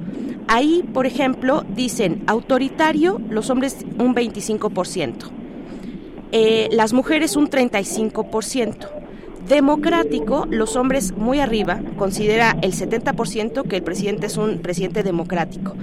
Ahí, 0.48 0.84
por 0.94 1.06
ejemplo, 1.06 1.66
dicen 1.76 2.24
autoritario 2.28 3.20
los 3.30 3.50
hombres 3.50 3.78
un 3.98 4.16
25%, 4.16 5.32
eh, 6.32 6.70
las 6.72 6.94
mujeres 6.94 7.36
un 7.36 7.50
35% 7.50 8.88
democrático, 9.48 10.46
los 10.50 10.76
hombres 10.76 11.14
muy 11.16 11.40
arriba, 11.40 11.82
considera 11.98 12.58
el 12.62 12.74
70% 12.74 13.64
que 13.64 13.78
el 13.78 13.84
presidente 13.84 14.28
es 14.28 14.38
un 14.38 14.60
presidente 14.60 15.04
democrático. 15.04 15.74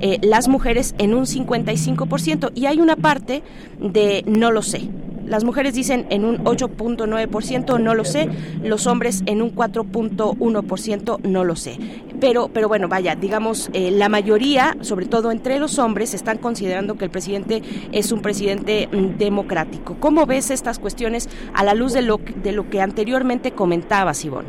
Eh, 0.00 0.18
las 0.22 0.48
mujeres 0.48 0.94
en 0.98 1.14
un 1.14 1.26
55% 1.26 2.52
y 2.54 2.66
hay 2.66 2.80
una 2.80 2.96
parte 2.96 3.42
de 3.78 4.24
no 4.26 4.50
lo 4.50 4.62
sé. 4.62 4.88
Las 5.30 5.44
mujeres 5.44 5.74
dicen 5.74 6.06
en 6.10 6.24
un 6.24 6.38
8.9% 6.38 7.78
no 7.78 7.94
lo 7.94 8.04
sé, 8.04 8.28
los 8.64 8.88
hombres 8.88 9.22
en 9.26 9.42
un 9.42 9.54
4.1% 9.54 11.20
no 11.22 11.44
lo 11.44 11.54
sé. 11.54 11.78
Pero, 12.18 12.48
pero 12.48 12.66
bueno, 12.66 12.88
vaya, 12.88 13.14
digamos, 13.14 13.70
eh, 13.72 13.92
la 13.92 14.08
mayoría, 14.08 14.76
sobre 14.80 15.06
todo 15.06 15.30
entre 15.30 15.60
los 15.60 15.78
hombres, 15.78 16.14
están 16.14 16.38
considerando 16.38 16.96
que 16.96 17.04
el 17.04 17.12
presidente 17.12 17.62
es 17.92 18.10
un 18.10 18.22
presidente 18.22 18.88
mm, 18.88 19.18
democrático. 19.18 19.96
¿Cómo 20.00 20.26
ves 20.26 20.50
estas 20.50 20.80
cuestiones 20.80 21.28
a 21.54 21.62
la 21.62 21.74
luz 21.74 21.92
de 21.92 22.02
lo, 22.02 22.18
de 22.42 22.50
lo 22.50 22.68
que 22.68 22.80
anteriormente 22.80 23.52
comentabas, 23.52 24.24
Ivonne? 24.24 24.48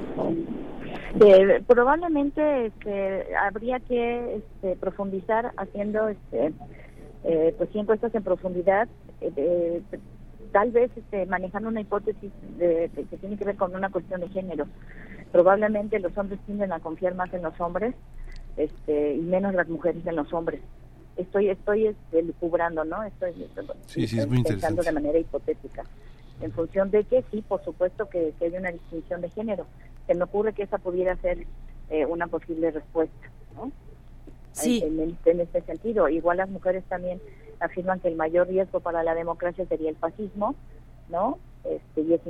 Probablemente 1.68 2.68
este, 2.68 3.36
habría 3.36 3.80
que 3.80 4.36
este, 4.38 4.76
profundizar 4.76 5.52
haciendo 5.58 6.08
este, 6.10 6.54
eh, 7.24 7.54
pues 7.58 7.70
sí 7.72 7.80
encuestas 7.80 8.14
en 8.16 8.24
profundidad, 8.24 8.88
eh, 9.22 9.82
tal 10.52 10.72
vez 10.72 10.92
este, 10.96 11.26
manejando 11.26 11.70
una 11.70 11.82
hipótesis 11.82 12.32
de, 12.58 12.90
que 12.94 13.18
tiene 13.18 13.38
que 13.38 13.46
ver 13.46 13.56
con 13.56 13.76
una 13.76 13.90
cuestión 13.90 14.22
de 14.22 14.30
género. 14.30 14.66
Probablemente 15.32 16.00
los 16.00 16.18
hombres 16.18 16.40
tienden 16.46 16.74
a 16.74 16.80
confiar 16.80 17.16
más 17.16 17.34
en 17.34 17.44
los 17.44 17.60
hombres 17.62 17.96
este, 18.58 19.16
y 19.16 19.22
menos 19.22 19.54
las 19.54 19.70
mujeres 19.70 20.06
en 20.06 20.16
los 20.16 20.32
hombres. 20.34 20.62
Estoy 21.18 21.50
estoy 21.50 21.88
este, 21.88 22.24
lucubrando, 22.24 22.84
¿no? 22.86 23.04
Estoy, 23.04 23.34
sí, 23.86 24.08
sí, 24.08 24.20
es 24.20 24.28
muy 24.28 24.44
pensando 24.44 24.82
de 24.82 24.92
manera 24.92 25.20
hipotética. 25.20 25.84
En 26.42 26.52
función 26.52 26.92
de 26.92 27.04
que 27.04 27.24
sí, 27.32 27.42
por 27.42 27.64
supuesto 27.64 28.10
que, 28.10 28.34
hay 28.42 28.58
una 28.58 28.72
distinción 28.72 29.22
de 29.22 29.30
género. 29.30 29.66
Se 30.08 30.16
me 30.16 30.24
ocurre 30.24 30.54
que 30.54 30.64
esa 30.64 30.78
pudiera 30.78 31.16
ser 31.18 31.46
eh, 31.90 32.06
una 32.06 32.28
posible 32.28 32.72
respuesta, 32.72 33.30
¿no? 33.56 33.72
Sí. 34.52 34.84
En, 34.84 35.18
en, 35.26 35.40
este 35.40 35.62
sentido. 35.62 36.10
Igual 36.10 36.38
las 36.38 36.50
mujeres 36.50 36.84
también 36.86 37.22
afirman 37.60 38.00
que 38.00 38.08
el 38.08 38.16
mayor 38.16 38.48
riesgo 38.48 38.80
para 38.80 39.04
la 39.04 39.16
democracia 39.16 39.66
sería 39.68 39.90
el 39.90 39.96
fascismo, 39.96 40.56
¿no? 41.10 41.38
Este, 41.64 42.02
y 42.02 42.14
es, 42.14 42.22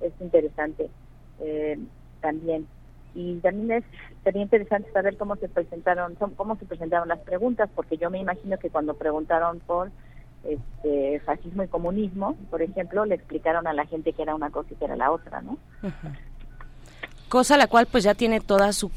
es, 0.00 0.12
interesante 0.20 0.90
eh, 1.40 1.78
también. 2.20 2.66
Y 3.14 3.36
también 3.36 3.70
es 3.70 3.84
sería 4.24 4.42
interesante 4.42 4.90
saber 4.92 5.16
cómo 5.16 5.36
se 5.36 5.48
presentaron, 5.48 6.16
cómo 6.36 6.56
se 6.56 6.64
presentaron 6.64 7.08
las 7.08 7.20
preguntas, 7.20 7.68
porque 7.74 7.96
yo 7.96 8.10
me 8.10 8.18
imagino 8.18 8.58
que 8.58 8.70
cuando 8.70 8.94
preguntaron 8.94 9.60
por 9.60 9.90
este, 10.48 11.20
fascismo 11.20 11.62
y 11.62 11.68
comunismo, 11.68 12.36
por 12.50 12.62
ejemplo, 12.62 13.04
le 13.04 13.14
explicaron 13.14 13.66
a 13.66 13.72
la 13.72 13.86
gente 13.86 14.12
que 14.12 14.22
era 14.22 14.34
una 14.34 14.50
cosa 14.50 14.68
y 14.72 14.76
que 14.76 14.84
era 14.84 14.96
la 14.96 15.10
otra, 15.10 15.40
¿no? 15.40 15.56
Cosa 17.28 17.56
la 17.56 17.66
cual 17.66 17.86
pues 17.90 18.04
ya 18.04 18.14
tiene 18.14 18.40
toda 18.40 18.72
su, 18.72 18.90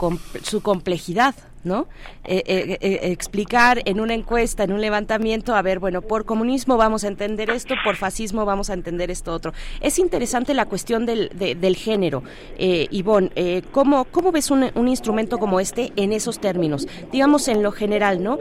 su 0.43 0.61
complejidad, 0.61 1.35
¿no? 1.63 1.87
Eh, 2.23 2.43
eh, 2.45 2.77
eh, 2.81 2.99
explicar 3.11 3.81
en 3.85 3.99
una 3.99 4.13
encuesta, 4.13 4.63
en 4.63 4.71
un 4.71 4.81
levantamiento, 4.81 5.55
a 5.55 5.61
ver, 5.61 5.79
bueno, 5.79 6.01
por 6.01 6.25
comunismo 6.25 6.77
vamos 6.77 7.03
a 7.03 7.07
entender 7.07 7.49
esto, 7.49 7.75
por 7.83 7.95
fascismo 7.95 8.45
vamos 8.45 8.69
a 8.69 8.73
entender 8.73 9.11
esto 9.11 9.33
otro. 9.33 9.53
Es 9.81 9.99
interesante 9.99 10.53
la 10.53 10.65
cuestión 10.65 11.05
del, 11.05 11.29
del 11.35 11.75
género. 11.75 12.23
Eh, 12.57 12.87
Ivonne, 12.91 13.63
¿cómo, 13.71 14.05
¿cómo, 14.05 14.31
ves 14.31 14.51
un, 14.51 14.69
un, 14.75 14.87
instrumento 14.87 15.37
como 15.37 15.59
este 15.59 15.91
en 15.95 16.13
esos 16.13 16.39
términos? 16.39 16.87
Digamos 17.11 17.47
en 17.47 17.63
lo 17.63 17.71
general, 17.71 18.23
¿no? 18.23 18.37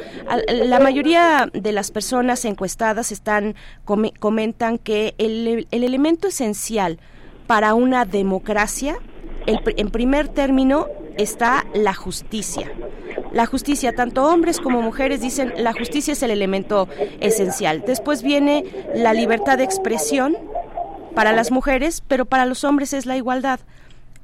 La 0.49 0.81
mayoría 0.81 1.49
de 1.53 1.73
las 1.73 1.91
personas 1.91 2.45
encuestadas 2.45 3.13
están 3.13 3.55
comentan 4.19 4.79
que 4.79 5.15
el, 5.19 5.67
el 5.71 5.85
elemento 5.85 6.29
esencial 6.29 6.99
para 7.47 7.75
una 7.75 8.05
democracia 8.05 8.99
en 9.47 9.91
primer 9.91 10.29
término 10.29 10.87
está 11.17 11.65
la 11.75 11.95
justicia. 11.95 12.71
La 13.33 13.47
justicia, 13.47 13.95
tanto 13.95 14.25
hombres 14.25 14.61
como 14.61 14.83
mujeres 14.83 15.21
dicen 15.21 15.53
la 15.59 15.73
justicia 15.73 16.13
es 16.13 16.23
el 16.23 16.31
elemento 16.31 16.89
esencial. 17.21 17.85
Después 17.87 18.23
viene 18.23 18.65
la 18.95 19.13
libertad 19.13 19.59
de 19.59 19.65
expresión 19.65 20.37
para 21.15 21.33
las 21.33 21.51
mujeres, 21.51 22.03
pero 22.07 22.25
para 22.25 22.47
los 22.47 22.65
hombres 22.65 22.93
es 22.93 23.07
la 23.07 23.17
igualdad. 23.17 23.61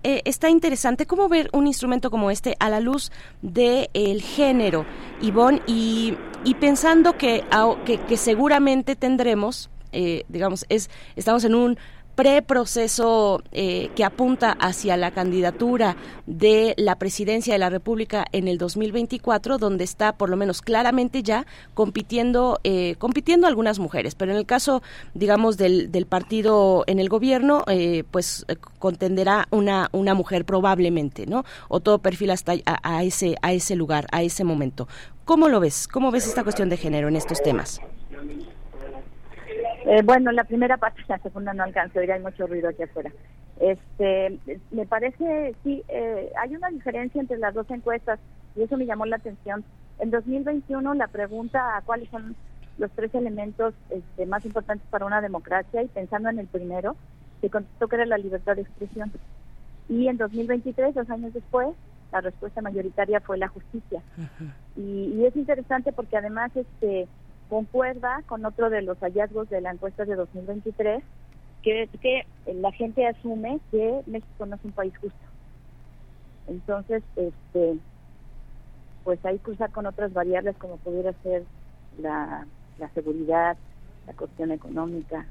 Eh, 0.05 0.23
está 0.25 0.51
interesante 0.51 1.07
cómo 1.07 1.29
ver 1.29 1.49
un 1.53 1.67
instrumento 1.67 2.11
como 2.11 2.31
este 2.31 2.57
a 2.59 2.69
la 2.69 2.81
luz 2.81 3.13
del 3.41 3.89
el 3.95 4.21
género, 4.21 4.85
Ivonne, 5.21 5.63
y, 5.67 6.15
y 6.45 6.55
pensando 6.55 7.17
que, 7.17 7.45
que, 7.85 8.17
seguramente 8.17 8.97
tendremos, 8.97 9.71
eh, 9.93 10.25
digamos, 10.29 10.67
es, 10.69 10.91
estamos 11.15 11.45
en 11.45 11.55
un 11.55 11.79
preproceso 12.15 13.43
eh, 13.53 13.91
que 13.97 14.05
apunta 14.05 14.53
hacia 14.53 14.97
la 14.97 15.11
candidatura 15.13 15.97
de 16.27 16.75
la 16.77 16.97
presidencia 16.97 17.55
de 17.55 17.59
la 17.59 17.71
República 17.71 18.25
en 18.33 18.49
el 18.49 18.59
2024, 18.59 19.59
donde 19.59 19.85
está 19.85 20.13
por 20.17 20.29
lo 20.29 20.37
menos 20.37 20.63
claramente 20.63 21.23
ya 21.23 21.47
compitiendo 21.75 22.61
eh, 22.65 22.97
compitiendo 22.99 23.47
algunas 23.47 23.79
mujeres, 23.79 24.15
pero 24.15 24.33
en 24.33 24.39
el 24.39 24.47
caso, 24.47 24.83
digamos, 25.15 25.57
del, 25.57 25.91
del 25.91 26.07
partido 26.07 26.85
en 26.87 26.99
el 26.99 27.09
gobierno, 27.09 27.65
eh, 27.67 28.05
pues 28.11 28.45
eh, 28.49 28.57
contenderá 28.79 29.49
una 29.51 29.89
una 29.93 30.15
mujer 30.15 30.45
probablemente, 30.45 31.27
¿no? 31.27 31.45
O 31.69 31.81
todo 31.81 31.99
perfil 31.99 32.31
hasta 32.31 32.53
a, 32.67 32.97
a 32.97 33.03
ese 33.05 33.37
a 33.43 33.53
ese 33.53 33.75
lugar, 33.77 34.07
a 34.13 34.23
ese 34.23 34.45
momento. 34.45 34.89
¿Cómo 35.25 35.49
lo 35.49 35.61
ves? 35.61 35.89
¿Cómo 35.89 36.11
ves 36.11 36.27
esta 36.27 36.43
cuestión 36.43 36.69
de 36.69 36.77
género 36.77 37.09
en 37.09 37.17
estos 37.17 37.43
temas? 37.43 37.81
Eh, 39.93 40.01
bueno, 40.03 40.33
la 40.33 40.45
primera 40.45 40.79
parte, 40.79 41.03
la 41.09 41.19
segunda 41.19 41.53
no 41.53 41.65
alcanzo, 41.65 42.01
hay 42.01 42.21
mucho 42.21 42.47
ruido 42.47 42.71
aquí 42.71 42.83
afuera. 42.83 43.13
Este, 43.61 44.39
me 44.71 44.87
parece, 44.87 45.55
sí, 45.63 45.83
eh, 45.89 46.33
hay 46.41 46.57
una 46.57 46.71
diferencia 46.71 47.21
entre 47.21 47.37
las 47.37 47.53
dos 47.53 47.71
encuestas 47.71 48.19
y 48.57 48.63
eso 48.63 48.79
me 48.79 48.87
llamó 48.87 49.05
la 49.05 49.17
atención. 49.17 49.63
En 49.99 50.11
2021 50.11 50.95
la 50.95 51.09
pregunta 51.09 51.77
a 51.77 51.83
cuáles 51.83 52.09
son 52.09 52.35
los 52.79 52.91
tres 52.93 53.15
elementos 53.15 53.75
este, 53.91 54.25
más 54.25 54.47
importantes 54.47 54.89
para 54.89 55.05
una 55.05 55.21
democracia 55.21 55.83
y 55.83 55.89
pensando 55.89 56.31
en 56.31 56.39
el 56.39 56.47
primero, 56.47 56.97
se 57.43 57.51
contestó 57.51 57.87
que 57.87 57.97
era 57.97 58.07
la 58.07 58.17
libertad 58.17 58.57
de 58.57 58.63
expresión. 58.63 59.13
Y 59.91 60.09
en 60.09 60.17
2023, 60.17 60.95
dos 60.95 61.11
años 61.11 61.35
después, 61.35 61.69
la 62.13 62.23
respuesta 62.23 62.63
mayoritaria 62.63 63.21
fue 63.21 63.37
la 63.37 63.49
justicia. 63.49 64.01
y, 64.75 65.13
y, 65.17 65.27
es 65.27 65.37
interesante 65.37 65.93
porque 65.93 66.17
además 66.17 66.51
este 66.57 67.09
concuerda 67.53 68.23
con 68.29 68.47
otro 68.47 68.71
de 68.71 68.81
los 68.81 68.99
hallazgos 69.01 69.51
de 69.51 69.61
la 69.61 69.73
encuesta 69.73 70.07
de 70.07 70.15
2023, 70.15 71.05
que 71.63 71.87
que 72.01 72.25
la 72.47 72.73
gente 72.73 73.07
asume 73.07 73.61
que 73.71 74.01
México 74.07 74.47
no 74.47 74.57
es 74.57 74.65
un 74.65 74.73
país 74.73 74.97
justo. 74.97 75.19
Entonces, 76.49 77.03
este, 77.15 77.79
pues 79.05 79.23
ahí 79.27 79.39
cruza 79.39 79.69
con 79.69 79.85
otras 79.85 80.15
variables 80.15 80.57
como 80.57 80.79
pudiera 80.79 81.13
ser 81.23 81.45
la 81.99 82.47
seguridad, 82.95 83.59
la 84.07 84.15
cuestión 84.15 84.51
económica, 84.51 85.27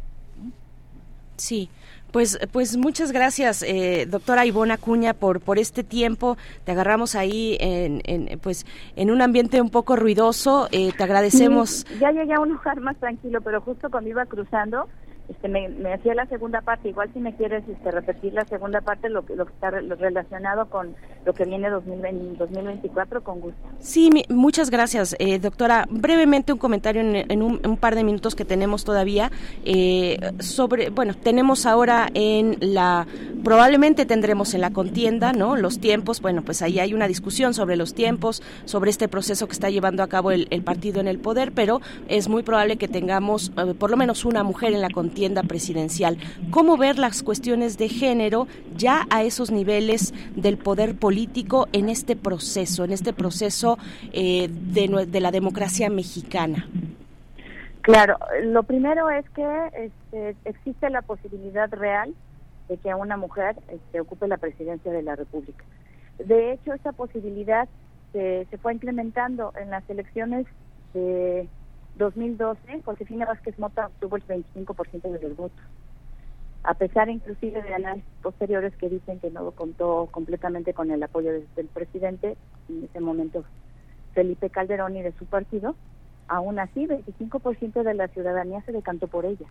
Sí, 1.41 1.69
pues, 2.11 2.37
pues 2.51 2.77
muchas 2.77 3.11
gracias, 3.11 3.63
eh, 3.63 4.05
doctora 4.07 4.45
Ivona 4.45 4.75
Acuña, 4.75 5.15
por, 5.15 5.41
por 5.41 5.57
este 5.57 5.83
tiempo. 5.83 6.37
Te 6.65 6.71
agarramos 6.71 7.15
ahí 7.15 7.57
en, 7.59 8.03
en 8.05 8.37
pues, 8.37 8.67
en 8.95 9.09
un 9.09 9.23
ambiente 9.23 9.59
un 9.59 9.71
poco 9.71 9.95
ruidoso. 9.95 10.67
Eh, 10.71 10.91
te 10.95 11.03
agradecemos. 11.03 11.87
ya 11.99 12.11
llegué 12.11 12.35
a 12.35 12.39
un 12.39 12.49
lugar 12.49 12.79
más 12.79 12.95
tranquilo, 12.97 13.41
pero 13.41 13.59
justo 13.61 13.89
cuando 13.89 14.11
iba 14.11 14.23
cruzando, 14.27 14.87
este, 15.31 15.47
me, 15.47 15.93
hacía 15.93 16.13
la 16.13 16.25
segunda 16.25 16.61
parte. 16.61 16.89
Igual 16.89 17.09
si 17.13 17.19
me 17.19 17.33
quieres 17.35 17.63
este, 17.67 17.89
repetir 17.89 18.33
la 18.33 18.45
segunda 18.45 18.81
parte, 18.81 19.09
lo, 19.09 19.23
lo 19.33 19.45
que 19.45 19.53
está 19.53 19.69
relacionado 19.69 20.65
con 20.69 20.93
lo 21.25 21.33
que 21.33 21.45
viene 21.45 21.69
2020, 21.69 22.37
2024, 22.37 23.23
con 23.23 23.39
gusto. 23.39 23.59
Sí, 23.79 24.09
muchas 24.29 24.69
gracias, 24.69 25.15
eh, 25.19 25.39
doctora. 25.39 25.85
Brevemente 25.89 26.51
un 26.51 26.59
comentario 26.59 27.01
en, 27.01 27.41
un, 27.41 27.77
par 27.77 27.95
de 27.95 28.03
minutos 28.03 28.35
que 28.35 28.43
tenemos 28.43 28.83
todavía 28.83 29.31
eh, 29.63 30.19
sobre, 30.39 30.89
bueno, 30.89 31.13
tenemos 31.13 31.65
ahora 31.65 32.09
en 32.13 32.57
la, 32.59 33.07
probablemente 33.43 34.05
tendremos 34.05 34.53
en 34.53 34.61
la 34.61 34.71
contienda, 34.71 35.31
¿no? 35.31 35.55
Los 35.55 35.79
tiempos, 35.79 36.21
bueno, 36.21 36.41
pues 36.41 36.61
ahí 36.61 36.79
hay 36.79 36.93
una 36.93 37.07
discusión 37.07 37.53
sobre 37.53 37.77
los 37.77 37.93
tiempos, 37.93 38.43
sobre 38.65 38.89
este 38.89 39.07
proceso 39.07 39.47
que 39.47 39.53
está 39.53 39.69
llevando 39.69 40.03
a 40.03 40.07
cabo 40.07 40.31
el, 40.31 40.47
partido 40.63 40.99
en 40.99 41.07
el 41.07 41.19
poder, 41.19 41.53
pero 41.53 41.79
es 42.07 42.27
muy 42.27 42.43
probable 42.43 42.77
que 42.77 42.87
tengamos 42.87 43.51
eh, 43.57 43.73
por 43.73 43.89
lo 43.89 43.97
menos 43.97 44.25
una 44.25 44.43
mujer 44.43 44.73
en 44.73 44.81
la 44.81 44.89
contienda 44.89 45.20
presidencial. 45.47 46.17
¿Cómo 46.49 46.77
ver 46.77 46.97
las 46.97 47.21
cuestiones 47.23 47.77
de 47.77 47.89
género 47.89 48.47
ya 48.75 49.05
a 49.09 49.23
esos 49.23 49.51
niveles 49.51 50.13
del 50.35 50.57
poder 50.57 50.95
político 50.95 51.67
en 51.73 51.89
este 51.89 52.15
proceso, 52.15 52.83
en 52.83 52.91
este 52.91 53.13
proceso 53.13 53.77
eh, 54.13 54.49
de, 54.49 55.19
la 55.19 55.31
democracia 55.31 55.89
mexicana? 55.89 56.67
Claro, 57.81 58.17
lo 58.43 58.63
primero 58.63 59.09
es 59.09 59.27
que 59.31 59.45
este, 59.75 60.35
existe 60.45 60.89
la 60.89 61.01
posibilidad 61.01 61.69
real 61.71 62.13
de 62.67 62.77
que 62.77 62.93
una 62.93 63.17
mujer 63.17 63.55
este, 63.69 64.01
ocupe 64.01 64.27
la 64.27 64.37
presidencia 64.37 64.91
de 64.91 65.03
la 65.03 65.15
República. 65.15 65.63
De 66.17 66.53
hecho, 66.53 66.73
esa 66.73 66.91
posibilidad 66.91 67.67
se, 68.13 68.47
se 68.49 68.57
fue 68.57 68.73
incrementando 68.73 69.53
en 69.59 69.69
las 69.69 69.87
elecciones 69.89 70.45
de 70.93 71.47
2012, 72.01 72.81
Josefina 72.83 73.25
Vázquez 73.25 73.57
Mota 73.59 73.85
obtuvo 73.87 74.15
el 74.15 74.25
25% 74.25 75.01
de 75.03 75.19
los 75.21 75.37
votos. 75.37 75.59
A 76.63 76.73
pesar 76.73 77.09
inclusive 77.09 77.61
de 77.61 77.73
análisis 77.73 78.09
posteriores 78.21 78.75
que 78.75 78.89
dicen 78.89 79.19
que 79.19 79.29
no 79.29 79.51
contó 79.51 80.09
completamente 80.11 80.73
con 80.73 80.89
el 80.91 81.01
apoyo 81.03 81.31
del 81.31 81.67
presidente, 81.67 82.37
en 82.69 82.83
ese 82.83 82.99
momento 82.99 83.43
Felipe 84.13 84.49
Calderón 84.49 84.97
y 84.97 85.03
de 85.03 85.11
su 85.13 85.25
partido, 85.25 85.75
aún 86.27 86.59
así 86.59 86.87
25% 86.87 87.83
de 87.83 87.93
la 87.93 88.07
ciudadanía 88.07 88.61
se 88.61 88.71
decantó 88.71 89.07
por 89.07 89.25
ella. 89.25 89.47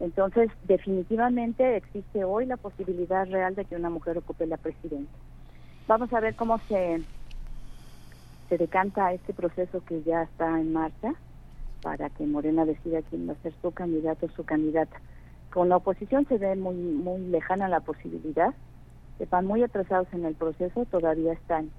Entonces, 0.00 0.50
definitivamente 0.64 1.76
existe 1.76 2.24
hoy 2.24 2.46
la 2.46 2.56
posibilidad 2.56 3.26
real 3.26 3.54
de 3.54 3.64
que 3.64 3.76
una 3.76 3.90
mujer 3.90 4.18
ocupe 4.18 4.46
la 4.46 4.56
presidencia. 4.56 5.18
Vamos 5.86 6.12
a 6.12 6.20
ver 6.20 6.34
cómo 6.36 6.58
se, 6.68 7.02
se 8.48 8.58
decanta 8.58 9.12
este 9.12 9.34
proceso 9.34 9.84
que 9.84 10.02
ya 10.02 10.22
está 10.22 10.58
en 10.58 10.72
marcha 10.72 11.14
para 11.84 12.08
que 12.08 12.26
Morena 12.26 12.64
decida 12.64 13.02
quién 13.02 13.28
va 13.28 13.34
a 13.34 13.42
ser 13.42 13.52
su 13.60 13.70
candidato 13.70 14.24
o 14.26 14.30
su 14.30 14.42
candidata. 14.44 14.96
Con 15.52 15.68
la 15.68 15.76
oposición 15.76 16.26
se 16.26 16.38
ve 16.38 16.56
muy 16.56 16.74
muy 16.74 17.20
lejana 17.26 17.68
la 17.68 17.80
posibilidad, 17.80 18.54
están 19.18 19.46
muy 19.46 19.62
atrasados 19.62 20.08
en 20.12 20.24
el 20.24 20.34
proceso, 20.34 20.86
todavía 20.86 21.34
están 21.34 21.70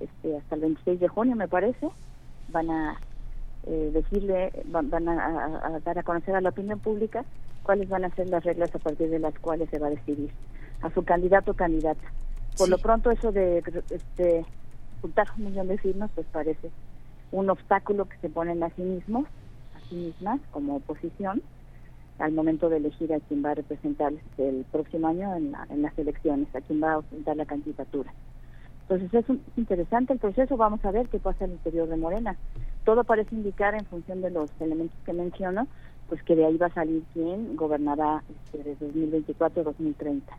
este, 0.00 0.36
hasta 0.36 0.56
el 0.56 0.62
26 0.62 1.00
de 1.00 1.08
junio 1.08 1.36
me 1.36 1.46
parece, 1.46 1.88
van 2.48 2.70
a 2.70 3.00
eh, 3.66 3.90
decirle, 3.94 4.52
van, 4.66 5.08
a, 5.08 5.80
dar 5.84 5.98
a 5.98 6.02
conocer 6.02 6.34
a 6.34 6.40
la 6.40 6.50
opinión 6.50 6.80
pública 6.80 7.24
cuáles 7.62 7.88
van 7.88 8.04
a 8.04 8.14
ser 8.16 8.28
las 8.28 8.44
reglas 8.44 8.74
a 8.74 8.80
partir 8.80 9.08
de 9.08 9.20
las 9.20 9.38
cuales 9.38 9.70
se 9.70 9.78
va 9.78 9.86
a 9.86 9.90
decidir 9.90 10.30
a 10.82 10.90
su 10.90 11.04
candidato 11.04 11.52
o 11.52 11.54
candidata. 11.54 12.12
Por 12.58 12.68
lo 12.68 12.78
pronto 12.78 13.12
eso 13.12 13.30
de 13.30 13.62
este, 13.90 14.44
juntar 15.00 15.28
un 15.38 15.44
millón 15.44 15.68
de 15.68 15.78
firmas 15.78 16.10
pues 16.14 16.26
parece 16.32 16.70
un 17.32 17.50
obstáculo 17.50 18.06
que 18.06 18.16
se 18.18 18.28
ponen 18.28 18.62
a 18.62 18.70
sí 18.70 18.82
mismos, 18.82 19.26
a 19.74 19.88
sí 19.88 19.94
mismas 19.96 20.40
como 20.50 20.76
oposición 20.76 21.42
al 22.18 22.32
momento 22.32 22.68
de 22.68 22.78
elegir 22.78 23.12
a 23.12 23.20
quien 23.20 23.44
va 23.44 23.50
a 23.50 23.54
representar 23.56 24.12
el 24.38 24.64
próximo 24.72 25.08
año 25.08 25.34
en, 25.36 25.54
en 25.68 25.82
las 25.82 25.98
elecciones, 25.98 26.48
a 26.54 26.60
quien 26.62 26.82
va 26.82 26.94
a 26.94 26.98
ostentar 26.98 27.36
la 27.36 27.44
candidatura. 27.44 28.12
Entonces 28.88 29.24
es 29.28 29.36
interesante 29.56 30.12
el 30.12 30.18
proceso, 30.18 30.56
vamos 30.56 30.84
a 30.84 30.92
ver 30.92 31.08
qué 31.08 31.18
pasa 31.18 31.44
al 31.44 31.50
interior 31.50 31.88
de 31.88 31.96
Morena. 31.96 32.36
Todo 32.84 33.02
parece 33.02 33.34
indicar 33.34 33.74
en 33.74 33.84
función 33.84 34.22
de 34.22 34.30
los 34.30 34.48
elementos 34.60 34.96
que 35.04 35.12
menciono, 35.12 35.66
pues 36.08 36.22
que 36.22 36.36
de 36.36 36.46
ahí 36.46 36.56
va 36.56 36.66
a 36.66 36.74
salir 36.74 37.02
quien 37.12 37.56
gobernará 37.56 38.22
este, 38.28 38.58
desde 38.58 38.86
2024 38.86 39.64
2030. 39.64 40.32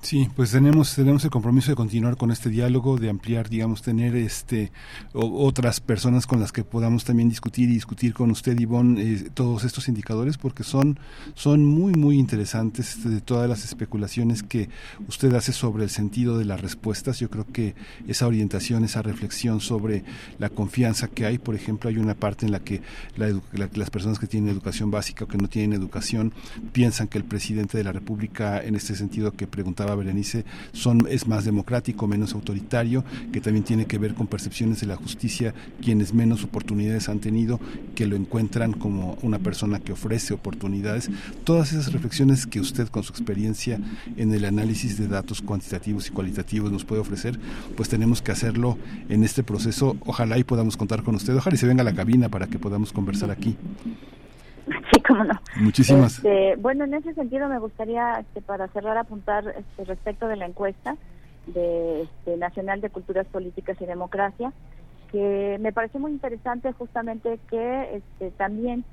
Sí, 0.00 0.28
pues 0.36 0.52
tenemos 0.52 0.94
tenemos 0.94 1.24
el 1.24 1.30
compromiso 1.30 1.72
de 1.72 1.76
continuar 1.76 2.16
con 2.16 2.30
este 2.30 2.48
diálogo, 2.50 2.98
de 2.98 3.10
ampliar, 3.10 3.48
digamos, 3.48 3.82
tener 3.82 4.14
este 4.14 4.70
otras 5.12 5.80
personas 5.80 6.24
con 6.24 6.38
las 6.38 6.52
que 6.52 6.62
podamos 6.62 7.04
también 7.04 7.28
discutir 7.28 7.68
y 7.68 7.74
discutir 7.74 8.14
con 8.14 8.30
usted, 8.30 8.58
Ivonne, 8.58 9.02
eh, 9.02 9.30
todos 9.34 9.64
estos 9.64 9.88
indicadores, 9.88 10.38
porque 10.38 10.62
son 10.62 11.00
son 11.34 11.64
muy 11.64 11.94
muy 11.94 12.16
interesantes 12.16 12.96
este, 12.96 13.08
de 13.08 13.20
todas 13.20 13.48
las 13.48 13.64
especulaciones 13.64 14.44
que 14.44 14.68
usted 15.08 15.34
hace 15.34 15.52
sobre 15.52 15.82
el 15.82 15.90
sentido 15.90 16.38
de 16.38 16.44
las 16.44 16.60
respuestas. 16.60 17.18
Yo 17.18 17.28
creo 17.28 17.44
que 17.44 17.74
esa 18.06 18.28
orientación, 18.28 18.84
esa 18.84 19.02
reflexión 19.02 19.60
sobre 19.60 20.04
la 20.38 20.48
confianza 20.48 21.08
que 21.08 21.26
hay, 21.26 21.38
por 21.38 21.56
ejemplo, 21.56 21.90
hay 21.90 21.98
una 21.98 22.14
parte 22.14 22.46
en 22.46 22.52
la 22.52 22.60
que 22.60 22.82
las 23.16 23.90
personas 23.90 24.20
que 24.20 24.28
tienen 24.28 24.50
educación 24.50 24.92
básica 24.92 25.24
o 25.24 25.28
que 25.28 25.38
no 25.38 25.48
tienen 25.48 25.72
educación 25.72 26.32
piensan 26.72 27.08
que 27.08 27.18
el 27.18 27.24
presidente 27.24 27.76
de 27.76 27.82
la 27.82 27.92
República, 27.92 28.62
en 28.62 28.76
este 28.76 28.94
sentido 28.94 29.32
que 29.32 29.48
preguntaba 29.48 29.87
Berenice, 29.94 30.44
son, 30.72 31.06
es 31.08 31.26
más 31.26 31.44
democrático, 31.44 32.06
menos 32.06 32.34
autoritario, 32.34 33.04
que 33.32 33.40
también 33.40 33.64
tiene 33.64 33.86
que 33.86 33.98
ver 33.98 34.14
con 34.14 34.26
percepciones 34.26 34.80
de 34.80 34.86
la 34.86 34.96
justicia, 34.96 35.54
quienes 35.82 36.14
menos 36.14 36.44
oportunidades 36.44 37.08
han 37.08 37.20
tenido, 37.20 37.60
que 37.94 38.06
lo 38.06 38.16
encuentran 38.16 38.72
como 38.72 39.18
una 39.22 39.38
persona 39.38 39.80
que 39.80 39.92
ofrece 39.92 40.34
oportunidades. 40.34 41.10
Todas 41.44 41.72
esas 41.72 41.92
reflexiones 41.92 42.46
que 42.46 42.60
usted 42.60 42.88
con 42.88 43.02
su 43.02 43.12
experiencia 43.12 43.80
en 44.16 44.32
el 44.32 44.44
análisis 44.44 44.98
de 44.98 45.08
datos 45.08 45.42
cuantitativos 45.42 46.08
y 46.08 46.10
cualitativos 46.10 46.72
nos 46.72 46.84
puede 46.84 47.00
ofrecer, 47.00 47.38
pues 47.76 47.88
tenemos 47.88 48.22
que 48.22 48.32
hacerlo 48.32 48.78
en 49.08 49.24
este 49.24 49.42
proceso. 49.42 49.96
Ojalá 50.06 50.38
y 50.38 50.44
podamos 50.44 50.76
contar 50.76 51.02
con 51.02 51.14
usted, 51.14 51.36
ojalá 51.36 51.54
y 51.54 51.58
se 51.58 51.66
venga 51.66 51.82
a 51.82 51.84
la 51.84 51.94
cabina 51.94 52.28
para 52.28 52.46
que 52.46 52.58
podamos 52.58 52.92
conversar 52.92 53.30
aquí. 53.30 53.56
Sí, 54.92 55.02
cómo 55.02 55.24
no. 55.24 55.34
Muchísimas. 55.56 56.16
Este, 56.16 56.56
bueno, 56.56 56.84
en 56.84 56.94
ese 56.94 57.14
sentido 57.14 57.48
me 57.48 57.58
gustaría, 57.58 58.20
este, 58.20 58.40
para 58.40 58.68
cerrar, 58.68 58.96
apuntar 58.96 59.44
este, 59.48 59.84
respecto 59.84 60.28
de 60.28 60.36
la 60.36 60.46
encuesta 60.46 60.96
de 61.46 62.02
este, 62.02 62.36
Nacional 62.36 62.80
de 62.80 62.90
Culturas 62.90 63.26
Políticas 63.26 63.76
y 63.80 63.86
Democracia, 63.86 64.52
que 65.10 65.56
me 65.60 65.72
pareció 65.72 66.00
muy 66.00 66.12
interesante 66.12 66.72
justamente 66.72 67.38
que 67.50 67.96
este, 67.96 68.30
también 68.32 68.84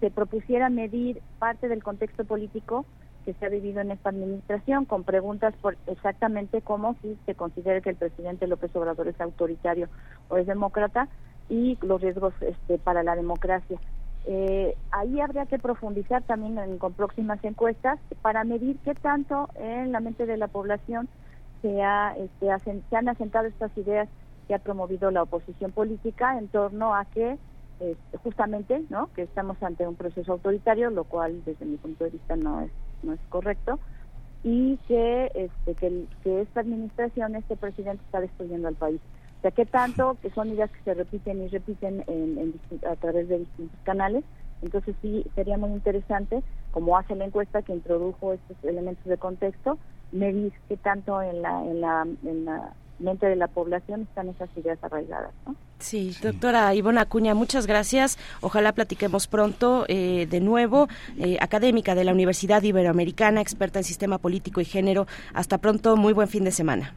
se 0.00 0.10
propusiera 0.10 0.68
medir 0.68 1.20
parte 1.38 1.68
del 1.68 1.82
contexto 1.82 2.24
político 2.24 2.84
que 3.24 3.34
se 3.34 3.46
ha 3.46 3.50
vivido 3.50 3.80
en 3.80 3.90
esta 3.90 4.08
administración 4.08 4.86
con 4.86 5.04
preguntas 5.04 5.54
por 5.60 5.76
exactamente 5.86 6.62
cómo 6.62 6.96
si 7.02 7.18
se 7.26 7.34
considera 7.34 7.80
que 7.80 7.90
el 7.90 7.96
presidente 7.96 8.46
López 8.46 8.74
Obrador 8.74 9.08
es 9.08 9.20
autoritario 9.20 9.88
o 10.28 10.38
es 10.38 10.46
demócrata 10.46 11.08
y 11.48 11.76
los 11.82 12.00
riesgos 12.00 12.32
este, 12.40 12.78
para 12.78 13.02
la 13.02 13.14
democracia. 13.14 13.78
Eh, 14.26 14.76
ahí 14.90 15.20
habría 15.20 15.46
que 15.46 15.58
profundizar 15.58 16.22
también 16.22 16.78
con 16.78 16.92
próximas 16.92 17.42
encuestas 17.42 17.98
para 18.20 18.44
medir 18.44 18.78
qué 18.84 18.94
tanto 18.94 19.48
en 19.54 19.92
la 19.92 20.00
mente 20.00 20.26
de 20.26 20.36
la 20.36 20.48
población 20.48 21.08
se, 21.62 21.82
ha, 21.82 22.14
este, 22.16 22.82
se 22.88 22.96
han 22.96 23.08
asentado 23.08 23.46
estas 23.46 23.76
ideas 23.76 24.08
que 24.46 24.54
ha 24.54 24.58
promovido 24.58 25.10
la 25.10 25.22
oposición 25.22 25.72
política 25.72 26.38
en 26.38 26.48
torno 26.48 26.94
a 26.94 27.04
que 27.06 27.38
este, 27.80 28.18
justamente 28.18 28.82
no 28.90 29.10
que 29.14 29.22
estamos 29.22 29.62
ante 29.62 29.86
un 29.86 29.96
proceso 29.96 30.32
autoritario 30.32 30.90
lo 30.90 31.04
cual 31.04 31.42
desde 31.44 31.64
mi 31.64 31.76
punto 31.76 32.04
de 32.04 32.10
vista 32.10 32.36
no 32.36 32.60
es 32.60 32.70
no 33.02 33.14
es 33.14 33.20
correcto 33.30 33.78
y 34.42 34.76
que 34.86 35.30
este 35.34 35.74
que, 35.76 36.04
que 36.22 36.42
esta 36.42 36.60
administración 36.60 37.36
este 37.36 37.56
presidente 37.56 38.02
está 38.04 38.20
destruyendo 38.20 38.68
al 38.68 38.74
país 38.74 39.00
o 39.40 39.42
sea, 39.42 39.52
qué 39.52 39.64
tanto, 39.64 40.18
que 40.20 40.28
son 40.30 40.50
ideas 40.50 40.70
que 40.70 40.82
se 40.84 40.92
repiten 40.92 41.42
y 41.42 41.48
repiten 41.48 42.04
en, 42.08 42.60
a 42.86 42.94
través 42.96 43.26
de 43.26 43.38
distintos 43.38 43.80
canales. 43.84 44.22
Entonces 44.60 44.94
sí, 45.00 45.24
sería 45.34 45.56
muy 45.56 45.70
interesante, 45.70 46.42
como 46.72 46.98
hace 46.98 47.14
la 47.14 47.24
encuesta 47.24 47.62
que 47.62 47.72
introdujo 47.72 48.34
estos 48.34 48.62
elementos 48.62 49.06
de 49.06 49.16
contexto, 49.16 49.78
medir 50.12 50.52
qué 50.68 50.76
tanto 50.76 51.22
en 51.22 51.40
la, 51.40 51.64
en 51.64 51.80
la, 51.80 52.06
en 52.22 52.44
la 52.44 52.74
mente 52.98 53.24
de 53.24 53.36
la 53.36 53.46
población 53.46 54.02
están 54.02 54.28
esas 54.28 54.50
ideas 54.58 54.78
arraigadas. 54.82 55.32
¿no? 55.46 55.56
Sí, 55.78 56.14
doctora 56.22 56.74
Ivona 56.74 57.00
Acuña, 57.00 57.34
muchas 57.34 57.66
gracias. 57.66 58.18
Ojalá 58.42 58.72
platiquemos 58.72 59.26
pronto 59.26 59.86
eh, 59.88 60.26
de 60.28 60.40
nuevo. 60.40 60.86
Eh, 61.18 61.38
académica 61.40 61.94
de 61.94 62.04
la 62.04 62.12
Universidad 62.12 62.62
Iberoamericana, 62.62 63.40
experta 63.40 63.78
en 63.78 63.84
sistema 63.84 64.18
político 64.18 64.60
y 64.60 64.66
género. 64.66 65.06
Hasta 65.32 65.56
pronto, 65.56 65.96
muy 65.96 66.12
buen 66.12 66.28
fin 66.28 66.44
de 66.44 66.50
semana. 66.50 66.94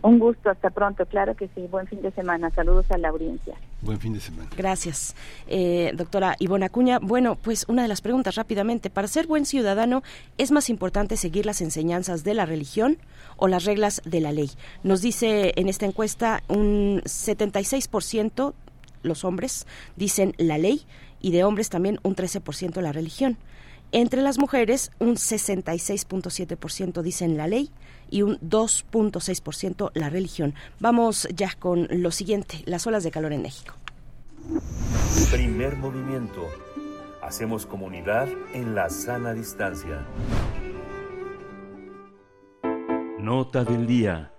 Un 0.00 0.18
gusto, 0.18 0.50
hasta 0.50 0.70
pronto, 0.70 1.04
claro 1.06 1.34
que 1.34 1.48
sí. 1.54 1.66
Buen 1.70 1.86
fin 1.86 2.00
de 2.02 2.10
semana. 2.12 2.50
Saludos 2.50 2.90
a 2.90 2.98
la 2.98 3.08
audiencia. 3.08 3.54
Buen 3.82 3.98
fin 3.98 4.12
de 4.12 4.20
semana. 4.20 4.48
Gracias, 4.56 5.16
eh, 5.48 5.92
doctora 5.94 6.36
Ivona 6.38 6.66
Acuña. 6.66 6.98
Bueno, 7.00 7.36
pues 7.36 7.64
una 7.68 7.82
de 7.82 7.88
las 7.88 8.00
preguntas 8.00 8.36
rápidamente. 8.36 8.90
Para 8.90 9.08
ser 9.08 9.26
buen 9.26 9.44
ciudadano, 9.44 10.02
¿es 10.36 10.52
más 10.52 10.70
importante 10.70 11.16
seguir 11.16 11.46
las 11.46 11.60
enseñanzas 11.60 12.22
de 12.22 12.34
la 12.34 12.46
religión 12.46 12.98
o 13.36 13.48
las 13.48 13.64
reglas 13.64 14.00
de 14.04 14.20
la 14.20 14.32
ley? 14.32 14.50
Nos 14.84 15.02
dice 15.02 15.52
en 15.56 15.68
esta 15.68 15.86
encuesta 15.86 16.42
un 16.48 17.02
76% 17.02 18.54
los 19.02 19.24
hombres 19.24 19.66
dicen 19.96 20.34
la 20.38 20.58
ley 20.58 20.84
y 21.20 21.30
de 21.32 21.44
hombres 21.44 21.70
también 21.70 21.98
un 22.02 22.14
13% 22.14 22.80
la 22.80 22.92
religión. 22.92 23.38
Entre 23.90 24.20
las 24.20 24.38
mujeres, 24.38 24.90
un 24.98 25.14
66.7% 25.14 27.00
dicen 27.00 27.38
la 27.38 27.46
ley 27.46 27.70
y 28.10 28.22
un 28.22 28.38
2.6% 28.40 29.90
la 29.94 30.10
religión. 30.10 30.54
Vamos 30.80 31.28
ya 31.34 31.54
con 31.58 31.88
lo 31.90 32.10
siguiente, 32.10 32.62
las 32.66 32.86
olas 32.86 33.04
de 33.04 33.10
calor 33.10 33.32
en 33.32 33.42
México. 33.42 33.74
Primer 35.30 35.76
movimiento. 35.76 36.46
Hacemos 37.22 37.66
comunidad 37.66 38.28
en 38.54 38.74
la 38.74 38.88
sana 38.88 39.34
distancia. 39.34 40.06
Nota 43.20 43.64
del 43.64 43.86
día. 43.86 44.32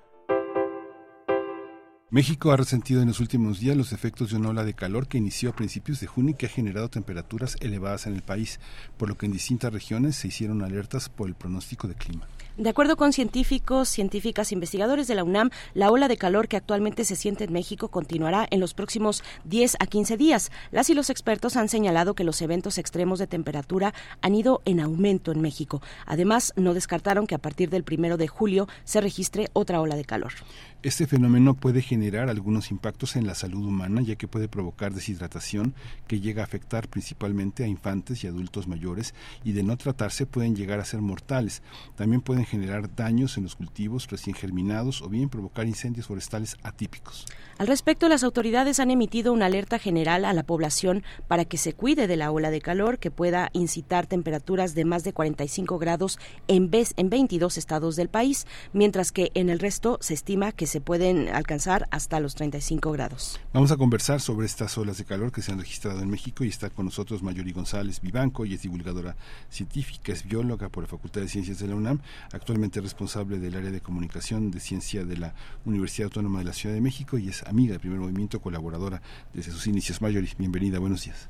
México 2.11 2.51
ha 2.51 2.57
resentido 2.57 3.03
en 3.03 3.09
los 3.09 3.19
últimos 3.19 3.59
días 3.59 3.77
los 3.77 3.93
efectos 3.93 4.31
de 4.31 4.37
una 4.37 4.49
ola 4.49 4.63
de 4.63 4.73
calor 4.73 5.07
que 5.07 5.19
inició 5.19 5.51
a 5.51 5.55
principios 5.55 5.99
de 5.99 6.07
junio 6.07 6.31
y 6.31 6.33
que 6.33 6.47
ha 6.47 6.49
generado 6.49 6.89
temperaturas 6.89 7.55
elevadas 7.59 8.07
en 8.07 8.15
el 8.15 8.23
país, 8.23 8.59
por 8.97 9.09
lo 9.09 9.15
que 9.15 9.27
en 9.27 9.31
distintas 9.31 9.71
regiones 9.71 10.15
se 10.15 10.29
hicieron 10.29 10.63
alertas 10.63 11.07
por 11.07 11.27
el 11.27 11.35
pronóstico 11.35 11.87
de 11.87 11.93
clima. 11.93 12.27
De 12.59 12.69
acuerdo 12.69 12.97
con 12.97 13.13
científicos, 13.13 13.87
científicas, 13.87 14.51
investigadores 14.51 15.07
de 15.07 15.15
la 15.15 15.23
UNAM, 15.23 15.49
la 15.73 15.91
ola 15.91 16.09
de 16.09 16.17
calor 16.17 16.49
que 16.49 16.57
actualmente 16.57 17.05
se 17.05 17.15
siente 17.15 17.45
en 17.45 17.53
México 17.53 17.87
continuará 17.87 18.45
en 18.51 18.59
los 18.59 18.73
próximos 18.73 19.23
10 19.45 19.77
a 19.79 19.87
15 19.87 20.17
días. 20.17 20.51
Las 20.69 20.89
y 20.89 20.93
los 20.93 21.09
expertos 21.09 21.55
han 21.55 21.69
señalado 21.69 22.15
que 22.15 22.25
los 22.25 22.41
eventos 22.41 22.77
extremos 22.77 23.17
de 23.17 23.27
temperatura 23.27 23.93
han 24.21 24.35
ido 24.35 24.61
en 24.65 24.81
aumento 24.81 25.31
en 25.31 25.39
México. 25.39 25.81
Además, 26.05 26.51
no 26.57 26.73
descartaron 26.73 27.27
que 27.27 27.35
a 27.35 27.37
partir 27.37 27.69
del 27.69 27.85
primero 27.85 28.17
de 28.17 28.27
julio 28.27 28.67
se 28.83 28.99
registre 28.99 29.47
otra 29.53 29.79
ola 29.79 29.95
de 29.95 30.03
calor. 30.03 30.33
Este 30.81 31.07
fenómeno 31.07 31.55
puede 31.55 31.81
generar 31.81 32.29
algunos 32.29 32.71
impactos 32.71 33.17
en 33.17 33.27
la 33.27 33.35
salud 33.35 33.65
humana, 33.65 34.01
ya 34.01 34.15
que 34.15 34.29
puede 34.29 34.47
provocar 34.47 34.93
deshidratación 34.93 35.73
que 36.07 36.21
llega 36.21 36.41
a 36.41 36.45
afectar 36.45 36.87
principalmente 36.87 37.65
a 37.65 37.67
infantes 37.67 38.23
y 38.23 38.27
adultos 38.27 38.65
mayores 38.69 39.13
y 39.43 39.51
de 39.51 39.63
no 39.63 39.75
tratarse 39.75 40.25
pueden 40.25 40.55
llegar 40.55 40.79
a 40.79 40.85
ser 40.85 41.01
mortales. 41.01 41.63
También 41.97 42.21
pueden 42.21 42.45
generar 42.45 42.95
daños 42.95 43.35
en 43.35 43.43
los 43.43 43.57
cultivos 43.57 44.07
recién 44.09 44.37
germinados 44.37 45.01
o 45.01 45.09
bien 45.09 45.27
provocar 45.27 45.67
incendios 45.67 46.07
forestales 46.07 46.55
atípicos. 46.63 47.25
Al 47.59 47.67
respecto, 47.67 48.07
las 48.07 48.23
autoridades 48.23 48.79
han 48.79 48.89
emitido 48.89 49.33
una 49.33 49.47
alerta 49.47 49.79
general 49.79 50.23
a 50.23 50.31
la 50.31 50.43
población 50.43 51.03
para 51.27 51.43
que 51.43 51.57
se 51.57 51.73
cuide 51.73 52.07
de 52.07 52.15
la 52.15 52.31
ola 52.31 52.51
de 52.51 52.61
calor 52.61 52.99
que 52.99 53.11
pueda 53.11 53.49
incitar 53.51 54.07
temperaturas 54.07 54.75
de 54.75 54.85
más 54.85 55.03
de 55.03 55.11
45 55.11 55.77
grados 55.77 56.19
en, 56.47 56.71
vez, 56.71 56.93
en 56.95 57.09
22 57.09 57.57
estados 57.57 57.97
del 57.97 58.07
país, 58.07 58.47
mientras 58.71 59.11
que 59.11 59.31
en 59.33 59.49
el 59.49 59.59
resto 59.59 59.97
se 59.99 60.13
estima 60.13 60.53
que 60.53 60.67
se 60.67 60.79
pueden 60.79 61.27
alcanzar 61.27 61.89
hasta 61.91 62.21
los 62.21 62.33
35 62.35 62.93
grados. 62.93 63.41
Vamos 63.51 63.73
a 63.73 63.75
conversar 63.75 64.21
sobre 64.21 64.45
estas 64.45 64.77
olas 64.77 64.97
de 64.97 65.03
calor 65.03 65.33
que 65.33 65.41
se 65.41 65.51
han 65.51 65.59
registrado 65.59 65.99
en 65.99 66.09
México 66.09 66.45
y 66.45 66.47
está 66.47 66.69
con 66.69 66.85
nosotros 66.85 67.21
Mayori 67.23 67.51
González 67.51 67.99
Vivanco 67.99 68.45
y 68.45 68.53
es 68.53 68.61
divulgadora 68.61 69.17
científica, 69.49 70.13
es 70.13 70.23
bióloga 70.23 70.69
por 70.69 70.85
la 70.85 70.87
Facultad 70.87 71.19
de 71.19 71.27
Ciencias 71.27 71.59
de 71.59 71.67
la 71.67 71.75
UNAM. 71.75 71.99
actualmente 72.31 72.79
responsable 72.79 73.37
del 73.37 73.57
área 73.57 73.71
de 73.71 73.81
comunicación 73.81 74.49
de 74.49 74.61
ciencia 74.61 75.03
de 75.03 75.17
la 75.17 75.33
Universidad 75.65 76.05
Autónoma 76.05 76.39
de 76.39 76.45
la 76.45 76.53
Ciudad 76.53 76.73
de 76.73 76.79
México 76.79 77.17
y 77.17 77.27
es 77.27 77.48
amiga 77.49 77.71
del 77.71 77.79
primer 77.79 77.99
movimiento, 77.99 78.39
colaboradora 78.39 79.01
desde 79.33 79.51
sus 79.51 79.67
inicios. 79.67 80.01
Mayori, 80.01 80.29
bienvenida, 80.37 80.79
buenos 80.79 81.03
días. 81.03 81.29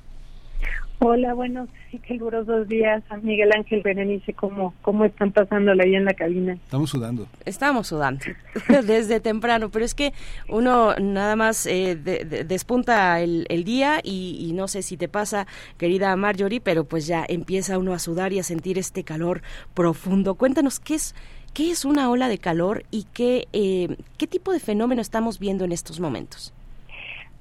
Hola, 1.02 1.34
buenos 1.34 1.70
y 1.94 1.98
calurosos 2.00 2.68
días 2.68 3.02
a 3.08 3.16
Miguel 3.16 3.54
Ángel 3.56 3.82
Berenice. 3.82 4.34
¿Cómo, 4.34 4.74
¿Cómo 4.82 5.06
están 5.06 5.32
pasándola 5.32 5.86
ahí 5.86 5.96
en 5.96 6.04
la 6.04 6.14
cabina? 6.14 6.56
Estamos 6.56 6.90
sudando. 6.90 7.26
Estamos 7.46 7.88
sudando 7.88 8.26
desde 8.86 9.22
temprano, 9.22 9.70
pero 9.70 9.86
es 9.86 9.96
que 9.96 10.12
uno 10.50 10.96
nada 10.98 11.38
más 11.38 11.66
eh, 11.68 11.96
despunta 11.96 13.22
el, 13.22 13.64
día 13.64 14.02
y, 14.04 14.52
no 14.54 14.68
sé 14.68 14.82
si 14.82 14.98
te 14.98 15.08
pasa, 15.08 15.48
querida 15.78 16.14
Marjorie, 16.18 16.60
pero 16.60 16.84
pues 16.84 17.08
ya 17.08 17.24
empieza 17.30 17.78
uno 17.78 17.94
a 17.94 18.00
sudar 18.00 18.34
y 18.34 18.40
a 18.40 18.44
sentir 18.44 18.78
este 18.78 19.06
calor 19.06 19.41
profundo. 19.74 20.36
Cuéntanos 20.36 20.82
qué 20.82 20.96
es, 20.96 21.16
qué 21.60 21.72
es 21.72 21.84
una 21.84 22.10
ola 22.10 22.30
de 22.30 22.38
calor 22.38 22.84
y 22.90 23.06
qué, 23.14 23.49
eh, 23.52 23.98
qué 24.18 24.27
tipo 24.27 24.53
de 24.53 24.61
fenómeno 24.61 25.02
estamos 25.02 25.40
viendo 25.40 25.65
en 25.65 25.73
estos 25.73 25.99
momentos. 25.99 26.53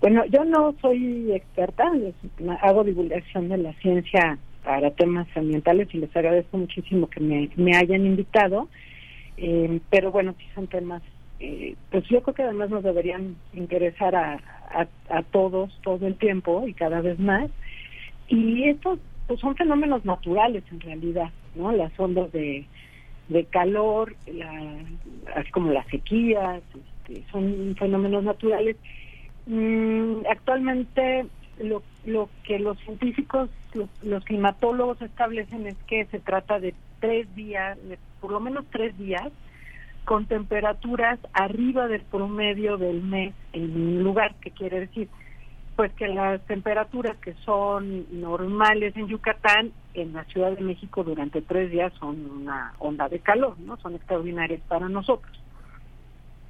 Bueno, 0.01 0.25
yo 0.27 0.45
no 0.45 0.75
soy 0.83 1.31
experta, 1.31 1.85
hago 2.63 2.83
divulgación 2.83 3.49
de 3.49 3.59
la 3.59 3.73
ciencia 3.75 4.37
para 4.65 4.91
temas 4.91 5.29
ambientales 5.37 5.87
y 5.93 5.99
les 5.99 6.17
agradezco 6.17 6.59
muchísimo 6.59 7.09
que 7.09 7.21
me, 7.21 7.77
hayan 7.77 8.07
invitado, 8.07 8.69
eh, 9.37 9.79
pero 9.89 10.11
bueno, 10.11 10.35
sí 10.37 10.47
son 10.53 10.67
temas, 10.67 11.01
eh, 11.39 11.77
pues 11.93 12.03
yo 12.09 12.21
creo 12.23 12.35
que 12.35 12.43
además 12.43 12.71
nos 12.71 12.83
deberían 12.83 13.37
interesar 13.55 14.17
a, 14.17 14.41
a, 15.11 15.23
todos 15.31 15.71
todo 15.85 16.09
el 16.09 16.17
tiempo 16.17 16.67
y 16.67 16.75
cada 16.75 17.03
vez 17.03 17.21
más, 17.21 17.53
y 18.27 18.65
estos 18.65 18.99
pues 19.29 19.39
son 19.39 19.55
fenómenos 19.55 20.05
naturales 20.05 20.65
en 20.73 20.81
realidad, 20.81 21.31
¿no? 21.55 21.71
Las 21.71 21.93
ondas 22.01 22.33
de, 22.33 22.67
de 23.29 23.45
calor, 23.45 24.15
la, 24.27 24.77
así 25.37 25.51
como 25.51 25.73
las 25.73 25.87
sequías, 25.89 26.63
este, 27.09 27.25
son 27.31 27.77
fenómenos 27.79 28.25
naturales. 28.25 28.77
Mm, 29.47 30.27
actualmente 30.31 31.27
lo, 31.61 31.83
lo 32.05 32.29
que 32.45 32.59
los 32.59 32.79
científicos, 32.81 33.51
los, 34.03 34.25
climatólogos 34.25 35.01
establecen 35.03 35.67
es 35.67 35.77
que 35.87 36.05
se 36.07 36.21
trata 36.21 36.61
de 36.61 36.75
tres 37.01 37.33
días, 37.35 37.79
de 37.89 37.99
por 38.21 38.33
lo 38.33 38.41
menos 38.41 38.65
tres 38.71 38.97
días, 38.99 39.31
con 40.05 40.27
temperaturas 40.27 41.19
arriba 41.33 41.87
del 41.87 42.01
promedio 42.01 42.79
del 42.79 43.03
mes 43.03 43.35
en 43.53 44.03
lugar, 44.03 44.35
que 44.41 44.51
quiere 44.51 44.81
decir 44.81 45.09
pues 45.77 45.93
que 45.93 46.09
las 46.09 46.45
temperaturas 46.47 47.17
que 47.19 47.35
son 47.45 48.07
normales 48.21 48.97
en 48.97 49.07
Yucatán, 49.07 49.71
en 50.03 50.13
la 50.13 50.25
Ciudad 50.25 50.53
de 50.53 50.63
México 50.63 51.05
durante 51.05 51.43
tres 51.43 51.71
días 51.71 51.93
son 51.99 52.31
una 52.31 52.75
onda 52.79 53.09
de 53.09 53.19
calor, 53.21 53.59
¿no? 53.61 53.77
Son 53.79 53.95
extraordinarias 53.95 54.61
para 54.69 54.89
nosotros. 54.89 55.33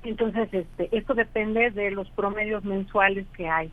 Entonces, 0.05 0.49
este, 0.53 0.89
esto 0.97 1.15
depende 1.15 1.70
de 1.70 1.91
los 1.91 2.09
promedios 2.11 2.65
mensuales 2.65 3.27
que 3.37 3.49
hay. 3.49 3.70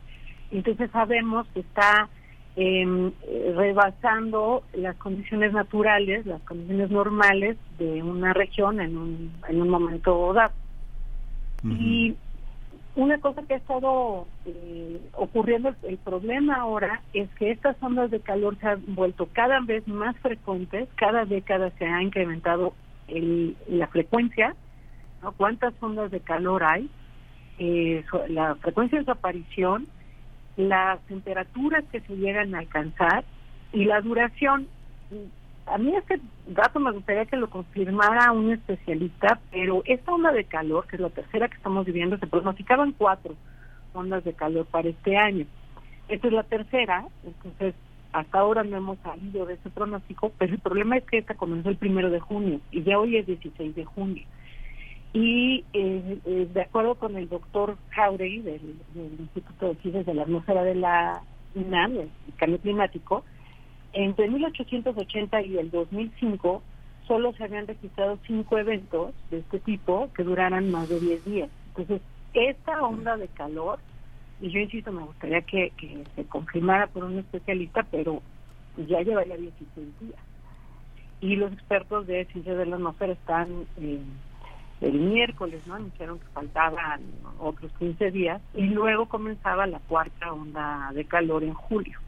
Entonces 0.50 0.90
sabemos 0.90 1.46
que 1.54 1.60
está 1.60 2.08
em, 2.56 3.12
rebasando 3.54 4.62
las 4.74 4.96
condiciones 4.96 5.52
naturales, 5.52 6.26
las 6.26 6.42
condiciones 6.42 6.90
normales 6.90 7.56
de 7.78 8.02
una 8.02 8.32
región 8.32 8.80
en 8.80 8.96
un, 8.96 9.32
en 9.48 9.62
un 9.62 9.68
momento 9.68 10.32
dado. 10.32 10.52
Y 11.64 12.14
una 12.96 13.18
cosa 13.18 13.42
que 13.42 13.54
ha 13.54 13.58
estado 13.58 14.26
eh, 14.46 15.00
ocurriendo, 15.12 15.74
el, 15.82 15.98
problema 15.98 16.56
ahora 16.56 17.02
es 17.12 17.28
que 17.38 17.50
estas 17.50 17.76
ondas 17.80 18.10
de 18.10 18.20
calor 18.20 18.58
se 18.58 18.66
han 18.66 18.82
vuelto 18.94 19.28
cada 19.32 19.60
vez 19.60 19.86
más 19.86 20.16
frecuentes, 20.18 20.88
cada 20.96 21.24
década 21.24 21.70
se 21.78 21.86
ha 21.86 22.02
incrementado 22.02 22.74
el, 23.08 23.56
la 23.68 23.86
frecuencia 23.86 24.56
cuántas 25.32 25.74
ondas 25.80 26.10
de 26.10 26.20
calor 26.20 26.64
hay, 26.64 26.88
eh, 27.58 28.04
la 28.28 28.54
frecuencia 28.56 28.98
de 28.98 29.04
su 29.04 29.10
aparición, 29.10 29.86
las 30.56 31.00
temperaturas 31.06 31.84
que 31.90 32.00
se 32.00 32.16
llegan 32.16 32.54
a 32.54 32.60
alcanzar 32.60 33.24
y 33.72 33.84
la 33.84 34.00
duración. 34.00 34.68
A 35.66 35.78
mí 35.78 35.94
este 35.96 36.20
dato 36.46 36.78
me 36.78 36.92
gustaría 36.92 37.26
que 37.26 37.36
lo 37.36 37.50
confirmara 37.50 38.30
un 38.30 38.52
especialista, 38.52 39.40
pero 39.50 39.82
esta 39.84 40.12
onda 40.12 40.30
de 40.32 40.44
calor, 40.44 40.86
que 40.86 40.96
es 40.96 41.02
la 41.02 41.10
tercera 41.10 41.48
que 41.48 41.56
estamos 41.56 41.84
viviendo, 41.84 42.18
se 42.18 42.26
pronosticaban 42.26 42.92
cuatro 42.92 43.34
ondas 43.92 44.24
de 44.24 44.34
calor 44.34 44.66
para 44.66 44.88
este 44.88 45.16
año. 45.16 45.46
Esta 46.08 46.28
es 46.28 46.32
la 46.32 46.44
tercera, 46.44 47.04
entonces 47.24 47.74
hasta 48.12 48.38
ahora 48.38 48.62
no 48.62 48.76
hemos 48.76 48.98
salido 49.00 49.44
de 49.44 49.54
ese 49.54 49.68
pronóstico, 49.70 50.32
pero 50.38 50.54
el 50.54 50.60
problema 50.60 50.96
es 50.96 51.04
que 51.04 51.18
esta 51.18 51.34
comenzó 51.34 51.68
el 51.68 51.76
primero 51.76 52.10
de 52.10 52.20
junio 52.20 52.60
y 52.70 52.82
ya 52.82 52.98
hoy 52.98 53.16
es 53.16 53.26
16 53.26 53.74
de 53.74 53.84
junio. 53.84 54.24
Y 55.12 55.64
eh, 55.72 56.18
eh, 56.24 56.48
de 56.52 56.62
acuerdo 56.62 56.94
con 56.94 57.16
el 57.16 57.28
doctor 57.28 57.76
Jauregui 57.90 58.40
del, 58.40 58.60
Instituto 59.18 59.68
de 59.68 59.74
Ciencias 59.76 60.06
de 60.06 60.14
la 60.14 60.22
Atmósfera 60.22 60.62
de 60.62 60.74
la 60.76 61.22
UNAM, 61.54 61.98
el 61.98 62.10
cambio 62.36 62.58
climático, 62.58 63.24
entre 63.96 64.28
1880 64.28 65.42
y 65.42 65.56
el 65.56 65.70
2005 65.70 66.62
solo 67.08 67.32
se 67.32 67.44
habían 67.44 67.66
registrado 67.66 68.18
cinco 68.26 68.58
eventos 68.58 69.14
de 69.30 69.38
este 69.38 69.58
tipo 69.60 70.10
que 70.14 70.22
duraran 70.22 70.70
más 70.70 70.88
de 70.88 71.00
10 71.00 71.24
días. 71.24 71.50
Entonces, 71.68 72.02
esta 72.34 72.82
onda 72.82 73.16
de 73.16 73.28
calor, 73.28 73.78
y 74.40 74.50
yo 74.50 74.60
insisto, 74.60 74.92
me 74.92 75.04
gustaría 75.04 75.40
que, 75.40 75.72
se 76.14 76.24
confirmara 76.26 76.88
por 76.88 77.04
un 77.04 77.18
especialista, 77.18 77.86
pero 77.90 78.20
ya 78.76 79.00
llevaría 79.00 79.36
16 79.36 80.00
días. 80.00 80.20
Y 81.22 81.36
los 81.36 81.52
expertos 81.54 82.06
de 82.06 82.26
ciencias 82.26 82.58
de 82.58 82.66
la 82.66 82.76
atmósfera 82.76 83.14
están... 83.14 83.66
Eh, 83.78 84.00
el 84.82 84.92
miércoles, 84.92 85.66
¿no? 85.66 85.76
Anunciaron 85.76 86.18
que 86.18 86.26
faltaban 86.34 87.00
otros 87.38 87.72
15 87.78 88.10
días 88.10 88.42
y 88.52 88.66
luego 88.66 89.06
comenzaba 89.06 89.66
la 89.66 89.78
cuarta 89.78 90.30
onda 90.30 90.90
de 90.92 91.06
calor 91.06 91.44
en 91.44 91.54
julio. 91.54 91.98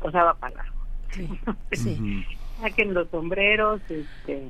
O 0.00 0.08
sea, 0.12 0.22
va 0.22 0.34
para 0.34 0.54
largo. 0.54 0.81
Sí, 1.12 1.28
sí. 1.72 2.24
Saquen 2.60 2.94
los 2.94 3.08
sombreros, 3.08 3.80
este, 3.88 4.48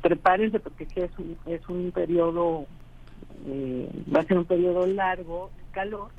prepárense 0.00 0.60
porque 0.60 0.86
es 0.94 1.18
un, 1.18 1.36
es 1.46 1.68
un 1.68 1.90
periodo, 1.92 2.66
eh, 3.46 3.88
va 4.14 4.20
a 4.20 4.24
ser 4.24 4.38
un 4.38 4.44
periodo 4.44 4.86
largo 4.86 5.50
de 5.56 5.72
calor. 5.72 6.10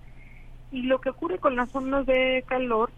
Y 0.72 0.84
lo 0.84 1.02
que 1.02 1.10
ocurre 1.10 1.38
con 1.38 1.56
las 1.56 1.74
ondas 1.76 2.06
de 2.06 2.44
calor 2.48 2.90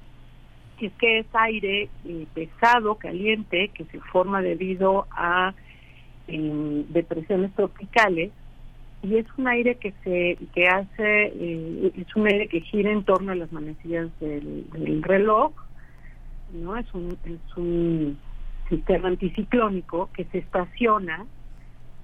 es 0.80 0.94
que 0.94 1.20
es 1.20 1.26
aire 1.34 1.90
eh, 2.06 2.28
pesado, 2.34 2.96
caliente, 2.96 3.70
que 3.74 3.86
se 3.86 4.00
forma 4.00 4.42
debido 4.42 5.08
a 5.12 5.54
en 6.28 6.92
depresiones 6.94 7.54
tropicales 7.54 8.32
y 9.02 9.18
es 9.18 9.26
un 9.38 9.48
aire 9.50 9.76
que 9.76 9.94
se 10.04 10.38
que 10.54 10.68
hace 10.68 11.34
eh, 11.36 11.92
es 11.98 12.16
un 12.16 12.28
aire 12.28 12.48
que 12.48 12.62
gira 12.62 12.92
en 12.92 13.04
torno 13.04 13.34
a 13.34 13.36
las 13.36 13.52
manecillas 13.52 14.08
del, 14.22 15.04
reloj 15.04 15.52
no 16.54 16.78
es 16.78 16.92
un 16.94 17.18
es 17.26 17.58
un 17.58 18.18
sistema 18.70 19.10
anticiclónico 19.10 20.10
que 20.14 20.26
se 20.26 20.40
estaciona 20.40 21.26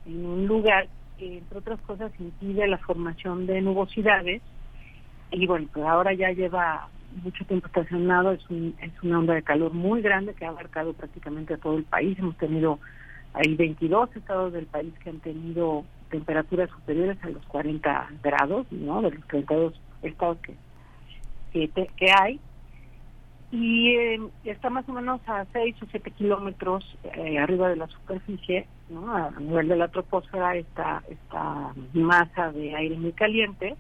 en 0.06 0.26
un 0.26 0.48
lugar 0.48 0.88
que 1.18 1.38
entre 1.38 1.60
otras 1.60 1.80
cosas 1.82 2.12
impide 2.20 2.68
la 2.68 2.78
formación 2.80 3.46
de 3.46 3.62
nubosidades 3.62 4.42
y 5.32 5.48
bueno 5.48 5.68
pues 5.74 5.86
ahora 5.86 6.14
ya 6.14 6.32
lleva 6.32 6.88
mucho 7.24 7.46
tiempo 7.46 7.68
estacionado 7.68 8.32
es 8.32 8.50
un, 8.50 8.76
es 8.82 8.92
una 9.02 9.20
onda 9.20 9.34
de 9.34 9.44
calor 9.44 9.74
muy 9.74 10.02
grande 10.02 10.34
que 10.34 10.46
ha 10.46 10.50
abarcado 10.50 10.94
prácticamente 10.94 11.54
a 11.54 11.58
todo 11.58 11.78
el 11.78 11.84
país 11.84 12.18
hemos 12.20 12.38
tenido 12.38 12.80
hay 13.34 13.56
22 13.56 14.16
estados 14.16 14.54
del 14.54 14.66
país 14.66 14.94
que 15.04 15.10
han 15.10 15.20
tenido 15.20 15.86
temperaturas 16.10 16.70
superiores 16.72 17.18
a 17.24 17.30
los 17.30 17.46
40 17.46 18.10
grados, 18.24 18.66
¿no? 18.72 19.02
De 19.02 19.12
los 19.12 19.28
32 19.28 19.80
estados 20.02 20.38
que, 21.52 21.68
que, 21.70 22.12
hay. 22.12 22.40
Y 23.52 23.96
eh, 23.96 24.20
está 24.44 24.70
más 24.70 24.88
o 24.88 24.94
menos 24.94 25.22
a 25.28 25.46
6 25.52 25.76
o 25.82 25.86
7 25.90 26.12
kilómetros 26.12 26.86
eh, 27.04 27.40
arriba 27.40 27.70
de 27.70 27.78
la 27.78 27.88
superficie, 27.88 28.68
¿no? 28.90 29.12
A 29.16 29.32
nivel 29.40 29.68
de 29.70 29.76
la 29.76 29.88
troposfera, 29.88 30.56
esta, 30.56 31.04
esta 31.10 31.74
masa 31.94 32.52
de 32.52 32.76
aire 32.76 32.96
muy 32.98 33.12
caliente. 33.14 33.76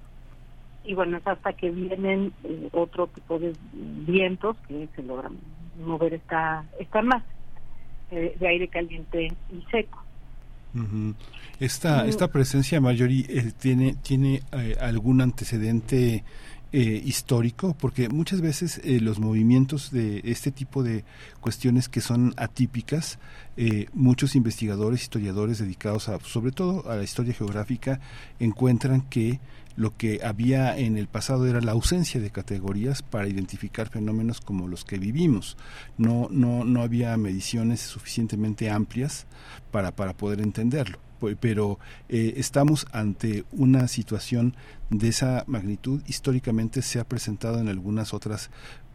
Y 0.84 0.96
bueno, 0.96 1.18
es 1.18 1.28
hasta 1.28 1.54
que 1.54 1.70
vienen 1.70 2.34
eh, 2.44 2.70
otro 2.72 3.08
tipo 3.08 3.38
de 3.38 3.54
vientos 3.72 4.58
que 4.68 4.88
se 4.96 5.04
logran 5.04 5.38
mover 5.86 6.16
esta, 6.16 6.66
esta 6.80 7.02
masa. 7.04 7.26
Eh, 8.12 8.36
de 8.40 8.48
aire 8.48 8.68
caliente 8.68 9.28
y 9.52 9.62
seco. 9.70 10.04
Esta, 11.60 12.08
esta 12.08 12.28
presencia 12.30 12.82
Marjorie 12.82 13.24
tiene, 13.60 13.96
tiene 14.02 14.42
algún 14.80 15.22
antecedente 15.22 16.24
eh, 16.72 17.02
histórico, 17.04 17.76
porque 17.80 18.10
muchas 18.10 18.42
veces 18.42 18.80
eh, 18.84 19.00
los 19.00 19.20
movimientos 19.20 19.90
de 19.92 20.22
este 20.24 20.52
tipo 20.52 20.84
de 20.84 21.04
cuestiones 21.40 21.90
que 21.90 22.00
son 22.00 22.34
atípicas, 22.38 23.18
eh, 23.58 23.88
muchos 23.94 24.36
investigadores, 24.36 25.02
historiadores 25.02 25.58
dedicados 25.58 26.10
a, 26.10 26.20
sobre 26.20 26.52
todo 26.52 26.88
a 26.90 26.96
la 26.96 27.04
historia 27.04 27.34
geográfica, 27.34 28.00
encuentran 28.40 29.02
que 29.02 29.40
lo 29.76 29.98
que 29.98 30.20
había 30.24 30.78
en 30.78 30.98
el 30.98 31.08
pasado 31.08 31.48
era 31.48 31.60
la 31.60 31.72
ausencia 31.72 32.22
de 32.22 32.30
categorías 32.30 33.02
para 33.02 33.28
identificar 33.28 33.90
fenómenos 33.90 34.40
como 34.40 34.68
los 34.68 34.86
que 34.86 35.00
vivimos. 35.00 35.58
No, 35.98 36.28
no, 36.30 36.66
no 36.66 36.84
había 36.84 37.18
mediciones 37.18 37.80
suficientemente 37.80 38.70
amplias 38.70 39.26
para, 39.72 39.92
para 39.92 40.14
poder 40.14 40.42
entenderlo 40.42 41.00
pero 41.40 41.80
eh, 42.08 42.34
estamos 42.38 42.88
ante 42.92 43.46
una 43.52 43.88
situación 43.88 44.56
de 44.90 45.10
esa 45.10 45.44
magnitud. 45.48 46.02
Históricamente 46.08 46.82
se 46.82 47.00
ha 47.00 47.04
presentado 47.04 47.60
en 47.60 47.68
algunas 47.68 48.14
otras 48.14 48.50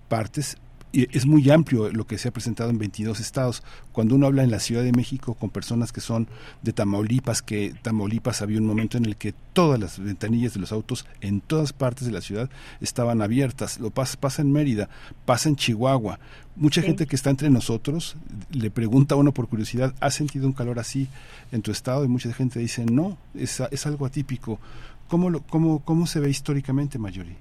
partes 0.08 0.58
es 0.94 1.26
muy 1.26 1.50
amplio 1.50 1.90
lo 1.90 2.06
que 2.06 2.18
se 2.18 2.28
ha 2.28 2.32
presentado 2.32 2.70
en 2.70 2.78
22 2.78 3.18
estados. 3.18 3.62
Cuando 3.92 4.14
uno 4.14 4.26
habla 4.26 4.44
en 4.44 4.50
la 4.50 4.60
Ciudad 4.60 4.82
de 4.82 4.92
México 4.92 5.34
con 5.34 5.50
personas 5.50 5.92
que 5.92 6.00
son 6.00 6.28
de 6.62 6.72
Tamaulipas, 6.72 7.42
que 7.42 7.74
Tamaulipas 7.82 8.42
había 8.42 8.58
un 8.58 8.66
momento 8.66 8.96
en 8.96 9.04
el 9.04 9.16
que 9.16 9.34
todas 9.52 9.80
las 9.80 9.98
ventanillas 9.98 10.54
de 10.54 10.60
los 10.60 10.72
autos 10.72 11.06
en 11.20 11.40
todas 11.40 11.72
partes 11.72 12.06
de 12.06 12.12
la 12.12 12.20
ciudad 12.20 12.48
estaban 12.80 13.22
abiertas. 13.22 13.80
Lo 13.80 13.90
pasa, 13.90 14.18
pasa 14.20 14.42
en 14.42 14.52
Mérida, 14.52 14.88
pasa 15.24 15.48
en 15.48 15.56
Chihuahua. 15.56 16.18
Mucha 16.56 16.82
gente 16.82 17.06
que 17.06 17.16
está 17.16 17.30
entre 17.30 17.50
nosotros 17.50 18.16
le 18.52 18.70
pregunta 18.70 19.16
a 19.16 19.18
uno 19.18 19.32
por 19.32 19.48
curiosidad, 19.48 19.92
¿has 19.98 20.14
sentido 20.14 20.46
un 20.46 20.52
calor 20.52 20.78
así 20.78 21.08
en 21.50 21.62
tu 21.62 21.72
estado? 21.72 22.04
Y 22.04 22.08
mucha 22.08 22.32
gente 22.32 22.60
dice, 22.60 22.84
no, 22.84 23.18
es, 23.34 23.60
es 23.72 23.86
algo 23.86 24.06
atípico. 24.06 24.60
¿Cómo, 25.08 25.30
lo, 25.30 25.42
cómo, 25.42 25.80
¿Cómo 25.80 26.06
se 26.06 26.20
ve 26.20 26.30
históricamente, 26.30 26.98
Mayori? 26.98 27.36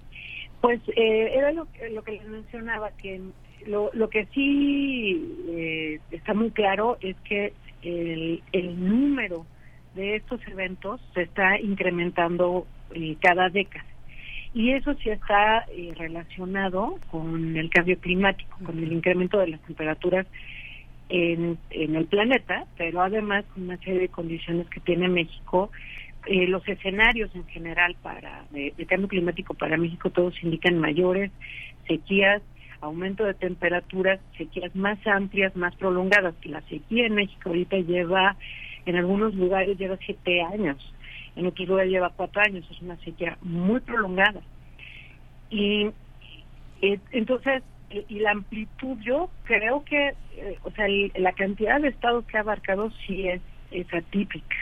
Pues 0.64 0.80
eh, 0.96 1.34
era 1.36 1.52
lo, 1.52 1.68
lo, 1.92 2.04
que 2.06 2.14
les 2.14 2.26
mencionaba, 2.26 2.92
que 2.92 3.20
lo, 3.68 3.90
lo 3.92 4.10
que 4.10 4.28
sí 4.28 5.36
eh, 5.50 6.00
está 6.10 6.34
muy 6.34 6.52
claro 6.52 6.98
es 7.02 7.18
que 7.26 7.52
el, 7.82 8.42
el, 8.54 8.80
número 8.80 9.46
de 9.94 10.16
estos 10.16 10.40
eventos 10.48 11.02
se 11.14 11.24
está 11.24 11.60
incrementando 11.60 12.66
eh, 12.94 13.18
cada 13.20 13.50
década. 13.50 13.84
Y 14.54 14.72
eso 14.72 14.94
sí 15.04 15.10
está 15.10 15.66
eh, 15.70 15.92
relacionado 15.98 16.98
con 17.12 17.58
el 17.58 17.70
cambio 17.70 18.00
climático, 18.00 18.58
con 18.66 18.82
el 18.82 18.94
incremento 18.94 19.40
de 19.40 19.48
las 19.50 19.62
temperaturas 19.64 20.26
en, 21.10 21.58
en 21.72 21.96
el 21.98 22.06
planeta, 22.06 22.68
pero 22.78 23.02
además 23.02 23.44
con 23.54 23.64
una 23.64 23.76
serie 23.80 24.00
de 24.00 24.08
condiciones 24.08 24.70
que 24.70 24.80
tiene 24.80 25.10
México 25.10 25.72
eh, 26.26 26.48
los 26.48 26.66
escenarios 26.68 27.36
en 27.36 27.46
general 27.48 27.98
para 28.02 28.46
de, 28.52 28.72
cambio 28.88 29.10
climático 29.10 29.54
para 29.54 29.76
México 29.76 30.10
todos 30.10 30.42
indican 30.42 30.80
mayores 30.80 31.32
sequías, 31.86 32.42
aumento 32.80 33.26
de 33.26 33.34
temperaturas, 33.34 34.22
sequías 34.38 34.74
más 34.74 34.98
amplias, 35.06 35.54
más 35.58 35.76
prolongadas. 35.76 36.34
La 36.46 36.62
sequía 36.62 37.08
en 37.08 37.16
México 37.16 37.50
ahorita 37.50 37.78
lleva, 37.78 38.38
en 38.86 38.96
algunos 38.96 39.36
lugares 39.36 39.78
lleva 39.78 39.98
siete 39.98 40.42
años, 40.42 40.78
en 41.36 41.46
otros 41.46 41.68
lugares 41.68 41.92
lleva 41.92 42.14
cuatro 42.16 42.42
años, 42.42 42.66
es 42.72 42.82
una 42.82 42.96
sequía 42.98 43.38
muy 43.42 43.82
prolongada. 43.82 44.42
Y 45.50 45.90
eh, 46.82 47.00
entonces, 47.12 47.64
y 47.90 48.20
la 48.20 48.32
amplitud, 48.32 48.98
yo 49.02 49.30
creo 49.44 49.84
que, 49.84 50.14
eh, 50.38 50.58
o 50.64 50.72
sea, 50.72 50.86
la 51.16 51.34
cantidad 51.34 51.82
de 51.82 51.90
estados 51.90 52.26
que 52.26 52.38
ha 52.38 52.42
abarcado 52.42 52.92
sí 53.06 53.28
es 53.28 53.42
atípica 53.94 54.56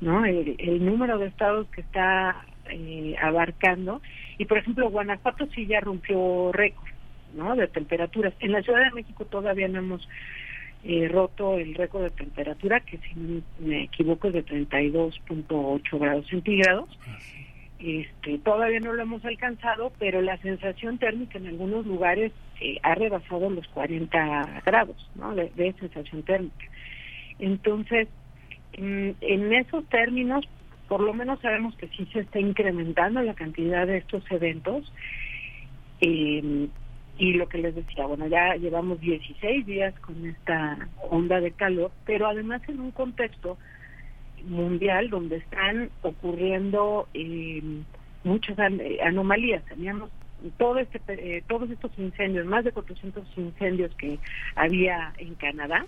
¿no? 0.00 0.24
El, 0.24 0.84
número 0.84 1.18
de 1.18 1.26
estados 1.26 1.66
que 1.68 1.80
está 1.80 2.44
eh, 2.70 3.16
abarcando. 3.20 4.00
Y 4.38 4.44
por 4.44 4.58
ejemplo, 4.58 4.90
Guanajuato 4.90 5.46
sí 5.54 5.66
ya 5.66 5.80
rompió 5.80 6.52
récord, 6.52 6.90
¿no? 7.34 7.56
De 7.56 7.68
temperaturas. 7.68 8.34
En 8.40 8.52
la 8.52 8.62
Ciudad 8.62 8.84
de 8.84 8.94
México 8.94 9.24
todavía 9.24 9.68
no 9.68 9.78
hemos 9.78 10.08
eh, 10.84 11.08
roto 11.08 11.58
el 11.58 11.74
récord 11.74 12.04
de 12.04 12.10
temperatura, 12.10 12.80
que 12.80 12.98
si 12.98 13.42
me 13.60 13.84
equivoco 13.84 14.28
es 14.28 14.34
de 14.34 14.44
32.8 14.44 15.98
grados 15.98 16.26
centígrados. 16.28 16.88
Este, 17.78 18.38
todavía 18.38 18.80
no 18.80 18.94
lo 18.94 19.02
hemos 19.02 19.24
alcanzado, 19.24 19.92
pero 19.98 20.22
la 20.22 20.38
sensación 20.38 20.96
térmica 20.98 21.38
en 21.38 21.48
algunos 21.48 21.84
lugares 21.86 22.32
eh, 22.60 22.78
ha 22.82 22.94
rebasado 22.94 23.50
los 23.50 23.66
40 23.68 24.62
grados 24.64 25.10
¿no? 25.16 25.34
de 25.34 25.74
sensación 25.78 26.22
térmica. 26.22 26.66
Entonces, 27.38 28.08
en, 28.76 29.52
esos 29.52 29.84
términos, 29.88 30.44
por 30.88 31.00
lo 31.00 31.14
menos 31.14 31.40
sabemos 31.40 31.74
que 31.76 31.88
sí 31.88 32.06
se 32.12 32.20
está 32.20 32.40
incrementando 32.40 33.22
la 33.22 33.34
cantidad 33.34 33.86
de 33.86 33.98
estos 33.98 34.24
eventos. 34.30 34.92
Eh, 36.00 36.68
y 37.16 37.34
lo 37.34 37.48
que 37.48 37.58
les 37.58 37.74
decía, 37.74 38.06
bueno, 38.06 38.26
ya 38.26 38.56
llevamos 38.56 39.00
16 39.00 39.64
días 39.66 39.94
con 40.00 40.26
esta 40.26 40.88
onda 41.10 41.40
de 41.40 41.52
calor, 41.52 41.92
pero 42.04 42.26
además 42.26 42.60
en 42.68 42.80
un 42.80 42.90
contexto 42.90 43.56
mundial 44.48 45.10
donde 45.10 45.36
están 45.36 45.90
ocurriendo 46.02 47.08
eh, 47.14 47.62
muchas 48.24 48.58
anomalías. 48.58 49.64
Teníamos 49.66 50.10
todo 50.58 50.78
este, 50.78 51.00
eh, 51.08 51.44
todos 51.46 51.70
estos 51.70 51.92
incendios, 51.98 52.46
más 52.46 52.64
de 52.64 52.72
400 52.72 53.24
incendios 53.36 53.94
que 53.94 54.18
había 54.56 55.12
en 55.18 55.34
Canadá, 55.34 55.86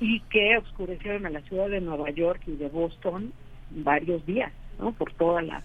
y 0.00 0.20
que 0.30 0.58
oscurecieron 0.58 1.26
a 1.26 1.30
la 1.30 1.40
ciudad 1.42 1.68
de 1.68 1.80
Nueva 1.80 2.10
York 2.10 2.42
y 2.46 2.56
de 2.56 2.68
Boston 2.68 3.32
varios 3.70 4.24
días, 4.26 4.52
¿no? 4.78 4.92
Por 4.92 5.12
toda 5.14 5.42
la 5.42 5.62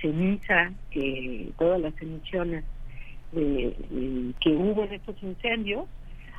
ceniza, 0.00 0.72
que 0.90 1.50
todas 1.58 1.80
las 1.80 2.00
emisiones 2.00 2.64
que 3.32 4.50
hubo 4.50 4.84
en 4.84 4.94
estos 4.94 5.22
incendios. 5.22 5.86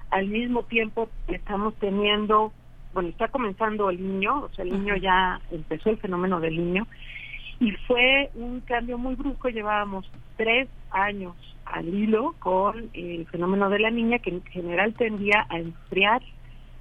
Al 0.10 0.28
mismo 0.28 0.64
tiempo 0.64 1.10
estamos 1.28 1.76
teniendo, 1.76 2.52
bueno, 2.94 3.10
está 3.10 3.28
comenzando 3.28 3.90
el 3.90 4.02
niño, 4.02 4.42
o 4.42 4.50
sea, 4.50 4.66
el 4.66 4.72
niño 4.72 4.96
ya 4.96 5.40
empezó 5.52 5.92
el 5.92 5.98
fenómeno 5.98 6.40
del 6.40 6.58
niño, 6.58 6.88
y 7.60 7.72
fue 7.88 8.32
un 8.34 8.62
cambio 8.62 8.98
muy 8.98 9.16
brusco, 9.16 9.50
llevábamos 9.50 10.10
tres 10.36 10.68
años 10.90 11.36
al 11.66 11.88
hilo 11.88 12.34
con 12.40 12.90
el 12.94 13.28
fenómeno 13.28 13.70
de 13.70 13.80
la 13.80 13.92
niña, 13.92 14.18
que 14.18 14.32
en 14.32 14.44
general 14.46 14.94
tendía 14.96 15.46
a 15.50 15.60
enfriar 15.60 16.22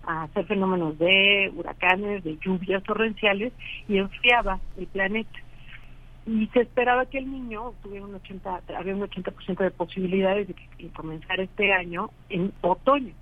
a 0.09 0.23
hacer 0.23 0.47
fenómenos 0.47 0.99
de 0.99 1.53
huracanes, 1.55 2.25
de 2.25 2.39
lluvias 2.39 2.83
torrenciales 2.83 3.53
y 3.87 3.99
enfriaba 3.99 4.59
el 4.79 4.87
planeta. 4.87 5.39
Y 6.27 6.47
se 6.49 6.61
esperaba 6.63 7.05
que 7.07 7.19
el 7.19 7.31
niño 7.31 7.75
tuviera 7.83 8.07
un 8.07 8.15
80, 8.15 8.63
había 8.77 8.95
un 8.95 9.03
80% 9.03 9.59
de 9.59 9.71
posibilidades 9.71 10.49
de 10.49 10.55
que 10.55 10.89
comenzara 10.89 11.43
este 11.43 11.73
año 11.75 12.11
en 12.31 12.53
otoño. 12.63 13.13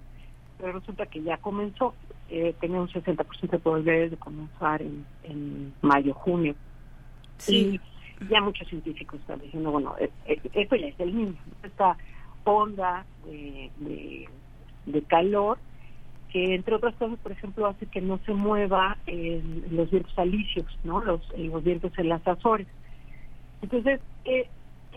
Pero 0.59 0.79
resulta 0.79 1.07
que 1.07 1.23
ya 1.23 1.37
comenzó, 1.39 1.95
eh, 2.31 2.55
tenía 2.61 2.81
un 2.81 2.89
60% 2.89 3.51
de 3.51 3.59
probabilidades 3.59 4.13
de 4.13 4.17
comenzar 4.17 4.81
en, 4.81 5.05
en 5.25 5.75
mayo, 5.83 6.15
junio. 6.15 6.55
Sí. 7.39 7.81
Y 8.21 8.29
ya 8.29 8.41
muchos 8.41 8.69
científicos 8.69 9.21
están 9.21 9.41
diciendo, 9.41 9.73
bueno, 9.73 9.97
eh, 9.99 10.11
eh, 10.27 10.41
esto 10.55 10.77
ya 10.77 10.87
es 10.87 11.01
el 11.01 11.17
niño, 11.17 11.37
esta 11.65 11.97
onda 12.45 13.05
de, 13.27 13.71
de, 13.79 14.29
de 14.87 15.03
calor 15.03 15.59
que 16.37 16.55
entre 16.55 16.75
otras 16.75 16.95
cosas, 16.97 17.19
por 17.21 17.33
ejemplo, 17.33 17.67
hace 17.67 17.87
que 17.87 18.03
no 18.03 18.19
se 18.27 18.35
mueva 18.35 18.99
los 19.71 19.91
vientos 19.91 20.19
alisios, 20.19 20.67
¿no? 20.85 21.03
Los, 21.03 21.23
los 21.39 21.65
vientos 21.65 21.93
en 21.97 22.11
las 22.11 22.29
Azores. 22.29 22.67
Entonces, 23.63 24.01
eh, 24.27 24.47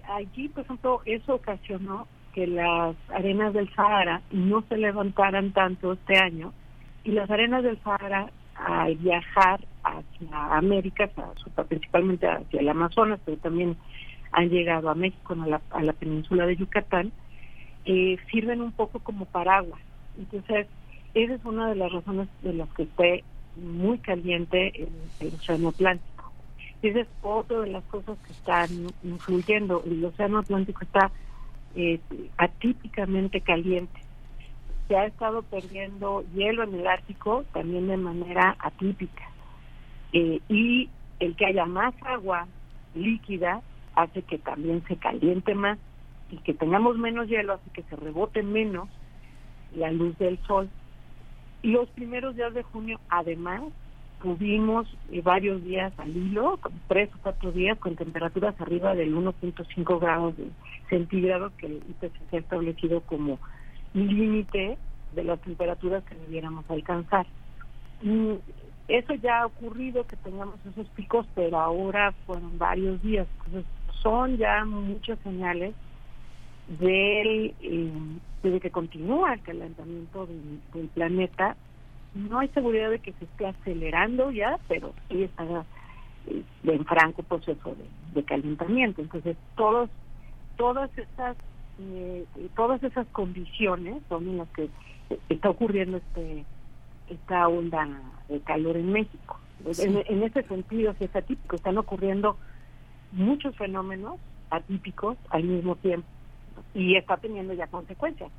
allí, 0.10 0.50
por 0.50 0.66
ejemplo, 0.66 1.02
eso 1.06 1.36
ocasionó 1.36 2.08
que 2.34 2.46
las 2.46 2.94
arenas 3.08 3.54
del 3.54 3.74
Sahara 3.74 4.22
no 4.32 4.64
se 4.68 4.76
levantaran 4.76 5.54
tanto 5.54 5.94
este 5.94 6.20
año 6.20 6.52
y 7.06 7.12
las 7.12 7.30
arenas 7.32 7.64
del 7.64 7.82
Sahara 7.84 8.30
al 8.56 8.96
viajar 8.98 9.62
hacia 9.86 10.58
América, 10.58 11.10
principalmente 11.70 12.28
hacia 12.28 12.60
el 12.60 12.68
Amazonas, 12.68 13.22
pero 13.24 13.38
también 13.38 13.78
han 14.34 14.50
llegado 14.50 14.90
a 14.90 14.96
México, 14.96 15.38
a 15.42 15.48
la, 15.48 15.62
a 15.70 15.84
la 15.84 15.94
península 15.94 16.46
de 16.46 16.58
Yucatán, 16.58 17.14
eh, 17.86 18.18
sirven 18.30 18.60
un 18.60 18.74
poco 18.74 19.00
como 19.00 19.24
paraguas. 19.24 19.80
Entonces, 20.18 20.68
esa 21.14 21.34
es 21.34 21.46
una 21.46 21.70
de 21.70 21.76
las 21.76 21.92
razones 21.92 22.28
de 22.42 22.54
las 22.54 22.70
que 22.74 22.86
fue 22.86 23.24
muy 23.56 23.98
caliente 24.00 24.72
el, 25.20 25.34
Océano 25.34 25.70
Atlántico. 25.70 26.32
Esa 26.82 27.02
es 27.02 27.08
otra 27.22 27.60
de 27.62 27.68
las 27.68 27.84
cosas 27.86 28.18
que 28.26 28.32
están 28.32 28.70
influyendo. 29.04 29.84
El 29.86 30.04
Océano 30.06 30.40
Atlántico 30.40 30.82
está 30.84 31.12
eh, 31.76 32.00
atípicamente 32.38 33.42
caliente. 33.42 34.00
Se 34.88 34.96
ha 34.96 35.06
estado 35.06 35.44
perdiendo 35.44 36.24
hielo 36.34 36.64
en 36.64 36.76
el 36.76 36.88
Ártico 36.88 37.44
también 37.54 37.88
de 37.88 37.98
manera 37.98 38.56
atípica. 38.60 39.24
Eh, 40.14 40.40
y 40.48 40.90
el 41.20 41.36
que 41.36 41.46
haya 41.46 41.66
más 41.66 41.94
agua 42.04 42.48
líquida 42.96 43.62
hace 43.96 44.22
que 44.22 44.38
también 44.38 44.84
se 44.88 44.96
caliente 44.96 45.54
más 45.54 45.78
y 46.32 46.38
que 46.38 46.54
tengamos 46.54 46.98
menos 46.98 47.28
hielo 47.28 47.54
hace 47.54 47.70
que 47.72 47.84
se 47.84 47.96
rebote 47.96 48.42
menos 48.42 48.88
la 49.76 49.92
luz 49.92 50.18
del 50.18 50.40
sol 50.48 50.70
los 51.64 51.90
primeros 51.90 52.36
días 52.36 52.54
de 52.54 52.64
junio, 52.64 53.00
además, 53.10 53.62
tuvimos 54.22 54.88
eh, 55.12 55.22
varios 55.22 55.64
días 55.64 55.94
al 55.98 56.16
hilo, 56.16 56.60
tres 56.88 57.10
o 57.16 57.20
cuatro 57.22 57.52
días 57.52 57.78
con 57.80 57.96
temperaturas 57.96 58.60
arriba 58.60 58.96
del 58.96 59.16
1.5 59.16 60.00
grados 60.00 60.36
centígrados 60.90 61.54
que 61.54 61.68
el 61.68 61.76
IPCC 61.78 62.34
ha 62.34 62.38
establecido 62.38 63.02
como 63.02 63.40
límite 63.94 64.78
de 65.14 65.24
las 65.24 65.40
temperaturas 65.42 66.04
que 66.04 66.16
debiéramos 66.16 66.70
alcanzar. 66.70 67.26
Y 68.02 68.38
eso 68.88 69.14
ya 69.16 69.42
ha 69.42 69.46
ocurrido 69.46 70.06
que 70.06 70.16
tengamos 70.18 70.56
esos 70.66 70.88
picos, 70.90 71.26
pero 71.36 71.60
ahora 71.60 72.14
fueron 72.26 72.58
varios 72.58 73.02
días. 73.02 73.28
Entonces, 73.38 73.66
son 74.02 74.38
ya 74.38 74.64
muchas 74.66 75.20
señales 75.20 75.74
del, 76.78 77.54
eh, 77.62 77.92
de 78.44 78.60
que 78.60 78.70
continúa 78.70 79.34
el 79.34 79.42
calentamiento 79.42 80.28
del, 80.28 80.88
planeta. 80.90 81.56
No 82.14 82.40
hay 82.40 82.48
seguridad 82.50 82.90
de 82.90 83.00
que 83.00 83.14
se 83.14 83.26
esté 83.26 83.48
acelerando 83.48 84.32
ya, 84.32 84.60
pero 84.68 84.94
sí 85.10 85.24
está 85.24 85.66
eh, 86.28 86.44
en 86.64 86.86
franco 86.86 87.24
proceso 87.24 87.76
de, 88.14 88.24
calentamiento. 88.24 89.02
Entonces, 89.02 89.36
todos, 89.56 89.90
todas 90.58 90.90
esas 90.98 91.38
eh, 91.82 92.26
todas 92.58 92.84
esas 92.84 93.08
condiciones 93.08 94.04
son 94.10 94.28
en 94.28 94.38
las 94.38 94.50
que 94.50 94.70
está 95.30 95.50
ocurriendo 95.50 95.98
este 95.98 96.44
esta 97.10 97.48
onda 97.48 97.88
de 98.28 98.40
calor 98.42 98.78
en 98.78 98.92
México. 98.92 99.40
En, 99.66 100.24
ese 100.24 100.44
sentido, 100.44 100.94
si 101.00 101.06
es 101.06 101.16
atípico, 101.16 101.56
están 101.56 101.78
ocurriendo 101.78 102.38
muchos 103.12 103.56
fenómenos 103.56 104.20
atípicos 104.52 105.18
al 105.32 105.44
mismo 105.44 105.76
tiempo 105.78 106.08
y 106.74 106.96
está 106.96 107.18
teniendo 107.18 107.54
ya 107.54 107.68
consecuencias 107.68 108.30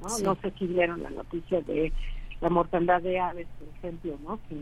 ¿no? 0.00 0.18
no 0.18 0.34
sé 0.36 0.50
si 0.58 0.66
vieron 0.66 1.02
la 1.02 1.10
noticia 1.10 1.60
de 1.62 1.92
la 2.40 2.48
mortandad 2.48 3.02
de 3.02 3.20
aves, 3.20 3.46
por 3.58 3.68
ejemplo, 3.76 4.16
¿no? 4.24 4.38
Que, 4.48 4.60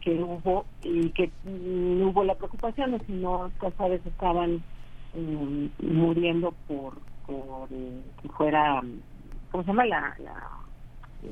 que 0.00 0.22
hubo 0.22 0.64
y 0.82 1.10
que 1.10 1.30
no 1.44 2.08
hubo 2.08 2.24
la 2.24 2.34
preocupación, 2.34 3.00
sino 3.06 3.46
estas 3.46 3.78
aves 3.78 4.04
estaban 4.04 4.62
eh, 5.14 5.68
muriendo 5.82 6.52
por, 6.66 6.94
por 7.26 7.68
eh, 7.70 8.00
que 8.22 8.28
fuera, 8.30 8.82
¿cómo 9.50 9.62
se 9.62 9.68
llama? 9.68 9.86
La, 9.86 10.16
la 10.18 10.50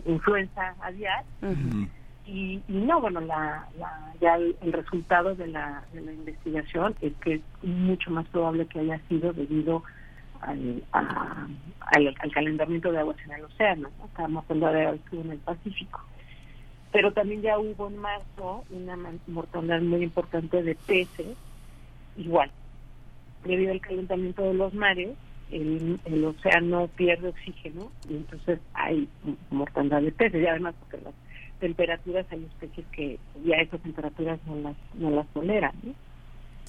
influenza 0.07 0.75
aviar. 0.81 1.25
Y, 2.27 2.61
no, 2.69 3.01
bueno, 3.01 3.21
la, 3.21 3.67
ya 4.21 4.37
el, 4.37 4.55
resultado 4.71 5.35
de 5.35 5.47
la, 5.47 5.83
de 5.95 6.03
la 6.03 6.13
investigación 6.13 6.95
es 7.01 7.15
que 7.23 7.37
es 7.37 7.41
mucho 7.63 8.11
más 8.11 8.27
probable 8.27 8.67
que 8.67 8.81
haya 8.81 9.01
sido 9.09 9.33
debido 9.33 9.83
al, 10.40 10.82
al, 10.93 12.32
calentamiento 12.32 12.93
de 12.93 12.98
aguas 12.98 13.16
en 13.24 13.32
el 13.32 13.44
océano. 13.44 13.89
Estamos 14.05 14.44
hablando 14.48 14.73
de 14.73 15.20
en 15.20 15.32
el 15.32 15.39
Pacífico. 15.39 16.01
Pero 16.93 17.12
también 17.12 17.43
ya 17.43 17.59
hubo 17.59 17.89
en 17.89 17.98
marzo 17.98 18.65
una 18.70 18.97
mortalidad 19.27 19.81
muy 19.82 20.02
importante 20.02 20.62
de 20.62 20.74
peces, 20.74 21.36
igual, 22.16 22.51
debido 23.44 23.73
al 23.73 23.81
calentamiento 23.81 24.43
de 24.43 24.55
los 24.55 24.73
mares, 24.73 25.10
el, 25.51 26.01
el 26.05 26.24
océano 26.24 26.89
pierde 26.97 27.28
oxígeno 27.28 27.90
y 28.09 28.16
entonces 28.16 28.60
hay 28.74 29.09
mortandad 29.51 30.02
de 30.02 30.12
peces 30.12 30.43
y 30.43 30.47
además 30.47 30.74
porque 30.81 31.02
las 31.05 31.15
temperaturas 31.60 32.27
hay 32.31 32.44
especies 32.44 32.86
que 32.89 33.19
ya 33.44 33.56
esas 33.56 33.81
temperaturas 33.81 34.39
no 34.47 34.56
las 34.56 34.77
no 34.94 35.10
las 35.10 35.27
toleran 35.28 35.73
¿no? 35.82 35.94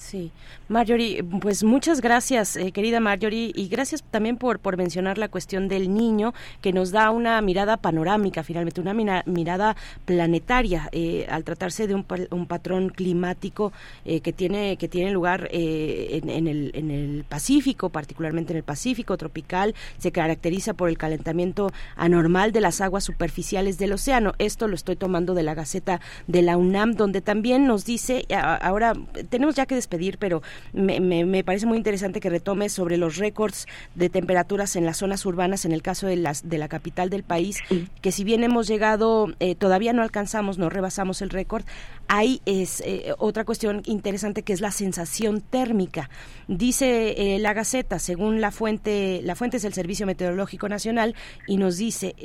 Sí, 0.00 0.32
Marjorie, 0.68 1.22
pues 1.22 1.62
muchas 1.62 2.00
gracias, 2.00 2.56
eh, 2.56 2.72
querida 2.72 3.00
Marjorie, 3.00 3.52
y 3.54 3.68
gracias 3.68 4.02
también 4.02 4.38
por, 4.38 4.58
por 4.58 4.78
mencionar 4.78 5.18
la 5.18 5.28
cuestión 5.28 5.68
del 5.68 5.92
niño, 5.92 6.32
que 6.62 6.72
nos 6.72 6.90
da 6.90 7.10
una 7.10 7.40
mirada 7.42 7.76
panorámica, 7.76 8.42
finalmente, 8.42 8.80
una 8.80 8.94
mirada 8.94 9.76
planetaria, 10.06 10.88
eh, 10.92 11.26
al 11.28 11.44
tratarse 11.44 11.86
de 11.86 11.94
un, 11.94 12.06
un 12.30 12.46
patrón 12.46 12.88
climático 12.88 13.74
eh, 14.06 14.22
que, 14.22 14.32
tiene, 14.32 14.78
que 14.78 14.88
tiene 14.88 15.10
lugar 15.10 15.48
en, 15.52 16.30
en, 16.30 16.48
el, 16.48 16.70
en 16.74 16.90
el 16.90 17.24
Pacífico, 17.28 17.90
particularmente 17.90 18.54
en 18.54 18.56
el 18.56 18.64
Pacífico 18.64 19.18
tropical, 19.18 19.74
se 19.98 20.12
caracteriza 20.12 20.72
por 20.72 20.88
el 20.88 20.96
calentamiento 20.96 21.72
anormal 21.94 22.52
de 22.52 22.62
las 22.62 22.80
aguas 22.80 23.04
superficiales 23.04 23.76
del 23.76 23.92
océano. 23.92 24.32
Esto 24.38 24.66
lo 24.66 24.76
estoy 24.76 24.96
tomando 24.96 25.34
de 25.34 25.42
la 25.42 25.54
Gaceta 25.54 26.00
de 26.26 26.40
la 26.40 26.56
UNAM, 26.56 26.94
donde 26.94 27.20
también 27.20 27.66
nos 27.66 27.84
dice, 27.84 28.24
ahora 28.30 28.94
tenemos 29.28 29.56
ya 29.56 29.66
que 29.66 29.89
pedir, 29.90 30.16
pero 30.16 30.42
me, 30.72 31.00
me, 31.00 31.44
parece 31.44 31.66
muy 31.66 31.76
interesante 31.76 32.20
que 32.20 32.30
retome 32.30 32.70
sobre 32.70 32.96
los 32.96 33.16
récords 33.16 33.66
de 33.94 34.08
temperaturas 34.08 34.76
en 34.76 34.86
las 34.86 34.96
zonas 34.96 35.26
urbanas, 35.26 35.66
en 35.66 35.72
el 35.72 35.82
caso 35.82 36.06
de, 36.06 36.16
las, 36.16 36.48
de 36.48 36.56
la 36.56 36.68
capital 36.68 37.10
del 37.10 37.22
país, 37.22 37.58
que 38.00 38.12
si 38.12 38.24
bien 38.24 38.42
hemos 38.42 38.66
llegado, 38.66 39.28
eh, 39.40 39.54
todavía 39.54 39.92
no 39.92 40.02
alcanzamos, 40.02 40.56
no 40.56 40.70
rebasamos 40.70 41.20
el 41.20 41.28
récord, 41.28 41.64
hay 42.12 42.42
es 42.44 42.82
eh, 42.84 43.14
otra 43.18 43.44
cuestión 43.44 43.82
interesante 43.84 44.42
que 44.42 44.52
es 44.52 44.60
la 44.60 44.72
sensación 44.72 45.40
térmica. 45.40 46.10
Dice 46.48 47.36
eh, 47.36 47.38
la 47.38 47.52
Gaceta, 47.52 48.00
según 48.00 48.40
la 48.40 48.50
fuente, 48.50 49.20
la 49.22 49.36
fuente 49.36 49.58
es 49.58 49.64
el 49.64 49.74
Servicio 49.74 50.06
Meteorológico 50.06 50.68
Nacional, 50.68 51.14
y 51.46 51.56
nos 51.56 51.76
dice 51.76 52.16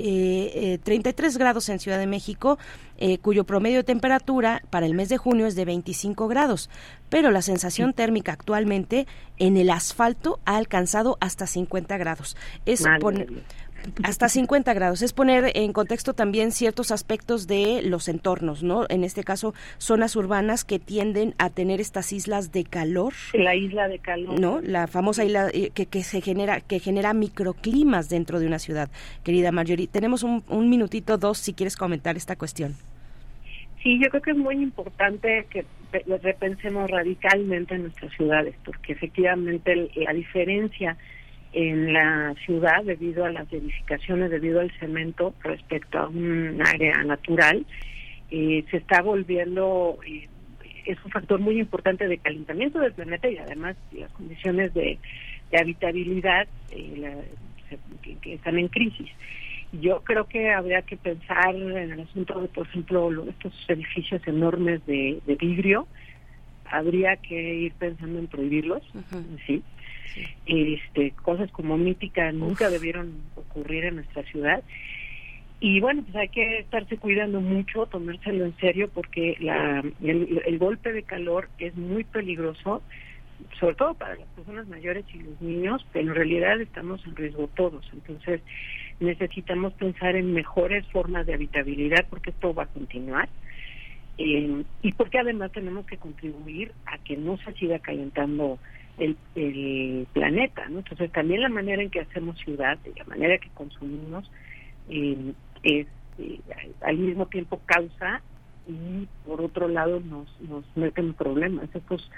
33 0.83 1.37
grados 1.37 1.69
en 1.69 1.77
Ciudad 1.77 1.99
de 1.99 2.07
México, 2.07 2.57
cuyo 3.21 3.43
promedio 3.43 3.77
de 3.77 3.83
temperatura 3.83 4.63
para 4.71 4.87
el 4.87 4.95
mes 4.95 5.09
de 5.09 5.17
junio 5.17 5.45
es 5.45 5.55
de 5.55 5.65
25 5.65 6.27
grados, 6.27 6.69
pero 7.09 7.29
la 7.29 7.43
sensación 7.43 7.93
térmica 7.93 8.31
actualmente 8.33 9.05
en 9.37 9.57
el 9.57 9.69
asfalto 9.69 10.39
ha 10.45 10.57
alcanzado 10.57 11.17
hasta 11.19 11.45
50 11.45 11.97
grados. 11.97 12.35
Es 12.65 12.83
hasta 14.03 14.29
50 14.29 14.73
grados. 14.73 15.01
Es 15.01 15.13
poner 15.13 15.51
en 15.55 15.73
contexto 15.73 16.13
también 16.13 16.51
ciertos 16.51 16.91
aspectos 16.91 17.47
de 17.47 17.81
los 17.83 18.07
entornos, 18.07 18.63
¿no? 18.63 18.85
En 18.89 19.03
este 19.03 19.23
caso, 19.23 19.53
zonas 19.77 20.15
urbanas 20.15 20.63
que 20.63 20.79
tienden 20.79 21.33
a 21.37 21.49
tener 21.49 21.81
estas 21.81 22.11
islas 22.13 22.51
de 22.51 22.63
calor. 22.63 23.13
La 23.33 23.55
isla 23.55 23.87
de 23.87 23.99
calor. 23.99 24.39
¿No? 24.39 24.61
La 24.61 24.87
famosa 24.87 25.23
isla 25.23 25.49
eh, 25.53 25.71
que, 25.73 25.85
que 25.85 26.03
se 26.03 26.21
genera, 26.21 26.61
que 26.61 26.79
genera 26.79 27.13
microclimas 27.13 28.09
dentro 28.09 28.39
de 28.39 28.47
una 28.47 28.59
ciudad. 28.59 28.89
Querida 29.23 29.51
Marjorie, 29.51 29.87
tenemos 29.87 30.23
un, 30.23 30.43
un 30.49 30.69
minutito, 30.69 31.17
dos, 31.17 31.37
si 31.37 31.53
quieres 31.53 31.75
comentar 31.75 32.17
esta 32.17 32.35
cuestión. 32.35 32.75
Sí, 33.85 33.99
yo 34.01 34.09
creo 34.09 34.21
que 34.21 34.31
es 34.31 34.37
muy 34.37 34.55
importante 34.55 35.45
que 35.49 35.63
repensemos 36.23 36.89
radicalmente 36.89 37.77
nuestras 37.77 38.11
ciudades, 38.13 38.55
porque 38.65 38.93
efectivamente 38.93 39.89
la 39.95 40.11
diferencia 40.11 40.97
en 41.55 41.93
la 41.93 42.35
ciudad 42.45 42.83
debido 42.83 43.23
a 43.23 43.31
las 43.31 43.51
edificaciones, 43.51 44.29
debido 44.29 44.59
al 44.59 44.71
cemento 44.77 45.33
respecto 45.41 45.97
a 45.97 46.09
un 46.09 46.61
área 46.61 47.01
natural, 47.03 47.65
eh, 48.29 48.65
se 48.69 48.77
está 48.77 49.01
volviendo, 49.01 49.97
eh, 50.05 50.27
es 50.85 50.97
un 51.05 51.11
factor 51.11 51.39
muy 51.39 51.57
importante 51.57 52.09
de 52.09 52.17
calentamiento 52.17 52.79
del 52.79 52.91
planeta 52.91 53.29
y 53.29 53.37
además 53.37 53.77
las 53.93 54.11
condiciones 54.11 54.73
de, 54.73 54.99
habitabilidad 55.57 56.47
eh, 56.71 57.23
que, 58.21 58.33
están 58.33 58.59
en 58.59 58.67
crisis. 58.67 59.09
Yo 59.71 60.01
creo 60.03 60.25
que 60.25 60.51
habría 60.51 60.81
que 60.81 60.97
pensar 60.97 61.55
en 61.55 61.93
el 61.93 62.01
asunto 62.01 62.41
de, 62.41 62.49
por 62.49 62.67
ejemplo, 62.67 63.29
estos 63.29 63.53
edificios 63.69 64.21
enormes 64.27 64.85
de, 64.85 65.21
vidrio, 65.39 65.87
habría 66.69 67.15
que 67.15 67.55
ir 67.55 67.73
pensando 67.73 68.19
en 68.19 68.27
prohibirlos, 68.27 68.83
¿sí? 69.47 69.63
Este, 70.45 71.11
cosas 71.11 71.51
como 71.51 71.77
mítica 71.77 72.31
nunca 72.31 72.69
debieron 72.69 73.13
ocurrir 73.35 73.85
en 73.85 73.95
nuestra 73.95 74.23
ciudad. 74.23 74.63
Y 75.59 75.79
bueno, 75.79 76.03
pues 76.03 76.15
hay 76.15 76.29
que 76.29 76.59
estarse 76.59 76.97
cuidando 76.97 77.41
mucho, 77.41 77.85
tomárselo 77.85 78.45
en 78.45 78.55
serio, 78.57 78.89
porque 78.93 79.37
la, 79.39 79.83
el 80.01 80.57
golpe 80.59 80.91
de 80.91 81.03
calor 81.03 81.49
es 81.57 81.75
muy 81.75 82.03
peligroso, 82.03 82.83
sobre 83.59 83.75
todo 83.75 83.93
para 83.93 84.15
las 84.15 84.27
personas 84.29 84.67
mayores 84.67 85.05
y 85.13 85.19
los 85.19 85.41
niños, 85.41 85.85
pero 85.91 86.09
en 86.09 86.15
realidad 86.15 86.59
estamos 86.59 87.05
en 87.05 87.15
riesgo 87.15 87.49
todos. 87.55 87.89
Entonces, 87.93 88.41
necesitamos 88.99 89.73
pensar 89.73 90.15
en 90.15 90.33
mejores 90.33 90.85
formas 90.87 91.25
de 91.25 91.33
habitabilidad 91.33 92.05
porque 92.09 92.29
esto 92.29 92.53
va 92.53 92.63
a 92.63 92.67
continuar 92.67 93.29
eh, 94.17 94.63
y 94.81 94.91
porque 94.93 95.19
además 95.19 95.51
tenemos 95.51 95.85
que 95.85 95.97
contribuir 95.97 96.71
a 96.85 96.97
que 96.99 97.17
no 97.17 97.37
se 97.37 97.51
siga 97.53 97.79
calentando 97.79 98.59
el, 98.97 99.17
el 99.35 100.07
planeta, 100.13 100.67
¿no? 100.69 100.79
Entonces 100.79 101.11
también 101.11 101.41
la 101.41 101.49
manera 101.49 101.81
en 101.81 101.89
que 101.89 102.01
hacemos 102.01 102.37
ciudad, 102.39 102.77
la 102.97 103.03
manera 103.05 103.37
que 103.37 103.49
consumimos 103.49 104.29
eh, 104.89 105.33
es 105.63 105.87
eh, 106.19 106.39
al 106.81 106.97
mismo 106.97 107.27
tiempo 107.27 107.61
causa 107.65 108.21
y 108.67 109.07
por 109.25 109.41
otro 109.41 109.67
lado 109.67 109.99
nos, 109.99 110.27
nos 110.41 110.65
meten 110.75 111.13
problemas. 111.13 111.69
Estos 111.73 112.09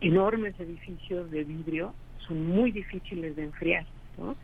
enormes 0.00 0.58
edificios 0.58 1.30
de 1.30 1.44
vidrio 1.44 1.94
son 2.26 2.46
muy 2.46 2.70
difíciles 2.72 3.36
de 3.36 3.44
enfriar, 3.44 3.86
¿no? 4.18 4.36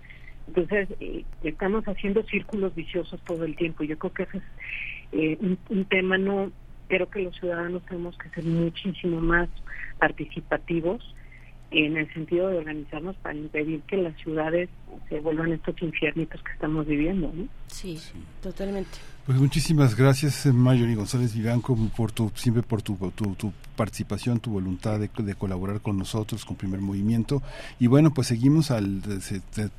Entonces, 0.48 0.88
eh, 1.00 1.24
estamos 1.42 1.84
haciendo 1.84 2.22
círculos 2.24 2.74
viciosos 2.74 3.20
todo 3.24 3.44
el 3.44 3.56
tiempo. 3.56 3.84
Yo 3.84 3.98
creo 3.98 4.12
que 4.12 4.22
ese 4.24 4.38
es 4.38 4.42
eh, 5.12 5.56
un, 5.68 5.84
tema, 5.84 6.18
no 6.18 6.50
creo 6.88 7.08
que 7.08 7.22
los 7.22 7.36
ciudadanos 7.36 7.84
tenemos 7.86 8.16
que 8.18 8.28
ser 8.30 8.44
muchísimo 8.44 9.20
más 9.20 9.48
participativos 9.98 11.14
en 11.72 11.96
el 11.96 12.12
sentido 12.12 12.48
de 12.48 12.58
organizarnos 12.58 13.16
para 13.16 13.34
impedir 13.34 13.80
que 13.82 13.96
las 13.96 14.16
ciudades 14.18 14.68
se 15.08 15.20
vuelvan 15.20 15.52
estos 15.52 15.80
infiernitos 15.82 16.42
que 16.42 16.52
estamos 16.52 16.86
viviendo. 16.86 17.32
¿no? 17.34 17.48
Sí, 17.66 17.98
totalmente. 18.42 18.98
Pues 19.24 19.38
muchísimas 19.38 19.94
gracias, 19.94 20.46
Mayori 20.46 20.96
González 20.96 21.32
Vivanco, 21.32 21.76
por 21.96 22.10
tu, 22.10 22.32
siempre 22.34 22.64
por 22.64 22.82
tu, 22.82 22.96
tu, 23.12 23.36
tu 23.36 23.52
participación, 23.76 24.40
tu 24.40 24.50
voluntad 24.50 24.98
de, 24.98 25.08
de, 25.16 25.34
colaborar 25.36 25.80
con 25.80 25.96
nosotros, 25.96 26.44
con 26.44 26.56
Primer 26.56 26.80
Movimiento. 26.80 27.40
Y 27.78 27.86
bueno, 27.86 28.12
pues 28.12 28.26
seguimos 28.26 28.72
al, 28.72 29.00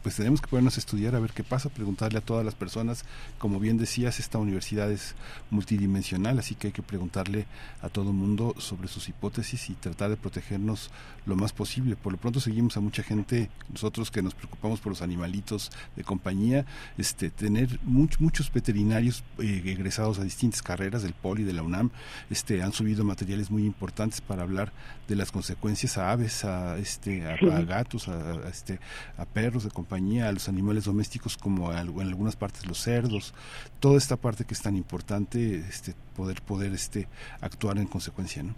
pues 0.02 0.15
tenemos 0.15 0.40
que 0.40 0.48
ponernos 0.48 0.78
a 0.78 0.80
estudiar 0.80 1.14
a 1.15 1.20
ver 1.20 1.34
qué 1.34 1.44
pasa, 1.44 1.68
preguntarle 1.68 2.20
a 2.20 2.22
todas 2.22 2.45
las 2.45 2.56
personas, 2.56 3.03
como 3.38 3.60
bien 3.60 3.78
decías, 3.78 4.18
esta 4.18 4.38
universidad 4.38 4.90
es 4.90 5.14
multidimensional, 5.49 6.40
así 6.40 6.56
que 6.56 6.68
hay 6.68 6.74
que 6.74 6.82
preguntarle 6.82 7.45
a 7.82 7.90
todo 7.90 8.11
el 8.11 8.15
mundo 8.15 8.56
sobre 8.60 8.88
sus 8.88 9.10
hipótesis 9.10 9.70
y 9.70 9.74
tratar 9.74 10.10
de 10.10 10.15
protegernos 10.15 10.90
lo 11.26 11.36
más 11.36 11.52
posible. 11.52 11.98
Por 11.98 12.14
lo 12.14 12.18
pronto 12.18 12.40
seguimos 12.40 12.78
a 12.78 12.80
mucha 12.80 13.03
gente, 13.03 13.49
nosotros 13.70 14.10
que 14.10 14.22
nos 14.22 14.36
preocupamos 14.36 14.80
por 14.80 14.94
los 14.94 15.02
animalitos 15.02 15.70
de 15.98 16.06
compañía, 16.06 16.65
este, 16.98 17.30
tener 17.30 17.78
muchos 17.84 18.22
muchos 18.22 18.53
veterinarios 18.53 19.22
eh, 19.39 19.61
egresados 19.65 20.19
a 20.19 20.23
distintas 20.23 20.61
carreras 20.61 21.03
del 21.03 21.14
Poli, 21.14 21.43
de 21.43 21.53
la 21.53 21.64
UNAM, 21.64 21.89
este, 22.30 22.61
han 22.61 22.73
subido 22.73 23.03
materiales 23.03 23.51
muy 23.51 23.65
importantes 23.65 24.22
para 24.22 24.43
hablar 24.43 24.72
de 25.07 25.15
las 25.15 25.31
consecuencias 25.31 25.97
a 25.97 26.11
aves, 26.11 26.45
a, 26.45 26.77
este, 26.77 27.26
a, 27.26 27.34
a 27.34 27.61
gatos, 27.61 28.07
a, 28.07 28.47
este, 28.47 28.80
a 29.18 29.26
perros 29.26 29.64
de 29.64 29.72
compañía, 29.72 30.30
a 30.30 30.31
los 30.31 30.47
animales 30.49 30.85
domésticos 30.85 31.38
como 31.38 31.72
en 31.72 31.77
algunas 31.99 32.35
partes 32.35 32.65
los 32.65 32.80
cerdos, 32.80 33.34
toda 33.80 33.97
esta 33.97 34.18
parte 34.18 34.45
que 34.45 34.53
es 34.53 34.61
tan 34.61 34.76
importante, 34.76 35.55
este, 35.57 35.95
poder 36.15 36.41
poder 36.41 36.73
este, 36.73 37.07
actuar 37.41 37.77
en 37.77 37.88
consecuencia. 37.88 38.43
¿no? 38.43 38.55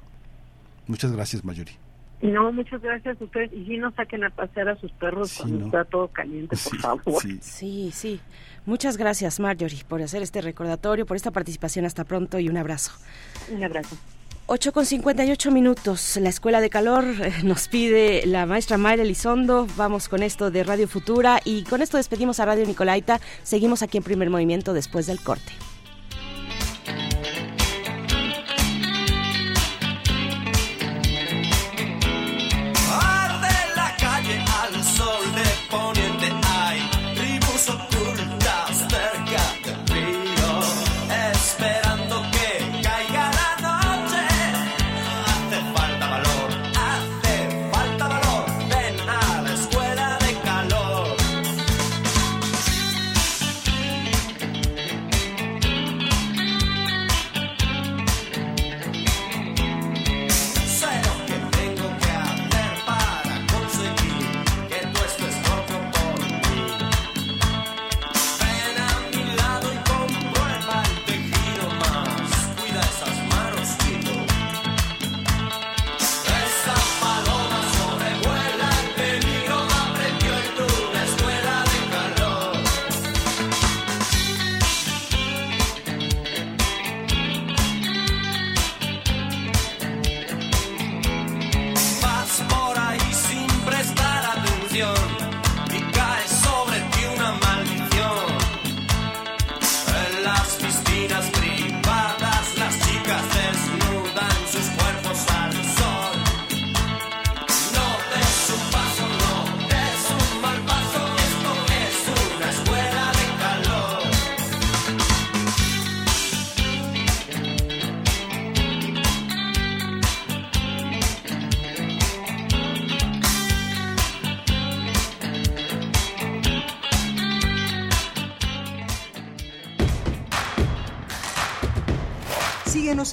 Muchas 0.88 1.12
gracias, 1.12 1.44
Mayori. 1.44 1.72
No, 2.22 2.52
muchas 2.52 2.82
gracias 2.82 3.20
a 3.20 3.24
ustedes. 3.24 3.52
Y 3.54 3.66
sí 3.66 3.78
no 3.78 3.92
saquen 3.92 4.24
a 4.24 4.30
pasear 4.30 4.70
a 4.70 4.76
sus 4.78 4.92
perros 4.94 5.32
Sí, 5.32 5.38
cuando 5.40 5.60
no. 5.60 5.66
está 5.66 5.86
todo 5.86 6.08
caliente, 6.08 6.56
por 6.64 6.78
favor. 6.80 7.22
Sí, 7.42 7.92
sí. 7.92 8.20
Muchas 8.66 8.98
gracias, 8.98 9.40
Marjorie, 9.40 9.84
por 9.88 10.02
hacer 10.02 10.24
este 10.24 10.42
recordatorio, 10.42 11.06
por 11.06 11.18
esta 11.18 11.32
participación. 11.32 11.86
Hasta 11.86 12.04
pronto 12.04 12.40
y 12.40 12.50
un 12.50 12.58
abrazo. 12.58 12.92
Un 13.52 13.64
abrazo. 13.64 13.96
8 14.48 14.74
con 14.74 14.86
58 14.86 15.52
minutos. 15.52 16.18
La 16.18 16.30
Escuela 16.30 16.62
de 16.62 16.70
Calor 16.70 17.04
eh, 17.04 17.34
nos 17.44 17.68
pide 17.68 18.26
la 18.28 18.46
maestra 18.46 18.78
Mayra 18.78 19.04
Elizondo. 19.04 19.68
Vamos 19.76 20.08
con 20.08 20.22
esto 20.22 20.52
de 20.52 20.64
Radio 20.64 20.88
Futura 20.88 21.40
y 21.44 21.64
con 21.64 21.82
esto 21.82 21.98
despedimos 21.98 22.40
a 22.40 22.46
Radio 22.46 22.66
Nicolaita. 22.66 23.20
Seguimos 23.44 23.82
aquí 23.82 23.98
en 23.98 24.04
primer 24.04 24.30
movimiento 24.30 24.74
después 24.74 25.08
del 25.08 25.20
corte. 25.20 25.52
Atención 94.86 95.25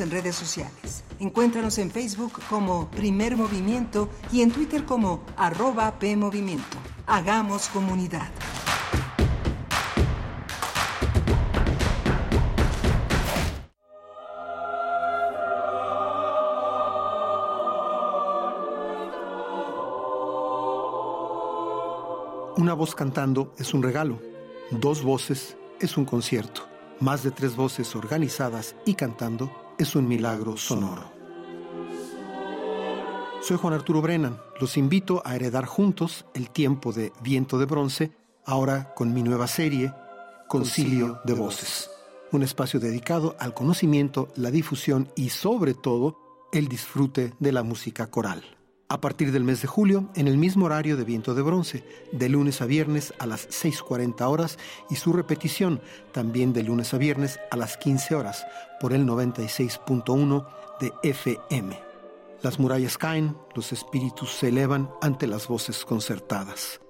En 0.00 0.10
redes 0.10 0.36
sociales. 0.36 1.04
Encuéntranos 1.18 1.76
en 1.76 1.90
Facebook 1.90 2.40
como 2.48 2.88
Primer 2.90 3.36
Movimiento 3.36 4.08
y 4.32 4.40
en 4.40 4.50
Twitter 4.50 4.86
como 4.86 5.22
arroba 5.36 5.98
PMovimiento. 5.98 6.78
Hagamos 7.06 7.68
comunidad. 7.68 8.30
Una 22.56 22.72
voz 22.72 22.94
cantando 22.94 23.52
es 23.58 23.74
un 23.74 23.82
regalo, 23.82 24.22
dos 24.70 25.02
voces 25.02 25.58
es 25.80 25.98
un 25.98 26.06
concierto, 26.06 26.62
más 26.98 27.22
de 27.22 27.30
tres 27.30 27.56
voces 27.56 27.94
organizadas 27.94 28.74
y 28.86 28.94
cantando 28.94 29.61
es 29.82 29.96
un 29.96 30.06
milagro 30.06 30.56
sonoro. 30.56 31.02
Soy 33.40 33.56
Juan 33.56 33.74
Arturo 33.74 34.00
Brennan, 34.00 34.40
los 34.60 34.76
invito 34.76 35.22
a 35.24 35.34
heredar 35.34 35.66
juntos 35.66 36.24
el 36.34 36.50
tiempo 36.50 36.92
de 36.92 37.12
Viento 37.20 37.58
de 37.58 37.66
Bronce, 37.66 38.12
ahora 38.46 38.94
con 38.94 39.12
mi 39.12 39.24
nueva 39.24 39.48
serie, 39.48 39.92
Concilio 40.48 41.20
de 41.24 41.34
Voces, 41.34 41.90
un 42.30 42.44
espacio 42.44 42.78
dedicado 42.78 43.34
al 43.40 43.54
conocimiento, 43.54 44.28
la 44.36 44.52
difusión 44.52 45.08
y 45.16 45.30
sobre 45.30 45.74
todo 45.74 46.16
el 46.52 46.68
disfrute 46.68 47.34
de 47.40 47.50
la 47.50 47.64
música 47.64 48.06
coral 48.06 48.61
a 48.92 49.00
partir 49.00 49.32
del 49.32 49.42
mes 49.42 49.62
de 49.62 49.68
julio 49.68 50.10
en 50.16 50.28
el 50.28 50.36
mismo 50.36 50.66
horario 50.66 50.98
de 50.98 51.04
Viento 51.04 51.34
de 51.34 51.40
Bronce, 51.40 51.82
de 52.12 52.28
lunes 52.28 52.60
a 52.60 52.66
viernes 52.66 53.14
a 53.18 53.24
las 53.24 53.48
6.40 53.48 54.28
horas 54.28 54.58
y 54.90 54.96
su 54.96 55.14
repetición 55.14 55.80
también 56.12 56.52
de 56.52 56.62
lunes 56.62 56.92
a 56.92 56.98
viernes 56.98 57.40
a 57.50 57.56
las 57.56 57.78
15 57.78 58.14
horas 58.14 58.46
por 58.80 58.92
el 58.92 59.06
96.1 59.06 60.46
de 60.78 60.92
FM. 61.04 61.80
Las 62.42 62.58
murallas 62.58 62.98
caen, 62.98 63.34
los 63.54 63.72
espíritus 63.72 64.30
se 64.34 64.48
elevan 64.48 64.90
ante 65.00 65.26
las 65.26 65.48
voces 65.48 65.86
concertadas. 65.86 66.82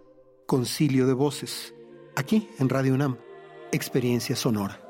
Concilio 0.46 1.06
de 1.06 1.12
voces, 1.12 1.72
aquí 2.16 2.48
en 2.58 2.68
Radio 2.68 2.94
UNAM, 2.94 3.16
experiencia 3.70 4.34
sonora. 4.34 4.81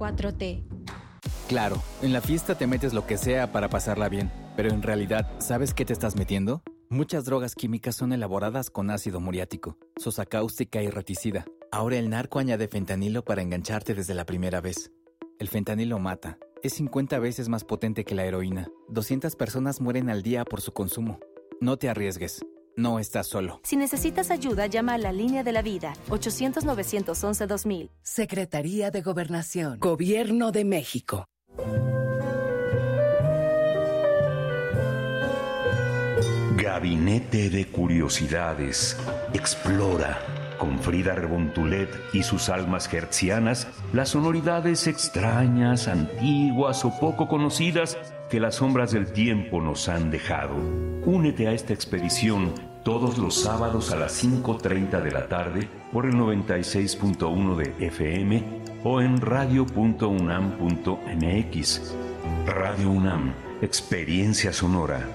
4T. 0.00 0.64
Claro, 1.46 1.82
en 2.00 2.12
la 2.12 2.22
fiesta 2.22 2.56
te 2.56 2.66
metes 2.66 2.94
lo 2.94 3.06
que 3.06 3.18
sea 3.18 3.52
para 3.52 3.68
pasarla 3.68 4.08
bien, 4.08 4.32
pero 4.56 4.70
en 4.70 4.82
realidad, 4.82 5.30
¿sabes 5.40 5.74
qué 5.74 5.84
te 5.84 5.92
estás 5.92 6.16
metiendo? 6.16 6.62
Muchas 6.88 7.24
drogas 7.24 7.54
químicas 7.54 7.96
son 7.96 8.12
elaboradas 8.12 8.70
con 8.70 8.90
ácido 8.90 9.20
muriático, 9.20 9.76
sosa 9.96 10.24
cáustica 10.24 10.82
y 10.82 10.88
reticida. 10.88 11.44
Ahora 11.70 11.98
el 11.98 12.08
narco 12.08 12.38
añade 12.38 12.66
fentanilo 12.66 13.24
para 13.24 13.42
engancharte 13.42 13.94
desde 13.94 14.14
la 14.14 14.24
primera 14.24 14.60
vez. 14.60 14.90
El 15.38 15.48
fentanilo 15.48 15.98
mata. 15.98 16.38
Es 16.62 16.74
50 16.74 17.18
veces 17.18 17.48
más 17.48 17.64
potente 17.64 18.04
que 18.04 18.14
la 18.14 18.24
heroína. 18.24 18.68
200 18.88 19.36
personas 19.36 19.80
mueren 19.80 20.10
al 20.10 20.22
día 20.22 20.44
por 20.44 20.60
su 20.60 20.72
consumo. 20.72 21.20
No 21.60 21.76
te 21.76 21.88
arriesgues. 21.88 22.40
No 22.80 22.98
estás 22.98 23.26
solo. 23.26 23.60
Si 23.62 23.76
necesitas 23.76 24.30
ayuda, 24.30 24.66
llama 24.66 24.94
a 24.94 24.98
la 24.98 25.12
línea 25.12 25.44
de 25.44 25.52
la 25.52 25.60
vida, 25.60 25.92
800-911-2000. 26.08 27.90
Secretaría 28.02 28.90
de 28.90 29.02
Gobernación, 29.02 29.78
Gobierno 29.78 30.50
de 30.50 30.64
México. 30.64 31.26
Gabinete 36.56 37.50
de 37.50 37.66
Curiosidades. 37.66 38.96
Explora 39.34 40.18
con 40.58 40.78
Frida 40.78 41.14
Rebontulet 41.14 41.90
y 42.14 42.22
sus 42.22 42.48
almas 42.48 42.90
hertzianas 42.92 43.68
las 43.92 44.10
sonoridades 44.10 44.86
extrañas, 44.86 45.86
antiguas 45.86 46.84
o 46.86 46.98
poco 46.98 47.28
conocidas 47.28 47.98
que 48.30 48.40
las 48.40 48.56
sombras 48.56 48.92
del 48.92 49.12
tiempo 49.12 49.60
nos 49.60 49.88
han 49.90 50.10
dejado. 50.10 50.54
Únete 51.04 51.48
a 51.48 51.52
esta 51.52 51.72
expedición 51.72 52.69
todos 52.84 53.18
los 53.18 53.34
sábados 53.34 53.92
a 53.92 53.96
las 53.96 54.24
5.30 54.24 55.02
de 55.02 55.10
la 55.10 55.28
tarde 55.28 55.68
por 55.92 56.06
el 56.06 56.14
96.1 56.14 57.56
de 57.56 57.86
FM 57.86 58.60
o 58.84 59.00
en 59.00 59.20
radio.unam.mx. 59.20 61.94
Radio 62.46 62.90
UNAM, 62.90 63.34
Experiencia 63.60 64.52
Sonora. 64.52 65.08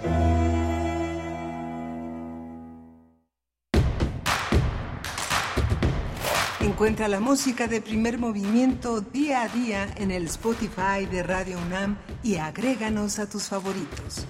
Encuentra 6.62 7.08
la 7.08 7.20
música 7.20 7.68
de 7.68 7.80
primer 7.80 8.18
movimiento 8.18 9.00
día 9.00 9.44
a 9.44 9.48
día 9.48 9.88
en 9.96 10.12
el 10.12 10.26
Spotify 10.26 11.06
de 11.10 11.24
Radio 11.24 11.58
UNAM 11.66 11.96
y 12.22 12.36
agréganos 12.36 13.18
a 13.20 13.30
tus 13.30 13.44
favoritos. 13.44 14.26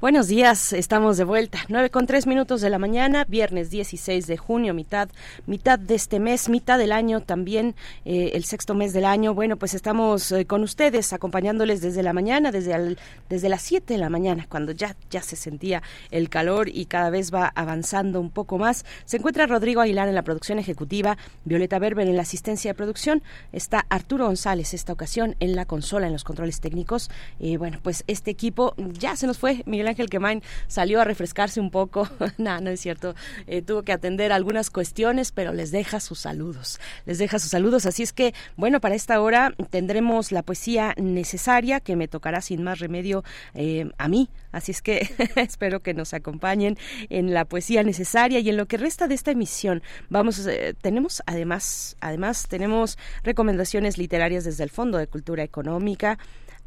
Buenos 0.00 0.28
días, 0.28 0.72
estamos 0.72 1.16
de 1.16 1.24
vuelta. 1.24 1.58
9 1.66 1.90
con 1.90 2.06
3 2.06 2.28
minutos 2.28 2.60
de 2.60 2.70
la 2.70 2.78
mañana, 2.78 3.24
viernes 3.24 3.68
16 3.70 4.28
de 4.28 4.36
junio, 4.36 4.72
mitad, 4.72 5.08
mitad 5.46 5.76
de 5.76 5.96
este 5.96 6.20
mes, 6.20 6.48
mitad 6.48 6.78
del 6.78 6.92
año 6.92 7.20
también, 7.20 7.74
eh, 8.04 8.30
el 8.34 8.44
sexto 8.44 8.76
mes 8.76 8.92
del 8.92 9.04
año. 9.04 9.34
Bueno, 9.34 9.56
pues 9.56 9.74
estamos 9.74 10.30
eh, 10.30 10.46
con 10.46 10.62
ustedes, 10.62 11.12
acompañándoles 11.12 11.80
desde 11.80 12.04
la 12.04 12.12
mañana, 12.12 12.52
desde, 12.52 12.96
desde 13.28 13.48
las 13.48 13.60
7 13.62 13.92
de 13.94 13.98
la 13.98 14.08
mañana, 14.08 14.46
cuando 14.48 14.70
ya, 14.70 14.94
ya 15.10 15.20
se 15.20 15.34
sentía 15.34 15.82
el 16.12 16.28
calor 16.28 16.68
y 16.68 16.86
cada 16.86 17.10
vez 17.10 17.34
va 17.34 17.50
avanzando 17.56 18.20
un 18.20 18.30
poco 18.30 18.56
más. 18.56 18.84
Se 19.04 19.16
encuentra 19.16 19.48
Rodrigo 19.48 19.80
Aguilar 19.80 20.06
en 20.06 20.14
la 20.14 20.22
producción 20.22 20.60
ejecutiva, 20.60 21.18
Violeta 21.44 21.80
Berber 21.80 22.06
en 22.06 22.14
la 22.14 22.22
asistencia 22.22 22.70
de 22.70 22.76
producción, 22.76 23.20
está 23.50 23.84
Arturo 23.88 24.26
González 24.26 24.74
esta 24.74 24.92
ocasión 24.92 25.34
en 25.40 25.56
la 25.56 25.64
consola, 25.64 26.06
en 26.06 26.12
los 26.12 26.22
controles 26.22 26.60
técnicos. 26.60 27.10
y 27.40 27.56
bueno, 27.56 27.80
pues 27.82 28.04
este 28.06 28.30
equipo 28.30 28.76
ya 28.76 29.16
se 29.16 29.26
nos 29.26 29.38
fue, 29.38 29.64
Miguel 29.66 29.87
Ángel 29.88 30.08
Quemain 30.08 30.42
salió 30.66 31.00
a 31.00 31.04
refrescarse 31.04 31.60
un 31.60 31.70
poco. 31.70 32.08
no, 32.38 32.60
no 32.60 32.70
es 32.70 32.80
cierto. 32.80 33.14
Eh, 33.46 33.62
tuvo 33.62 33.82
que 33.82 33.92
atender 33.92 34.32
algunas 34.32 34.70
cuestiones, 34.70 35.32
pero 35.32 35.52
les 35.52 35.70
deja 35.70 36.00
sus 36.00 36.20
saludos. 36.20 36.80
Les 37.06 37.18
deja 37.18 37.38
sus 37.38 37.50
saludos. 37.50 37.86
Así 37.86 38.02
es 38.02 38.12
que, 38.12 38.34
bueno, 38.56 38.80
para 38.80 38.94
esta 38.94 39.20
hora 39.20 39.54
tendremos 39.70 40.32
la 40.32 40.42
poesía 40.42 40.94
necesaria 40.96 41.80
que 41.80 41.96
me 41.96 42.08
tocará 42.08 42.40
sin 42.40 42.62
más 42.62 42.78
remedio 42.78 43.24
eh, 43.54 43.90
a 43.98 44.08
mí. 44.08 44.28
Así 44.52 44.72
es 44.72 44.82
que 44.82 45.08
espero 45.36 45.80
que 45.80 45.94
nos 45.94 46.14
acompañen 46.14 46.78
en 47.10 47.34
la 47.34 47.44
poesía 47.44 47.82
necesaria 47.82 48.38
y 48.40 48.48
en 48.48 48.56
lo 48.56 48.66
que 48.66 48.76
resta 48.76 49.08
de 49.08 49.14
esta 49.14 49.30
emisión. 49.30 49.82
Vamos, 50.08 50.46
eh, 50.46 50.74
tenemos 50.80 51.22
además, 51.26 51.96
además 52.00 52.46
tenemos 52.48 52.98
recomendaciones 53.22 53.98
literarias 53.98 54.44
desde 54.44 54.64
el 54.64 54.70
Fondo 54.70 54.98
de 54.98 55.06
Cultura 55.06 55.42
Económica 55.42 56.18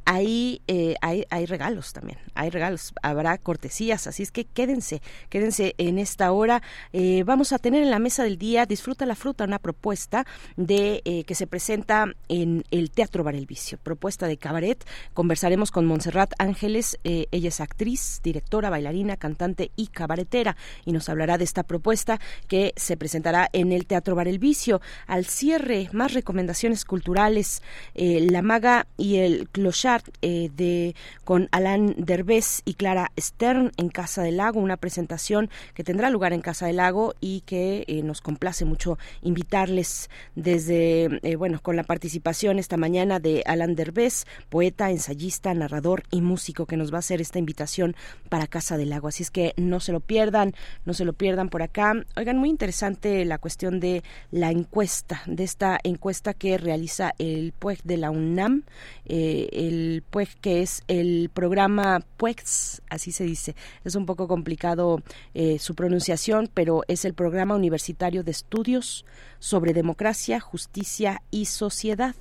ahí 0.06 0.62
eh, 0.68 0.96
hay, 1.02 1.26
hay, 1.30 1.46
regalos 1.46 1.94
también, 1.94 2.18
hay 2.34 2.50
regalos, 2.50 2.94
habrá 3.02 3.38
cortesías, 3.38 4.08
así 4.08 4.24
es 4.24 4.32
que 4.32 4.46
quédense, 4.46 5.02
quédense 5.30 5.76
en 5.78 6.00
esta 6.00 6.32
hora. 6.32 6.62
Eh, 6.94 7.24
vamos 7.26 7.54
a 7.54 7.60
tener 7.60 7.84
en 7.84 7.92
la 7.92 8.00
mesa 8.00 8.24
del 8.24 8.38
día 8.38 8.66
Disfruta 8.66 9.06
la 9.06 9.16
Fruta, 9.16 9.44
una 9.44 9.60
propuesta 9.60 10.26
de 10.58 11.02
eh, 11.06 11.24
que 11.26 11.36
se 11.36 11.48
presenta 11.48 12.06
en 12.30 12.64
el 12.72 12.92
Teatro 12.92 13.24
Bar 13.24 13.36
El 13.36 13.46
Vicio, 13.46 13.78
propuesta 13.78 14.28
de 14.28 14.38
cabaret. 14.38 14.84
Conversaremos 15.14 15.72
con 15.72 15.86
Montserrat 15.86 16.34
Ángeles, 16.40 16.98
ella 17.04 17.50
es 17.50 17.62
actriz, 17.62 18.22
directora, 18.24 18.70
bailarina, 18.70 19.18
cantante 19.18 19.72
y 19.76 19.88
cabaretera, 19.88 20.56
y 20.86 20.94
nos 20.94 21.10
hablará 21.10 21.38
de 21.38 21.44
esta 21.44 21.64
propuesta 21.64 22.20
que 22.48 22.74
se 22.76 22.98
presentará 22.98 23.50
en 23.54 23.72
el 23.72 23.86
Teatro 23.86 24.16
Bar 24.16 24.28
El 24.28 24.40
Vicio. 24.40 24.82
Al 25.08 25.26
cierre, 25.26 25.90
más 25.92 26.14
recomendaciones 26.14 26.86
culturales, 26.86 27.62
La 27.96 28.42
Maga 28.42 28.88
y 28.98 29.18
el 29.18 29.50
Clochard 29.50 29.91
eh, 30.22 30.50
de, 30.56 30.96
con 31.26 31.50
Alan 31.52 31.96
Derbez 31.98 32.62
y 32.66 32.76
Clara 32.76 33.12
Stern 33.20 33.72
en 33.78 33.90
Casa 33.90 34.24
del 34.24 34.38
Lago, 34.38 34.60
una 34.60 34.78
presentación 34.78 35.50
que 35.74 35.84
tendrá 35.84 36.10
lugar 36.10 36.32
en 36.34 36.42
Casa 36.42 36.68
del 36.68 36.78
Lago 36.78 37.14
y 37.20 37.42
que 37.42 37.84
eh, 37.88 38.04
nos 38.04 38.22
complace 38.22 38.64
mucho 38.64 38.98
invitarles 39.22 40.10
desde, 40.36 41.20
eh, 41.24 41.36
bueno, 41.36 41.60
con 41.62 41.76
la 41.76 41.84
participación 41.84 42.60
esta 42.60 42.78
mañana 42.78 43.20
de 43.20 43.44
Alan 43.46 43.76
Derbez, 43.76 44.26
poeta, 44.50 44.92
ensayista, 44.92 45.54
narrador 45.54 46.04
y 46.12 46.22
músico 46.22 46.66
que 46.66 46.78
nos 46.78 46.94
va 46.94 46.98
a 46.98 47.00
hacer 47.00 47.20
esta 47.20 47.40
invitación 47.40 47.96
para 48.30 48.48
Casa 48.48 48.78
del 48.78 48.90
Lago. 48.90 49.10
Así 49.10 49.24
es 49.24 49.32
que 49.32 49.54
no 49.58 49.80
se 49.80 49.92
lo 49.92 50.00
pierdan, 50.00 50.54
no 50.86 50.94
se 50.94 51.06
lo 51.06 51.14
pierdan 51.14 51.50
por 51.50 51.64
acá. 51.64 51.94
Oigan, 52.16 52.38
muy 52.38 52.50
interesante 52.50 53.26
la 53.26 53.40
cuestión 53.40 53.80
de 53.80 54.04
la 54.32 54.52
encuesta, 54.52 55.22
de 55.26 55.44
esta 55.44 55.80
encuesta 55.84 56.34
que 56.34 56.58
realiza 56.58 57.14
el 57.18 57.52
PUEG 57.52 57.84
de 57.84 57.98
la 57.98 58.12
UNAM, 58.12 58.64
el 59.06 59.81
pues 60.10 60.36
que 60.36 60.62
es 60.62 60.84
el 60.88 61.30
programa 61.34 62.02
PUEX, 62.18 62.82
así 62.90 63.12
se 63.12 63.24
dice. 63.24 63.56
Es 63.84 63.96
un 63.96 64.06
poco 64.06 64.28
complicado 64.28 65.02
eh, 65.34 65.60
su 65.60 65.76
pronunciación, 65.76 66.50
pero 66.54 66.84
es 66.88 67.06
el 67.06 67.14
Programa 67.14 67.56
Universitario 67.56 68.24
de 68.24 68.32
Estudios 68.32 69.06
sobre 69.40 69.74
Democracia, 69.74 70.40
Justicia 70.40 71.22
y 71.32 71.46
Sociedad. 71.46 72.16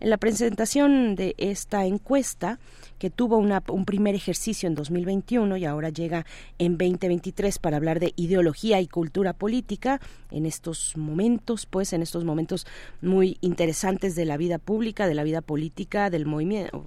En 0.00 0.10
la 0.10 0.16
presentación 0.16 1.14
de 1.14 1.34
esta 1.38 1.86
encuesta, 1.86 2.58
que 2.98 3.10
tuvo 3.10 3.36
un 3.36 3.84
primer 3.84 4.14
ejercicio 4.14 4.66
en 4.66 4.74
2021 4.74 5.56
y 5.56 5.64
ahora 5.64 5.90
llega 5.90 6.24
en 6.58 6.78
2023 6.78 7.58
para 7.58 7.76
hablar 7.76 8.00
de 8.00 8.12
ideología 8.16 8.80
y 8.80 8.86
cultura 8.86 9.32
política 9.34 10.00
en 10.30 10.46
estos 10.46 10.96
momentos, 10.96 11.66
pues 11.66 11.92
en 11.92 12.02
estos 12.02 12.24
momentos 12.24 12.66
muy 13.02 13.36
interesantes 13.40 14.14
de 14.14 14.24
la 14.24 14.36
vida 14.36 14.58
pública, 14.58 15.06
de 15.06 15.14
la 15.14 15.24
vida 15.24 15.42
política, 15.42 16.10
del 16.10 16.26
movimiento, 16.26 16.84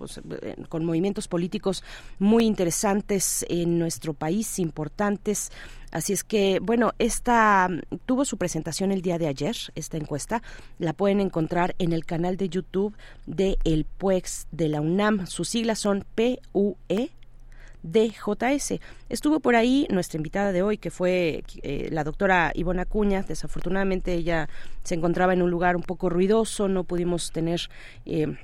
con 0.68 0.86
movimientos 0.86 1.28
políticos 1.28 1.84
muy 2.18 2.46
interesantes 2.46 3.46
en 3.50 3.78
nuestro 3.78 4.14
país, 4.14 4.60
importantes 4.60 5.52
Así 5.92 6.14
es 6.14 6.24
que, 6.24 6.60
bueno, 6.62 6.94
esta 7.00 7.70
tuvo 8.06 8.26
su 8.26 8.38
presentación 8.38 8.92
el 8.92 9.02
día 9.02 9.18
de 9.18 9.28
ayer, 9.28 9.56
esta 9.76 9.98
encuesta. 9.98 10.42
La 10.78 10.94
pueden 10.94 11.20
encontrar 11.20 11.76
en 11.80 11.94
el 11.94 12.06
canal 12.06 12.38
de 12.38 12.50
YouTube 12.50 12.96
de 13.26 13.58
El 13.64 13.86
PUEX 13.86 14.48
de 14.52 14.70
la 14.70 14.82
UNAM. 14.82 15.26
Sus 15.28 15.50
siglas 15.50 15.80
son 15.80 16.06
PUE 16.16 17.12
DJS. 17.82 18.80
Estuvo 19.08 19.40
por 19.40 19.56
ahí 19.56 19.88
nuestra 19.90 20.18
invitada 20.18 20.52
de 20.52 20.62
hoy, 20.62 20.78
que 20.78 20.92
fue 20.92 21.44
eh, 21.64 21.90
la 21.92 22.04
doctora 22.04 22.52
Ivona 22.54 22.86
Cuña. 22.86 23.24
Desafortunadamente 23.24 24.14
ella 24.14 24.50
se 24.84 24.96
encontraba 24.96 25.34
en 25.34 25.42
un 25.42 25.50
lugar 25.50 25.76
un 25.76 25.84
poco 25.84 26.10
ruidoso, 26.10 26.68
no 26.68 26.84
pudimos 26.84 27.32
tener 27.32 27.62
eh, 28.06 28.38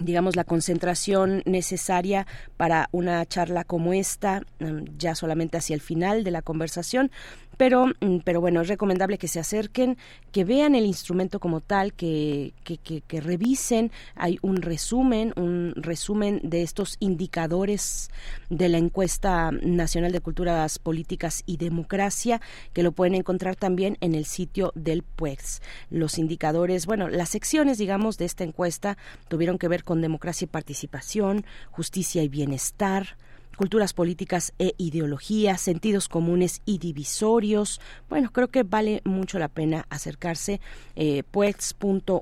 digamos 0.00 0.36
la 0.36 0.44
concentración 0.44 1.42
necesaria 1.46 2.26
para 2.56 2.88
una 2.92 3.24
charla 3.26 3.64
como 3.64 3.92
esta 3.92 4.42
mm, 4.60 4.96
ya 4.98 5.14
solamente 5.14 5.56
hacia 5.56 5.74
el 5.74 5.80
final 5.80 6.24
de 6.24 6.30
la 6.30 6.42
conversación 6.42 7.10
pero, 7.56 7.86
mm, 7.86 8.18
pero 8.24 8.40
bueno, 8.40 8.60
es 8.60 8.68
recomendable 8.68 9.18
que 9.18 9.28
se 9.28 9.40
acerquen, 9.40 9.96
que 10.32 10.44
vean 10.44 10.74
el 10.74 10.84
instrumento 10.84 11.40
como 11.40 11.60
tal, 11.60 11.94
que, 11.94 12.52
que, 12.64 12.78
que, 12.78 13.20
revisen. 13.20 13.90
Hay 14.14 14.38
un 14.42 14.60
resumen, 14.60 15.32
un 15.36 15.72
resumen 15.76 16.40
de 16.42 16.62
estos 16.62 16.96
indicadores 17.00 18.10
de 18.50 18.68
la 18.68 18.78
encuesta 18.78 19.50
nacional 19.50 20.12
de 20.12 20.20
culturas 20.20 20.78
políticas 20.78 21.42
y 21.46 21.56
democracia, 21.56 22.40
que 22.72 22.82
lo 22.82 22.92
pueden 22.92 23.14
encontrar 23.14 23.56
también 23.56 23.96
en 24.00 24.14
el 24.14 24.26
sitio 24.26 24.72
del 24.74 25.02
PUEX. 25.02 25.62
Los 25.90 26.18
indicadores, 26.18 26.84
bueno, 26.86 27.08
las 27.08 27.30
secciones, 27.30 27.78
digamos, 27.78 28.18
de 28.18 28.26
esta 28.26 28.44
encuesta 28.44 28.98
tuvieron 29.28 29.58
que 29.58 29.68
ver 29.68 29.84
con 29.86 30.02
democracia 30.02 30.44
y 30.44 30.48
participación, 30.48 31.46
justicia 31.70 32.22
y 32.22 32.28
bienestar, 32.28 33.16
culturas 33.56 33.94
políticas 33.94 34.52
e 34.58 34.74
ideologías, 34.76 35.60
sentidos 35.60 36.08
comunes 36.08 36.60
y 36.66 36.78
divisorios. 36.78 37.80
Bueno, 38.08 38.30
creo 38.30 38.48
que 38.48 38.62
vale 38.62 39.00
mucho 39.04 39.38
la 39.38 39.48
pena 39.48 39.86
acercarse 39.88 40.60
eh, 40.94 41.22
puex.unam.mx 41.30 42.18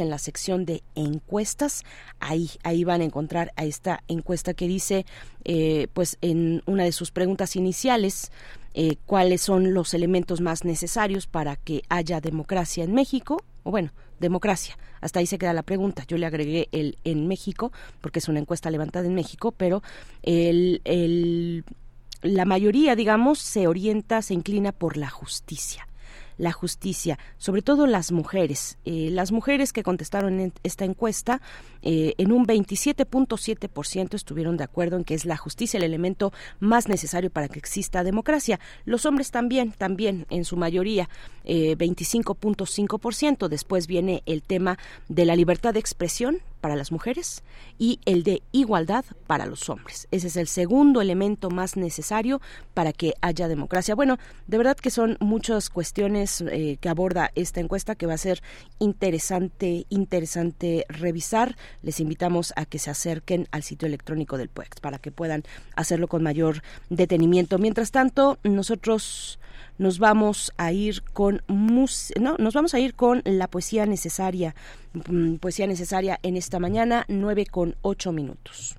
en 0.00 0.10
la 0.10 0.18
sección 0.18 0.64
de 0.64 0.82
encuestas. 0.94 1.84
Ahí, 2.18 2.50
ahí 2.64 2.82
van 2.84 3.00
a 3.02 3.04
encontrar 3.04 3.52
a 3.56 3.64
esta 3.64 4.02
encuesta 4.08 4.52
que 4.52 4.66
dice, 4.66 5.06
eh, 5.44 5.86
pues 5.94 6.18
en 6.20 6.62
una 6.66 6.82
de 6.84 6.92
sus 6.92 7.12
preguntas 7.12 7.54
iniciales, 7.54 8.32
eh, 8.74 8.96
cuáles 9.06 9.40
son 9.40 9.72
los 9.74 9.94
elementos 9.94 10.40
más 10.40 10.64
necesarios 10.64 11.26
para 11.26 11.56
que 11.56 11.82
haya 11.88 12.20
democracia 12.20 12.84
en 12.84 12.94
México, 12.94 13.42
o 13.62 13.70
bueno, 13.70 13.92
democracia. 14.20 14.76
Hasta 15.00 15.20
ahí 15.20 15.26
se 15.26 15.38
queda 15.38 15.52
la 15.52 15.62
pregunta. 15.62 16.04
Yo 16.06 16.16
le 16.16 16.26
agregué 16.26 16.68
el 16.72 16.98
en 17.04 17.28
México, 17.28 17.72
porque 18.00 18.18
es 18.18 18.28
una 18.28 18.40
encuesta 18.40 18.70
levantada 18.70 19.06
en 19.06 19.14
México, 19.14 19.52
pero 19.52 19.82
el, 20.22 20.80
el, 20.84 21.64
la 22.22 22.44
mayoría, 22.44 22.96
digamos, 22.96 23.38
se 23.38 23.66
orienta, 23.66 24.22
se 24.22 24.34
inclina 24.34 24.72
por 24.72 24.96
la 24.96 25.10
justicia 25.10 25.86
la 26.38 26.52
justicia, 26.52 27.18
sobre 27.36 27.62
todo 27.62 27.86
las 27.86 28.12
mujeres. 28.12 28.78
Eh, 28.84 29.10
las 29.12 29.32
mujeres 29.32 29.72
que 29.72 29.82
contestaron 29.82 30.40
en 30.40 30.52
esta 30.62 30.84
encuesta, 30.84 31.42
eh, 31.82 32.14
en 32.16 32.32
un 32.32 32.46
27.7% 32.46 34.14
estuvieron 34.14 34.56
de 34.56 34.64
acuerdo 34.64 34.96
en 34.96 35.04
que 35.04 35.14
es 35.14 35.24
la 35.24 35.36
justicia 35.36 35.78
el 35.78 35.84
elemento 35.84 36.32
más 36.60 36.88
necesario 36.88 37.30
para 37.30 37.48
que 37.48 37.58
exista 37.58 38.04
democracia. 38.04 38.58
Los 38.84 39.04
hombres 39.04 39.30
también, 39.30 39.72
también 39.72 40.26
en 40.30 40.44
su 40.44 40.56
mayoría, 40.56 41.08
eh, 41.44 41.76
25.5%. 41.76 43.48
Después 43.48 43.86
viene 43.86 44.22
el 44.26 44.42
tema 44.42 44.78
de 45.08 45.24
la 45.24 45.36
libertad 45.36 45.74
de 45.74 45.80
expresión 45.80 46.38
para 46.60 46.76
las 46.76 46.92
mujeres 46.92 47.42
y 47.78 48.00
el 48.04 48.22
de 48.22 48.42
igualdad 48.52 49.04
para 49.26 49.46
los 49.46 49.68
hombres. 49.68 50.08
Ese 50.10 50.28
es 50.28 50.36
el 50.36 50.48
segundo 50.48 51.00
elemento 51.00 51.50
más 51.50 51.76
necesario 51.76 52.40
para 52.74 52.92
que 52.92 53.14
haya 53.20 53.48
democracia. 53.48 53.94
Bueno, 53.94 54.18
de 54.46 54.58
verdad 54.58 54.76
que 54.76 54.90
son 54.90 55.16
muchas 55.20 55.70
cuestiones 55.70 56.40
eh, 56.42 56.78
que 56.80 56.88
aborda 56.88 57.30
esta 57.34 57.60
encuesta 57.60 57.94
que 57.94 58.06
va 58.06 58.14
a 58.14 58.18
ser 58.18 58.42
interesante, 58.78 59.86
interesante 59.88 60.84
revisar. 60.88 61.56
Les 61.82 62.00
invitamos 62.00 62.52
a 62.56 62.64
que 62.64 62.78
se 62.78 62.90
acerquen 62.90 63.48
al 63.50 63.62
sitio 63.62 63.86
electrónico 63.86 64.38
del 64.38 64.48
PUEX 64.48 64.80
para 64.80 64.98
que 64.98 65.12
puedan 65.12 65.44
hacerlo 65.76 66.08
con 66.08 66.22
mayor 66.22 66.62
detenimiento. 66.90 67.58
Mientras 67.58 67.90
tanto, 67.90 68.38
nosotros 68.42 69.38
nos 69.78 69.98
vamos 69.98 70.52
a 70.56 70.72
ir 70.72 71.02
con 71.12 71.42
no, 71.48 72.36
nos 72.38 72.54
vamos 72.54 72.74
a 72.74 72.80
ir 72.80 72.94
con 72.94 73.22
la 73.24 73.48
poesía 73.48 73.86
necesaria, 73.86 74.54
mm, 74.92 75.36
poesía 75.36 75.66
necesaria 75.66 76.18
en 76.22 76.36
esta 76.36 76.58
mañana, 76.58 77.04
9 77.08 77.46
con 77.46 77.76
8 77.82 78.12
minutos. 78.12 78.76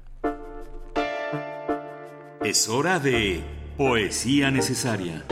Es 2.43 2.69
hora 2.69 2.99
de 2.99 3.43
poesía 3.77 4.51
necesaria. 4.51 5.25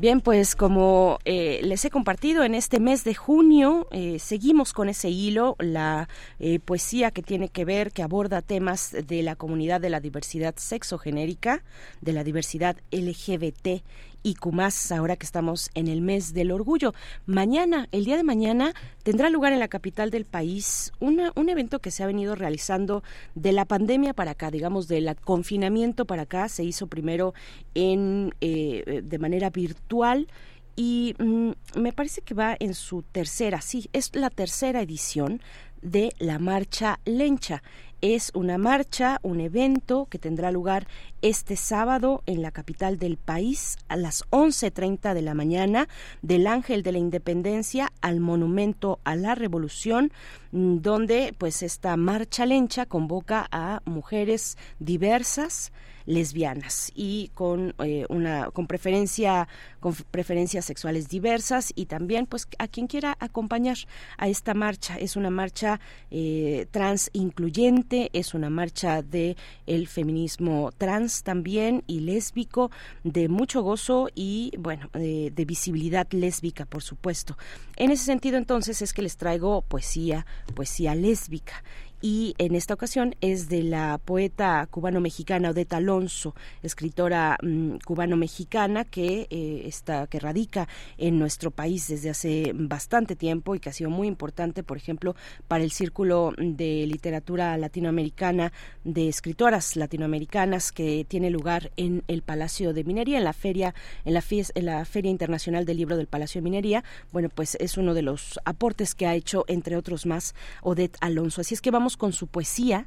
Bien, 0.00 0.20
pues 0.20 0.54
como 0.54 1.18
eh, 1.24 1.58
les 1.64 1.84
he 1.84 1.90
compartido 1.90 2.44
en 2.44 2.54
este 2.54 2.78
mes 2.78 3.02
de 3.02 3.16
junio, 3.16 3.88
eh, 3.90 4.20
seguimos 4.20 4.72
con 4.72 4.88
ese 4.88 5.10
hilo, 5.10 5.56
la 5.58 6.08
eh, 6.38 6.60
poesía 6.60 7.10
que 7.10 7.20
tiene 7.20 7.48
que 7.48 7.64
ver, 7.64 7.90
que 7.90 8.04
aborda 8.04 8.40
temas 8.40 8.92
de 8.92 9.24
la 9.24 9.34
comunidad 9.34 9.80
de 9.80 9.90
la 9.90 9.98
diversidad 9.98 10.54
sexogenérica, 10.56 11.64
de 12.00 12.12
la 12.12 12.22
diversidad 12.22 12.76
LGBT 12.92 13.82
y 14.22 14.34
Cumás, 14.34 14.92
ahora 14.92 15.16
que 15.16 15.26
estamos 15.26 15.70
en 15.74 15.88
el 15.88 16.00
mes 16.00 16.34
del 16.34 16.50
orgullo. 16.50 16.94
Mañana, 17.26 17.88
el 17.92 18.04
día 18.04 18.16
de 18.16 18.24
mañana, 18.24 18.74
tendrá 19.02 19.30
lugar 19.30 19.52
en 19.52 19.58
la 19.58 19.68
capital 19.68 20.10
del 20.10 20.24
país 20.24 20.92
una, 21.00 21.32
un 21.36 21.48
evento 21.48 21.78
que 21.80 21.90
se 21.90 22.02
ha 22.02 22.06
venido 22.06 22.34
realizando 22.34 23.02
de 23.34 23.52
la 23.52 23.64
pandemia 23.64 24.14
para 24.14 24.32
acá, 24.32 24.50
digamos, 24.50 24.88
del 24.88 25.14
confinamiento 25.16 26.04
para 26.04 26.22
acá. 26.22 26.48
Se 26.48 26.64
hizo 26.64 26.86
primero 26.86 27.34
en, 27.74 28.34
eh, 28.40 29.02
de 29.04 29.18
manera 29.18 29.50
virtual 29.50 30.28
y 30.76 31.16
mm, 31.18 31.50
me 31.74 31.92
parece 31.92 32.22
que 32.22 32.34
va 32.34 32.56
en 32.60 32.72
su 32.74 33.02
tercera, 33.02 33.60
sí, 33.60 33.90
es 33.92 34.14
la 34.14 34.30
tercera 34.30 34.80
edición 34.80 35.40
de 35.82 36.12
la 36.18 36.38
Marcha 36.38 37.00
Lencha 37.04 37.62
es 38.00 38.30
una 38.34 38.58
marcha, 38.58 39.18
un 39.22 39.40
evento 39.40 40.06
que 40.10 40.18
tendrá 40.18 40.52
lugar 40.52 40.86
este 41.20 41.56
sábado 41.56 42.22
en 42.26 42.42
la 42.42 42.52
capital 42.52 42.98
del 42.98 43.16
país 43.16 43.76
a 43.88 43.96
las 43.96 44.24
11.30 44.30 45.14
de 45.14 45.22
la 45.22 45.34
mañana 45.34 45.88
del 46.22 46.46
Ángel 46.46 46.82
de 46.82 46.92
la 46.92 46.98
Independencia 46.98 47.92
al 48.00 48.20
Monumento 48.20 49.00
a 49.04 49.16
la 49.16 49.34
Revolución, 49.34 50.12
mm, 50.52 50.78
donde 50.78 51.34
pues 51.36 51.62
esta 51.62 51.96
marcha 51.96 52.46
lencha 52.46 52.86
convoca 52.86 53.48
a 53.50 53.82
mujeres 53.84 54.56
diversas, 54.78 55.72
lesbianas 56.08 56.90
y 56.94 57.30
con 57.34 57.74
eh, 57.84 58.06
una 58.08 58.50
con 58.50 58.66
preferencia 58.66 59.46
con 59.78 59.94
preferencias 60.10 60.64
sexuales 60.64 61.08
diversas 61.08 61.70
y 61.76 61.84
también 61.86 62.26
pues 62.26 62.48
a 62.58 62.66
quien 62.66 62.86
quiera 62.86 63.16
acompañar 63.20 63.76
a 64.16 64.28
esta 64.28 64.54
marcha. 64.54 64.96
Es 64.96 65.16
una 65.16 65.30
marcha 65.30 65.80
eh, 66.10 66.66
trans 66.70 67.10
incluyente 67.12 68.08
es 68.14 68.32
una 68.32 68.48
marcha 68.48 69.02
de 69.02 69.36
el 69.66 69.86
feminismo 69.86 70.72
trans 70.76 71.22
también 71.22 71.84
y 71.86 72.00
lésbico 72.00 72.70
de 73.04 73.28
mucho 73.28 73.62
gozo 73.62 74.08
y 74.14 74.52
bueno 74.58 74.88
de 74.94 75.44
visibilidad 75.46 76.08
lésbica 76.10 76.64
por 76.64 76.82
supuesto. 76.82 77.36
En 77.76 77.90
ese 77.90 78.04
sentido 78.04 78.38
entonces 78.38 78.80
es 78.80 78.94
que 78.94 79.02
les 79.02 79.18
traigo 79.18 79.60
poesía 79.60 80.24
poesía 80.54 80.94
lésbica 80.94 81.62
y 82.00 82.34
en 82.38 82.54
esta 82.54 82.74
ocasión 82.74 83.16
es 83.20 83.48
de 83.48 83.62
la 83.62 83.98
poeta 83.98 84.66
cubano-mexicana 84.70 85.50
Odeta 85.50 85.78
Alonso, 85.78 86.34
escritora 86.62 87.36
mm, 87.42 87.78
cubano-mexicana 87.84 88.84
que 88.84 89.26
eh, 89.30 89.62
está 89.64 90.06
que 90.06 90.20
radica 90.20 90.68
en 90.96 91.18
nuestro 91.18 91.50
país 91.50 91.88
desde 91.88 92.10
hace 92.10 92.52
bastante 92.54 93.16
tiempo 93.16 93.54
y 93.54 93.60
que 93.60 93.70
ha 93.70 93.72
sido 93.72 93.90
muy 93.90 94.06
importante, 94.06 94.62
por 94.62 94.76
ejemplo, 94.76 95.16
para 95.48 95.64
el 95.64 95.70
círculo 95.70 96.32
de 96.38 96.86
literatura 96.86 97.56
latinoamericana 97.56 98.52
de 98.84 99.08
escritoras 99.08 99.76
latinoamericanas 99.76 100.72
que 100.72 101.04
tiene 101.08 101.30
lugar 101.30 101.72
en 101.76 102.04
el 102.08 102.22
Palacio 102.22 102.72
de 102.72 102.84
Minería, 102.84 103.18
en 103.18 103.24
la 103.24 103.32
feria 103.32 103.74
en 104.04 104.14
la, 104.14 104.22
en 104.30 104.66
la 104.66 104.84
Feria 104.84 105.10
Internacional 105.10 105.64
del 105.64 105.76
Libro 105.76 105.96
del 105.96 106.06
Palacio 106.06 106.40
de 106.40 106.44
Minería. 106.44 106.84
Bueno, 107.12 107.28
pues 107.28 107.56
es 107.60 107.76
uno 107.76 107.94
de 107.94 108.02
los 108.02 108.38
aportes 108.44 108.94
que 108.94 109.06
ha 109.06 109.14
hecho 109.14 109.44
entre 109.48 109.76
otros 109.76 110.06
más 110.06 110.34
Odette 110.62 110.96
Alonso. 111.00 111.40
Así 111.40 111.54
es 111.54 111.60
que 111.60 111.70
vamos 111.70 111.87
con 111.96 112.12
su 112.12 112.26
poesía 112.26 112.86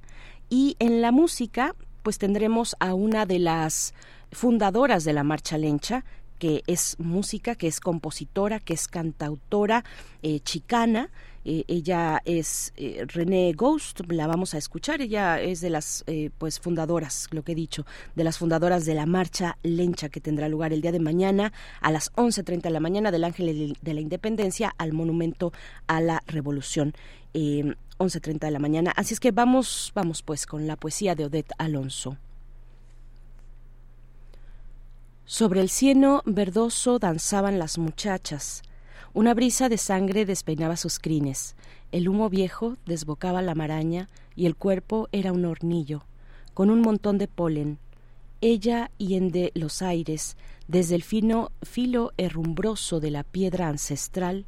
y 0.50 0.76
en 0.80 1.02
la 1.02 1.12
música 1.12 1.76
pues 2.04 2.18
tendremos 2.18 2.76
a 2.80 2.94
una 2.94 3.26
de 3.26 3.40
las 3.40 3.94
fundadoras 4.32 5.04
de 5.04 5.14
la 5.14 5.24
Marcha 5.24 5.58
Lencha, 5.58 6.04
que 6.40 6.64
es 6.66 6.96
música, 7.00 7.54
que 7.54 7.68
es 7.68 7.80
compositora, 7.80 8.60
que 8.60 8.74
es 8.74 8.88
cantautora 8.88 9.84
eh, 10.24 10.40
chicana. 10.40 11.12
Eh, 11.46 11.66
ella 11.68 12.22
es 12.26 12.74
eh, 12.78 13.06
René 13.08 13.54
Ghost, 13.54 14.02
la 14.10 14.26
vamos 14.26 14.56
a 14.56 14.58
escuchar. 14.58 15.02
Ella 15.02 15.40
es 15.40 15.62
de 15.62 15.70
las 15.70 16.04
pues 16.40 16.60
fundadoras, 16.60 17.28
lo 17.30 17.44
que 17.44 17.52
he 17.52 17.56
dicho, 17.56 17.86
de 18.16 18.24
las 18.24 18.40
fundadoras 18.40 18.86
de 18.86 18.96
la 18.96 19.06
marcha 19.06 19.58
Lencha 19.62 20.10
que 20.10 20.20
tendrá 20.20 20.50
lugar 20.50 20.74
el 20.74 20.82
día 20.82 20.92
de 20.92 21.00
mañana 21.00 21.54
a 21.80 21.92
las 21.92 22.12
11:30 22.14 22.64
de 22.64 22.70
la 22.72 22.80
mañana 22.80 23.12
del 23.12 23.24
Ángel 23.24 23.78
de 23.80 23.94
la 23.94 24.02
Independencia 24.02 24.74
al 24.80 24.94
Monumento 24.94 25.54
a 25.86 26.02
la 26.02 26.24
Revolución. 26.26 26.96
11.30 28.02 28.40
de 28.40 28.52
la 28.52 28.60
mañana. 28.60 28.92
Así 28.96 29.14
es 29.14 29.20
que 29.20 29.32
vamos, 29.32 29.92
vamos 29.96 30.22
pues 30.24 30.46
con 30.46 30.68
la 30.68 30.76
poesía 30.76 31.16
de 31.16 31.26
Odette 31.26 31.54
Alonso. 31.58 32.18
Sobre 35.26 35.62
el 35.62 35.70
cieno 35.70 36.24
verdoso 36.26 37.00
danzaban 37.00 37.58
las 37.58 37.78
muchachas. 37.78 38.64
Una 39.14 39.34
brisa 39.34 39.70
de 39.70 39.78
sangre 39.78 40.26
despeinaba 40.26 40.76
sus 40.76 41.00
crines. 41.00 41.56
El 41.92 42.10
humo 42.10 42.30
viejo 42.30 42.78
desbocaba 42.86 43.42
la 43.42 43.56
maraña 43.56 44.10
y 44.36 44.46
el 44.46 44.56
cuerpo 44.56 45.08
era 45.12 45.32
un 45.32 45.46
hornillo, 45.46 46.04
con 46.54 46.70
un 46.70 46.82
montón 46.82 47.18
de 47.18 47.28
polen. 47.28 47.78
Ella 48.42 48.92
hiende 48.98 49.52
los 49.54 49.82
aires, 49.82 50.36
desde 50.68 50.96
el 50.96 51.04
fino 51.04 51.52
filo 51.62 52.12
herrumbroso 52.18 53.00
de 53.00 53.12
la 53.12 53.24
piedra 53.24 53.68
ancestral, 53.68 54.46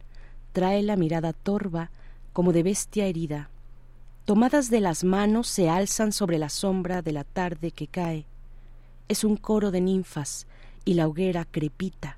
trae 0.52 0.82
la 0.84 0.96
mirada 0.96 1.34
torva 1.34 1.92
como 2.34 2.52
de 2.52 2.64
bestia 2.64 3.06
herida. 3.06 3.50
Tomadas 4.26 4.70
de 4.70 4.82
las 4.82 5.04
manos 5.04 5.48
se 5.48 5.70
alzan 5.70 6.12
sobre 6.12 6.38
la 6.38 6.50
sombra 6.50 7.02
de 7.02 7.12
la 7.12 7.24
tarde 7.24 7.72
que 7.72 7.88
cae. 7.88 8.26
Es 9.08 9.24
un 9.24 9.38
coro 9.38 9.72
de 9.72 9.82
ninfas 9.82 10.48
y 10.86 10.96
la 10.96 11.08
hoguera 11.08 11.46
crepita, 11.46 12.18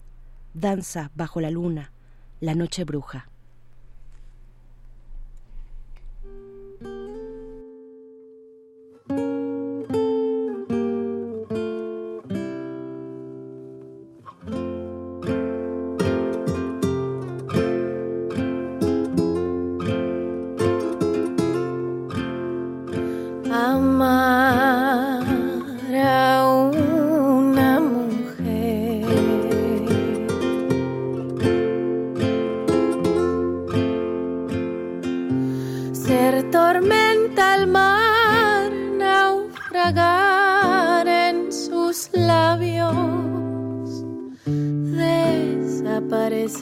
danza 0.53 1.11
bajo 1.15 1.41
la 1.41 1.51
luna, 1.51 1.91
la 2.39 2.55
noche 2.55 2.83
bruja. 2.83 3.29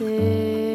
say 0.03 0.72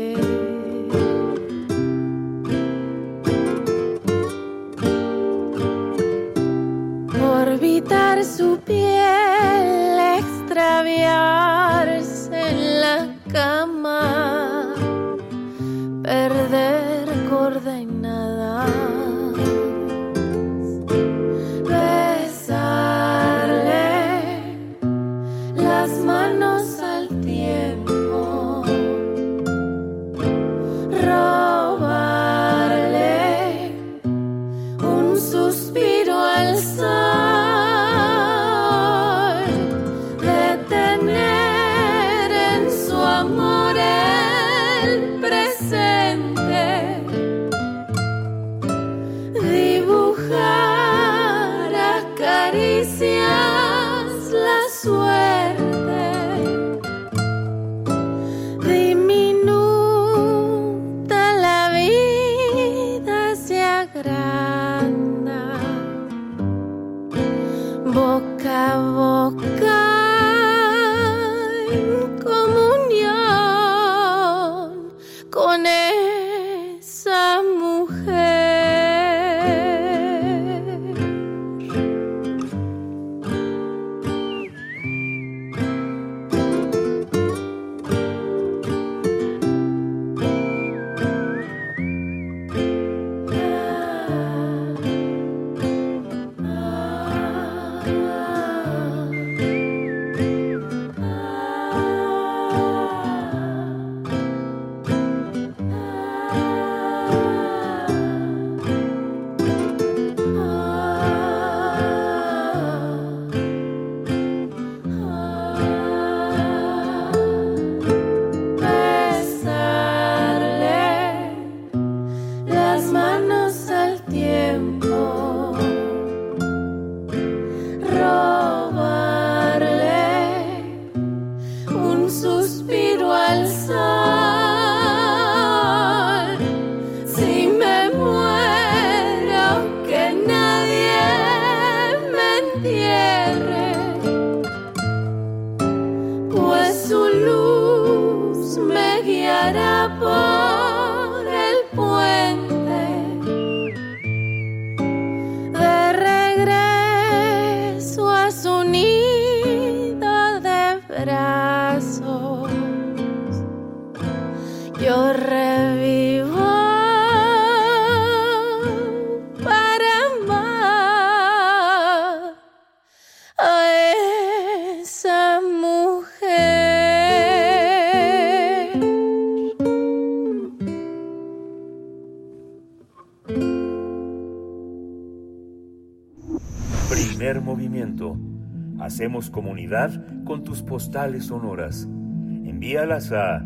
Hacemos 188.99 189.31
comunidad 189.31 189.93
con 190.25 190.43
tus 190.43 190.61
postales 190.61 191.27
sonoras. 191.27 191.85
Envíalas 191.85 193.13
a 193.13 193.45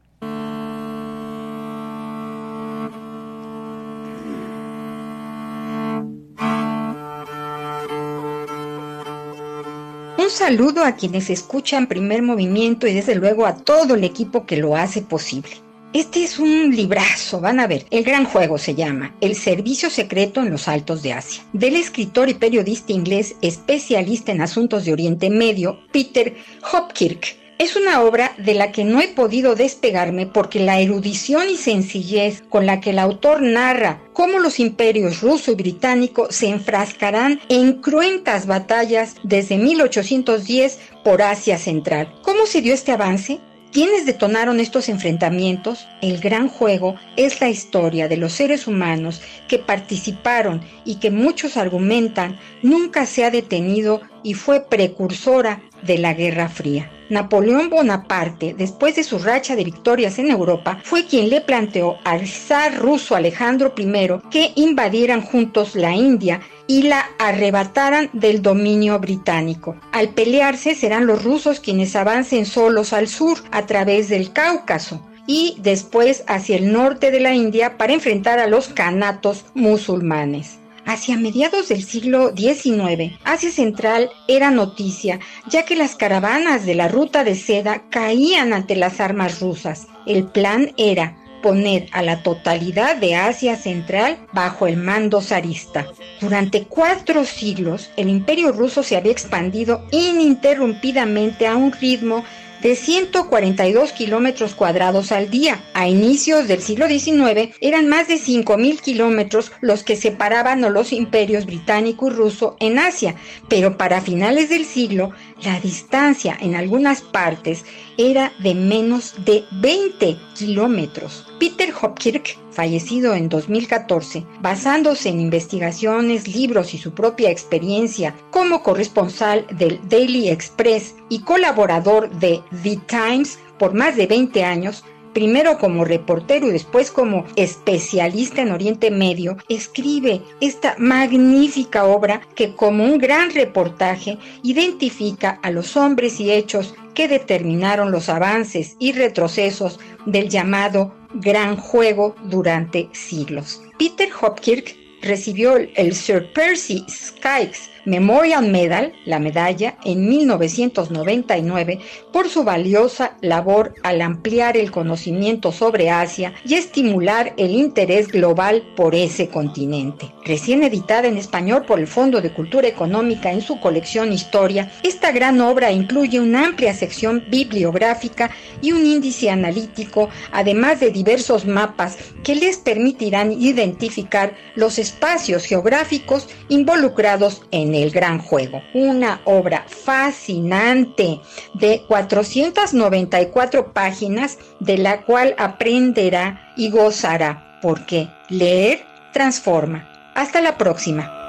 Saludo 10.32 10.84
a 10.84 10.96
quienes 10.96 11.30
escuchan 11.30 11.88
primer 11.88 12.22
movimiento 12.22 12.88
y 12.88 12.94
desde 12.94 13.16
luego 13.16 13.46
a 13.46 13.58
todo 13.58 13.96
el 13.96 14.04
equipo 14.04 14.46
que 14.46 14.58
lo 14.58 14.76
hace 14.76 15.02
posible. 15.02 15.52
Este 15.94 16.24
es 16.24 16.40
un 16.40 16.74
librazo, 16.74 17.42
van 17.42 17.60
a 17.60 17.68
ver, 17.68 17.86
El 17.92 18.06
Gran 18.06 18.24
Juego 18.24 18.58
se 18.58 18.76
llama, 18.76 19.14
El 19.20 19.36
Servicio 19.36 19.90
Secreto 19.90 20.40
en 20.40 20.50
los 20.50 20.70
Altos 20.70 21.04
de 21.04 21.12
Asia, 21.12 21.44
del 21.52 21.76
escritor 21.76 22.30
y 22.30 22.34
periodista 22.34 22.94
inglés 22.94 23.36
especialista 23.42 24.32
en 24.32 24.42
asuntos 24.42 24.86
de 24.86 24.94
Oriente 24.94 25.30
Medio, 25.30 25.80
Peter 25.92 26.38
Hopkirk. 26.72 27.41
Es 27.62 27.76
una 27.76 28.02
obra 28.02 28.34
de 28.40 28.56
la 28.56 28.72
que 28.72 28.84
no 28.84 29.02
he 29.02 29.08
podido 29.08 29.54
despegarme 29.54 30.26
porque 30.26 30.60
la 30.60 30.80
erudición 30.80 31.48
y 31.48 31.58
sencillez 31.58 32.42
con 32.50 32.66
la 32.66 32.82
que 32.82 32.90
el 32.90 32.98
autor 32.98 33.44
narra 33.44 34.02
cómo 34.14 34.40
los 34.40 34.60
imperios 34.60 35.22
ruso 35.22 35.52
y 35.52 35.54
británico 35.54 36.26
se 36.32 36.48
enfrascarán 36.48 37.40
en 37.50 37.74
cruentas 37.74 38.48
batallas 38.48 39.14
desde 39.24 39.60
1810 39.60 40.80
por 41.04 41.22
Asia 41.22 41.60
Central. 41.60 42.12
¿Cómo 42.24 42.48
se 42.48 42.64
dio 42.64 42.74
este 42.74 42.94
avance? 42.94 43.40
¿Quiénes 43.72 44.06
detonaron 44.06 44.60
estos 44.60 44.90
enfrentamientos? 44.90 45.88
El 46.02 46.20
gran 46.20 46.50
juego 46.50 46.96
es 47.16 47.40
la 47.40 47.48
historia 47.48 48.10
de 48.10 48.18
los 48.18 48.34
seres 48.34 48.68
humanos 48.68 49.22
que 49.48 49.60
participaron 49.60 50.62
y 50.84 50.96
que 50.96 51.10
muchos 51.10 51.56
argumentan 51.56 52.38
nunca 52.64 53.06
se 53.06 53.24
ha 53.24 53.32
detenido 53.32 54.02
y 54.24 54.34
fue 54.34 54.68
precursora 54.68 55.62
de 55.84 55.98
la 56.00 56.14
Guerra 56.14 56.50
Fría. 56.50 56.92
Napoleón 57.10 57.70
Bonaparte, 57.70 58.56
después 58.58 58.96
de 58.96 59.04
su 59.04 59.20
racha 59.20 59.56
de 59.56 59.64
victorias 59.64 60.20
en 60.20 60.32
Europa, 60.32 60.80
fue 60.84 61.06
quien 61.06 61.30
le 61.30 61.42
planteó 61.42 61.98
al 62.04 62.28
zar 62.28 62.78
ruso 62.78 63.16
Alejandro 63.16 63.74
I 63.78 64.30
que 64.30 64.52
invadieran 64.56 65.22
juntos 65.22 65.76
la 65.76 65.94
India 65.94 66.42
y 66.72 66.84
la 66.84 67.10
arrebataran 67.20 68.10
del 68.14 68.42
dominio 68.42 68.98
británico. 68.98 69.76
Al 69.92 70.14
pelearse 70.14 70.74
serán 70.74 71.06
los 71.06 71.22
rusos 71.22 71.60
quienes 71.60 71.98
avancen 71.98 72.46
solos 72.46 72.94
al 72.94 73.10
sur 73.10 73.40
a 73.52 73.66
través 73.66 74.08
del 74.08 74.32
Cáucaso 74.32 75.06
y 75.28 75.58
después 75.60 76.24
hacia 76.28 76.56
el 76.56 76.72
norte 76.72 77.12
de 77.12 77.20
la 77.20 77.36
India 77.36 77.78
para 77.78 77.92
enfrentar 77.92 78.40
a 78.40 78.48
los 78.48 78.70
canatos 78.70 79.44
musulmanes. 79.54 80.60
Hacia 80.86 81.18
mediados 81.18 81.68
del 81.68 81.84
siglo 81.84 82.32
XIX, 82.34 83.20
Asia 83.26 83.52
Central 83.52 84.10
era 84.30 84.50
noticia, 84.50 85.20
ya 85.48 85.66
que 85.66 85.76
las 85.76 85.98
caravanas 85.98 86.66
de 86.66 86.76
la 86.76 86.88
ruta 86.88 87.26
de 87.26 87.36
seda 87.36 87.84
caían 87.90 88.54
ante 88.54 88.78
las 88.78 89.02
armas 89.02 89.42
rusas. 89.42 89.88
El 90.08 90.24
plan 90.24 90.72
era 90.78 91.18
poner 91.42 91.88
a 91.92 92.02
la 92.02 92.24
totalidad 92.24 92.96
de 92.96 93.16
Asia 93.16 93.56
Central 93.56 94.18
bajo 94.32 94.68
el 94.68 94.78
mando 94.78 95.22
zarista. 95.22 95.88
Durante 96.20 96.64
cuatro 96.64 97.26
siglos, 97.26 97.92
el 97.98 98.10
imperio 98.10 98.52
ruso 98.52 98.84
se 98.84 98.96
había 98.96 99.12
expandido 99.12 99.86
ininterrumpidamente 99.92 101.48
a 101.48 101.56
un 101.56 101.72
ritmo 101.72 102.24
de 102.62 102.76
142 102.76 103.92
kilómetros 103.92 104.54
cuadrados 104.54 105.12
al 105.12 105.30
día. 105.30 105.64
A 105.74 105.88
inicios 105.88 106.48
del 106.48 106.62
siglo 106.62 106.88
XIX 106.88 107.56
eran 107.60 107.88
más 107.88 108.08
de 108.08 108.16
5.000 108.16 108.80
kilómetros 108.80 109.52
los 109.62 109.84
que 109.84 109.96
separaban 109.96 110.64
a 110.64 110.70
los 110.70 110.94
imperios 110.94 111.46
británico 111.46 112.08
y 112.08 112.12
ruso 112.12 112.56
en 112.60 112.80
Asia, 112.80 113.16
pero 113.50 113.78
para 113.78 114.02
finales 114.02 114.50
del 114.50 114.66
siglo 114.66 115.12
la 115.44 115.60
distancia 115.60 116.38
en 116.40 116.56
algunas 116.56 117.02
partes 117.02 117.66
era 117.98 118.32
de 118.40 118.56
menos 118.56 119.14
de 119.26 119.44
20 119.52 120.18
kilómetros. 120.36 121.26
Peter 121.40 121.74
Hopkirk, 121.82 122.38
fallecido 122.52 123.16
en 123.16 123.30
2014, 123.30 124.26
basándose 124.42 125.10
en 125.10 125.20
investigaciones, 125.20 126.28
libros 126.28 126.74
y 126.74 126.78
su 126.78 126.94
propia 126.94 127.32
experiencia 127.32 128.16
como 128.30 128.62
corresponsal 128.64 129.48
del 129.52 129.80
Daily 129.90 130.30
Express 130.30 130.96
y 131.10 131.22
colaborador 131.22 132.10
de 132.12 132.42
The 132.64 132.80
Times 132.88 133.40
por 133.58 133.74
más 133.74 133.96
de 133.96 134.08
20 134.08 134.44
años, 134.44 134.84
primero 135.14 135.58
como 135.58 135.86
reportero 135.86 136.48
y 136.48 136.52
después 136.52 136.92
como 136.92 137.26
especialista 137.36 138.42
en 138.42 138.52
Oriente 138.52 138.92
Medio, 138.92 139.38
escribe 139.50 140.22
esta 140.40 140.76
magnífica 140.78 141.86
obra 141.86 142.22
que 142.36 142.56
como 142.56 142.84
un 142.84 142.98
gran 142.98 143.32
reportaje 143.32 144.18
identifica 144.44 145.40
a 145.44 145.52
los 145.52 145.76
hombres 145.76 146.20
y 146.20 146.32
hechos 146.32 146.76
que 146.94 147.08
determinaron 147.08 147.92
los 147.92 148.10
avances 148.10 148.76
y 148.80 148.92
retrocesos 148.92 149.80
del 150.06 150.30
llamado 150.30 150.94
Gran 151.14 151.58
Juego 151.58 152.16
durante 152.24 152.90
siglos. 152.92 153.62
Peter 153.78 154.10
Hopkirk 154.22 154.76
recibió 155.02 155.58
el 155.58 155.96
Sir 155.96 156.32
Percy 156.34 156.86
Skykes 156.90 157.70
Memorial 157.86 158.48
Medal, 158.48 158.94
la 159.06 159.20
medalla, 159.20 159.78
en 159.84 160.08
1999 160.08 161.80
por 162.14 162.30
su 162.30 162.44
valiosa 162.44 163.18
labor 163.22 163.74
al 163.84 164.02
ampliar 164.02 164.58
el 164.58 164.72
conocimiento 164.72 165.52
sobre 165.52 165.90
Asia 165.90 166.34
y 166.46 166.56
estimular 166.56 167.34
el 167.38 167.52
interés 167.52 168.08
global 168.08 168.64
por 168.76 168.94
ese 168.94 169.30
continente. 169.30 170.14
Recién 170.26 170.64
editada 170.64 171.08
en 171.08 171.18
español 171.18 171.66
por 171.66 171.80
el 171.80 171.88
Fondo 171.88 172.22
de 172.22 172.32
Cultura 172.32 172.68
Económica 172.68 173.32
en 173.32 173.42
su 173.42 173.60
colección 173.60 174.14
Historia, 174.14 174.72
esta 174.84 175.12
gran 175.12 175.42
obra 175.42 175.72
incluye 175.72 176.20
una 176.20 176.46
amplia 176.46 176.74
sección 176.74 177.24
bibliográfica 177.30 178.30
y 178.62 178.72
un 178.72 178.86
índice 178.86 179.30
analítico, 179.30 180.10
además 180.32 180.80
de 180.80 180.92
diversos 180.92 181.46
mapas 181.46 181.98
que 182.24 182.36
les 182.36 182.58
permitirán 182.58 183.32
identificar 183.32 184.36
los 184.56 184.78
espacios 184.78 185.46
geográficos 185.46 186.30
involucrados 186.50 187.42
en 187.52 187.71
el 187.76 187.92
gran 187.92 188.20
juego. 188.20 188.62
Una 188.74 189.22
obra 189.26 189.66
fascinante 189.68 191.20
de 191.54 191.84
494 191.88 193.74
páginas 193.74 194.38
de 194.60 194.78
la 194.78 195.02
cual 195.02 195.36
aprenderá 195.38 196.54
y 196.56 196.70
gozará, 196.70 197.60
porque 197.62 198.10
leer 198.30 198.86
transforma. 199.14 199.88
Hasta 200.16 200.42
la 200.42 200.58
próxima. 200.58 201.21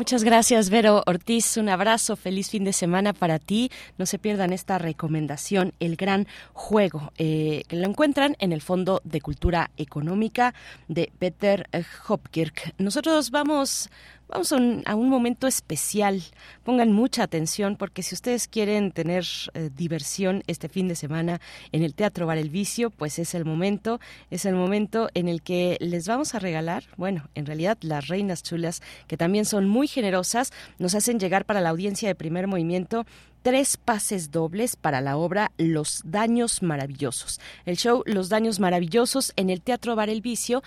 Muchas 0.00 0.24
gracias, 0.24 0.70
Vero 0.70 1.02
Ortiz. 1.04 1.58
Un 1.58 1.68
abrazo, 1.68 2.16
feliz 2.16 2.48
fin 2.48 2.64
de 2.64 2.72
semana 2.72 3.12
para 3.12 3.38
ti. 3.38 3.70
No 3.98 4.06
se 4.06 4.18
pierdan 4.18 4.54
esta 4.54 4.78
recomendación, 4.78 5.74
El 5.78 5.96
Gran 5.96 6.26
Juego, 6.54 7.12
eh, 7.18 7.64
lo 7.68 7.86
encuentran 7.86 8.34
en 8.38 8.52
el 8.52 8.62
Fondo 8.62 9.02
de 9.04 9.20
Cultura 9.20 9.70
Económica 9.76 10.54
de 10.88 11.12
Peter 11.18 11.68
Hopkirk. 12.08 12.72
Nosotros 12.78 13.30
vamos 13.30 13.90
Vamos 14.30 14.52
a 14.52 14.94
un, 14.94 15.08
momento 15.08 15.48
especial. 15.48 16.22
Pongan 16.62 16.92
mucha 16.92 17.24
atención 17.24 17.74
porque 17.74 18.04
si 18.04 18.14
ustedes 18.14 18.46
quieren 18.46 18.92
tener 18.92 19.24
eh, 19.54 19.70
diversión 19.74 20.44
este 20.46 20.68
fin 20.68 20.86
de 20.86 20.94
semana 20.94 21.40
en 21.72 21.82
el 21.82 21.96
Teatro 21.96 22.26
Bar 22.26 22.38
El 22.38 22.48
Vicio, 22.48 22.90
pues 22.90 23.18
es 23.18 23.34
el 23.34 23.44
momento, 23.44 23.98
es 24.30 24.44
el 24.44 24.54
momento 24.54 25.08
en 25.14 25.28
el 25.28 25.42
que 25.42 25.78
les 25.80 26.06
vamos 26.06 26.36
a 26.36 26.38
regalar, 26.38 26.84
bueno, 26.96 27.28
en 27.34 27.44
realidad 27.44 27.76
las 27.80 28.06
reinas 28.06 28.44
chulas, 28.44 28.82
que 29.08 29.16
también 29.16 29.46
son 29.46 29.66
muy 29.66 29.88
generosas, 29.88 30.52
nos 30.78 30.94
hacen 30.94 31.18
llegar 31.18 31.44
para 31.44 31.60
la 31.60 31.70
audiencia 31.70 32.08
de 32.08 32.14
primer 32.14 32.46
movimiento 32.46 33.06
tres 33.42 33.76
pases 33.76 34.30
dobles 34.30 34.76
para 34.76 35.00
la 35.00 35.16
obra 35.16 35.52
Los 35.56 36.02
Daños 36.04 36.62
Maravillosos. 36.62 37.40
El 37.64 37.76
show 37.76 38.02
Los 38.06 38.28
Daños 38.28 38.60
Maravillosos 38.60 39.32
en 39.36 39.50
el 39.50 39.62
Teatro 39.62 39.96
Bar 39.96 40.10
El 40.10 40.20
Vicio 40.20 40.62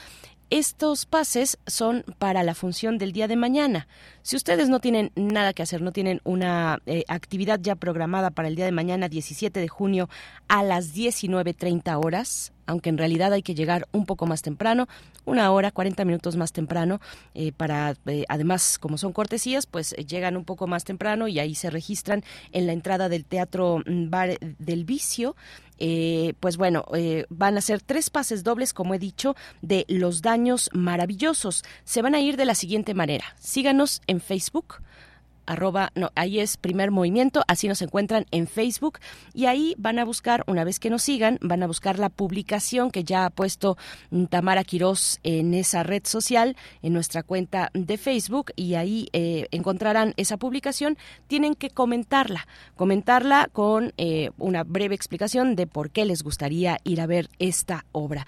estos 0.49 1.05
pases 1.05 1.57
son 1.65 2.03
para 2.19 2.43
la 2.43 2.53
función 2.53 2.97
del 2.97 3.11
día 3.11 3.27
de 3.27 3.35
mañana. 3.35 3.87
Si 4.21 4.35
ustedes 4.35 4.69
no 4.69 4.79
tienen 4.79 5.11
nada 5.15 5.53
que 5.53 5.63
hacer, 5.63 5.81
no 5.81 5.91
tienen 5.91 6.21
una 6.23 6.79
eh, 6.85 7.03
actividad 7.07 7.59
ya 7.61 7.75
programada 7.75 8.29
para 8.29 8.47
el 8.47 8.55
día 8.55 8.65
de 8.65 8.71
mañana, 8.71 9.09
17 9.09 9.59
de 9.59 9.67
junio, 9.67 10.09
a 10.47 10.63
las 10.63 10.95
19.30 10.95 11.99
horas, 12.03 12.53
aunque 12.65 12.89
en 12.89 12.97
realidad 12.97 13.33
hay 13.33 13.41
que 13.41 13.55
llegar 13.55 13.87
un 13.91 14.05
poco 14.05 14.25
más 14.25 14.41
temprano, 14.41 14.87
una 15.25 15.51
hora, 15.51 15.71
40 15.71 16.05
minutos 16.05 16.35
más 16.35 16.53
temprano, 16.53 17.01
eh, 17.33 17.51
para, 17.51 17.95
eh, 18.05 18.25
además, 18.29 18.77
como 18.79 18.97
son 18.97 19.11
cortesías, 19.11 19.65
pues 19.65 19.91
llegan 19.91 20.37
un 20.37 20.45
poco 20.45 20.67
más 20.67 20.83
temprano 20.83 21.27
y 21.27 21.39
ahí 21.39 21.55
se 21.55 21.69
registran 21.69 22.23
en 22.51 22.67
la 22.67 22.73
entrada 22.73 23.09
del 23.09 23.25
Teatro 23.25 23.81
mm, 23.85 24.09
Bar 24.09 24.37
del 24.39 24.85
Vicio. 24.85 25.35
Eh, 25.85 26.33
pues 26.39 26.55
bueno, 26.55 26.85
eh, 26.95 27.25
van 27.27 27.57
a 27.57 27.61
ser 27.61 27.81
tres 27.81 28.09
pases 28.09 28.45
dobles, 28.45 28.71
como 28.71 28.93
he 28.93 28.99
dicho, 28.99 29.35
de 29.61 29.83
los 29.89 30.21
daños 30.21 30.69
maravillosos. 30.71 31.65
Se 31.83 32.01
van 32.01 32.15
a 32.15 32.21
ir 32.21 32.37
de 32.37 32.45
la 32.45 32.55
siguiente 32.55 32.93
manera. 32.93 33.25
Síganos 33.37 34.01
en 34.07 34.21
Facebook 34.21 34.75
arroba, 35.45 35.91
no, 35.95 36.11
ahí 36.15 36.39
es 36.39 36.57
primer 36.57 36.91
movimiento, 36.91 37.43
así 37.47 37.67
nos 37.67 37.81
encuentran 37.81 38.25
en 38.31 38.47
Facebook 38.47 38.99
y 39.33 39.45
ahí 39.45 39.75
van 39.77 39.99
a 39.99 40.05
buscar, 40.05 40.43
una 40.47 40.63
vez 40.63 40.79
que 40.79 40.89
nos 40.89 41.03
sigan, 41.03 41.39
van 41.41 41.63
a 41.63 41.67
buscar 41.67 41.99
la 41.99 42.09
publicación 42.09 42.91
que 42.91 43.03
ya 43.03 43.25
ha 43.25 43.29
puesto 43.29 43.77
Tamara 44.29 44.63
Quirós 44.63 45.19
en 45.23 45.53
esa 45.53 45.83
red 45.83 46.03
social, 46.05 46.55
en 46.81 46.93
nuestra 46.93 47.23
cuenta 47.23 47.69
de 47.73 47.97
Facebook 47.97 48.51
y 48.55 48.75
ahí 48.75 49.09
eh, 49.13 49.47
encontrarán 49.51 50.13
esa 50.17 50.37
publicación, 50.37 50.97
tienen 51.27 51.55
que 51.55 51.69
comentarla, 51.69 52.47
comentarla 52.75 53.49
con 53.51 53.93
eh, 53.97 54.31
una 54.37 54.63
breve 54.63 54.95
explicación 54.95 55.55
de 55.55 55.67
por 55.67 55.89
qué 55.89 56.05
les 56.05 56.23
gustaría 56.23 56.77
ir 56.83 57.01
a 57.01 57.07
ver 57.07 57.29
esta 57.39 57.85
obra 57.91 58.25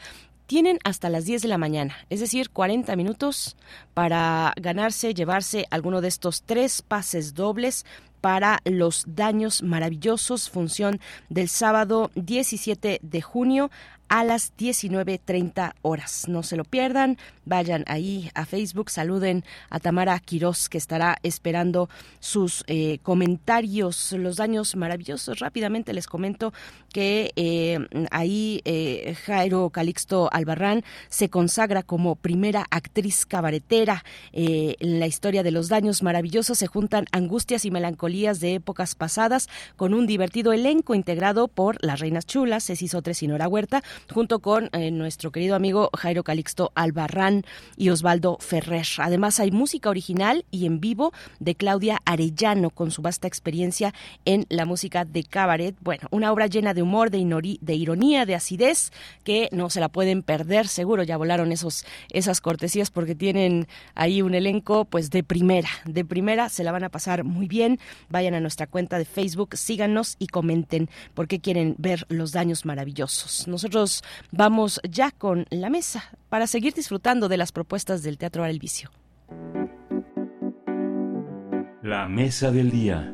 tienen 0.48 0.80
hasta 0.84 1.10
las 1.10 1.26
10 1.26 1.42
de 1.42 1.48
la 1.48 1.58
mañana, 1.58 1.96
es 2.10 2.20
decir, 2.20 2.50
40 2.50 2.96
minutos 2.96 3.58
para 3.94 4.54
ganarse, 4.60 5.14
llevarse 5.14 5.66
alguno 5.72 6.02
de 6.02 6.08
estos 6.08 6.44
tres 6.44 6.82
pases 6.82 7.34
dobles 7.34 7.86
para 8.22 8.60
los 8.66 9.04
daños 9.08 9.62
maravillosos, 9.62 10.50
función 10.50 11.00
del 11.30 11.48
sábado 11.48 12.10
17 12.16 13.00
de 13.02 13.22
junio 13.22 13.70
a 14.16 14.24
las 14.24 14.56
19.30 14.56 15.74
horas. 15.82 16.30
No 16.30 16.42
se 16.42 16.56
lo 16.56 16.64
pierdan, 16.64 17.18
vayan 17.44 17.84
ahí 17.86 18.32
a 18.34 18.46
Facebook, 18.46 18.90
saluden 18.90 19.44
a 19.70 19.82
Tamara 19.82 20.18
Quirós 20.22 20.70
que 20.70 20.78
estará 20.78 21.18
esperando 21.22 21.90
sus 22.22 22.64
eh, 22.68 23.00
comentarios, 23.04 24.14
los 24.14 24.38
daños 24.38 24.78
maravillosos. 24.78 25.40
Rápidamente 25.40 25.92
les 25.92 26.08
comento 26.08 26.54
que 26.94 27.34
eh, 27.36 27.78
ahí 28.10 28.62
eh, 28.64 29.18
Jairo 29.26 29.70
Calixto 29.70 30.30
Albarrán 30.32 30.86
se 31.10 31.30
consagra 31.30 31.84
como 31.84 32.16
primera 32.16 32.66
actriz 32.72 33.26
cabaretera. 33.26 34.06
en 34.32 35.00
la 35.02 35.08
historia 35.08 35.44
de 35.44 35.52
los 35.52 35.68
daños 35.68 36.04
maravillosos 36.04 36.58
se 36.58 36.68
juntan 36.68 37.06
angustias 37.12 37.66
y 37.66 37.72
melancolías 37.72 38.40
de 38.40 38.54
épocas 38.54 38.96
pasadas 38.96 39.50
con 39.76 39.94
un 39.94 40.08
divertido 40.08 40.54
elenco 40.54 40.96
integrado 40.96 41.50
por 41.50 41.84
las 41.84 42.00
reinas 42.00 42.26
chulas, 42.26 42.66
Ceci 42.66 42.88
Sotres 42.88 43.22
y 43.22 43.28
Nora 43.28 43.50
Huerta, 43.50 43.84
junto 44.12 44.40
con 44.40 44.70
eh, 44.74 44.92
nuestro 44.92 45.32
querido 45.32 45.56
amigo 45.56 45.90
Jairo 45.98 46.24
Calixto 46.24 46.72
Albarrán 46.76 47.44
y 47.78 47.90
Osvaldo 47.90 48.38
Ferrer. 48.40 48.86
Además 48.98 49.40
hay 49.40 49.52
música 49.52 49.90
original 49.90 50.46
y 50.52 50.66
en 50.66 50.80
vivo 50.80 51.14
de 51.40 51.56
Claudia 51.56 52.00
Arellano 52.06 52.70
con 52.70 52.92
su 52.92 53.02
vasta 53.02 53.28
experiencia 53.28 53.94
en 54.26 54.46
la 54.50 54.66
música 54.66 55.06
de 55.06 55.24
cabaret. 55.24 55.76
Bueno, 55.82 56.08
una 56.12 56.32
obra 56.32 56.48
llena 56.48 56.74
de 56.74 56.82
humor, 56.82 57.10
de, 57.10 57.58
de 57.62 57.76
ironía, 57.76 58.26
de 58.26 58.36
acidez, 58.36 58.92
que 59.24 59.50
no 59.52 59.70
se 59.70 59.80
la 59.80 59.90
pueden 59.90 60.24
perder, 60.24 60.68
seguro 60.68 61.04
ya 61.04 61.18
volaron 61.18 61.52
esos, 61.52 61.86
esas 62.10 62.42
cortesías 62.42 62.92
porque 62.92 63.16
tienen 63.16 63.68
ahí 63.94 64.22
un 64.22 64.36
elenco 64.36 64.86
pues 64.86 65.10
de 65.10 65.24
primera, 65.24 65.70
de 65.86 66.06
primera, 66.06 66.50
se 66.50 66.64
la 66.64 66.72
van 66.72 66.84
a 66.84 66.90
pasar 66.90 67.24
muy 67.24 67.48
bien. 67.48 67.80
Vayan 68.10 68.34
a 68.34 68.40
nuestra 68.40 68.68
cuenta 68.68 68.98
de 68.98 69.06
Facebook, 69.06 69.56
síganos 69.56 70.16
y 70.20 70.28
comenten 70.28 70.90
por 71.14 71.28
qué 71.28 71.40
quieren 71.40 71.76
ver 71.78 72.06
los 72.10 72.32
daños 72.32 72.66
maravillosos. 72.66 73.48
Nosotros 73.48 73.85
vamos 74.32 74.82
ya 74.90 75.12
con 75.12 75.46
la 75.50 75.70
mesa 75.70 76.04
para 76.30 76.48
seguir 76.48 76.74
disfrutando 76.74 77.28
de 77.30 77.38
las 77.38 77.52
propuestas 77.52 78.04
del 78.04 78.18
Teatro 78.18 78.42
Bar 78.42 78.52
El 78.52 78.60
Vicio. 78.60 78.90
La 81.82 82.08
mesa 82.08 82.52
del 82.52 82.72
día. 82.72 83.14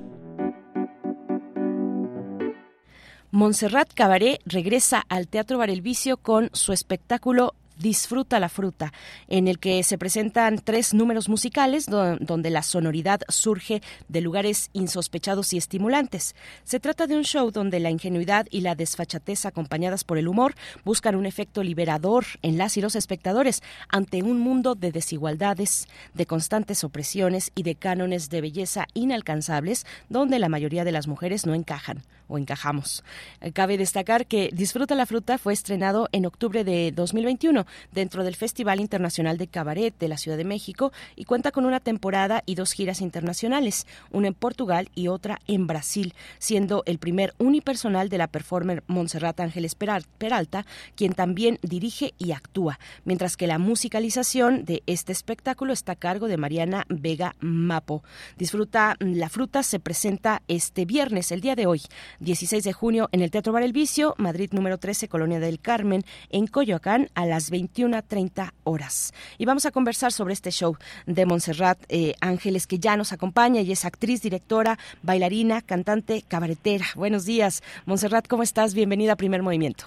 Montserrat 3.32 3.94
Cabaret 3.94 4.42
regresa 4.46 5.04
al 5.08 5.28
Teatro 5.28 5.58
Bar 5.58 5.70
El 5.70 5.82
Vicio 5.82 6.18
con 6.18 6.50
su 6.54 6.74
espectáculo 6.74 7.56
Disfruta 7.78 8.40
la 8.40 8.50
fruta, 8.50 8.94
en 9.28 9.48
el 9.48 9.58
que 9.60 9.84
se 9.84 9.98
presentan 9.98 10.60
tres 10.60 10.94
números 10.94 11.30
musicales 11.30 11.86
donde 11.88 12.50
la 12.50 12.64
sonoridad 12.64 13.22
surge 13.28 13.82
de 14.08 14.22
lugares 14.22 14.70
insospechados 14.74 15.54
y 15.54 15.58
estimulantes. 15.58 16.36
Se 16.64 16.80
trata 16.80 17.08
de 17.08 17.16
un 17.16 17.24
show 17.24 17.52
donde 17.52 17.80
la 17.80 17.90
ingenuidad 17.90 18.48
y 18.52 18.62
la 18.62 18.76
desfachatez 18.76 19.46
acompañadas 19.46 20.04
por 20.04 20.18
el 20.18 20.28
humor 20.28 20.56
buscan 20.84 21.16
un 21.16 21.26
efecto 21.26 21.64
liberador 21.64 22.26
en 22.42 22.58
las 22.58 22.78
y 22.78 22.82
los 22.82 22.96
espectadores 22.96 23.64
ante 23.90 24.22
un 24.22 24.40
mundo 24.40 24.76
de 24.76 24.92
desigualdades, 24.92 25.88
de 26.14 26.26
constantes 26.26 26.84
opresiones 26.84 27.52
y 27.56 27.64
de 27.64 27.76
cánones 27.76 28.30
de 28.30 28.42
belleza 28.42 28.88
inalcanzables 28.94 29.86
donde 30.10 30.40
la 30.40 30.50
mayoría 30.50 30.84
de 30.84 30.92
las 30.92 31.08
mujeres 31.08 31.46
no 31.46 31.56
encajan 31.56 32.04
o 32.28 32.38
encajamos. 32.38 33.04
Eh, 33.42 33.52
cabe 33.52 33.78
destacar 33.78 34.26
que 34.26 34.50
Disfruta 34.54 34.96
la 34.96 35.06
fruta 35.06 35.38
fue 35.38 35.54
estrenado 35.54 36.08
en 36.12 36.26
octubre 36.26 36.64
de 36.64 36.92
2021 36.92 37.66
dentro 37.92 38.24
del 38.24 38.36
Festival 38.36 38.80
Internacional 38.80 39.38
de 39.38 39.48
Cabaret 39.48 39.98
de 39.98 40.08
la 40.08 40.18
Ciudad 40.18 40.38
de 40.38 40.46
México 40.46 40.92
y 41.16 41.26
cuenta 41.26 41.52
con 41.52 41.66
una 41.66 41.80
temporada 41.80 42.44
y 42.46 42.56
dos 42.56 42.74
giras 42.74 43.02
internacionales, 43.02 43.86
una 44.12 44.28
en 44.28 44.34
Portugal 44.34 44.90
y 44.96 45.08
otra 45.08 45.40
en 45.48 45.68
Brasil, 45.68 46.14
siendo 46.40 46.84
el 46.86 46.98
primer 46.98 47.34
unipersonal 47.38 48.10
de 48.10 48.18
la 48.18 48.28
performer 48.28 48.84
Montserrat 48.88 49.40
Ángeles 49.40 49.76
Peralta, 49.76 50.66
quien 50.96 51.14
también 51.14 51.60
dirige 51.62 52.14
y 52.18 52.32
actúa, 52.32 52.80
mientras 53.06 53.38
que 53.38 53.48
la 53.48 53.60
musicalización 53.60 54.66
de 54.66 54.84
este 54.88 55.12
espectáculo 55.12 55.74
está 55.74 55.94
a 55.94 55.96
cargo 55.96 56.28
de 56.28 56.38
Mariana 56.38 56.86
Vega 56.90 57.36
Mapo. 57.40 58.04
Disfruta 58.38 58.96
la 59.00 59.30
fruta 59.30 59.64
se 59.64 59.80
presenta 59.80 60.42
este 60.48 60.86
viernes, 60.86 61.32
el 61.32 61.42
día 61.42 61.56
de 61.56 61.68
hoy, 61.68 61.82
16 62.20 62.64
de 62.64 62.74
junio, 62.74 63.10
en 63.12 63.22
el 63.22 63.32
Teatro 63.32 63.54
Bar 63.54 63.64
El 63.64 63.74
Vicio, 63.74 64.16
Madrid 64.18 64.50
número 64.52 64.78
13, 64.78 65.08
Colonia 65.08 65.40
del 65.40 65.60
Carmen, 65.60 66.04
en 66.30 66.48
Coyoacán, 66.48 67.10
a 67.14 67.26
las 67.26 67.50
20 67.52 67.72
21.30 67.72 68.52
horas. 68.64 69.14
Y 69.38 69.46
vamos 69.46 69.66
a 69.66 69.72
conversar 69.72 70.12
sobre 70.12 70.34
este 70.34 70.52
show 70.52 70.76
de 71.06 71.26
Montserrat 71.26 71.80
eh, 71.90 72.14
Ángeles, 72.22 72.68
que 72.68 72.80
ya 72.80 72.98
nos 72.98 73.14
acompaña 73.14 73.62
y 73.62 73.72
es 73.72 73.86
actriz, 73.86 74.22
directora, 74.22 74.78
bailarina, 75.02 75.62
cantante, 75.62 76.24
cabaretera. 76.28 76.86
Buenos 76.96 77.26
días, 77.26 77.62
Montserrat, 77.86 78.28
¿cómo 78.28 78.44
estás? 78.44 78.74
Bienvenida 78.74 79.14
a 79.14 79.16
Primer 79.16 79.42
Movimiento. 79.42 79.86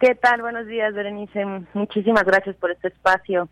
¿Qué 0.00 0.14
tal? 0.14 0.40
Buenos 0.40 0.66
días, 0.66 0.94
Berenice. 0.94 1.44
Muchísimas 1.74 2.24
gracias 2.24 2.56
por 2.56 2.70
este 2.70 2.88
espacio. 2.88 3.48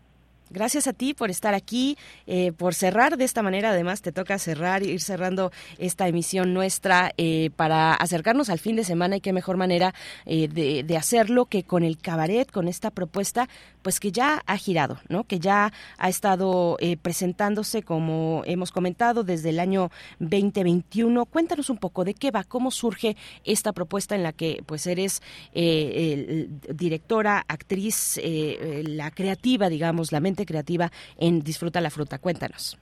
Gracias 0.51 0.87
a 0.87 0.93
ti 0.93 1.13
por 1.13 1.29
estar 1.29 1.53
aquí, 1.53 1.95
eh, 2.25 2.51
por 2.51 2.73
cerrar 2.73 3.17
de 3.17 3.25
esta 3.25 3.43
manera. 3.43 3.69
Además, 3.69 4.01
te 4.01 4.11
toca 4.11 4.39
cerrar, 4.39 4.81
ir 4.81 4.99
cerrando 4.99 5.51
esta 5.77 6.07
emisión 6.07 6.55
nuestra 6.55 7.11
eh, 7.17 7.51
para 7.55 7.93
acercarnos 7.93 8.49
al 8.49 8.57
fin 8.57 8.75
de 8.75 8.83
semana 8.83 9.17
y 9.17 9.21
qué 9.21 9.31
mejor 9.31 9.57
manera 9.57 9.93
eh, 10.25 10.47
de, 10.47 10.83
de, 10.83 10.97
hacerlo 10.97 11.45
que 11.45 11.63
con 11.63 11.83
el 11.83 11.99
cabaret, 11.99 12.51
con 12.51 12.67
esta 12.67 12.89
propuesta, 12.89 13.47
pues 13.83 13.99
que 13.99 14.11
ya 14.11 14.41
ha 14.47 14.57
girado, 14.57 14.99
¿no? 15.07 15.23
Que 15.23 15.39
ya 15.39 15.71
ha 15.97 16.09
estado 16.09 16.77
presentándose, 17.01 17.83
como 17.83 18.41
hemos 18.45 18.71
comentado, 18.71 19.23
desde 19.23 19.49
el 19.49 19.59
año 19.59 19.91
2021. 20.19 21.25
Cuéntanos 21.25 21.69
un 21.69 21.77
poco 21.77 22.03
de 22.03 22.15
qué 22.15 22.31
va, 22.31 22.43
cómo 22.43 22.71
surge 22.71 23.15
esta 23.45 23.71
propuesta 23.71 24.15
en 24.15 24.23
la 24.23 24.33
que, 24.33 24.63
pues, 24.65 24.87
eres 24.87 25.21
directora, 25.53 27.45
actriz, 27.47 28.19
la 28.23 29.11
creativa, 29.11 29.69
digamos, 29.69 30.11
la 30.11 30.19
mente 30.19 30.38
creativa 30.45 30.91
en 31.17 31.41
Disfruta 31.41 31.81
la 31.81 31.89
Fruta. 31.89 32.19
Cuéntanos. 32.19 32.77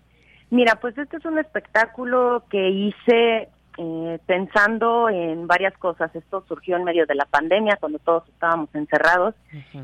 Mira, 0.49 0.75
pues 0.79 0.97
este 0.97 1.17
es 1.17 1.25
un 1.25 1.39
espectáculo 1.39 2.43
que 2.49 2.69
hice 2.69 3.49
eh, 3.79 4.19
pensando 4.25 5.09
en 5.09 5.45
varias 5.45 5.77
cosas. 5.77 6.15
Esto 6.15 6.43
surgió 6.47 6.77
en 6.77 6.83
medio 6.83 7.05
de 7.05 7.15
la 7.15 7.25
pandemia, 7.25 7.77
cuando 7.79 7.99
todos 7.99 8.27
estábamos 8.29 8.73
encerrados, 8.73 9.35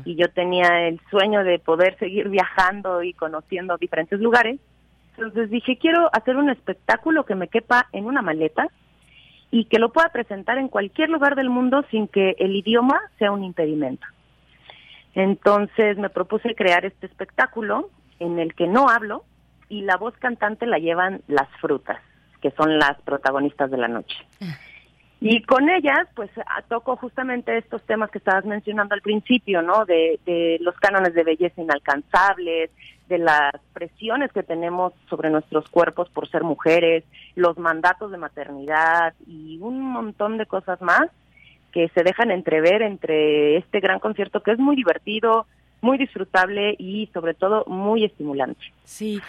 y 0.04 0.16
yo 0.16 0.28
tenía 0.30 0.88
el 0.88 1.00
sueño 1.10 1.44
de 1.44 1.58
poder 1.60 1.96
seguir 1.98 2.28
viajando 2.28 3.02
y 3.02 3.12
conociendo 3.12 3.76
diferentes 3.76 4.18
lugares. 4.18 4.58
Entonces 5.16 5.48
dije, 5.48 5.78
quiero 5.78 6.10
hacer 6.12 6.36
un 6.36 6.50
espectáculo 6.50 7.24
que 7.24 7.36
me 7.36 7.46
quepa 7.46 7.86
en 7.92 8.06
una 8.06 8.20
maleta 8.20 8.66
y 9.52 9.66
que 9.66 9.78
lo 9.78 9.92
pueda 9.92 10.08
presentar 10.08 10.58
en 10.58 10.66
cualquier 10.66 11.10
lugar 11.10 11.36
del 11.36 11.50
mundo 11.50 11.84
sin 11.92 12.08
que 12.08 12.34
el 12.38 12.56
idioma 12.56 13.00
sea 13.20 13.30
un 13.30 13.44
impedimento. 13.44 14.04
Entonces 15.14 15.96
me 15.96 16.10
propuse 16.10 16.54
crear 16.54 16.84
este 16.84 17.06
espectáculo 17.06 17.90
en 18.18 18.38
el 18.38 18.54
que 18.54 18.66
no 18.66 18.88
hablo 18.88 19.24
y 19.68 19.82
la 19.82 19.96
voz 19.96 20.14
cantante 20.18 20.66
la 20.66 20.78
llevan 20.78 21.22
las 21.28 21.48
frutas, 21.60 22.00
que 22.40 22.50
son 22.52 22.78
las 22.78 23.00
protagonistas 23.02 23.70
de 23.70 23.78
la 23.78 23.88
noche. 23.88 24.16
Y 25.20 25.42
con 25.42 25.70
ellas, 25.70 26.06
pues 26.14 26.30
toco 26.68 26.96
justamente 26.96 27.56
estos 27.56 27.82
temas 27.84 28.10
que 28.10 28.18
estabas 28.18 28.44
mencionando 28.44 28.94
al 28.94 29.00
principio, 29.00 29.62
¿no? 29.62 29.86
De, 29.86 30.20
de 30.26 30.58
los 30.60 30.76
cánones 30.76 31.14
de 31.14 31.24
belleza 31.24 31.62
inalcanzables, 31.62 32.70
de 33.08 33.18
las 33.18 33.54
presiones 33.72 34.32
que 34.32 34.42
tenemos 34.42 34.92
sobre 35.08 35.30
nuestros 35.30 35.68
cuerpos 35.70 36.08
por 36.10 36.28
ser 36.28 36.42
mujeres, 36.42 37.04
los 37.36 37.56
mandatos 37.58 38.10
de 38.10 38.18
maternidad 38.18 39.14
y 39.26 39.58
un 39.60 39.80
montón 39.80 40.36
de 40.36 40.46
cosas 40.46 40.80
más 40.82 41.08
que 41.74 41.88
se 41.88 42.04
dejan 42.04 42.30
entrever 42.30 42.82
entre 42.82 43.56
este 43.56 43.80
gran 43.80 43.98
concierto 43.98 44.40
que 44.42 44.52
es 44.52 44.58
muy 44.60 44.76
divertido, 44.76 45.46
muy 45.80 45.98
disfrutable 45.98 46.76
y 46.78 47.10
sobre 47.12 47.34
todo 47.34 47.64
muy 47.66 48.04
estimulante. 48.04 48.60
Sí. 48.84 49.20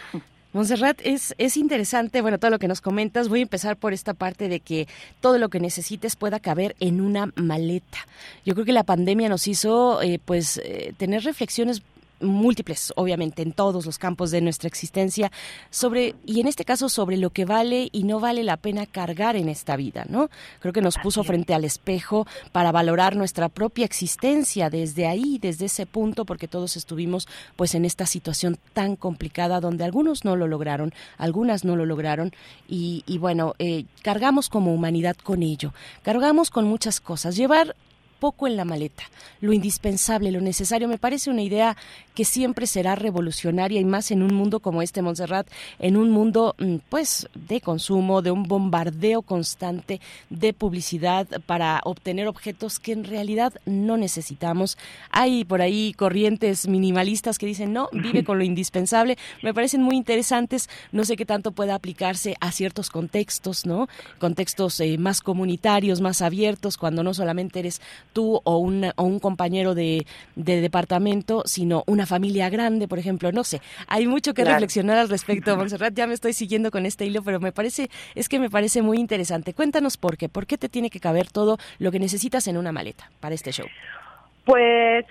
Montserrat, 0.53 1.01
es, 1.03 1.35
es 1.37 1.57
interesante, 1.57 2.21
bueno, 2.21 2.37
todo 2.37 2.51
lo 2.51 2.59
que 2.59 2.69
nos 2.69 2.79
comentas. 2.79 3.27
Voy 3.27 3.39
a 3.39 3.43
empezar 3.43 3.75
por 3.75 3.91
esta 3.91 4.13
parte 4.13 4.47
de 4.47 4.61
que 4.61 4.87
todo 5.19 5.37
lo 5.37 5.49
que 5.49 5.59
necesites 5.59 6.15
pueda 6.15 6.39
caber 6.39 6.75
en 6.79 7.01
una 7.01 7.33
maleta. 7.35 7.97
Yo 8.45 8.53
creo 8.53 8.65
que 8.65 8.71
la 8.71 8.83
pandemia 8.83 9.27
nos 9.27 9.49
hizo, 9.49 10.01
eh, 10.01 10.17
pues, 10.23 10.61
eh, 10.63 10.93
tener 10.97 11.23
reflexiones 11.23 11.81
múltiples, 12.19 12.93
obviamente, 12.95 13.41
en 13.41 13.51
todos 13.51 13.85
los 13.85 13.97
campos 13.97 14.31
de 14.31 14.41
nuestra 14.41 14.67
existencia, 14.67 15.31
sobre, 15.69 16.15
y 16.25 16.39
en 16.39 16.47
este 16.47 16.65
caso 16.65 16.89
sobre 16.89 17.17
lo 17.17 17.29
que 17.29 17.45
vale 17.45 17.89
y 17.91 18.03
no 18.03 18.19
vale 18.19 18.43
la 18.43 18.57
pena 18.57 18.85
cargar 18.85 19.35
en 19.35 19.49
esta 19.49 19.75
vida, 19.75 20.05
¿no? 20.09 20.29
Creo 20.59 20.73
que 20.73 20.81
nos 20.81 20.97
puso 20.97 21.23
frente 21.23 21.53
al 21.53 21.65
espejo 21.65 22.27
para 22.51 22.71
valorar 22.71 23.15
nuestra 23.15 23.49
propia 23.49 23.85
existencia 23.85 24.69
desde 24.69 25.07
ahí, 25.07 25.39
desde 25.39 25.65
ese 25.65 25.85
punto, 25.85 26.25
porque 26.25 26.47
todos 26.47 26.77
estuvimos 26.77 27.27
pues 27.55 27.75
en 27.75 27.85
esta 27.85 28.05
situación 28.05 28.57
tan 28.73 28.95
complicada 28.95 29.59
donde 29.59 29.83
algunos 29.83 30.25
no 30.25 30.35
lo 30.35 30.47
lograron, 30.47 30.93
algunas 31.17 31.65
no 31.65 31.75
lo 31.75 31.85
lograron, 31.85 32.33
y, 32.67 33.03
y 33.05 33.17
bueno, 33.17 33.53
eh, 33.59 33.85
cargamos 34.01 34.49
como 34.49 34.73
humanidad 34.73 35.15
con 35.17 35.43
ello, 35.43 35.73
cargamos 36.03 36.49
con 36.49 36.65
muchas 36.65 36.99
cosas. 36.99 37.35
Llevar 37.35 37.75
poco 38.25 38.47
en 38.47 38.57
la 38.57 38.65
maleta, 38.65 39.03
lo 39.39 39.53
indispensable, 39.53 40.31
lo 40.31 40.41
necesario. 40.41 40.87
Me 40.87 40.97
parece 40.97 41.29
una 41.29 41.43
idea 41.43 41.77
que 42.15 42.25
siempre 42.25 42.65
será 42.65 42.95
revolucionaria 42.95 43.79
y 43.79 43.85
más 43.85 44.09
en 44.09 44.23
un 44.23 44.33
mundo 44.33 44.61
como 44.61 44.81
este, 44.81 45.03
Montserrat, 45.03 45.47
en 45.77 45.95
un 45.95 46.09
mundo 46.09 46.55
mm, 46.57 46.77
pues 46.89 47.27
de 47.35 47.61
consumo, 47.61 48.23
de 48.23 48.31
un 48.31 48.41
bombardeo 48.43 49.21
constante 49.21 50.01
de 50.31 50.53
publicidad 50.53 51.27
para 51.45 51.81
obtener 51.83 52.27
objetos 52.27 52.79
que 52.79 52.93
en 52.93 53.03
realidad 53.03 53.53
no 53.67 53.95
necesitamos. 53.95 54.75
Hay 55.11 55.45
por 55.45 55.61
ahí 55.61 55.93
corrientes 55.93 56.67
minimalistas 56.67 57.37
que 57.37 57.45
dicen, 57.45 57.73
no, 57.73 57.89
vive 57.91 58.23
con 58.25 58.39
lo 58.39 58.43
indispensable. 58.43 59.19
Me 59.43 59.53
parecen 59.53 59.83
muy 59.83 59.97
interesantes. 59.97 60.67
No 60.91 61.05
sé 61.05 61.15
qué 61.15 61.27
tanto 61.27 61.51
pueda 61.51 61.75
aplicarse 61.75 62.37
a 62.39 62.51
ciertos 62.51 62.89
contextos, 62.89 63.67
¿no? 63.67 63.87
Contextos 64.17 64.79
eh, 64.79 64.97
más 64.97 65.21
comunitarios, 65.21 66.01
más 66.01 66.23
abiertos, 66.23 66.77
cuando 66.77 67.03
no 67.03 67.13
solamente 67.13 67.59
eres 67.59 67.81
tú 68.15 68.41
o, 68.45 68.65
o 68.95 69.03
un 69.03 69.19
compañero 69.19 69.75
de, 69.75 70.05
departamento, 70.35 71.43
sino 71.45 71.83
una 71.85 72.05
familia 72.05 72.49
grande, 72.49 72.87
por 72.87 72.97
ejemplo. 72.97 73.31
No 73.33 73.43
sé, 73.43 73.59
hay 73.87 74.07
mucho 74.07 74.33
que 74.33 74.45
reflexionar 74.45 74.97
al 74.97 75.09
respecto, 75.09 75.55
Monserrat. 75.57 75.93
Ya 75.93 76.07
me 76.07 76.13
estoy 76.13 76.31
siguiendo 76.31 76.71
con 76.71 76.85
este 76.85 77.05
hilo, 77.05 77.21
pero 77.21 77.39
me 77.41 77.51
parece, 77.51 77.89
es 78.15 78.29
que 78.29 78.39
me 78.39 78.49
parece 78.49 78.81
muy 78.81 78.97
interesante. 78.97 79.53
Cuéntanos 79.53 79.97
por 79.97 80.17
qué, 80.17 80.29
por 80.29 80.47
qué 80.47 80.57
te 80.57 80.69
tiene 80.69 80.89
que 80.89 81.01
caber 81.01 81.29
todo 81.29 81.57
lo 81.77 81.91
que 81.91 81.99
necesitas 81.99 82.47
en 82.47 82.55
una 82.57 82.71
maleta 82.71 83.11
para 83.19 83.35
este 83.35 83.51
show. 83.51 83.67
Pues 84.45 85.05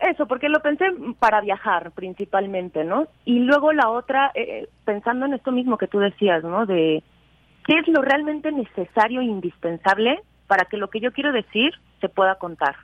eso, 0.00 0.26
porque 0.26 0.48
lo 0.48 0.60
pensé 0.60 0.86
para 1.18 1.42
viajar 1.42 1.90
principalmente, 1.90 2.82
¿no? 2.82 3.08
Y 3.26 3.40
luego 3.40 3.72
la 3.72 3.90
otra, 3.90 4.30
eh, 4.34 4.68
pensando 4.86 5.26
en 5.26 5.34
esto 5.34 5.52
mismo 5.52 5.76
que 5.76 5.88
tú 5.88 5.98
decías, 5.98 6.42
¿no? 6.42 6.64
De 6.64 7.02
qué 7.66 7.78
es 7.80 7.88
lo 7.88 8.00
realmente 8.00 8.50
necesario 8.52 9.20
e 9.20 9.24
indispensable 9.24 10.20
para 10.46 10.64
que 10.64 10.78
lo 10.78 10.88
que 10.88 11.00
yo 11.00 11.12
quiero 11.12 11.32
decir 11.32 11.74
se 12.00 12.08
pueda 12.08 12.36
contar. 12.36 12.76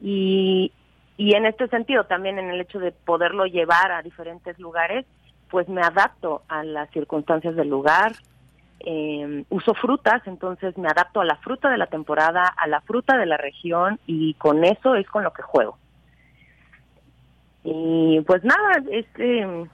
Y, 0.00 0.72
y 1.16 1.34
en 1.34 1.46
este 1.46 1.68
sentido, 1.68 2.04
también 2.04 2.38
en 2.38 2.50
el 2.50 2.60
hecho 2.60 2.78
de 2.78 2.92
poderlo 2.92 3.46
llevar 3.46 3.92
a 3.92 4.02
diferentes 4.02 4.58
lugares, 4.58 5.06
pues 5.50 5.68
me 5.68 5.82
adapto 5.82 6.42
a 6.48 6.64
las 6.64 6.90
circunstancias 6.90 7.54
del 7.54 7.68
lugar, 7.68 8.12
eh, 8.80 9.44
uso 9.48 9.74
frutas, 9.74 10.22
entonces 10.26 10.76
me 10.76 10.88
adapto 10.88 11.20
a 11.20 11.24
la 11.24 11.36
fruta 11.36 11.70
de 11.70 11.78
la 11.78 11.86
temporada, 11.86 12.42
a 12.56 12.66
la 12.66 12.80
fruta 12.80 13.16
de 13.16 13.26
la 13.26 13.36
región 13.36 13.98
y 14.06 14.34
con 14.34 14.64
eso 14.64 14.94
es 14.94 15.06
con 15.08 15.22
lo 15.22 15.32
que 15.32 15.42
juego. 15.42 15.78
Y 17.62 18.20
pues 18.26 18.44
nada, 18.44 18.82
este... 18.90 19.68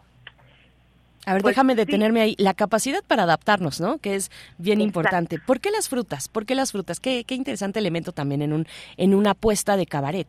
A 1.27 1.35
ver, 1.35 1.43
pues 1.43 1.55
déjame 1.55 1.75
sí. 1.75 1.79
detenerme 1.79 2.21
ahí. 2.21 2.35
La 2.39 2.55
capacidad 2.55 3.03
para 3.07 3.25
adaptarnos, 3.25 3.81
¿no? 3.81 3.99
Que 3.99 4.15
es 4.15 4.31
bien 4.59 4.81
importante. 4.81 5.39
¿Por 5.39 5.61
qué 5.61 5.71
las 5.71 5.89
frutas? 5.89 6.29
¿Por 6.29 6.47
qué 6.47 6.55
las 6.55 6.73
frutas? 6.73 6.99
Qué, 6.99 7.25
qué 7.25 7.35
interesante 7.35 7.79
elemento 7.79 8.13
también 8.13 8.43
en 8.43 8.53
un 8.53 8.67
en 8.97 9.15
una 9.15 9.33
apuesta 9.33 9.77
de 9.77 9.87
cabaret. 9.87 10.27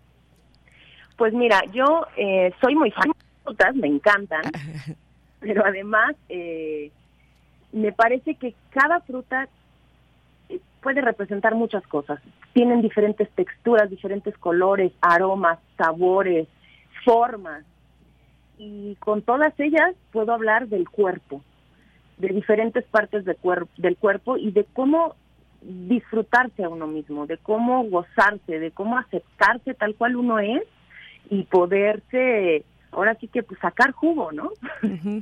Pues 1.18 1.34
mira, 1.34 1.62
yo 1.74 2.06
eh, 2.18 2.54
soy 2.62 2.76
muy 2.76 2.92
fan 2.92 3.04
de 3.04 3.16
las 3.18 3.44
frutas, 3.44 3.76
me 3.76 3.88
encantan, 3.88 4.42
pero 5.40 5.66
además 5.66 6.16
eh, 6.30 6.92
me 7.72 7.92
parece 7.92 8.36
que 8.36 8.56
cada 8.72 9.00
fruta 9.02 9.48
puede 10.82 11.02
representar 11.02 11.56
muchas 11.56 11.86
cosas. 11.88 12.20
Tienen 12.54 12.82
diferentes 12.82 13.30
texturas, 13.32 13.90
diferentes 13.90 14.38
colores, 14.38 14.92
aromas, 15.02 15.60
sabores, 15.78 16.48
formas. 17.06 17.64
Y 18.58 18.96
con 18.96 19.22
todas 19.22 19.54
ellas 19.60 19.96
puedo 20.12 20.34
hablar 20.34 20.68
del 20.68 20.88
cuerpo, 20.90 21.42
de 22.18 22.28
diferentes 22.30 22.84
partes 22.86 23.26
de 23.26 23.36
cuer- 23.38 23.68
del 23.78 23.98
cuerpo 23.98 24.38
y 24.38 24.52
de 24.52 24.66
cómo 24.74 25.16
disfrutarse 25.62 26.64
a 26.64 26.70
uno 26.70 26.88
mismo, 26.88 27.26
de 27.28 27.38
cómo 27.38 27.84
gozarse, 27.86 28.60
de 28.60 28.72
cómo 28.72 28.98
aceptarse 28.98 29.74
tal 29.74 29.96
cual 29.96 30.16
uno 30.16 30.40
es 30.40 30.64
y 31.30 31.44
poderse, 31.44 32.66
ahora 32.92 33.16
sí 33.20 33.28
que 33.28 33.44
pues, 33.44 33.60
sacar 33.60 33.92
jugo, 33.92 34.32
¿no? 34.32 34.52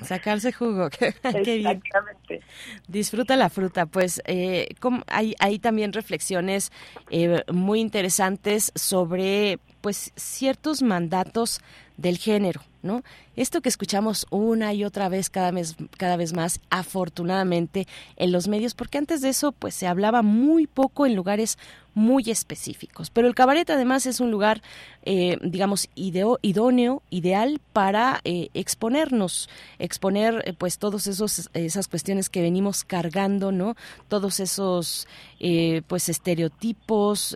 Sacarse 0.02 0.52
jugo. 0.54 0.90
qué 1.00 1.14
bien. 1.58 1.82
Exactamente. 1.84 2.42
Disfruta 2.88 3.36
la 3.36 3.50
fruta. 3.50 3.86
Pues 3.86 4.22
eh, 4.26 4.70
como 4.80 5.02
hay, 5.08 5.36
hay 5.40 5.60
también 5.60 5.94
reflexiones 5.94 6.72
eh, 7.10 7.44
muy 7.52 7.80
interesantes 7.82 8.72
sobre 8.76 9.60
pues 9.82 10.12
ciertos 10.16 10.82
mandatos 10.82 11.60
del 12.00 12.18
género, 12.18 12.62
¿no? 12.82 13.04
Esto 13.36 13.62
que 13.62 13.68
escuchamos 13.68 14.26
una 14.30 14.74
y 14.74 14.86
otra 14.86 15.10
vez 15.10 15.30
cada 15.30 15.52
vez 15.52 15.76
cada 15.98 16.16
vez 16.16 16.34
más 16.34 16.62
afortunadamente 16.70 17.88
en 18.16 18.32
los 18.32 18.48
medios 18.48 18.74
porque 18.74 18.98
antes 18.98 19.22
de 19.22 19.30
eso 19.30 19.52
pues 19.52 19.76
se 19.76 19.86
hablaba 19.86 20.22
muy 20.22 20.66
poco 20.66 21.06
en 21.06 21.16
lugares 21.16 21.58
muy 21.94 22.30
específicos 22.30 23.10
pero 23.10 23.28
el 23.28 23.36
cabaret 23.36 23.70
además 23.70 24.06
es 24.06 24.22
un 24.22 24.32
lugar 24.32 24.62
eh, 25.04 25.38
digamos 25.42 25.90
idóneo 25.96 27.02
ideal 27.10 27.60
para 27.74 28.22
eh, 28.24 28.50
exponernos 28.54 29.50
exponer 29.78 30.44
eh, 30.46 30.54
pues 30.54 30.78
todos 30.78 31.08
esos 31.08 31.50
esas 31.54 31.88
cuestiones 31.90 32.30
que 32.30 32.42
venimos 32.42 32.86
cargando 32.86 33.52
no 33.52 33.76
todos 34.08 34.40
esos 34.40 35.08
pues 35.88 36.10
estereotipos 36.10 37.36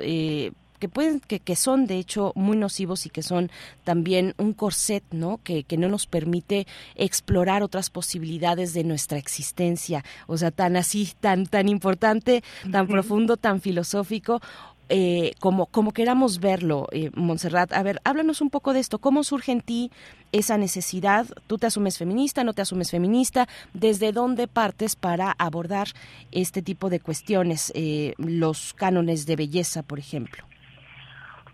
que 0.84 0.90
pueden 0.90 1.22
que, 1.22 1.40
que 1.40 1.56
son 1.56 1.88
de 1.88 1.98
hecho 1.98 2.34
muy 2.36 2.58
nocivos 2.58 3.06
y 3.06 3.10
que 3.10 3.24
son 3.24 3.50
también 3.86 4.34
un 4.38 4.52
corset 4.52 5.02
no 5.12 5.40
que, 5.42 5.64
que 5.64 5.78
no 5.78 5.88
nos 5.88 6.08
permite 6.08 6.68
explorar 6.96 7.64
otras 7.64 7.90
posibilidades 7.90 8.74
de 8.74 8.84
nuestra 8.84 9.18
existencia 9.18 10.04
o 10.28 10.36
sea 10.36 10.52
tan 10.52 10.76
así 10.76 11.14
tan 11.22 11.46
tan 11.46 11.70
importante 11.70 12.44
tan 12.70 12.88
profundo 12.88 13.38
tan 13.38 13.62
filosófico 13.62 14.42
eh, 14.90 15.32
como, 15.40 15.68
como 15.68 15.94
queramos 15.94 16.40
verlo, 16.42 16.88
eh, 16.92 17.10
Montserrat. 17.16 17.72
A 17.72 17.82
ver, 17.84 18.02
háblanos 18.04 18.42
un 18.42 18.50
poco 18.50 18.74
de 18.74 18.82
esto. 18.82 19.00
¿Cómo 19.00 19.24
surge 19.24 19.54
en 19.54 19.62
ti 19.62 19.90
esa 20.34 20.58
necesidad? 20.58 21.26
¿Tú 21.48 21.58
te 21.58 21.68
asumes 21.68 21.98
feminista, 21.98 22.44
no 22.44 22.54
te 22.54 22.62
asumes 22.62 22.92
feminista? 22.92 23.48
¿Desde 23.74 24.12
dónde 24.12 24.50
partes 24.50 24.98
para 24.98 25.32
abordar 25.32 25.88
este 26.32 26.62
tipo 26.62 26.90
de 26.90 27.00
cuestiones? 27.00 27.72
Eh, 27.74 28.14
los 28.18 28.74
cánones 28.74 29.26
de 29.26 29.38
belleza, 29.38 29.82
por 29.84 30.00
ejemplo. 30.00 30.44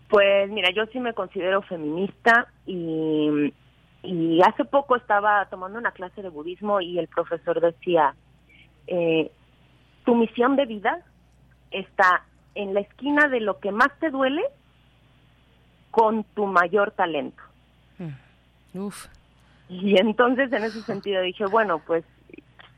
Pues 0.10 0.50
mira, 0.50 0.72
yo 0.72 0.86
sí 0.88 1.00
me 1.00 1.14
considero 1.14 1.62
feminista 1.62 2.48
y, 2.66 3.54
y 4.02 4.42
hace 4.42 4.66
poco 4.66 4.96
estaba 4.96 5.46
tomando 5.46 5.78
una 5.78 5.92
clase 5.92 6.22
de 6.22 6.30
budismo 6.30 6.82
y 6.82 6.98
el 6.98 7.08
profesor 7.08 7.62
decía, 7.62 8.16
eh, 8.88 9.32
tu 10.06 10.16
misión 10.16 10.56
de 10.56 10.66
vida 10.66 11.06
está 11.70 12.24
en 12.56 12.74
la 12.74 12.80
esquina 12.80 13.28
de 13.28 13.40
lo 13.40 13.60
que 13.60 13.72
más 13.72 13.90
te 14.00 14.10
duele 14.10 14.42
con 15.92 16.24
tu 16.24 16.48
mayor 16.48 16.92
talento. 16.92 17.42
Uf. 18.74 19.08
Y 19.68 20.00
entonces 20.00 20.52
en 20.52 20.64
ese 20.64 20.82
sentido 20.82 21.22
dije, 21.22 21.46
bueno, 21.46 21.80
pues, 21.86 22.04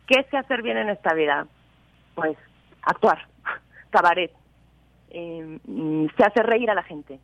¿qué 0.08 0.24
sé 0.30 0.38
hacer 0.38 0.61
bien 0.61 0.77
en 0.77 0.90
esta 0.90 1.14
vida? 1.14 1.48
Pues 2.16 2.38
actuar, 2.82 3.26
cabaret, 3.90 4.34
eh, 5.12 5.60
se 6.18 6.24
hace 6.24 6.44
reír 6.44 6.70
a 6.72 6.76
la 6.76 6.84
gente. 6.84 7.20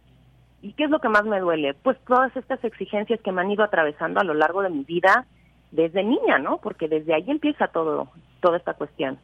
¿Y 0.61 0.73
qué 0.73 0.85
es 0.85 0.89
lo 0.89 0.99
que 0.99 1.09
más 1.09 1.23
me 1.23 1.39
duele? 1.39 1.73
Pues 1.73 1.97
todas 2.05 2.35
estas 2.35 2.63
exigencias 2.63 3.21
que 3.21 3.31
me 3.31 3.41
han 3.41 3.51
ido 3.51 3.63
atravesando 3.63 4.19
a 4.19 4.23
lo 4.23 4.33
largo 4.33 4.61
de 4.61 4.69
mi 4.69 4.83
vida 4.83 5.25
desde 5.71 6.03
niña, 6.03 6.39
¿no? 6.39 6.57
Porque 6.57 6.87
desde 6.87 7.13
ahí 7.13 7.25
empieza 7.27 7.67
todo, 7.67 8.09
toda 8.41 8.57
esta 8.57 8.73
cuestión. 8.73 9.19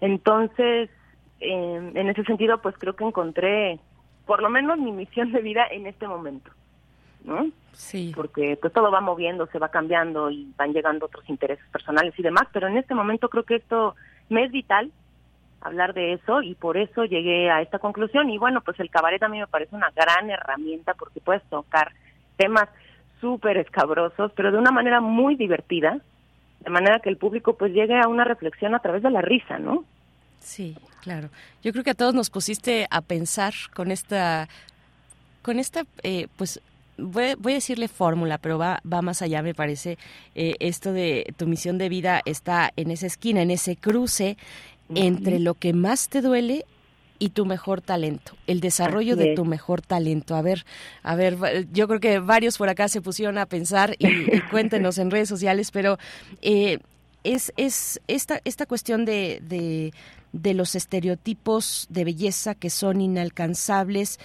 Entonces, 0.00 0.90
eh, 1.40 1.92
en 1.94 2.08
ese 2.08 2.24
sentido, 2.24 2.60
pues 2.60 2.74
creo 2.78 2.96
que 2.96 3.04
encontré 3.04 3.78
por 4.26 4.42
lo 4.42 4.50
menos 4.50 4.78
mi 4.78 4.92
misión 4.92 5.32
de 5.32 5.40
vida 5.40 5.66
en 5.70 5.86
este 5.86 6.08
momento, 6.08 6.50
¿no? 7.24 7.46
Sí. 7.72 8.12
Porque 8.14 8.58
pues 8.60 8.72
todo 8.72 8.90
va 8.90 9.00
moviendo, 9.00 9.46
se 9.46 9.58
va 9.58 9.68
cambiando 9.68 10.30
y 10.30 10.52
van 10.56 10.72
llegando 10.72 11.06
otros 11.06 11.28
intereses 11.28 11.64
personales 11.70 12.14
y 12.18 12.22
demás, 12.22 12.48
pero 12.52 12.68
en 12.68 12.78
este 12.78 12.94
momento 12.94 13.28
creo 13.28 13.44
que 13.44 13.56
esto 13.56 13.94
me 14.28 14.44
es 14.44 14.50
vital 14.50 14.90
hablar 15.64 15.94
de 15.94 16.12
eso 16.12 16.42
y 16.42 16.54
por 16.54 16.76
eso 16.76 17.04
llegué 17.04 17.50
a 17.50 17.62
esta 17.62 17.78
conclusión 17.78 18.30
y 18.30 18.38
bueno, 18.38 18.60
pues 18.60 18.78
el 18.78 18.90
cabaret 18.90 19.22
a 19.22 19.28
mí 19.28 19.40
me 19.40 19.46
parece 19.46 19.74
una 19.74 19.90
gran 19.96 20.30
herramienta 20.30 20.94
porque 20.94 21.20
puedes 21.20 21.42
tocar 21.44 21.92
temas 22.36 22.68
súper 23.20 23.56
escabrosos, 23.56 24.30
pero 24.36 24.52
de 24.52 24.58
una 24.58 24.70
manera 24.70 25.00
muy 25.00 25.36
divertida, 25.36 25.98
de 26.60 26.70
manera 26.70 27.00
que 27.00 27.08
el 27.08 27.16
público 27.16 27.56
pues 27.56 27.72
llegue 27.72 27.98
a 27.98 28.08
una 28.08 28.24
reflexión 28.24 28.74
a 28.74 28.80
través 28.80 29.02
de 29.02 29.10
la 29.10 29.22
risa, 29.22 29.58
¿no? 29.58 29.84
Sí, 30.38 30.76
claro. 31.00 31.30
Yo 31.62 31.72
creo 31.72 31.82
que 31.82 31.90
a 31.90 31.94
todos 31.94 32.14
nos 32.14 32.28
pusiste 32.28 32.86
a 32.90 33.00
pensar 33.00 33.54
con 33.72 33.90
esta, 33.90 34.48
con 35.40 35.58
esta, 35.58 35.84
eh, 36.02 36.28
pues 36.36 36.60
voy, 36.98 37.34
voy 37.38 37.52
a 37.52 37.56
decirle 37.56 37.88
fórmula, 37.88 38.36
pero 38.36 38.58
va, 38.58 38.80
va 38.90 39.00
más 39.00 39.22
allá, 39.22 39.42
me 39.42 39.54
parece. 39.54 39.96
Eh, 40.34 40.56
esto 40.60 40.92
de 40.92 41.32
tu 41.38 41.46
misión 41.46 41.78
de 41.78 41.88
vida 41.88 42.20
está 42.26 42.70
en 42.76 42.90
esa 42.90 43.06
esquina, 43.06 43.40
en 43.40 43.50
ese 43.50 43.76
cruce 43.76 44.36
entre 44.94 45.38
lo 45.38 45.54
que 45.54 45.72
más 45.72 46.08
te 46.08 46.20
duele 46.20 46.64
y 47.18 47.30
tu 47.30 47.46
mejor 47.46 47.80
talento, 47.80 48.36
el 48.46 48.60
desarrollo 48.60 49.16
de 49.16 49.34
tu 49.34 49.44
mejor 49.44 49.80
talento. 49.80 50.34
A 50.34 50.42
ver, 50.42 50.64
a 51.02 51.14
ver, 51.14 51.68
yo 51.72 51.86
creo 51.86 52.00
que 52.00 52.18
varios 52.18 52.58
por 52.58 52.68
acá 52.68 52.88
se 52.88 53.00
pusieron 53.00 53.38
a 53.38 53.46
pensar 53.46 53.94
y, 53.98 54.08
y 54.08 54.40
cuéntenos 54.50 54.98
en 54.98 55.10
redes 55.10 55.28
sociales, 55.28 55.70
pero 55.70 55.98
eh, 56.42 56.78
es, 57.22 57.52
es 57.56 58.00
esta, 58.08 58.40
esta 58.44 58.66
cuestión 58.66 59.04
de, 59.04 59.40
de, 59.42 59.92
de 60.32 60.54
los 60.54 60.74
estereotipos 60.74 61.86
de 61.88 62.04
belleza 62.04 62.54
que 62.54 62.68
son 62.68 63.00
inalcanzables, 63.00 64.18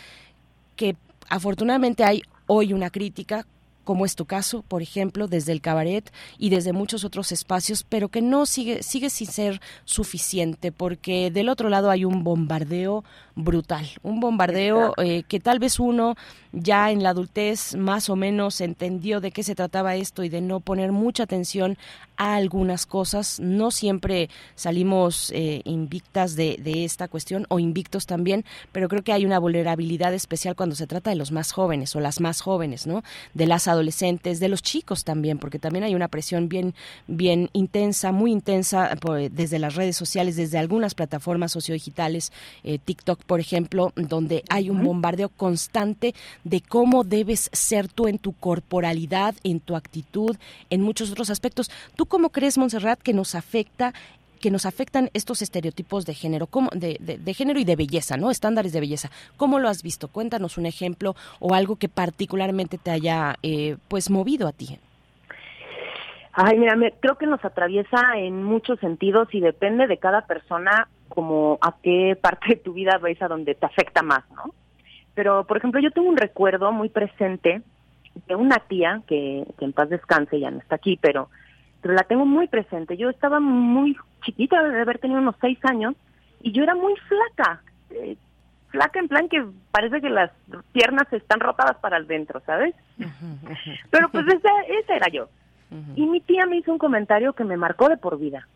que 0.75 0.95
afortunadamente 1.29 2.03
hay 2.03 2.23
hoy 2.47 2.73
una 2.73 2.89
crítica 2.89 3.45
como 3.89 4.05
es 4.05 4.15
tu 4.15 4.25
caso, 4.25 4.61
por 4.67 4.83
ejemplo, 4.83 5.27
desde 5.27 5.51
el 5.51 5.61
cabaret 5.61 6.13
y 6.37 6.51
desde 6.51 6.73
muchos 6.73 7.03
otros 7.03 7.31
espacios, 7.31 7.83
pero 7.83 8.09
que 8.09 8.21
no 8.21 8.45
sigue, 8.45 8.83
sigue 8.83 9.09
sin 9.09 9.25
ser 9.25 9.61
suficiente, 9.83 10.71
porque 10.71 11.31
del 11.31 11.49
otro 11.49 11.69
lado 11.69 11.89
hay 11.89 12.05
un 12.05 12.23
bombardeo 12.23 13.03
brutal, 13.33 13.87
un 14.03 14.19
bombardeo 14.19 14.93
eh, 14.97 15.23
que 15.27 15.39
tal 15.39 15.57
vez 15.57 15.79
uno 15.79 16.15
ya 16.51 16.91
en 16.91 17.01
la 17.01 17.11
adultez 17.11 17.75
más 17.75 18.09
o 18.09 18.15
menos 18.15 18.61
entendió 18.61 19.21
de 19.21 19.31
qué 19.31 19.43
se 19.43 19.55
trataba 19.55 19.95
esto 19.95 20.23
y 20.23 20.29
de 20.29 20.41
no 20.41 20.59
poner 20.59 20.91
mucha 20.91 21.23
atención 21.23 21.77
a 22.17 22.35
algunas 22.35 22.85
cosas. 22.85 23.39
No 23.39 23.71
siempre 23.71 24.29
salimos 24.55 25.31
eh, 25.31 25.61
invictas 25.63 26.35
de, 26.35 26.59
de 26.61 26.83
esta 26.83 27.07
cuestión 27.07 27.45
o 27.49 27.59
invictos 27.59 28.05
también, 28.05 28.45
pero 28.71 28.89
creo 28.89 29.03
que 29.03 29.13
hay 29.13 29.25
una 29.25 29.39
vulnerabilidad 29.39 30.13
especial 30.13 30.55
cuando 30.55 30.75
se 30.75 30.85
trata 30.85 31.11
de 31.11 31.15
los 31.15 31.31
más 31.31 31.53
jóvenes 31.53 31.95
o 31.95 32.01
las 32.01 32.19
más 32.19 32.41
jóvenes, 32.41 32.85
¿no? 32.85 33.03
De 33.33 33.47
las 33.47 33.67
adolescentes 33.67 33.78
adolescentes, 33.79 34.39
de 34.39 34.49
los 34.49 34.61
chicos 34.61 35.03
también, 35.03 35.39
porque 35.39 35.59
también 35.59 35.83
hay 35.83 35.95
una 35.95 36.09
presión 36.09 36.49
bien, 36.49 36.75
bien 37.07 37.49
intensa, 37.53 38.11
muy 38.11 38.31
intensa 38.31 38.97
desde 39.31 39.59
las 39.59 39.75
redes 39.75 39.95
sociales, 39.95 40.35
desde 40.35 40.57
algunas 40.57 40.95
plataformas 40.95 41.51
sociodigitales, 41.51 42.31
eh, 42.63 42.77
TikTok, 42.77 43.23
por 43.23 43.39
ejemplo, 43.39 43.93
donde 43.95 44.43
hay 44.49 44.69
un 44.69 44.83
bombardeo 44.83 45.29
constante 45.29 46.13
de 46.43 46.61
cómo 46.61 47.03
debes 47.03 47.49
ser 47.53 47.87
tú 47.87 48.07
en 48.07 48.19
tu 48.19 48.33
corporalidad, 48.33 49.35
en 49.43 49.59
tu 49.59 49.75
actitud, 49.75 50.35
en 50.69 50.81
muchos 50.81 51.11
otros 51.11 51.29
aspectos. 51.29 51.71
¿Tú 51.95 52.05
cómo 52.05 52.29
crees, 52.29 52.57
Montserrat, 52.57 52.99
que 52.99 53.13
nos 53.13 53.35
afecta 53.35 53.93
que 54.39 54.51
nos 54.51 54.65
afectan 54.65 55.09
estos 55.13 55.41
estereotipos 55.41 56.05
de 56.05 56.13
género, 56.13 56.47
de, 56.73 56.97
de, 56.99 57.33
género 57.33 57.59
y 57.59 57.65
de 57.65 57.75
belleza, 57.75 58.17
¿no? 58.17 58.31
Estándares 58.31 58.73
de 58.73 58.79
belleza. 58.79 59.09
¿Cómo 59.37 59.59
lo 59.59 59.69
has 59.69 59.83
visto? 59.83 60.07
Cuéntanos 60.07 60.57
un 60.57 60.65
ejemplo 60.65 61.15
o 61.39 61.53
algo 61.53 61.75
que 61.75 61.89
particularmente 61.89 62.77
te 62.77 62.91
haya, 62.91 63.35
eh, 63.43 63.77
pues, 63.87 64.09
movido 64.09 64.47
a 64.47 64.51
ti. 64.51 64.79
Ay, 66.33 66.57
mira, 66.57 66.75
creo 66.99 67.17
que 67.17 67.27
nos 67.27 67.43
atraviesa 67.43 68.17
en 68.17 68.43
muchos 68.43 68.79
sentidos 68.79 69.27
y 69.33 69.41
depende 69.41 69.87
de 69.87 69.97
cada 69.97 70.21
persona 70.21 70.87
como 71.09 71.57
a 71.61 71.75
qué 71.81 72.17
parte 72.19 72.49
de 72.49 72.55
tu 72.55 72.73
vida 72.73 72.97
ves 72.97 73.21
a 73.21 73.27
donde 73.27 73.55
te 73.55 73.65
afecta 73.65 74.03
más, 74.03 74.23
¿no? 74.31 74.53
Pero, 75.15 75.43
por 75.45 75.57
ejemplo, 75.57 75.81
yo 75.81 75.91
tengo 75.91 76.07
un 76.07 76.17
recuerdo 76.17 76.71
muy 76.71 76.87
presente 76.87 77.61
de 78.27 78.35
una 78.35 78.57
tía 78.59 79.01
que, 79.07 79.43
que 79.57 79.65
en 79.65 79.73
paz 79.73 79.89
descanse, 79.89 80.39
ya 80.39 80.51
no 80.51 80.59
está 80.59 80.75
aquí, 80.75 80.97
pero 81.01 81.29
pero 81.81 81.93
la 81.93 82.03
tengo 82.03 82.25
muy 82.25 82.47
presente. 82.47 82.97
Yo 82.97 83.09
estaba 83.09 83.39
muy 83.39 83.95
chiquita, 84.23 84.61
de 84.63 84.81
haber 84.81 84.99
tenido 84.99 85.19
unos 85.19 85.35
seis 85.39 85.57
años, 85.63 85.95
y 86.41 86.51
yo 86.51 86.63
era 86.63 86.75
muy 86.75 86.93
flaca, 87.07 87.61
eh, 87.91 88.17
flaca 88.69 88.99
en 88.99 89.07
plan 89.07 89.29
que 89.29 89.45
parece 89.71 90.01
que 90.01 90.09
las 90.09 90.31
piernas 90.71 91.11
están 91.11 91.39
rotadas 91.39 91.77
para 91.77 91.97
adentro, 91.97 92.41
¿sabes? 92.45 92.75
Pero 93.89 94.09
pues 94.09 94.27
esa, 94.33 94.49
esa 94.67 94.95
era 94.95 95.07
yo. 95.09 95.29
Y 95.95 96.07
mi 96.07 96.19
tía 96.19 96.47
me 96.47 96.57
hizo 96.57 96.71
un 96.71 96.79
comentario 96.79 97.33
que 97.33 97.43
me 97.43 97.55
marcó 97.55 97.89
de 97.89 97.97
por 97.97 98.17
vida, 98.17 98.47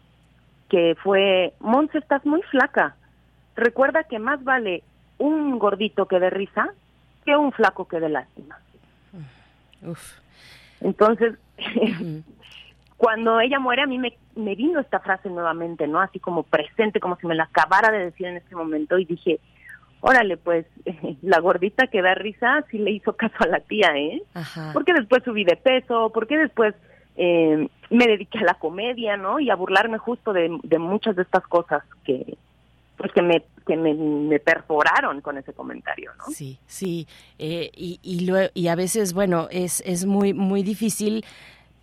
que 0.68 0.96
fue, 1.04 1.54
Monse, 1.60 2.00
estás 2.00 2.26
muy 2.26 2.42
flaca. 2.44 2.96
Recuerda 3.56 4.04
que 4.04 4.18
más 4.18 4.44
vale 4.44 4.82
un 5.20 5.60
gordito 5.60 6.08
que 6.08 6.20
de 6.20 6.32
risa 6.32 6.74
que 7.24 7.36
un 7.38 7.52
flaco 7.52 7.88
que 7.88 8.00
de 8.00 8.10
lástima. 8.10 8.58
Entonces, 10.82 11.36
cuando 13.04 13.42
ella 13.42 13.60
muere 13.60 13.82
a 13.82 13.86
mí 13.86 14.00
me, 14.00 14.18
me 14.38 14.56
vino 14.56 14.80
esta 14.80 15.02
frase 15.02 15.30
nuevamente, 15.30 15.88
¿no? 15.88 16.00
Así 16.00 16.20
como 16.20 16.44
presente, 16.44 17.02
como 17.02 17.18
si 17.18 17.28
me 17.28 17.36
la 17.36 17.44
acabara 17.44 17.92
de 17.92 18.06
decir 18.06 18.28
en 18.28 18.38
este 18.38 18.56
momento 18.56 18.98
y 18.98 19.04
dije, 19.04 19.42
órale, 20.00 20.38
pues 20.38 20.66
la 21.22 21.42
gordita 21.42 21.88
que 21.88 22.02
da 22.02 22.16
risa 22.16 22.64
sí 22.72 22.78
le 22.78 22.92
hizo 22.92 23.12
caso 23.18 23.36
a 23.42 23.48
la 23.48 23.60
tía, 23.60 23.92
¿eh? 23.98 24.24
Porque 24.72 24.94
después 24.94 25.22
subí 25.26 25.44
de 25.44 25.58
peso, 25.58 26.12
porque 26.14 26.38
después 26.38 26.76
eh, 27.18 27.68
me 27.90 28.08
dediqué 28.08 28.40
a 28.40 28.46
la 28.46 28.54
comedia, 28.54 29.18
¿no? 29.18 29.42
Y 29.42 29.50
a 29.50 29.56
burlarme 29.56 29.98
justo 29.98 30.32
de, 30.32 30.58
de 30.64 30.80
muchas 30.80 31.18
de 31.18 31.24
estas 31.24 31.46
cosas 31.48 31.84
que, 32.06 32.38
pues 32.96 33.12
que 33.12 33.22
me 33.22 33.44
que 33.68 33.76
me, 33.76 34.40
perforaron 34.40 35.20
con 35.20 35.38
ese 35.38 35.52
comentario, 35.52 36.12
¿no? 36.20 36.34
Sí, 36.34 36.58
sí, 36.68 37.06
eh, 37.38 37.70
y 37.76 38.00
y, 38.02 38.28
lo, 38.28 38.38
y 38.54 38.70
a 38.70 38.76
veces, 38.76 39.14
bueno, 39.14 39.50
es 39.52 39.84
es 39.86 40.06
muy 40.06 40.34
muy 40.34 40.64
difícil 40.64 41.26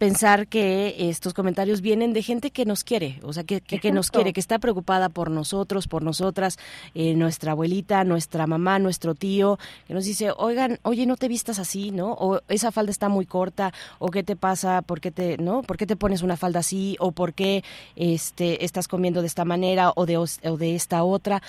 pensar 0.01 0.47
que 0.47 1.11
estos 1.11 1.35
comentarios 1.35 1.83
vienen 1.83 2.15
de 2.15 2.23
gente 2.23 2.51
que 2.51 2.65
nos 2.65 2.85
quiere, 2.85 3.21
o 3.23 3.35
sea, 3.35 3.45
que, 3.45 3.61
que, 3.61 3.93
nos 3.93 4.11
quiere, 4.11 4.33
que 4.33 4.41
está 4.41 4.59
preocupada 4.59 5.11
por 5.11 5.31
nosotros, 5.31 5.89
por 5.89 6.03
nosotras, 6.03 6.59
eh, 6.95 7.13
nuestra 7.17 7.53
abuelita, 7.53 8.03
nuestra 8.05 8.47
mamá, 8.47 8.79
nuestro 8.79 9.15
tío, 9.15 9.59
que 9.87 9.93
nos 9.93 10.07
dice, 10.07 10.33
oigan, 10.35 10.79
oye, 10.85 11.05
no 11.05 11.19
te 11.19 11.29
vistas 11.29 11.59
así, 11.59 11.91
¿no? 11.91 12.13
O 12.15 12.41
esa 12.49 12.73
falda 12.73 12.91
está 12.91 13.11
muy 13.11 13.27
corta, 13.27 13.75
o 13.99 14.09
qué 14.09 14.23
te 14.23 14.37
pasa, 14.37 14.81
por 14.81 15.03
qué 15.03 15.11
te, 15.11 15.37
¿no? 15.37 15.61
¿Por 15.61 15.77
qué 15.77 15.87
te 15.87 15.97
pones 15.97 16.23
una 16.23 16.39
falda 16.39 16.61
así? 16.61 16.97
O 16.99 17.13
por 17.13 17.35
qué 17.35 17.63
este, 17.95 18.65
estás 18.65 18.89
comiendo 18.89 19.21
de 19.21 19.27
esta 19.27 19.45
manera 19.45 19.93
o 19.97 20.07
de, 20.07 20.17
o 20.17 20.27
de 20.57 20.77
esta 20.77 21.05
otra 21.05 21.43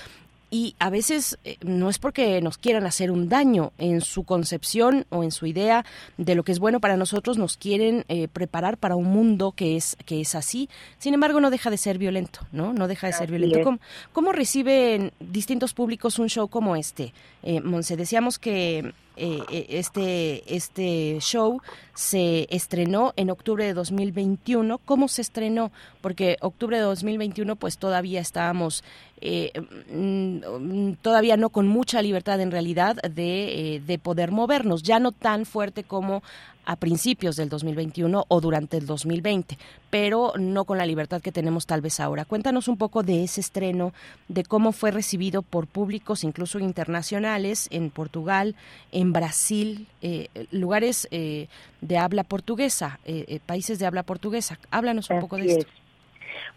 y 0.51 0.75
a 0.79 0.89
veces 0.89 1.39
eh, 1.45 1.55
no 1.61 1.89
es 1.89 1.97
porque 1.97 2.41
nos 2.41 2.57
quieran 2.57 2.85
hacer 2.85 3.09
un 3.09 3.29
daño 3.29 3.71
en 3.77 4.01
su 4.01 4.25
concepción 4.25 5.05
o 5.09 5.23
en 5.23 5.31
su 5.31 5.45
idea 5.45 5.85
de 6.17 6.35
lo 6.35 6.43
que 6.43 6.51
es 6.51 6.59
bueno 6.59 6.81
para 6.81 6.97
nosotros, 6.97 7.37
nos 7.37 7.55
quieren 7.55 8.03
eh, 8.09 8.27
preparar 8.27 8.77
para 8.77 8.97
un 8.97 9.05
mundo 9.05 9.53
que 9.53 9.77
es 9.77 9.95
que 10.05 10.19
es 10.19 10.35
así. 10.35 10.69
Sin 10.99 11.13
embargo, 11.13 11.39
no 11.39 11.49
deja 11.49 11.69
de 11.69 11.77
ser 11.77 11.97
violento, 11.97 12.41
¿no? 12.51 12.73
No 12.73 12.89
deja 12.89 13.07
de 13.07 13.13
ser 13.13 13.29
violento. 13.29 13.63
¿Cómo, 13.63 13.79
¿Cómo, 14.11 14.31
reciben 14.33 15.13
distintos 15.21 15.73
públicos 15.73 16.19
un 16.19 16.27
show 16.27 16.49
como 16.49 16.75
este? 16.75 17.13
Eh, 17.43 17.61
Monse, 17.61 17.95
decíamos 17.95 18.37
que 18.37 18.93
eh, 19.17 19.39
eh, 19.51 19.65
este, 19.69 20.55
este 20.55 21.17
show 21.19 21.61
se 21.93 22.47
estrenó 22.49 23.13
en 23.17 23.29
octubre 23.29 23.65
de 23.65 23.73
2021. 23.73 24.77
¿Cómo 24.79 25.07
se 25.09 25.21
estrenó? 25.21 25.71
Porque 26.01 26.37
octubre 26.41 26.77
de 26.77 26.83
2021 26.83 27.55
pues 27.57 27.77
todavía 27.77 28.21
estábamos 28.21 28.83
eh, 29.21 29.51
mm, 29.89 30.93
todavía 31.01 31.37
no 31.37 31.49
con 31.49 31.67
mucha 31.67 32.01
libertad 32.01 32.41
en 32.41 32.51
realidad 32.51 32.97
de, 32.97 33.81
de 33.85 33.99
poder 33.99 34.31
movernos, 34.31 34.83
ya 34.83 34.99
no 34.99 35.11
tan 35.11 35.45
fuerte 35.45 35.83
como 35.83 36.23
a 36.65 36.75
principios 36.75 37.35
del 37.35 37.49
2021 37.49 38.25
o 38.27 38.41
durante 38.41 38.77
el 38.77 38.85
2020, 38.85 39.57
pero 39.89 40.33
no 40.37 40.65
con 40.65 40.77
la 40.77 40.85
libertad 40.85 41.21
que 41.21 41.31
tenemos 41.31 41.65
tal 41.65 41.81
vez 41.81 41.99
ahora. 41.99 42.25
Cuéntanos 42.25 42.67
un 42.67 42.77
poco 42.77 43.03
de 43.03 43.23
ese 43.23 43.41
estreno, 43.41 43.93
de 44.27 44.43
cómo 44.43 44.71
fue 44.71 44.91
recibido 44.91 45.41
por 45.41 45.67
públicos 45.67 46.23
incluso 46.23 46.59
internacionales 46.59 47.67
en 47.71 47.89
Portugal, 47.89 48.55
en 48.91 49.11
Brasil, 49.11 49.87
eh, 50.01 50.27
lugares 50.51 51.07
eh, 51.11 51.47
de 51.81 51.97
habla 51.97 52.23
portuguesa, 52.23 52.99
eh, 53.05 53.39
países 53.45 53.79
de 53.79 53.85
habla 53.85 54.03
portuguesa. 54.03 54.59
Háblanos 54.69 55.09
un 55.09 55.19
poco 55.19 55.37
de 55.37 55.47
esto. 55.47 55.71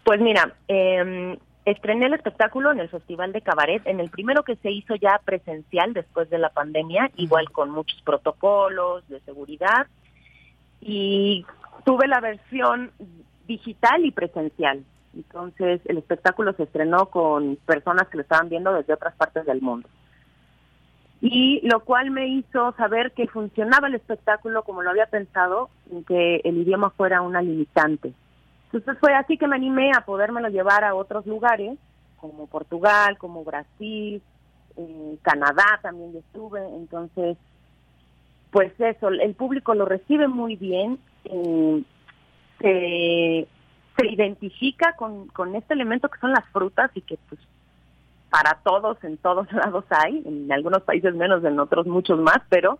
Pues 0.03 0.21
mira, 0.21 0.53
eh, 0.67 1.37
estrené 1.65 2.05
el 2.05 2.13
espectáculo 2.13 2.71
en 2.71 2.79
el 2.79 2.89
Festival 2.89 3.33
de 3.33 3.41
Cabaret, 3.41 3.85
en 3.85 3.99
el 3.99 4.09
primero 4.09 4.43
que 4.43 4.55
se 4.57 4.71
hizo 4.71 4.95
ya 4.95 5.19
presencial 5.25 5.93
después 5.93 6.29
de 6.29 6.37
la 6.37 6.49
pandemia, 6.49 7.11
igual 7.17 7.51
con 7.51 7.71
muchos 7.71 7.99
protocolos 8.03 9.07
de 9.09 9.19
seguridad, 9.21 9.87
y 10.79 11.45
tuve 11.83 12.07
la 12.07 12.19
versión 12.19 12.91
digital 13.47 14.05
y 14.05 14.11
presencial. 14.11 14.83
Entonces 15.15 15.81
el 15.85 15.97
espectáculo 15.97 16.53
se 16.53 16.63
estrenó 16.63 17.07
con 17.07 17.55
personas 17.65 18.07
que 18.09 18.17
lo 18.17 18.23
estaban 18.23 18.49
viendo 18.49 18.73
desde 18.73 18.93
otras 18.93 19.15
partes 19.15 19.45
del 19.45 19.61
mundo. 19.61 19.89
Y 21.21 21.67
lo 21.67 21.79
cual 21.79 22.11
me 22.11 22.27
hizo 22.27 22.73
saber 22.73 23.11
que 23.13 23.27
funcionaba 23.27 23.87
el 23.87 23.95
espectáculo 23.95 24.63
como 24.63 24.83
lo 24.83 24.91
había 24.91 25.07
pensado, 25.07 25.69
que 26.07 26.41
el 26.43 26.57
idioma 26.57 26.91
fuera 26.91 27.21
una 27.21 27.41
limitante. 27.41 28.13
Entonces 28.75 28.99
fue 28.99 29.13
así 29.13 29.37
que 29.37 29.47
me 29.47 29.55
animé 29.55 29.91
a 29.95 30.01
podérmelo 30.01 30.49
llevar 30.49 30.83
a 30.83 30.95
otros 30.95 31.25
lugares, 31.25 31.77
como 32.17 32.45
Portugal, 32.47 33.17
como 33.17 33.45
Brasil, 33.45 34.21
eh, 34.75 35.17
Canadá 35.21 35.79
también 35.81 36.13
estuve. 36.17 36.59
Entonces, 36.75 37.37
pues 38.51 38.73
eso, 38.77 39.07
el 39.07 39.33
público 39.33 39.73
lo 39.75 39.85
recibe 39.85 40.27
muy 40.27 40.57
bien, 40.57 40.99
eh, 41.23 41.83
se, 42.59 43.47
se 43.97 44.07
identifica 44.07 44.93
con, 44.97 45.27
con 45.27 45.55
este 45.55 45.73
elemento 45.73 46.09
que 46.09 46.19
son 46.19 46.33
las 46.33 46.45
frutas 46.49 46.91
y 46.95 47.01
que 47.01 47.17
pues 47.29 47.39
para 48.29 48.59
todos 48.61 49.01
en 49.05 49.15
todos 49.15 49.49
lados 49.53 49.85
hay, 49.89 50.21
en 50.25 50.51
algunos 50.51 50.81
países 50.81 51.15
menos, 51.15 51.45
en 51.45 51.61
otros 51.61 51.87
muchos 51.87 52.19
más, 52.19 52.41
pero 52.49 52.77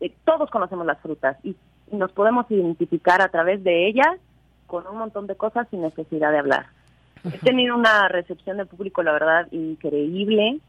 eh, 0.00 0.12
todos 0.26 0.50
conocemos 0.50 0.84
las 0.84 1.00
frutas 1.00 1.38
y 1.42 1.56
nos 1.90 2.12
podemos 2.12 2.44
identificar 2.50 3.22
a 3.22 3.28
través 3.28 3.64
de 3.64 3.88
ellas 3.88 4.18
con 4.68 4.86
un 4.86 4.98
montón 4.98 5.26
de 5.26 5.34
cosas 5.34 5.66
sin 5.70 5.82
necesidad 5.82 6.30
de 6.30 6.38
hablar. 6.38 6.66
He 7.24 7.38
tenido 7.38 7.74
una 7.74 8.06
recepción 8.06 8.58
del 8.58 8.68
público, 8.68 9.02
la 9.02 9.10
verdad, 9.10 9.48
increíble 9.50 10.60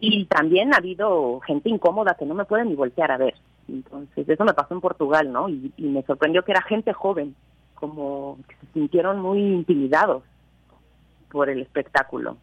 y 0.00 0.26
también 0.26 0.72
ha 0.72 0.76
habido 0.76 1.40
gente 1.40 1.68
incómoda 1.68 2.14
que 2.14 2.24
no 2.24 2.34
me 2.34 2.44
puede 2.44 2.64
ni 2.64 2.76
voltear 2.76 3.10
a 3.10 3.16
ver. 3.16 3.34
Entonces, 3.66 4.28
eso 4.28 4.44
me 4.44 4.54
pasó 4.54 4.74
en 4.74 4.80
Portugal, 4.80 5.32
¿no? 5.32 5.48
Y, 5.48 5.72
me 5.78 6.02
sorprendió 6.02 6.44
que 6.44 6.52
era 6.52 6.62
gente 6.62 6.92
joven, 6.92 7.34
como 7.74 8.38
que 8.46 8.54
se 8.54 8.72
sintieron 8.74 9.20
muy 9.20 9.40
intimidados 9.40 10.22
por 11.30 11.50
el 11.50 11.60
espectáculo. 11.60 12.36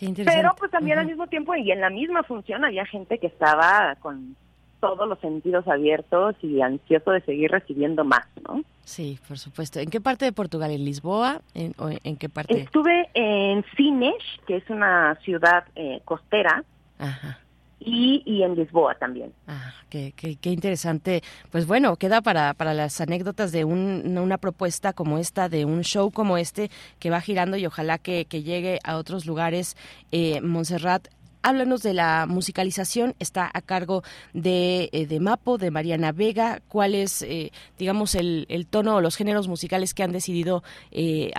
Pero 0.00 0.54
pues 0.58 0.70
también 0.70 0.98
al 0.98 1.06
mismo 1.06 1.26
tiempo 1.26 1.54
y 1.54 1.70
en 1.70 1.80
la 1.80 1.90
misma 1.90 2.22
función 2.22 2.64
había 2.64 2.86
gente 2.86 3.18
que 3.18 3.26
estaba 3.26 3.96
con 4.00 4.34
todos 4.80 5.08
los 5.08 5.18
sentidos 5.20 5.66
abiertos 5.68 6.34
y 6.42 6.60
ansioso 6.60 7.12
de 7.12 7.20
seguir 7.22 7.50
recibiendo 7.50 8.04
más, 8.04 8.26
¿no? 8.48 8.62
Sí, 8.84 9.18
por 9.28 9.38
supuesto. 9.38 9.78
¿En 9.78 9.90
qué 9.90 10.00
parte 10.00 10.24
de 10.24 10.32
Portugal? 10.32 10.70
¿En 10.70 10.84
Lisboa? 10.84 11.40
¿En, 11.54 11.74
o 11.78 11.90
en 11.90 12.16
qué 12.16 12.28
parte? 12.28 12.60
Estuve 12.60 13.08
en 13.14 13.64
Sines, 13.76 14.22
que 14.46 14.56
es 14.56 14.68
una 14.68 15.14
ciudad 15.22 15.64
eh, 15.76 16.00
costera. 16.04 16.64
Ajá. 16.98 17.38
Y, 17.82 18.22
y, 18.26 18.42
en 18.42 18.56
Lisboa 18.56 18.94
también. 18.96 19.32
Ah, 19.46 19.72
qué, 19.88 20.12
qué, 20.14 20.36
qué, 20.36 20.50
interesante. 20.50 21.22
Pues 21.50 21.66
bueno, 21.66 21.96
queda 21.96 22.20
para, 22.20 22.52
para 22.52 22.74
las 22.74 23.00
anécdotas 23.00 23.52
de 23.52 23.64
un, 23.64 24.18
una 24.18 24.36
propuesta 24.36 24.92
como 24.92 25.16
esta, 25.16 25.48
de 25.48 25.64
un 25.64 25.80
show 25.82 26.10
como 26.10 26.36
este, 26.36 26.70
que 26.98 27.08
va 27.08 27.22
girando 27.22 27.56
y 27.56 27.64
ojalá 27.64 27.96
que, 27.96 28.26
que 28.26 28.42
llegue 28.42 28.80
a 28.84 28.98
otros 28.98 29.24
lugares. 29.24 29.78
Eh, 30.12 30.42
Montserrat, 30.42 31.08
háblanos 31.42 31.82
de 31.82 31.94
la 31.94 32.26
musicalización, 32.26 33.14
está 33.18 33.50
a 33.52 33.60
cargo 33.62 34.02
de, 34.32 34.88
eh, 34.92 35.06
de 35.06 35.20
Mapo, 35.20 35.58
de 35.58 35.70
Mariana 35.70 36.12
Vega, 36.12 36.60
cuál 36.68 36.94
es, 36.94 37.22
eh, 37.22 37.50
digamos, 37.78 38.14
el, 38.14 38.46
el, 38.48 38.66
tono 38.66 38.96
o 38.96 39.00
los 39.00 39.16
géneros 39.16 39.48
musicales 39.48 39.94
que 39.94 40.02
han 40.02 40.12
decidido 40.12 40.62
eh, 40.90 41.32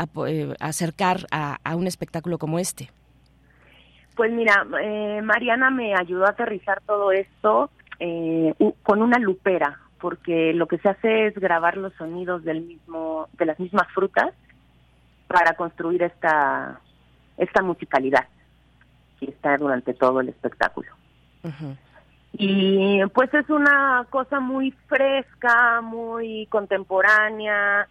acercar 0.59 1.27
a, 1.31 1.57
a, 1.63 1.75
un 1.75 1.87
espectáculo 1.87 2.37
como 2.37 2.59
este. 2.59 2.89
Pues 4.15 4.31
mira, 4.31 4.65
Mariana 5.23 5.69
me 5.69 5.95
ayudó 5.95 6.25
a 6.25 6.31
aterrizar 6.31 6.81
todo 6.85 7.11
esto 7.11 7.71
con 8.83 9.01
una 9.01 9.19
lupera, 9.19 9.79
porque 9.99 10.53
lo 10.53 10.67
que 10.67 10.79
se 10.79 10.89
hace 10.89 11.27
es 11.27 11.35
grabar 11.35 11.77
los 11.77 11.93
sonidos 11.93 12.43
del 12.43 12.61
mismo, 12.61 13.29
de 13.37 13.45
las 13.45 13.59
mismas 13.59 13.87
frutas 13.93 14.33
para 15.27 15.53
construir 15.53 16.03
esta, 16.03 16.81
esta 17.37 17.61
musicalidad 17.61 18.27
está 19.27 19.57
durante 19.57 19.93
todo 19.93 20.21
el 20.21 20.29
espectáculo. 20.29 20.91
Y 22.33 23.01
pues 23.13 23.33
es 23.33 23.49
una 23.49 24.05
cosa 24.09 24.39
muy 24.39 24.71
fresca, 24.87 25.81
muy 25.81 26.47
contemporánea, 26.47 27.87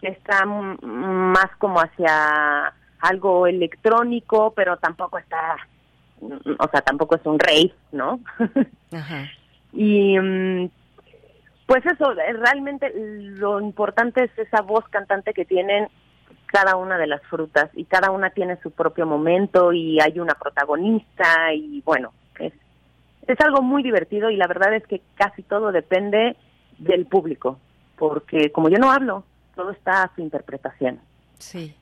que 0.00 0.08
está 0.08 0.44
más 0.46 1.50
como 1.58 1.80
hacia 1.80 2.72
algo 3.00 3.46
electrónico, 3.46 4.52
pero 4.54 4.76
tampoco 4.78 5.18
está, 5.18 5.56
o 6.20 6.68
sea, 6.70 6.80
tampoco 6.80 7.16
es 7.16 7.26
un 7.26 7.38
rey, 7.38 7.74
¿no? 7.92 8.20
Y 9.76 10.16
mm, 10.16 10.70
pues 11.66 11.84
eso, 11.84 12.14
realmente 12.14 12.92
lo 12.94 13.60
importante 13.60 14.22
es 14.22 14.38
esa 14.38 14.62
voz 14.62 14.84
cantante 14.88 15.34
que 15.34 15.44
tienen 15.44 15.88
cada 16.54 16.76
una 16.76 16.96
de 16.98 17.08
las 17.08 17.20
frutas 17.22 17.68
y 17.74 17.84
cada 17.84 18.12
una 18.12 18.30
tiene 18.30 18.56
su 18.62 18.70
propio 18.70 19.06
momento 19.06 19.72
y 19.72 19.98
hay 19.98 20.20
una 20.20 20.34
protagonista 20.34 21.52
y 21.52 21.82
bueno, 21.84 22.12
es, 22.38 22.52
es 23.26 23.40
algo 23.40 23.60
muy 23.60 23.82
divertido 23.82 24.30
y 24.30 24.36
la 24.36 24.46
verdad 24.46 24.72
es 24.72 24.86
que 24.86 25.02
casi 25.16 25.42
todo 25.42 25.72
depende 25.72 26.36
del 26.78 27.06
público, 27.06 27.58
porque 27.98 28.52
como 28.52 28.68
yo 28.68 28.78
no 28.78 28.92
hablo, 28.92 29.24
todo 29.56 29.72
está 29.72 30.04
a 30.04 30.14
su 30.14 30.20
interpretación. 30.20 31.00
Sí. 31.40 31.74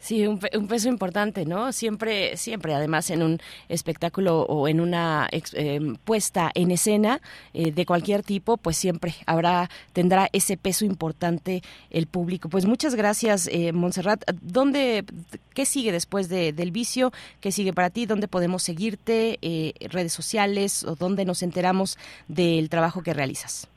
Sí, 0.00 0.26
un, 0.26 0.38
peso 0.38 0.88
importante, 0.88 1.44
¿no? 1.44 1.72
Siempre, 1.72 2.34
siempre, 2.38 2.74
además, 2.74 3.10
en 3.10 3.22
un 3.22 3.38
espectáculo 3.68 4.40
o 4.40 4.66
en 4.66 4.80
una 4.80 5.28
em, 5.52 5.94
puesta 5.96 6.50
en 6.54 6.70
escena 6.70 7.20
eh, 7.52 7.70
de 7.70 7.84
cualquier 7.84 8.22
tipo, 8.22 8.56
pues 8.56 8.78
siempre 8.78 9.12
habrá, 9.26 9.68
tendrá 9.92 10.30
ese 10.32 10.56
peso 10.56 10.86
importante 10.86 11.60
el 11.90 12.06
público. 12.06 12.48
Pues 12.48 12.64
muchas 12.64 12.94
gracias, 12.94 13.46
eh, 13.52 13.72
Montserrat. 13.72 14.24
¿Dónde, 14.40 15.04
qué 15.52 15.66
sigue 15.66 15.92
después 15.92 16.30
de, 16.30 16.54
del 16.54 16.70
vicio? 16.70 17.12
¿Qué 17.42 17.52
sigue 17.52 17.74
para 17.74 17.90
ti? 17.90 18.06
¿Dónde 18.06 18.26
podemos 18.26 18.62
seguirte? 18.62 19.38
Eh, 19.42 19.74
¿Redes 19.90 20.14
sociales? 20.14 20.82
¿O 20.82 20.94
dónde 20.96 21.26
nos 21.26 21.42
enteramos 21.42 21.98
del 22.26 22.70
trabajo 22.70 23.02
que 23.02 23.12
realizas? 23.12 23.68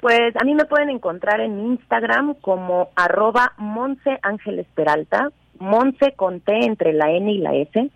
Pues 0.00 0.34
a 0.34 0.44
mí 0.44 0.52
me 0.56 0.64
pueden 0.64 0.90
encontrar 0.90 1.40
en 1.40 1.60
Instagram 1.60 2.34
como 2.40 2.90
arroba 2.96 3.52
Monse 3.56 4.18
Ángeles 4.22 4.66
Peralta 4.74 5.30
Monse 5.64 6.12
con 6.12 6.40
T 6.40 6.52
entre 6.64 6.92
la 6.92 7.10
N 7.10 7.32
y 7.32 7.38
la 7.38 7.54
S. 7.54 7.90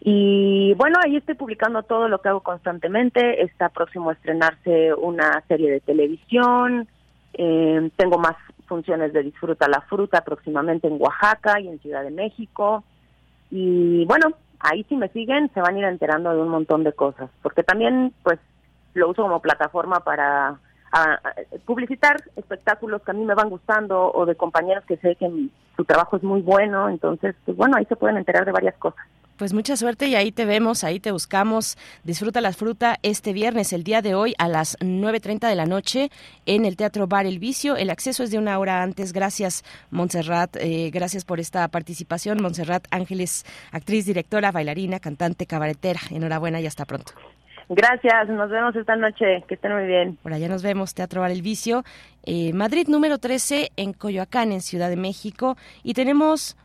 Y 0.00 0.74
bueno, 0.74 0.98
ahí 1.04 1.16
estoy 1.16 1.36
publicando 1.36 1.82
todo 1.84 2.08
lo 2.08 2.20
que 2.20 2.28
hago 2.28 2.40
constantemente. 2.40 3.42
Está 3.42 3.68
próximo 3.68 4.10
a 4.10 4.14
estrenarse 4.14 4.94
una 4.94 5.42
serie 5.46 5.70
de 5.70 5.80
televisión. 5.80 6.88
Eh, 7.34 7.90
tengo 7.96 8.18
más 8.18 8.34
funciones 8.66 9.12
de 9.12 9.22
Disfruta 9.22 9.68
la 9.68 9.82
Fruta 9.82 10.22
próximamente 10.22 10.88
en 10.88 11.00
Oaxaca 11.00 11.60
y 11.60 11.68
en 11.68 11.78
Ciudad 11.80 12.02
de 12.02 12.10
México. 12.10 12.82
Y 13.50 14.04
bueno, 14.06 14.32
ahí 14.58 14.84
si 14.88 14.96
me 14.96 15.08
siguen 15.08 15.50
se 15.54 15.60
van 15.60 15.76
a 15.76 15.78
ir 15.78 15.84
enterando 15.84 16.34
de 16.34 16.40
un 16.40 16.48
montón 16.48 16.82
de 16.82 16.92
cosas. 16.92 17.30
Porque 17.42 17.62
también 17.62 18.12
pues 18.22 18.40
lo 18.94 19.08
uso 19.08 19.22
como 19.22 19.40
plataforma 19.40 20.00
para 20.00 20.58
a, 20.92 21.18
publicitar 21.64 22.22
espectáculos 22.36 23.02
que 23.02 23.10
a 23.10 23.14
mí 23.14 23.24
me 23.24 23.34
van 23.34 23.48
gustando 23.48 24.12
o 24.12 24.26
de 24.26 24.36
compañeros 24.36 24.84
que 24.86 24.96
sé 24.98 25.16
que 25.16 25.30
su 25.76 25.84
trabajo 25.84 26.16
es 26.16 26.22
muy 26.22 26.42
bueno, 26.42 26.88
entonces, 26.88 27.34
pues 27.44 27.56
bueno, 27.56 27.76
ahí 27.76 27.84
se 27.86 27.96
pueden 27.96 28.18
enterar 28.18 28.44
de 28.44 28.52
varias 28.52 28.76
cosas. 28.76 29.04
Pues 29.38 29.54
mucha 29.54 29.76
suerte 29.76 30.06
y 30.06 30.14
ahí 30.14 30.30
te 30.30 30.44
vemos, 30.44 30.84
ahí 30.84 31.00
te 31.00 31.10
buscamos. 31.10 31.76
Disfruta 32.04 32.40
la 32.40 32.52
fruta 32.52 32.98
este 33.02 33.32
viernes, 33.32 33.72
el 33.72 33.82
día 33.82 34.02
de 34.02 34.14
hoy 34.14 34.34
a 34.38 34.46
las 34.46 34.78
9.30 34.78 35.48
de 35.48 35.54
la 35.56 35.66
noche 35.66 36.10
en 36.46 36.64
el 36.64 36.76
Teatro 36.76 37.08
Bar 37.08 37.26
El 37.26 37.38
Vicio. 37.38 37.74
El 37.76 37.90
acceso 37.90 38.22
es 38.22 38.30
de 38.30 38.38
una 38.38 38.58
hora 38.58 38.82
antes. 38.82 39.12
Gracias, 39.12 39.64
Montserrat. 39.90 40.56
Eh, 40.60 40.90
gracias 40.92 41.24
por 41.24 41.40
esta 41.40 41.66
participación. 41.68 42.40
Montserrat 42.42 42.86
Ángeles, 42.90 43.44
actriz, 43.72 44.04
directora, 44.06 44.52
bailarina, 44.52 45.00
cantante, 45.00 45.46
cabaretera. 45.46 46.00
Enhorabuena 46.10 46.60
y 46.60 46.66
hasta 46.66 46.84
pronto. 46.84 47.12
Gracias, 47.74 48.28
nos 48.28 48.50
vemos 48.50 48.76
esta 48.76 48.96
noche, 48.96 49.44
que 49.48 49.54
estén 49.54 49.72
muy 49.72 49.86
bien. 49.86 50.16
Por 50.22 50.34
allá 50.34 50.46
nos 50.46 50.62
vemos, 50.62 50.92
Teatro 50.92 51.22
Bar 51.22 51.30
El 51.30 51.40
Vicio, 51.40 51.84
eh, 52.22 52.52
Madrid 52.52 52.86
número 52.86 53.16
13 53.16 53.70
en 53.76 53.94
Coyoacán, 53.94 54.52
en 54.52 54.60
Ciudad 54.60 54.90
de 54.90 54.96
México, 54.96 55.56
y 55.82 55.94
tenemos 55.94 56.58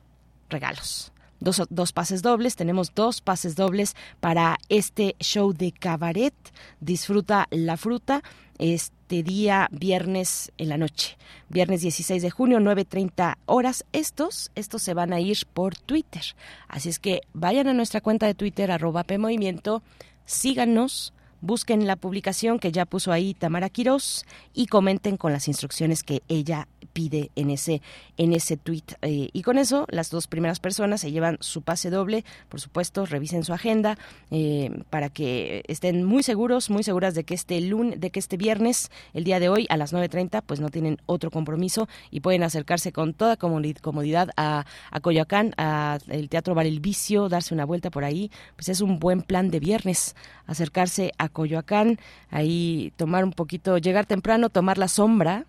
regalos. 0.49 1.13
Dos, 1.39 1.63
dos, 1.69 1.93
pases 1.93 2.23
dobles, 2.23 2.57
tenemos 2.57 2.93
dos 2.93 3.21
pases 3.21 3.55
dobles 3.55 3.95
para 4.19 4.57
este 4.67 5.15
show 5.21 5.53
de 5.53 5.71
cabaret. 5.71 6.33
Disfruta 6.81 7.47
la 7.51 7.77
fruta 7.77 8.21
este 8.57 9.23
día 9.23 9.69
viernes 9.71 10.51
en 10.57 10.67
la 10.67 10.77
noche. 10.77 11.15
Viernes 11.47 11.83
16 11.83 12.21
de 12.21 12.31
junio, 12.31 12.59
9.30 12.59 13.37
horas. 13.45 13.85
Estos, 13.93 14.51
estos 14.55 14.81
se 14.81 14.93
van 14.93 15.13
a 15.13 15.21
ir 15.21 15.37
por 15.53 15.77
Twitter. 15.77 16.23
Así 16.67 16.89
es 16.89 16.99
que 16.99 17.21
vayan 17.33 17.69
a 17.69 17.73
nuestra 17.73 18.01
cuenta 18.01 18.25
de 18.25 18.33
Twitter, 18.33 18.71
arroba 18.71 19.05
PMovimiento, 19.05 19.83
síganos, 20.27 21.13
busquen 21.41 21.87
la 21.87 21.95
publicación 21.95 22.59
que 22.59 22.71
ya 22.71 22.85
puso 22.85 23.11
ahí 23.11 23.33
Tamara 23.33 23.69
Quirós 23.69 24.25
y 24.53 24.67
comenten 24.67 25.17
con 25.17 25.33
las 25.33 25.47
instrucciones 25.47 26.03
que 26.03 26.21
ella 26.27 26.67
pide 26.97 27.29
en 27.35 27.51
ese 27.51 27.83
en 28.17 28.33
ese 28.33 28.57
tweet 28.57 28.97
eh, 29.03 29.29
y 29.31 29.43
con 29.43 29.59
eso 29.59 29.85
las 29.91 30.09
dos 30.09 30.25
primeras 30.25 30.59
personas 30.59 31.01
se 31.01 31.11
llevan 31.11 31.37
su 31.41 31.61
pase 31.61 31.91
doble 31.91 32.25
por 32.49 32.59
supuesto 32.59 33.05
revisen 33.05 33.43
su 33.43 33.53
agenda 33.53 33.99
eh, 34.31 34.71
para 34.89 35.09
que 35.09 35.63
estén 35.67 36.03
muy 36.03 36.23
seguros 36.23 36.71
muy 36.71 36.81
seguras 36.81 37.13
de 37.13 37.23
que 37.23 37.35
este 37.35 37.61
lunes 37.61 37.99
de 37.99 38.09
que 38.09 38.17
este 38.17 38.35
viernes 38.35 38.89
el 39.13 39.25
día 39.25 39.39
de 39.39 39.47
hoy 39.47 39.67
a 39.69 39.77
las 39.77 39.93
9.30 39.93 40.41
pues 40.43 40.59
no 40.59 40.69
tienen 40.69 40.97
otro 41.05 41.29
compromiso 41.29 41.87
y 42.09 42.21
pueden 42.21 42.41
acercarse 42.41 42.91
con 42.91 43.13
toda 43.13 43.37
comodidad 43.37 44.29
a, 44.35 44.65
a 44.89 44.99
Coyoacán 44.99 45.53
a 45.57 45.99
el 46.07 46.29
Teatro 46.29 46.55
Bar 46.55 46.65
El 46.65 46.79
Vicio 46.79 47.29
darse 47.29 47.53
una 47.53 47.65
vuelta 47.65 47.91
por 47.91 48.03
ahí. 48.03 48.31
Pues 48.55 48.69
es 48.69 48.81
un 48.81 48.97
buen 48.97 49.21
plan 49.21 49.51
de 49.51 49.59
viernes 49.59 50.15
acercarse 50.47 51.11
a 51.19 51.29
Coyoacán 51.29 51.99
ahí 52.31 52.91
tomar 52.95 53.23
un 53.23 53.33
poquito 53.33 53.77
llegar 53.77 54.07
temprano 54.07 54.49
tomar 54.49 54.77
la 54.77 54.87
sombra 54.87 55.45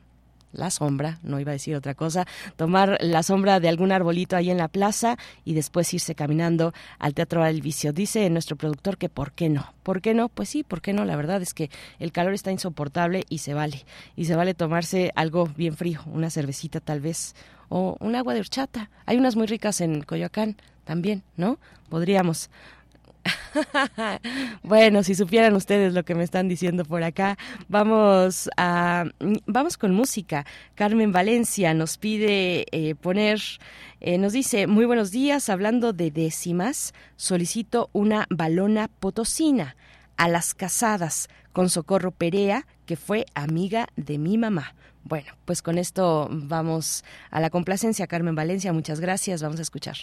la 0.52 0.70
sombra, 0.70 1.18
no 1.22 1.40
iba 1.40 1.50
a 1.50 1.54
decir 1.54 1.74
otra 1.76 1.94
cosa, 1.94 2.26
tomar 2.56 2.98
la 3.00 3.22
sombra 3.22 3.60
de 3.60 3.68
algún 3.68 3.92
arbolito 3.92 4.36
ahí 4.36 4.50
en 4.50 4.58
la 4.58 4.68
plaza 4.68 5.16
y 5.44 5.54
después 5.54 5.92
irse 5.94 6.14
caminando 6.14 6.72
al 6.98 7.14
Teatro 7.14 7.44
del 7.44 7.62
Vicio. 7.62 7.92
Dice 7.92 8.28
nuestro 8.30 8.56
productor 8.56 8.98
que 8.98 9.08
¿por 9.08 9.32
qué 9.32 9.48
no? 9.48 9.72
¿Por 9.82 10.00
qué 10.00 10.14
no? 10.14 10.28
Pues 10.28 10.48
sí, 10.48 10.62
¿por 10.62 10.80
qué 10.80 10.92
no? 10.92 11.04
La 11.04 11.16
verdad 11.16 11.42
es 11.42 11.54
que 11.54 11.70
el 11.98 12.12
calor 12.12 12.34
está 12.34 12.52
insoportable 12.52 13.24
y 13.28 13.38
se 13.38 13.54
vale. 13.54 13.84
Y 14.16 14.24
se 14.24 14.36
vale 14.36 14.54
tomarse 14.54 15.12
algo 15.14 15.46
bien 15.56 15.76
frío, 15.76 16.00
una 16.06 16.30
cervecita 16.30 16.80
tal 16.80 17.00
vez, 17.00 17.34
o 17.68 17.96
un 18.00 18.16
agua 18.16 18.34
de 18.34 18.40
horchata. 18.40 18.90
Hay 19.06 19.16
unas 19.16 19.36
muy 19.36 19.46
ricas 19.46 19.80
en 19.80 20.02
Coyoacán 20.02 20.56
también, 20.84 21.22
¿no? 21.36 21.58
Podríamos. 21.88 22.50
bueno, 24.62 25.02
si 25.02 25.14
supieran 25.14 25.54
ustedes 25.54 25.94
lo 25.94 26.04
que 26.04 26.14
me 26.14 26.24
están 26.24 26.48
diciendo 26.48 26.84
por 26.84 27.02
acá, 27.02 27.36
vamos 27.68 28.48
a 28.56 29.04
vamos 29.46 29.76
con 29.76 29.94
música. 29.94 30.46
Carmen 30.74 31.12
Valencia 31.12 31.74
nos 31.74 31.98
pide 31.98 32.66
eh, 32.72 32.94
poner, 32.94 33.40
eh, 34.00 34.18
nos 34.18 34.32
dice 34.32 34.66
muy 34.66 34.84
buenos 34.84 35.10
días, 35.10 35.48
hablando 35.48 35.92
de 35.92 36.10
décimas, 36.10 36.94
solicito 37.16 37.90
una 37.92 38.26
balona 38.30 38.88
potosina 38.88 39.76
a 40.16 40.28
las 40.28 40.54
casadas 40.54 41.28
con 41.52 41.70
Socorro 41.70 42.10
Perea, 42.10 42.66
que 42.86 42.96
fue 42.96 43.26
amiga 43.34 43.88
de 43.96 44.18
mi 44.18 44.38
mamá. 44.38 44.74
Bueno, 45.04 45.32
pues 45.44 45.62
con 45.62 45.78
esto 45.78 46.28
vamos 46.30 47.04
a 47.30 47.40
la 47.40 47.50
complacencia, 47.50 48.06
Carmen 48.06 48.34
Valencia, 48.34 48.72
muchas 48.72 49.00
gracias, 49.00 49.42
vamos 49.42 49.58
a 49.58 49.62
escuchar. 49.62 49.96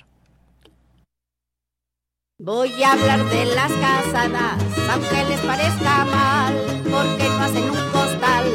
Voy 2.38 2.70
a 2.84 2.92
hablar 2.92 3.24
de 3.30 3.46
las 3.46 3.72
casadas, 3.72 4.62
aunque 4.92 5.24
les 5.30 5.40
parezca 5.40 6.04
mal, 6.04 6.54
porque 6.84 7.30
no 7.30 7.42
hacen 7.42 7.64
un 7.64 7.92
costal, 7.94 8.46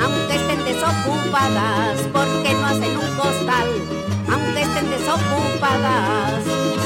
aunque 0.00 0.36
estén 0.36 0.64
desocupadas, 0.64 1.98
porque 2.12 2.54
no 2.54 2.66
hacen 2.66 2.96
un 2.96 3.16
costal, 3.16 3.68
aunque 4.30 4.62
estén 4.62 4.88
desocupadas. 4.88 6.83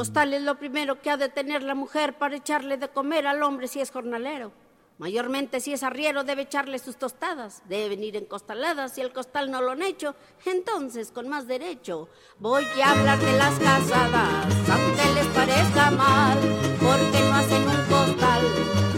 Costal 0.00 0.32
es 0.32 0.40
lo 0.40 0.58
primero 0.58 1.02
que 1.02 1.10
ha 1.10 1.18
de 1.18 1.28
tener 1.28 1.62
la 1.62 1.74
mujer 1.74 2.16
para 2.16 2.34
echarle 2.34 2.78
de 2.78 2.88
comer 2.88 3.26
al 3.26 3.42
hombre 3.42 3.68
si 3.68 3.82
es 3.82 3.90
jornalero. 3.90 4.50
Mayormente 4.96 5.60
si 5.60 5.74
es 5.74 5.82
arriero 5.82 6.24
debe 6.24 6.40
echarle 6.40 6.78
sus 6.78 6.96
tostadas, 6.96 7.62
deben 7.68 8.02
ir 8.02 8.16
encostaladas, 8.16 8.94
si 8.94 9.02
el 9.02 9.12
costal 9.12 9.50
no 9.50 9.60
lo 9.60 9.72
han 9.72 9.82
hecho, 9.82 10.14
entonces 10.46 11.12
con 11.12 11.28
más 11.28 11.46
derecho 11.46 12.08
voy 12.38 12.64
a 12.82 12.92
hablar 12.92 13.18
de 13.18 13.32
las 13.36 13.58
casadas, 13.58 14.46
aunque 14.70 15.14
les 15.16 15.26
parezca 15.34 15.90
mal, 15.90 16.38
porque 16.80 17.20
no 17.20 17.34
hacen 17.34 17.62
un 17.62 17.84
costal, 17.92 18.42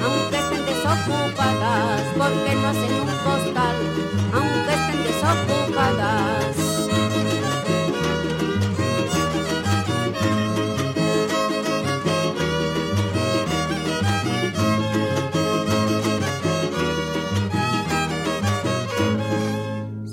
aunque 0.04 0.38
estén 0.38 0.66
desocupadas, 0.66 2.02
porque 2.16 2.54
no 2.54 2.68
hacen 2.68 2.94
un 2.94 3.08
costal, 3.26 3.76
aunque 4.34 4.72
estén 4.72 5.02
desocupadas. 5.02 6.31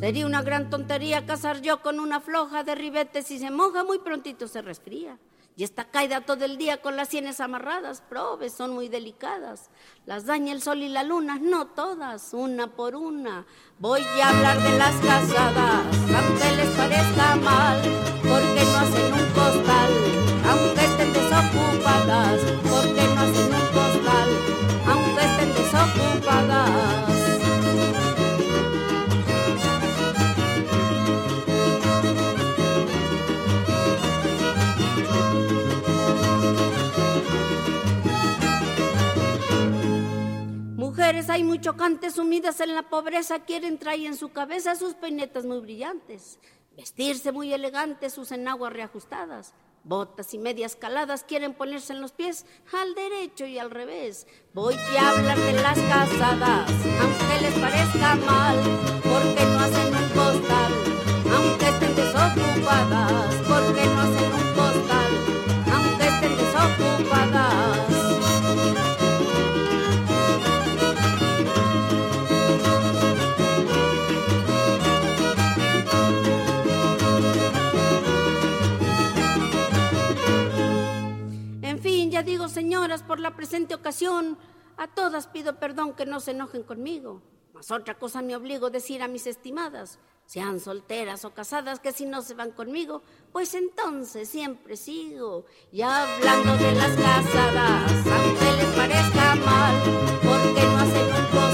Sería 0.10 0.26
una 0.26 0.42
gran 0.42 0.72
tontería 0.72 1.28
casar 1.28 1.62
yo 1.62 1.84
con 1.84 2.00
una 2.00 2.20
floja 2.20 2.64
de 2.64 2.74
ribetes 2.74 3.28
si 3.28 3.38
se 3.38 3.52
moja 3.52 3.84
muy 3.84 4.00
prontito 4.00 4.48
se 4.48 4.64
resfría. 4.64 5.20
Y 5.56 5.64
está 5.64 5.86
caída 5.86 6.22
todo 6.22 6.46
el 6.46 6.58
día 6.58 6.82
con 6.82 6.98
las 6.98 7.10
sienes 7.10 7.40
amarradas, 7.40 8.02
probes, 8.10 8.54
son 8.54 8.74
muy 8.74 8.90
delicadas. 8.90 9.70
Las 10.08 10.26
daña 10.26 10.52
el 10.52 10.64
sol 10.64 10.82
y 10.82 10.90
la 10.90 11.04
luna, 11.04 11.38
no 11.40 11.68
todas, 11.68 12.34
una 12.34 12.76
por 12.76 12.96
una. 12.96 13.46
Voy 13.78 14.02
a 14.02 14.30
hablar 14.30 14.60
de 14.64 14.78
las 14.80 14.96
casadas, 14.96 15.86
aunque 15.94 16.56
les 16.56 16.70
parezca 16.76 17.36
mal, 17.36 17.80
porque 18.24 18.64
no 18.66 18.78
hacen 18.80 19.14
un 19.14 19.30
costal, 19.36 19.92
aunque 20.50 20.86
estén 20.86 21.14
desocupadas, 21.14 22.42
porque 22.68 23.04
no 23.14 23.22
hacen 23.22 23.54
un 23.54 23.59
Hay 41.10 41.44
muy 41.44 41.60
chocantes, 41.60 42.14
sumidas 42.14 42.60
en 42.60 42.76
la 42.76 42.84
pobreza, 42.84 43.40
quieren 43.40 43.80
traer 43.80 44.06
en 44.06 44.16
su 44.16 44.30
cabeza 44.30 44.76
sus 44.76 44.94
peinetas 44.94 45.44
muy 45.44 45.60
brillantes, 45.60 46.38
vestirse 46.78 47.32
muy 47.32 47.52
elegantes, 47.52 48.14
sus 48.14 48.32
enaguas 48.32 48.72
reajustadas, 48.72 49.54
botas 49.84 50.36
y 50.36 50.38
medias 50.38 50.76
caladas, 50.76 51.24
quieren 51.24 51.56
ponerse 51.56 51.94
en 51.94 52.02
los 52.02 52.12
pies 52.12 52.46
al 52.80 52.94
derecho 52.94 53.48
y 53.48 53.58
al 53.58 53.72
revés. 53.72 54.28
Voy 54.54 54.76
a 54.76 55.10
hablar 55.10 55.40
de 55.40 55.54
las 55.54 55.80
casadas, 55.80 56.72
aunque 57.02 57.42
les 57.42 57.60
parezca 57.60 58.16
mal, 58.16 58.58
porque 59.02 59.46
no 59.46 59.60
hacen 59.60 59.88
un 59.88 60.10
costal, 60.10 60.74
aunque 61.34 61.70
estén 61.70 61.96
desocupadas, 61.96 63.36
porque 63.48 63.86
no 63.88 64.02
hacen 64.02 64.39
por 83.20 83.24
la 83.24 83.36
presente 83.36 83.76
ocasión, 83.76 84.38
a 84.78 84.88
todas 84.88 85.28
pido 85.28 85.60
perdón 85.60 85.94
que 85.94 86.06
no 86.06 86.22
se 86.22 86.32
enojen 86.32 86.64
conmigo. 86.64 87.22
Mas 87.54 87.70
otra 87.70 87.96
cosa 87.96 88.22
me 88.22 88.34
obligo 88.34 88.68
a 88.68 88.70
decir 88.70 89.04
a 89.04 89.10
mis 89.10 89.28
estimadas, 89.28 90.00
sean 90.26 90.62
solteras 90.62 91.26
o 91.26 91.34
casadas, 91.34 91.82
que 91.82 91.92
si 91.92 92.06
no 92.06 92.22
se 92.22 92.34
van 92.34 92.52
conmigo, 92.52 93.02
pues 93.34 93.56
entonces 93.56 94.30
siempre 94.30 94.78
sigo. 94.78 95.44
Y 95.70 95.82
hablando 95.82 96.56
de 96.56 96.72
las 96.76 96.96
casadas, 96.96 97.92
aunque 98.08 98.52
les 98.58 98.76
parezca 98.78 99.36
mal, 99.36 99.76
porque 100.24 100.64
no 100.64 100.78
hacen 100.78 101.08
un 101.14 101.49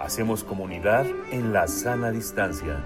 Hacemos 0.00 0.44
comunidad 0.44 1.06
en 1.30 1.52
la 1.52 1.68
sana 1.68 2.10
distancia. 2.10 2.82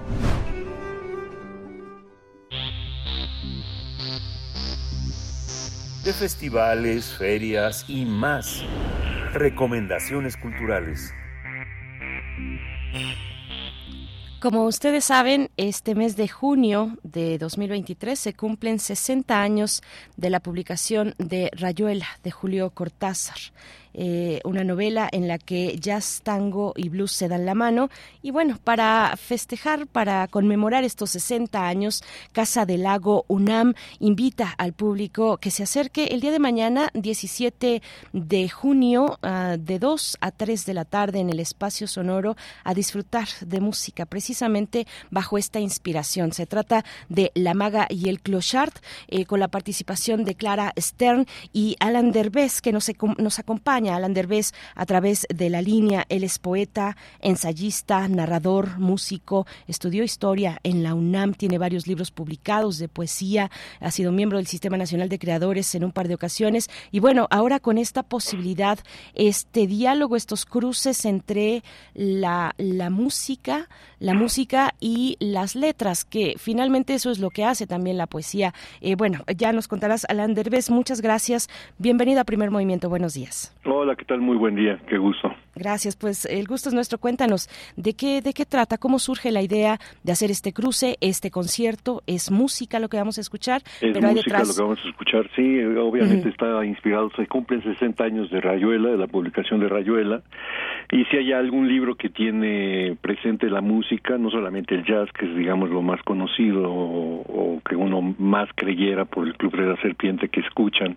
De 6.04 6.12
festivales, 6.12 7.14
ferias 7.16 7.84
y 7.88 8.04
más. 8.04 8.62
Recomendaciones 9.32 10.36
culturales. 10.36 11.12
Como 14.44 14.66
ustedes 14.66 15.06
saben, 15.06 15.50
este 15.56 15.94
mes 15.94 16.16
de 16.16 16.28
junio 16.28 16.98
de 17.02 17.38
2023 17.38 18.18
se 18.18 18.34
cumplen 18.34 18.78
60 18.78 19.40
años 19.40 19.82
de 20.18 20.28
la 20.28 20.40
publicación 20.40 21.14
de 21.16 21.50
Rayuela 21.54 22.06
de 22.22 22.30
Julio 22.30 22.68
Cortázar. 22.68 23.38
Eh, 23.94 24.40
una 24.44 24.64
novela 24.64 25.08
en 25.10 25.28
la 25.28 25.38
que 25.38 25.78
jazz, 25.78 26.20
tango 26.22 26.72
y 26.76 26.88
blues 26.88 27.12
se 27.12 27.28
dan 27.28 27.46
la 27.46 27.54
mano. 27.54 27.90
Y 28.22 28.32
bueno, 28.32 28.58
para 28.62 29.14
festejar, 29.16 29.86
para 29.86 30.26
conmemorar 30.28 30.84
estos 30.84 31.10
60 31.10 31.66
años, 31.66 32.02
Casa 32.32 32.66
del 32.66 32.82
Lago 32.82 33.24
UNAM 33.28 33.74
invita 34.00 34.52
al 34.58 34.72
público 34.72 35.36
que 35.36 35.50
se 35.50 35.62
acerque 35.62 36.06
el 36.06 36.20
día 36.20 36.32
de 36.32 36.38
mañana, 36.40 36.90
17 36.94 37.82
de 38.12 38.48
junio, 38.48 39.18
ah, 39.22 39.56
de 39.58 39.78
2 39.78 40.18
a 40.20 40.30
3 40.32 40.66
de 40.66 40.74
la 40.74 40.84
tarde 40.84 41.20
en 41.20 41.30
el 41.30 41.38
espacio 41.38 41.86
sonoro, 41.86 42.36
a 42.64 42.74
disfrutar 42.74 43.28
de 43.40 43.60
música, 43.60 44.06
precisamente 44.06 44.86
bajo 45.10 45.38
esta 45.38 45.60
inspiración. 45.60 46.32
Se 46.32 46.46
trata 46.46 46.84
de 47.08 47.30
La 47.34 47.54
Maga 47.54 47.86
y 47.88 48.08
el 48.08 48.20
Clochard, 48.20 48.72
eh, 49.08 49.24
con 49.24 49.38
la 49.38 49.48
participación 49.48 50.24
de 50.24 50.34
Clara 50.34 50.72
Stern 50.78 51.26
y 51.52 51.76
Alan 51.78 52.10
Derbez, 52.10 52.60
que 52.60 52.72
nos, 52.72 52.90
nos 53.18 53.38
acompaña. 53.38 53.83
Alan 53.90 54.14
Derbez 54.14 54.52
a 54.74 54.86
través 54.86 55.26
de 55.34 55.50
la 55.50 55.60
línea. 55.60 56.06
Él 56.08 56.24
es 56.24 56.38
poeta, 56.38 56.96
ensayista, 57.20 58.08
narrador, 58.08 58.78
músico, 58.78 59.46
estudió 59.66 60.04
historia 60.04 60.60
en 60.62 60.82
la 60.82 60.94
UNAM, 60.94 61.34
tiene 61.34 61.58
varios 61.58 61.86
libros 61.86 62.10
publicados 62.10 62.78
de 62.78 62.88
poesía, 62.88 63.50
ha 63.80 63.90
sido 63.90 64.12
miembro 64.12 64.38
del 64.38 64.46
Sistema 64.46 64.76
Nacional 64.76 65.08
de 65.08 65.18
Creadores 65.18 65.74
en 65.74 65.84
un 65.84 65.92
par 65.92 66.08
de 66.08 66.14
ocasiones. 66.14 66.70
Y 66.90 67.00
bueno, 67.00 67.26
ahora 67.30 67.60
con 67.60 67.78
esta 67.78 68.02
posibilidad, 68.02 68.78
este 69.14 69.66
diálogo, 69.66 70.16
estos 70.16 70.46
cruces 70.46 71.04
entre 71.04 71.62
la, 71.94 72.54
la 72.58 72.90
música, 72.90 73.68
la 73.98 74.14
música 74.14 74.74
y 74.80 75.16
las 75.20 75.54
letras, 75.54 76.04
que 76.04 76.34
finalmente 76.38 76.94
eso 76.94 77.10
es 77.10 77.18
lo 77.18 77.30
que 77.30 77.44
hace 77.44 77.66
también 77.66 77.96
la 77.96 78.06
poesía. 78.06 78.54
Eh, 78.80 78.94
bueno, 78.94 79.24
ya 79.36 79.52
nos 79.52 79.68
contarás, 79.68 80.06
Alan 80.08 80.34
Derbez, 80.34 80.70
muchas 80.70 81.00
gracias. 81.00 81.48
Bienvenido 81.78 82.20
a 82.20 82.24
Primer 82.24 82.50
Movimiento, 82.50 82.88
buenos 82.88 83.14
días. 83.14 83.52
Hola, 83.76 83.96
¿qué 83.96 84.04
tal? 84.04 84.20
Muy 84.20 84.36
buen 84.36 84.54
día, 84.54 84.78
qué 84.88 84.98
gusto. 84.98 85.34
Gracias, 85.56 85.96
pues 85.96 86.26
el 86.26 86.46
gusto 86.46 86.68
es 86.68 86.74
nuestro. 86.76 86.98
Cuéntanos, 86.98 87.48
¿de 87.76 87.94
qué, 87.94 88.22
¿de 88.22 88.32
qué 88.32 88.46
trata? 88.46 88.78
¿Cómo 88.78 89.00
surge 89.00 89.32
la 89.32 89.42
idea 89.42 89.80
de 90.04 90.12
hacer 90.12 90.30
este 90.30 90.52
cruce, 90.52 90.96
este 91.00 91.32
concierto? 91.32 92.00
¿Es 92.06 92.30
música 92.30 92.78
lo 92.78 92.88
que 92.88 92.98
vamos 92.98 93.18
a 93.18 93.20
escuchar? 93.20 93.62
Es 93.80 93.92
pero 93.92 94.06
hay 94.06 94.14
música 94.14 94.38
detrás... 94.38 94.48
lo 94.48 94.54
que 94.54 94.62
vamos 94.62 94.78
a 94.84 94.88
escuchar, 94.88 95.28
sí, 95.34 95.60
obviamente 95.64 96.28
está 96.28 96.64
inspirado, 96.64 97.10
se 97.16 97.26
cumplen 97.26 97.64
60 97.64 98.04
años 98.04 98.30
de 98.30 98.40
Rayuela, 98.40 98.90
de 98.90 98.96
la 98.96 99.08
publicación 99.08 99.58
de 99.58 99.68
Rayuela, 99.68 100.22
y 100.92 101.04
si 101.06 101.16
hay 101.16 101.32
algún 101.32 101.66
libro 101.66 101.96
que 101.96 102.10
tiene 102.10 102.96
presente 103.00 103.50
la 103.50 103.60
música, 103.60 104.18
no 104.18 104.30
solamente 104.30 104.76
el 104.76 104.84
jazz, 104.84 105.10
que 105.18 105.26
es 105.26 105.36
digamos 105.36 105.70
lo 105.70 105.82
más 105.82 106.00
conocido 106.04 106.70
o, 106.70 107.22
o 107.22 107.60
que 107.68 107.74
uno 107.74 108.14
más 108.18 108.48
creyera 108.54 109.04
por 109.04 109.26
el 109.26 109.36
Club 109.36 109.56
de 109.56 109.66
la 109.66 109.76
Serpiente 109.82 110.28
que 110.28 110.40
escuchan 110.42 110.96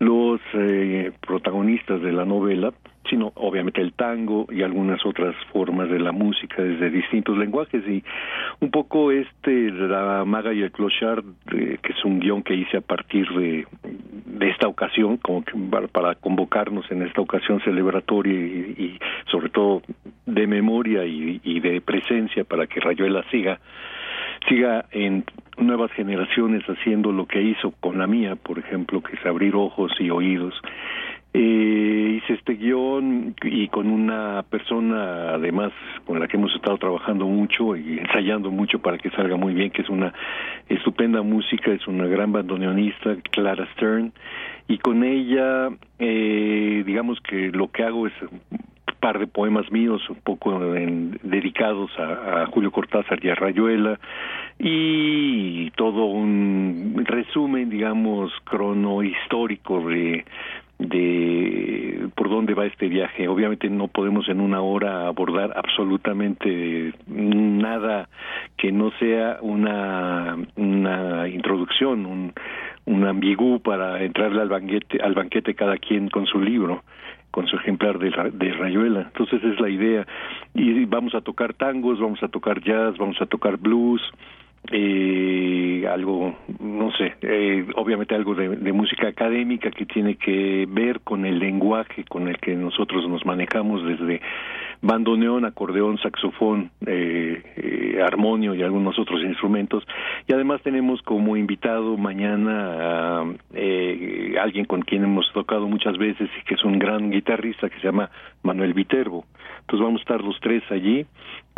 los 0.00 0.40
eh, 0.54 1.12
protagonistas 1.20 2.00
de 2.00 2.10
la 2.10 2.24
novela, 2.24 2.72
sino 3.08 3.32
obviamente 3.34 3.82
el 3.82 3.92
tango 3.92 4.46
y 4.50 4.62
algunas 4.62 5.04
otras 5.04 5.34
formas 5.52 5.90
de 5.90 5.98
la 5.98 6.10
música 6.10 6.62
desde 6.62 6.90
distintos 6.90 7.36
lenguajes. 7.36 7.86
Y 7.86 8.02
un 8.60 8.70
poco 8.70 9.12
este 9.12 9.70
la 9.70 10.24
maga 10.24 10.54
y 10.54 10.62
el 10.62 10.72
clochard 10.72 11.24
eh, 11.52 11.78
que 11.82 11.92
es 11.92 12.04
un 12.04 12.18
guion 12.18 12.42
que 12.42 12.54
hice 12.54 12.78
a 12.78 12.80
partir 12.80 13.28
de, 13.30 13.66
de 14.24 14.48
esta 14.48 14.68
ocasión 14.68 15.18
como 15.18 15.44
que 15.44 15.52
para, 15.92 16.14
convocarnos 16.14 16.90
en 16.90 17.02
esta 17.02 17.20
ocasión 17.20 17.60
celebratoria 17.60 18.32
y, 18.32 18.74
y 18.78 18.98
sobre 19.30 19.50
todo 19.50 19.82
de 20.24 20.46
memoria 20.46 21.04
y, 21.04 21.42
y 21.44 21.60
de 21.60 21.82
presencia 21.82 22.44
para 22.44 22.66
que 22.66 22.80
Rayuela 22.80 23.22
siga 23.30 23.60
siga 24.50 24.84
en 24.90 25.24
nuevas 25.58 25.92
generaciones 25.92 26.64
haciendo 26.64 27.12
lo 27.12 27.26
que 27.26 27.40
hizo 27.40 27.70
con 27.80 27.98
la 27.98 28.06
mía, 28.08 28.34
por 28.34 28.58
ejemplo, 28.58 29.00
que 29.00 29.14
es 29.14 29.24
abrir 29.24 29.54
ojos 29.54 29.92
y 30.00 30.10
oídos. 30.10 30.54
Eh, 31.32 32.20
hice 32.20 32.32
este 32.32 32.54
guion 32.54 33.36
y 33.44 33.68
con 33.68 33.86
una 33.86 34.42
persona 34.50 35.34
además 35.34 35.70
con 36.04 36.18
la 36.18 36.26
que 36.26 36.36
hemos 36.36 36.52
estado 36.56 36.76
trabajando 36.78 37.24
mucho 37.24 37.76
y 37.76 38.00
ensayando 38.00 38.50
mucho 38.50 38.80
para 38.80 38.98
que 38.98 39.10
salga 39.10 39.36
muy 39.36 39.54
bien, 39.54 39.70
que 39.70 39.82
es 39.82 39.88
una 39.88 40.12
estupenda 40.68 41.22
música, 41.22 41.70
es 41.70 41.86
una 41.86 42.06
gran 42.06 42.32
bandoneonista, 42.32 43.14
Clara 43.30 43.68
Stern, 43.74 44.12
y 44.66 44.78
con 44.78 45.04
ella, 45.04 45.68
eh, 46.00 46.82
digamos 46.84 47.20
que 47.20 47.52
lo 47.52 47.70
que 47.70 47.84
hago 47.84 48.08
es 48.08 48.14
par 49.00 49.18
de 49.18 49.26
poemas 49.26 49.70
míos, 49.72 50.02
un 50.08 50.20
poco 50.22 50.58
dedicados 50.60 51.90
a, 51.98 52.46
Julio 52.46 52.70
Cortázar 52.70 53.24
y 53.24 53.30
a 53.30 53.34
Rayuela, 53.34 53.98
y 54.58 55.70
todo 55.72 56.04
un 56.04 57.02
resumen, 57.06 57.70
digamos, 57.70 58.30
crono 58.44 59.02
histórico 59.02 59.80
de, 59.88 60.24
de 60.78 62.08
por 62.14 62.28
dónde 62.28 62.54
va 62.54 62.66
este 62.66 62.88
viaje. 62.88 63.26
Obviamente 63.28 63.68
no 63.70 63.88
podemos 63.88 64.28
en 64.28 64.40
una 64.40 64.60
hora 64.60 65.06
abordar 65.06 65.52
absolutamente 65.56 66.92
nada 67.06 68.08
que 68.56 68.70
no 68.70 68.90
sea 68.98 69.38
una, 69.40 70.36
una 70.56 71.28
introducción, 71.28 72.06
un, 72.06 72.32
un 72.84 73.06
ambigú 73.06 73.60
para 73.60 74.02
entrarle 74.02 74.42
al 74.42 74.48
banquete, 74.48 75.00
al 75.02 75.14
banquete 75.14 75.54
cada 75.54 75.76
quien 75.78 76.08
con 76.08 76.26
su 76.26 76.40
libro 76.40 76.82
con 77.30 77.46
su 77.46 77.56
ejemplar 77.56 77.98
de, 77.98 78.10
de 78.32 78.52
Rayuela. 78.52 79.02
Entonces 79.02 79.42
es 79.44 79.60
la 79.60 79.68
idea. 79.68 80.06
Y 80.54 80.84
vamos 80.84 81.14
a 81.14 81.20
tocar 81.20 81.54
tangos, 81.54 82.00
vamos 82.00 82.22
a 82.22 82.28
tocar 82.28 82.60
jazz, 82.62 82.96
vamos 82.98 83.20
a 83.20 83.26
tocar 83.26 83.56
blues, 83.56 84.02
eh, 84.70 85.86
algo, 85.90 86.36
no 86.60 86.92
sé, 86.92 87.14
eh, 87.22 87.66
obviamente 87.76 88.14
algo 88.14 88.34
de, 88.34 88.56
de, 88.56 88.72
música 88.72 89.08
académica 89.08 89.70
que 89.70 89.86
tiene 89.86 90.16
que 90.16 90.66
ver 90.68 91.00
con 91.00 91.24
el 91.24 91.38
lenguaje 91.38 92.04
con 92.04 92.28
el 92.28 92.38
que 92.38 92.54
nosotros 92.54 93.08
nos 93.08 93.24
manejamos 93.24 93.82
desde 93.84 94.20
bandoneón, 94.82 95.44
acordeón, 95.44 95.98
saxofón, 95.98 96.70
eh, 96.86 97.42
eh, 97.56 98.02
armonio 98.02 98.54
y 98.54 98.62
algunos 98.62 98.98
otros 98.98 99.22
instrumentos. 99.22 99.86
Y 100.26 100.32
además 100.32 100.62
tenemos 100.62 101.02
como 101.02 101.36
invitado 101.36 101.96
mañana 101.96 103.20
a 103.20 103.24
eh, 103.54 104.36
alguien 104.40 104.64
con 104.64 104.82
quien 104.82 105.04
hemos 105.04 105.30
tocado 105.32 105.68
muchas 105.68 105.98
veces 105.98 106.30
y 106.40 106.44
que 106.44 106.54
es 106.54 106.64
un 106.64 106.78
gran 106.78 107.10
guitarrista 107.10 107.68
que 107.68 107.78
se 107.80 107.86
llama 107.86 108.10
Manuel 108.42 108.74
Viterbo. 108.74 109.26
Entonces 109.60 109.84
vamos 109.84 110.00
a 110.00 110.02
estar 110.02 110.22
los 110.22 110.38
tres 110.40 110.62
allí 110.70 111.06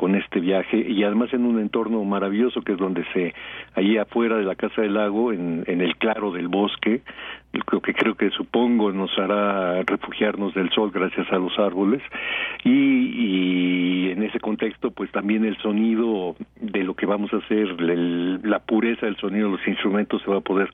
con 0.03 0.17
este 0.17 0.41
viaje 0.41 0.79
y 0.79 1.05
además 1.05 1.33
en 1.33 1.45
un 1.45 1.61
entorno 1.61 2.03
maravilloso 2.03 2.61
que 2.63 2.73
es 2.73 2.79
donde 2.79 3.05
se, 3.13 3.33
allí 3.77 3.99
afuera 3.99 4.37
de 4.37 4.43
la 4.43 4.57
Casa 4.57 4.83
del 4.83 4.95
Lago, 4.95 5.33
en, 5.33 5.63
en 5.69 5.81
el 5.81 5.95
claro 5.97 6.33
del 6.33 6.49
bosque, 6.49 7.03
lo 7.71 7.81
que 7.81 7.95
creo 7.95 8.17
que 8.17 8.31
supongo 8.31 8.91
nos 8.91 9.17
hará 9.17 9.81
refugiarnos 9.85 10.55
del 10.55 10.71
sol 10.71 10.91
gracias 10.93 11.31
a 11.31 11.39
los 11.39 11.57
árboles 11.57 12.03
y, 12.65 14.09
y 14.09 14.11
en 14.11 14.25
ese 14.25 14.41
contexto 14.41 14.91
pues 14.91 15.09
también 15.13 15.45
el 15.45 15.57
sonido 15.59 16.35
de 16.61 16.83
lo 16.83 16.95
que 16.97 17.07
vamos 17.07 17.33
a 17.33 17.37
hacer, 17.37 17.81
la 17.81 18.59
pureza 18.59 19.07
del 19.07 19.17
sonido 19.19 19.53
de 19.53 19.57
los 19.59 19.69
instrumentos 19.69 20.21
se 20.23 20.29
va 20.33 20.39
a 20.39 20.41
poder 20.41 20.69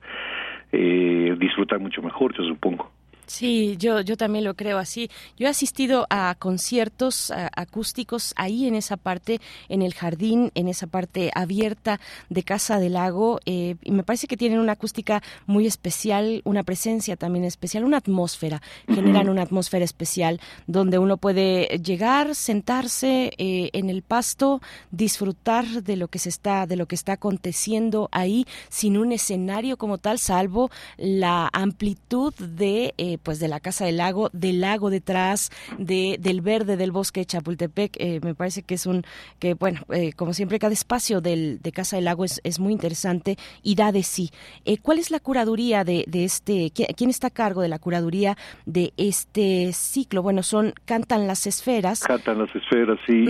eh, 0.71 1.35
disfrutar 1.37 1.79
mucho 1.79 2.01
mejor, 2.01 2.35
yo 2.35 2.43
supongo. 2.45 2.89
Sí, 3.29 3.77
yo, 3.77 4.01
yo 4.01 4.17
también 4.17 4.43
lo 4.43 4.55
creo 4.55 4.77
así. 4.77 5.09
Yo 5.37 5.47
he 5.47 5.49
asistido 5.49 6.07
a 6.09 6.35
conciertos 6.37 7.31
acústicos 7.55 8.33
ahí 8.35 8.67
en 8.67 8.75
esa 8.75 8.97
parte, 8.97 9.39
en 9.69 9.83
el 9.83 9.93
jardín, 9.93 10.51
en 10.55 10.67
esa 10.67 10.87
parte 10.87 11.31
abierta 11.35 11.99
de 12.29 12.43
Casa 12.43 12.79
del 12.79 12.93
Lago, 12.93 13.39
eh, 13.45 13.75
y 13.83 13.91
me 13.91 14.03
parece 14.03 14.25
que 14.25 14.35
tienen 14.35 14.59
una 14.59 14.73
acústica 14.73 15.21
muy 15.45 15.67
especial, 15.67 16.41
una 16.43 16.63
presencia 16.63 17.15
también 17.15 17.45
especial, 17.45 17.83
una 17.83 17.97
atmósfera, 17.97 18.61
generan 18.87 19.29
una 19.29 19.43
atmósfera 19.43 19.85
especial 19.85 20.39
donde 20.65 20.97
uno 20.97 21.17
puede 21.17 21.79
llegar, 21.83 22.33
sentarse 22.33 23.31
eh, 23.37 23.69
en 23.73 23.89
el 23.89 24.01
pasto, 24.01 24.61
disfrutar 24.89 25.65
de 25.83 25.95
lo 25.95 26.07
que 26.07 26.17
se 26.19 26.29
está, 26.29 26.65
de 26.65 26.75
lo 26.75 26.87
que 26.87 26.95
está 26.95 27.13
aconteciendo 27.13 28.09
ahí, 28.11 28.45
sin 28.69 28.97
un 28.97 29.11
escenario 29.11 29.77
como 29.77 29.99
tal, 29.99 30.17
salvo 30.17 30.71
la 30.97 31.49
amplitud 31.53 32.33
de 32.35 32.95
eh, 32.97 33.18
pues 33.21 33.39
de 33.39 33.47
la 33.47 33.59
Casa 33.59 33.85
del 33.85 33.97
Lago, 33.97 34.29
del 34.33 34.61
lago 34.61 34.89
detrás, 34.89 35.51
de, 35.77 36.17
del 36.19 36.41
verde 36.41 36.77
del 36.77 36.91
bosque 36.91 37.21
de 37.21 37.25
Chapultepec. 37.25 37.95
Eh, 37.99 38.19
me 38.23 38.35
parece 38.35 38.63
que 38.63 38.75
es 38.75 38.85
un, 38.85 39.03
que 39.39 39.53
bueno, 39.53 39.81
eh, 39.93 40.13
como 40.13 40.33
siempre, 40.33 40.59
cada 40.59 40.73
espacio 40.73 41.21
del, 41.21 41.59
de 41.61 41.71
Casa 41.71 41.95
del 41.97 42.05
Lago 42.05 42.25
es, 42.25 42.41
es 42.43 42.59
muy 42.59 42.73
interesante 42.73 43.37
y 43.63 43.75
da 43.75 43.91
de 43.91 44.03
sí. 44.03 44.29
Eh, 44.65 44.77
¿Cuál 44.81 44.99
es 44.99 45.11
la 45.11 45.19
curaduría 45.19 45.83
de, 45.83 46.05
de 46.07 46.23
este, 46.23 46.71
quién 46.71 47.09
está 47.09 47.27
a 47.27 47.31
cargo 47.31 47.61
de 47.61 47.67
la 47.67 47.79
curaduría 47.79 48.35
de 48.65 48.93
este 48.97 49.71
ciclo? 49.73 50.23
Bueno, 50.23 50.43
son 50.43 50.73
Cantan 50.85 51.27
las 51.27 51.47
Esferas. 51.47 52.03
Cantan 52.03 52.39
las 52.39 52.55
Esferas, 52.55 52.99
sí. 53.05 53.25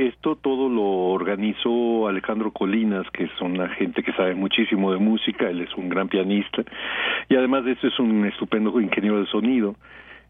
esto 0.00 0.36
todo 0.36 0.68
lo 0.68 0.82
organizó 0.82 2.08
Alejandro 2.08 2.52
Colinas, 2.52 3.06
que 3.12 3.24
es 3.24 3.40
una 3.40 3.68
gente 3.70 4.02
que 4.02 4.12
sabe 4.12 4.34
muchísimo 4.34 4.92
de 4.92 4.98
música, 4.98 5.48
él 5.48 5.60
es 5.62 5.74
un 5.76 5.88
gran 5.88 6.08
pianista 6.08 6.62
y 7.28 7.34
además 7.34 7.64
de 7.64 7.72
eso 7.72 7.86
es 7.86 7.98
un 7.98 8.24
estupendo 8.26 8.72
ingeniero 8.96 9.20
de 9.20 9.26
sonido 9.26 9.76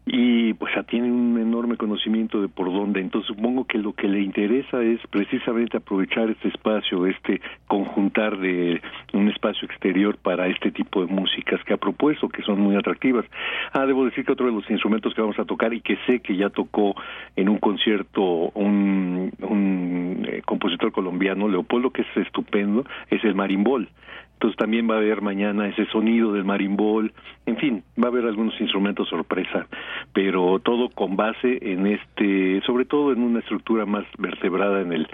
y 0.09 0.53
pues 0.53 0.73
ya 0.73 0.83
tiene 0.83 1.11
un 1.11 1.37
enorme 1.37 1.75
conocimiento 1.75 2.41
de 2.41 2.47
por 2.47 2.71
dónde. 2.71 3.01
Entonces 3.01 3.27
supongo 3.27 3.65
que 3.65 3.77
lo 3.77 3.91
que 3.91 4.07
le 4.07 4.21
interesa 4.21 4.81
es 4.81 5.01
precisamente 5.09 5.77
aprovechar 5.77 6.29
este 6.29 6.47
espacio, 6.47 7.05
este 7.05 7.41
conjuntar 7.67 8.37
de 8.37 8.81
un 9.13 9.27
espacio 9.27 9.67
exterior 9.67 10.17
para 10.17 10.47
este 10.47 10.71
tipo 10.71 11.05
de 11.05 11.13
músicas 11.13 11.61
que 11.65 11.73
ha 11.73 11.77
propuesto, 11.77 12.29
que 12.29 12.41
son 12.43 12.61
muy 12.61 12.77
atractivas. 12.77 13.25
Ah, 13.73 13.85
debo 13.85 14.05
decir 14.05 14.23
que 14.23 14.31
otro 14.31 14.45
de 14.45 14.53
los 14.53 14.69
instrumentos 14.69 15.13
que 15.13 15.21
vamos 15.21 15.39
a 15.39 15.45
tocar 15.45 15.73
y 15.73 15.81
que 15.81 15.97
sé 16.07 16.21
que 16.21 16.37
ya 16.37 16.49
tocó 16.49 16.95
en 17.35 17.49
un 17.49 17.57
concierto 17.57 18.21
un, 18.53 19.33
un 19.41 20.25
eh, 20.25 20.41
compositor 20.45 20.93
colombiano, 20.93 21.49
Leopoldo, 21.49 21.91
que 21.91 22.03
es 22.03 22.17
estupendo, 22.17 22.85
es 23.09 23.21
el 23.25 23.35
marimbol. 23.35 23.89
Entonces 24.37 24.57
también 24.57 24.87
va 24.87 24.93
a 24.93 24.97
haber 24.97 25.23
mañana 25.23 25.67
ese 25.67 25.87
sonido 25.87 26.31
del 26.31 26.45
marimbol, 26.45 27.11
en 27.47 27.57
fin, 27.57 27.83
va 27.99 28.05
a 28.05 28.11
haber 28.11 28.25
algunos 28.25 28.53
instrumentos 28.61 29.09
sorpresa, 29.09 29.65
pero 30.13 30.59
todo 30.59 30.89
con 30.89 31.15
base 31.15 31.57
en 31.59 31.87
este, 31.87 32.61
sobre 32.61 32.85
todo 32.85 33.11
en 33.11 33.23
una 33.23 33.39
estructura 33.39 33.87
más 33.87 34.05
vertebrada 34.19 34.81
en 34.81 34.93
el 34.93 35.07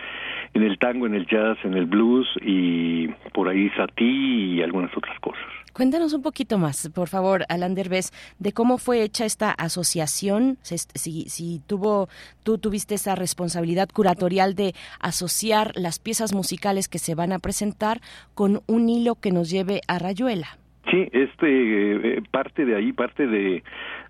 en 0.53 0.63
el 0.63 0.77
tango, 0.77 1.07
en 1.07 1.15
el 1.15 1.25
jazz, 1.25 1.57
en 1.63 1.73
el 1.73 1.85
blues 1.85 2.27
y 2.41 3.07
por 3.33 3.47
ahí 3.47 3.69
satí 3.77 4.55
y 4.55 4.61
algunas 4.61 4.95
otras 4.95 5.17
cosas. 5.21 5.62
Cuéntanos 5.73 6.13
un 6.13 6.21
poquito 6.21 6.59
más, 6.59 6.89
por 6.93 7.07
favor, 7.07 7.45
Alan 7.49 7.73
Derbez, 7.73 8.11
de 8.37 8.51
cómo 8.51 8.77
fue 8.77 9.01
hecha 9.01 9.25
esta 9.25 9.51
asociación, 9.51 10.57
si, 10.61 10.77
si 11.29 11.61
tuvo, 11.65 12.09
tú 12.43 12.59
tuviste 12.59 12.93
esa 12.95 13.15
responsabilidad 13.15 13.89
curatorial 13.91 14.53
de 14.53 14.75
asociar 14.99 15.71
las 15.75 15.97
piezas 15.97 16.33
musicales 16.33 16.87
que 16.87 16.99
se 16.99 17.15
van 17.15 17.31
a 17.31 17.39
presentar 17.39 18.01
con 18.35 18.61
un 18.67 18.87
hilo 18.87 19.15
que 19.15 19.31
nos 19.31 19.49
lleve 19.49 19.81
a 19.87 19.97
Rayuela. 19.97 20.59
Sí, 20.91 21.09
este 21.11 22.17
eh, 22.17 22.21
parte 22.29 22.65
de 22.65 22.75
ahí, 22.75 22.91
parte 22.93 23.25
de, 23.25 23.63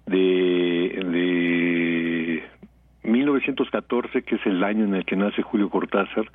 de 0.08 1.00
1914, 3.04 4.24
que 4.24 4.36
es 4.36 4.46
el 4.46 4.64
año 4.64 4.86
en 4.86 4.96
el 4.96 5.06
que 5.06 5.16
nace 5.16 5.42
Julio 5.42 5.70
Cortázar, 5.70 6.26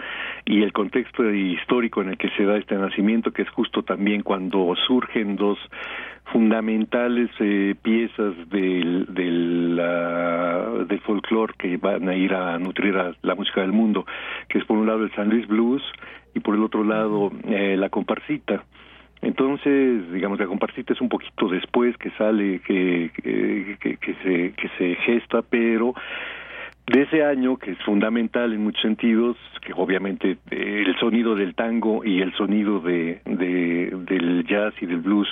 y 0.44 0.62
el 0.62 0.72
contexto 0.72 1.28
histórico 1.30 2.02
en 2.02 2.10
el 2.10 2.18
que 2.18 2.30
se 2.30 2.44
da 2.44 2.56
este 2.56 2.76
nacimiento, 2.76 3.32
que 3.32 3.42
es 3.42 3.50
justo 3.50 3.82
también 3.82 4.22
cuando 4.22 4.74
surgen 4.86 5.36
dos 5.36 5.58
fundamentales 6.32 7.30
eh, 7.40 7.74
piezas 7.80 8.34
del, 8.50 9.06
del, 9.08 9.76
del 10.86 11.00
folclore 11.00 11.55
que 11.58 11.76
van 11.78 12.08
a 12.08 12.14
ir 12.14 12.34
a 12.34 12.58
nutrir 12.58 12.97
a 12.97 13.14
la 13.22 13.34
música 13.34 13.62
del 13.62 13.72
mundo, 13.72 14.05
que 14.48 14.58
es 14.58 14.64
por 14.64 14.76
un 14.76 14.86
lado 14.86 15.05
el 15.05 15.14
San 15.14 15.30
Luis 15.30 15.47
Blues 15.47 15.82
y 16.34 16.40
por 16.40 16.55
el 16.55 16.62
otro 16.62 16.84
lado 16.84 17.30
eh, 17.47 17.76
la 17.78 17.88
comparsita. 17.88 18.64
Entonces, 19.20 20.12
digamos, 20.12 20.38
la 20.38 20.47
comparsita 20.47 20.92
es 20.92 21.00
un 21.00 21.08
poquito 21.08 21.48
después 21.48 21.97
que 21.97 22.10
sale, 22.10 22.60
que, 22.60 23.10
que, 23.14 23.97
que, 23.97 24.14
se, 24.22 24.52
que 24.52 24.68
se 24.78 24.94
gesta, 24.97 25.42
pero 25.42 25.94
de 26.89 27.02
ese 27.02 27.23
año, 27.23 27.57
que 27.58 27.73
es 27.73 27.78
fundamental 27.84 28.52
en 28.52 28.65
muchos 28.65 28.83
sentidos, 28.83 29.36
que 29.60 29.73
obviamente 29.75 30.39
eh, 30.50 30.84
el 30.86 30.97
sonido 30.99 31.34
del 31.34 31.55
tango 31.55 32.05
y 32.05 32.23
el 32.23 32.33
sonido 32.34 32.81
de, 32.81 33.20
de, 33.25 33.92
del 34.07 34.47
jazz 34.47 34.75
y 34.81 34.86
del 34.86 35.00
blues 35.00 35.28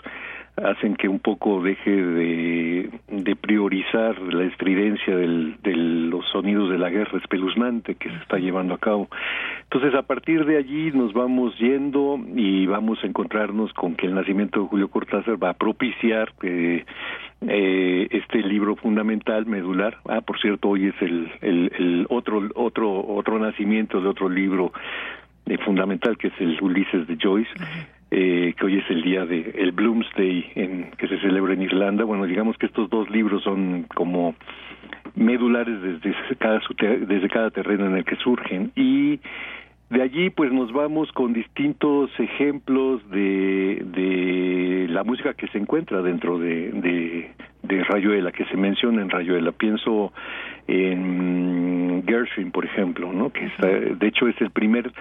hacen 0.56 0.96
que 0.96 1.08
un 1.08 1.18
poco 1.18 1.62
deje 1.62 1.90
de, 1.90 2.90
priorizar 3.40 4.18
la 4.20 4.44
estridencia 4.44 5.16
de 5.16 5.76
los 5.76 6.26
sonidos 6.30 6.70
de 6.70 6.78
la 6.78 6.90
guerra 6.90 7.18
espeluznante 7.18 7.94
que 7.94 8.08
se 8.08 8.16
está 8.16 8.38
llevando 8.38 8.74
a 8.74 8.78
cabo. 8.78 9.08
Entonces, 9.64 9.94
a 9.94 10.02
partir 10.02 10.44
de 10.44 10.56
allí 10.56 10.90
nos 10.92 11.12
vamos 11.12 11.56
yendo 11.58 12.18
y 12.34 12.66
vamos 12.66 12.98
a 13.02 13.06
encontrarnos 13.06 13.72
con 13.74 13.94
que 13.94 14.06
el 14.06 14.14
nacimiento 14.14 14.60
de 14.60 14.66
Julio 14.66 14.88
Cortázar 14.88 15.42
va 15.42 15.50
a 15.50 15.54
propiciar 15.54 16.32
que 16.40 16.84
eh, 17.46 18.08
este 18.10 18.38
libro 18.38 18.76
fundamental, 18.76 19.46
medular. 19.46 19.98
Ah, 20.08 20.22
por 20.22 20.40
cierto, 20.40 20.70
hoy 20.70 20.86
es 20.86 21.02
el, 21.02 21.30
el, 21.42 21.72
el 21.78 22.06
otro, 22.08 22.42
otro, 22.54 23.06
otro 23.06 23.38
nacimiento 23.38 24.00
de 24.00 24.08
otro 24.08 24.28
libro 24.28 24.72
eh, 25.46 25.58
fundamental 25.58 26.16
que 26.18 26.28
es 26.28 26.34
el 26.40 26.58
Ulises 26.60 27.06
de 27.06 27.16
Joyce. 27.22 27.50
Eh, 28.08 28.54
que 28.56 28.64
hoy 28.64 28.78
es 28.78 28.88
el 28.88 29.02
día 29.02 29.26
de 29.26 29.52
el 29.58 29.72
Bloomsday 29.72 30.52
en, 30.54 30.90
que 30.92 31.08
se 31.08 31.18
celebra 31.18 31.54
en 31.54 31.62
Irlanda. 31.62 32.04
Bueno, 32.04 32.24
digamos 32.24 32.56
que 32.56 32.66
estos 32.66 32.88
dos 32.88 33.10
libros 33.10 33.42
son 33.42 33.84
como 33.94 34.36
medulares 35.16 35.82
desde 35.82 36.36
cada, 36.38 36.60
desde 36.78 37.28
cada 37.28 37.50
terreno 37.50 37.86
en 37.86 37.96
el 37.96 38.04
que 38.04 38.14
surgen 38.16 38.70
y 38.76 39.18
de 39.90 40.02
allí 40.02 40.30
pues 40.30 40.52
nos 40.52 40.72
vamos 40.72 41.10
con 41.12 41.32
distintos 41.32 42.10
ejemplos 42.18 43.08
de, 43.10 43.82
de 43.84 44.86
la 44.88 45.04
música 45.04 45.34
que 45.34 45.48
se 45.48 45.58
encuentra 45.58 46.02
dentro 46.02 46.38
de, 46.38 46.70
de, 46.72 47.30
de 47.62 47.84
Rayuela, 47.84 48.32
que 48.32 48.44
se 48.46 48.56
menciona 48.56 49.02
en 49.02 49.10
Rayuela. 49.10 49.52
Pienso 49.52 50.12
en 50.66 52.04
Gershwin, 52.06 52.50
por 52.50 52.64
ejemplo, 52.64 53.12
¿no? 53.12 53.30
que 53.30 53.46
está, 53.46 53.68
de 53.68 54.06
hecho 54.06 54.28
es 54.28 54.40
el 54.40 54.50
primer 54.50 54.92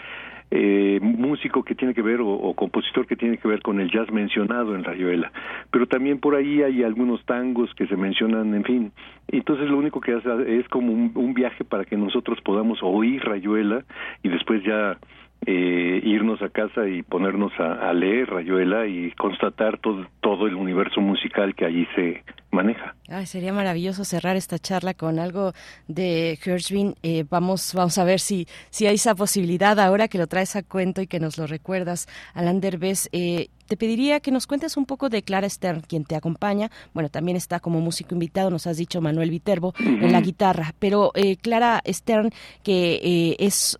eh, 0.51 0.99
músico 1.01 1.64
que 1.64 1.75
tiene 1.75 1.93
que 1.93 2.01
ver 2.01 2.19
o, 2.22 2.53
compositor 2.53 3.07
que 3.07 3.15
tiene 3.15 3.38
que 3.38 3.48
ver 3.48 3.61
con 3.61 3.80
el 3.80 3.90
jazz 3.91 4.11
mencionado 4.11 4.75
en 4.75 4.83
Rayuela. 4.83 5.32
Pero 5.72 5.88
también 5.88 6.19
por 6.19 6.35
ahí 6.35 6.61
hay 6.61 6.83
algunos 6.83 7.24
tangos 7.25 7.74
que 7.75 7.88
se 7.88 7.98
mencionan, 7.98 8.53
en 8.53 8.64
fin. 8.64 8.91
Entonces 9.27 9.69
lo 9.69 9.77
único 9.77 9.99
que 9.99 10.14
hace 10.14 10.59
es 10.59 10.67
como 10.69 10.93
un, 10.93 11.33
viaje 11.33 11.65
para 11.65 11.83
que 11.83 11.98
nosotros 11.98 12.40
podamos 12.41 12.80
oír 12.82 13.22
Rayuela 13.24 13.83
y 14.24 14.30
después 14.30 14.64
ya 14.64 14.98
eh, 15.45 16.01
irnos 16.03 16.41
a 16.41 16.49
casa 16.49 16.88
y 16.88 17.03
ponernos 17.03 17.51
a, 17.59 17.93
leer 17.93 18.30
Rayuela 18.30 18.88
y 18.88 19.11
constatar 19.11 19.77
todo, 19.80 20.07
todo 20.22 20.48
el 20.48 20.56
universo 20.56 21.01
musical 21.01 21.56
que 21.56 21.65
allí 21.65 21.88
se 21.95 22.24
maneja. 22.51 22.95
Ay, 23.09 23.27
sería 23.27 23.53
maravilloso 23.53 24.03
cerrar 24.06 24.35
esta 24.35 24.57
charla 24.57 24.93
con 24.93 25.19
algo 25.19 25.53
de 25.88 26.40
Gershwin. 26.41 26.95
Eh, 27.03 27.25
vamos, 27.30 27.74
vamos 27.75 27.98
a 27.98 28.03
ver 28.03 28.19
si, 28.19 28.48
si 28.69 28.88
hay 28.88 28.95
esa 28.95 29.14
posibilidad 29.14 29.80
ahora 29.80 30.07
que 30.07 30.17
lo 30.17 30.27
traes 30.27 30.56
a 30.56 30.64
cuento 30.64 31.01
y 31.01 31.07
que 31.07 31.19
nos 31.19 31.38
lo 31.38 31.45
recuerdas, 31.45 32.07
Alan 32.33 32.59
Derbez. 32.59 33.09
Eh, 33.11 33.49
te 33.67 33.77
pediría 33.77 34.19
que 34.19 34.31
nos 34.31 34.47
cuentes 34.47 34.77
un 34.77 34.85
poco 34.85 35.09
de 35.09 35.23
Clara 35.23 35.49
Stern, 35.49 35.81
quien 35.81 36.05
te 36.05 36.15
acompaña. 36.15 36.69
Bueno, 36.93 37.09
también 37.09 37.37
está 37.37 37.59
como 37.59 37.81
músico 37.81 38.13
invitado, 38.13 38.49
nos 38.49 38.67
has 38.67 38.77
dicho 38.77 39.01
Manuel 39.01 39.29
Viterbo 39.29 39.73
en 39.79 40.11
la 40.11 40.21
guitarra. 40.21 40.73
Pero 40.79 41.11
eh, 41.15 41.37
Clara 41.37 41.81
Stern, 41.87 42.29
que 42.63 42.95
eh, 42.95 43.35
es 43.39 43.77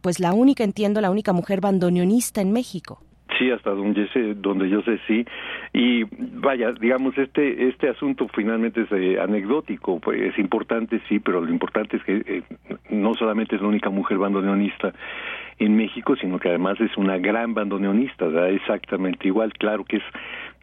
pues 0.00 0.20
la 0.20 0.32
única, 0.32 0.64
entiendo, 0.64 1.00
la 1.00 1.10
única 1.10 1.32
mujer 1.32 1.60
bandoneonista 1.60 2.40
en 2.40 2.52
México. 2.52 3.02
Sí, 3.38 3.50
hasta 3.50 3.70
donde 3.70 4.00
yo 4.00 4.06
sé, 4.12 4.34
donde 4.34 4.68
yo 4.68 4.80
sé 4.82 4.98
sí. 5.06 5.24
Y 5.72 6.04
vaya, 6.10 6.72
digamos, 6.72 7.16
este 7.18 7.68
este 7.68 7.88
asunto 7.88 8.28
finalmente 8.34 8.82
es 8.82 8.92
eh, 8.92 9.20
anecdótico, 9.20 10.00
pues, 10.00 10.20
es 10.20 10.38
importante 10.38 11.00
sí, 11.08 11.18
pero 11.18 11.40
lo 11.40 11.50
importante 11.50 11.98
es 11.98 12.04
que 12.04 12.22
eh, 12.26 12.42
no 12.90 13.14
solamente 13.14 13.56
es 13.56 13.62
la 13.62 13.68
única 13.68 13.90
mujer 13.90 14.18
bandoneonista 14.18 14.92
en 15.58 15.76
México, 15.76 16.16
sino 16.16 16.38
que 16.38 16.48
además 16.48 16.80
es 16.80 16.96
una 16.96 17.18
gran 17.18 17.52
bandoneonista, 17.52 18.30
da 18.30 18.48
exactamente 18.48 19.26
igual, 19.26 19.52
claro 19.54 19.84
que 19.84 19.96
es 19.96 20.04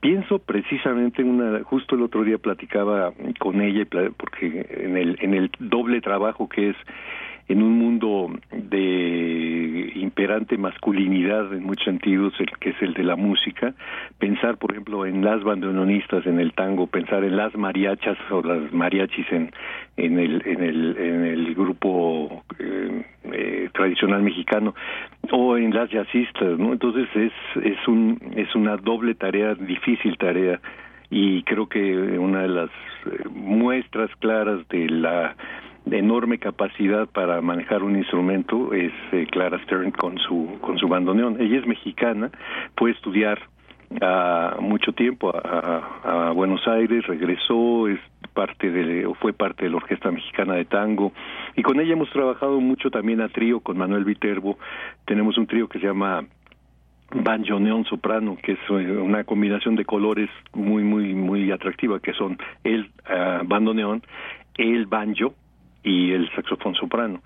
pienso 0.02 0.40
precisamente 0.40 1.24
una 1.24 1.64
justo 1.64 1.96
el 1.96 2.04
otro 2.04 2.24
día 2.24 2.38
platicaba 2.38 3.12
con 3.40 3.62
ella 3.62 3.86
porque 4.18 4.66
en 4.70 4.98
el 4.98 5.18
en 5.22 5.34
el 5.34 5.50
doble 5.60 6.02
trabajo 6.02 6.48
que 6.48 6.70
es 6.70 6.76
en 7.48 7.62
un 7.62 7.78
mundo 7.78 8.32
de 8.52 9.92
imperante 9.96 10.58
masculinidad 10.58 11.54
en 11.54 11.64
muchos 11.64 11.86
sentidos, 11.86 12.34
el 12.40 12.50
que 12.60 12.72
es 12.72 12.82
el 12.82 12.94
de 12.94 13.04
la 13.04 13.16
música, 13.16 13.74
pensar, 14.18 14.58
por 14.58 14.72
ejemplo, 14.72 15.06
en 15.06 15.24
las 15.24 15.44
bandoneonistas 15.44 16.26
en 16.26 16.40
el 16.40 16.54
tango, 16.54 16.88
pensar 16.88 17.24
en 17.24 17.38
las 17.38 17.56
mariachas 17.56 18.18
o 18.32 18.42
las 18.42 18.74
mariachis 18.74 19.28
en, 19.32 19.52
el, 19.98 20.42
en, 20.46 20.64
el, 20.64 20.98
en 20.98 21.26
el 21.26 21.54
grupo 21.54 22.44
eh, 22.60 23.06
eh, 23.32 23.70
tradicional 23.74 24.24
mexicano 24.24 24.74
o 25.32 25.58
en 25.58 25.74
las 25.74 25.90
jazzistas, 25.90 26.58
¿no? 26.58 26.74
Entonces 26.74 27.08
es, 27.16 27.34
es, 27.64 27.88
un, 27.88 28.20
es 28.36 28.54
una 28.56 28.78
doble 28.78 29.14
tarea, 29.16 29.54
difícil 29.56 30.18
tarea 30.18 30.60
y 31.10 31.44
creo 31.44 31.68
que 31.68 32.18
una 32.18 32.42
de 32.42 32.48
las 32.48 32.70
eh, 33.06 33.30
muestras 33.32 34.10
claras 34.18 34.68
de 34.70 34.90
la 34.90 35.36
enorme 35.92 36.40
capacidad 36.40 37.08
para 37.08 37.42
manejar 37.42 37.84
un 37.84 37.96
instrumento 37.96 38.74
es 38.74 38.92
eh, 39.12 39.28
Clara 39.32 39.62
Stern 39.64 39.92
con 39.92 40.18
su 40.20 40.58
con 40.62 40.78
su 40.78 40.88
bandoneón. 40.88 41.40
Ella 41.40 41.60
es 41.60 41.68
mexicana, 41.68 42.32
fue 42.76 42.92
estudiar 42.92 43.40
a 44.02 44.58
mucho 44.60 44.94
tiempo 44.94 45.32
a, 45.34 46.32
Buenos 46.34 46.68
Aires, 46.68 47.06
regresó, 47.08 47.88
es 47.88 48.00
parte 48.34 48.70
de, 48.70 49.06
o 49.06 49.14
fue 49.14 49.32
parte 49.32 49.66
de 49.66 49.70
la 49.70 49.78
Orquesta 49.78 50.12
Mexicana 50.12 50.56
de 50.56 50.66
Tango, 50.66 51.14
y 51.56 51.62
con 51.62 51.80
ella 51.80 51.94
hemos 51.94 52.10
trabajado 52.10 52.60
mucho 52.60 52.90
también 52.90 53.22
a 53.22 53.30
trío 53.30 53.62
con 53.62 53.78
Manuel 53.78 54.04
Viterbo. 54.04 54.58
Tenemos 55.06 55.38
un 55.38 55.48
trío 55.48 55.70
que 55.70 55.80
se 55.80 55.88
llama 55.88 56.26
banjoneón 57.14 57.86
soprano, 57.86 58.38
que 58.42 58.54
es 58.54 58.60
eh, 58.70 58.98
una 58.98 59.24
combinación 59.24 59.76
de 59.76 59.86
colores 59.86 60.30
muy, 60.54 60.84
muy, 60.84 61.14
muy 61.14 61.52
atractiva, 61.52 62.00
que 62.00 62.14
son 62.14 62.38
el 62.64 62.92
uh, 63.10 63.46
bandoneón, 63.46 64.02
el 64.58 64.88
banjo, 64.88 65.34
y 65.86 66.12
el 66.12 66.30
saxofón 66.36 66.76
soprano. 66.76 67.22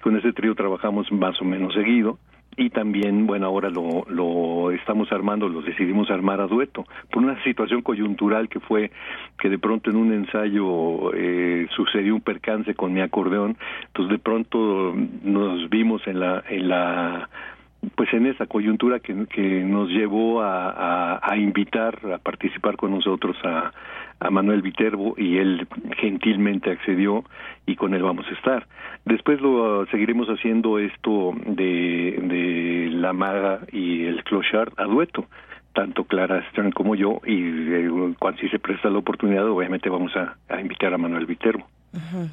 Con 0.00 0.16
ese 0.16 0.32
trío 0.32 0.54
trabajamos 0.54 1.10
más 1.12 1.38
o 1.42 1.44
menos 1.44 1.74
seguido 1.74 2.18
y 2.56 2.70
también, 2.70 3.26
bueno, 3.26 3.46
ahora 3.46 3.68
lo, 3.68 4.06
lo 4.08 4.70
estamos 4.70 5.10
armando, 5.10 5.48
lo 5.48 5.62
decidimos 5.62 6.10
armar 6.10 6.40
a 6.40 6.46
dueto, 6.46 6.86
por 7.10 7.22
una 7.22 7.42
situación 7.42 7.82
coyuntural 7.82 8.48
que 8.48 8.60
fue 8.60 8.92
que 9.38 9.48
de 9.48 9.58
pronto 9.58 9.90
en 9.90 9.96
un 9.96 10.12
ensayo 10.12 11.12
eh, 11.14 11.66
sucedió 11.74 12.14
un 12.14 12.20
percance 12.20 12.74
con 12.74 12.92
mi 12.92 13.00
acordeón, 13.00 13.56
entonces 13.86 14.12
de 14.12 14.18
pronto 14.18 14.94
nos 15.24 15.68
vimos 15.68 16.06
en 16.06 16.20
la, 16.20 16.44
en 16.48 16.68
la 16.68 17.28
pues 17.94 18.12
en 18.12 18.26
esa 18.26 18.46
coyuntura 18.46 19.00
que, 19.00 19.14
nos 19.14 19.88
llevó 19.88 20.42
a, 20.42 21.20
invitar 21.36 21.98
a 22.12 22.18
participar 22.18 22.76
con 22.76 22.92
nosotros 22.92 23.36
a, 23.44 23.72
a 24.20 24.30
Manuel 24.30 24.62
Viterbo 24.62 25.14
y 25.16 25.38
él 25.38 25.66
gentilmente 25.98 26.70
accedió 26.70 27.24
y 27.66 27.76
con 27.76 27.94
él 27.94 28.02
vamos 28.02 28.26
a 28.28 28.34
estar. 28.34 28.66
Después 29.04 29.40
lo 29.40 29.86
seguiremos 29.86 30.28
haciendo 30.28 30.78
esto 30.78 31.32
de, 31.46 32.18
de 32.22 32.88
la 32.92 33.12
maga 33.12 33.60
y 33.72 34.04
el 34.04 34.22
clochard 34.24 34.72
a 34.76 34.84
dueto 34.84 35.26
tanto 35.74 36.04
Clara 36.04 36.48
Stern 36.50 36.70
como 36.70 36.94
yo 36.94 37.20
y 37.26 37.42
eh, 37.72 37.90
cuando 38.20 38.40
si 38.40 38.48
se 38.48 38.60
presta 38.60 38.88
la 38.90 38.98
oportunidad 38.98 39.48
obviamente 39.48 39.90
vamos 39.90 40.12
a 40.14 40.60
invitar 40.60 40.94
a 40.94 40.98
Manuel 40.98 41.26
Viterbo 41.26 41.66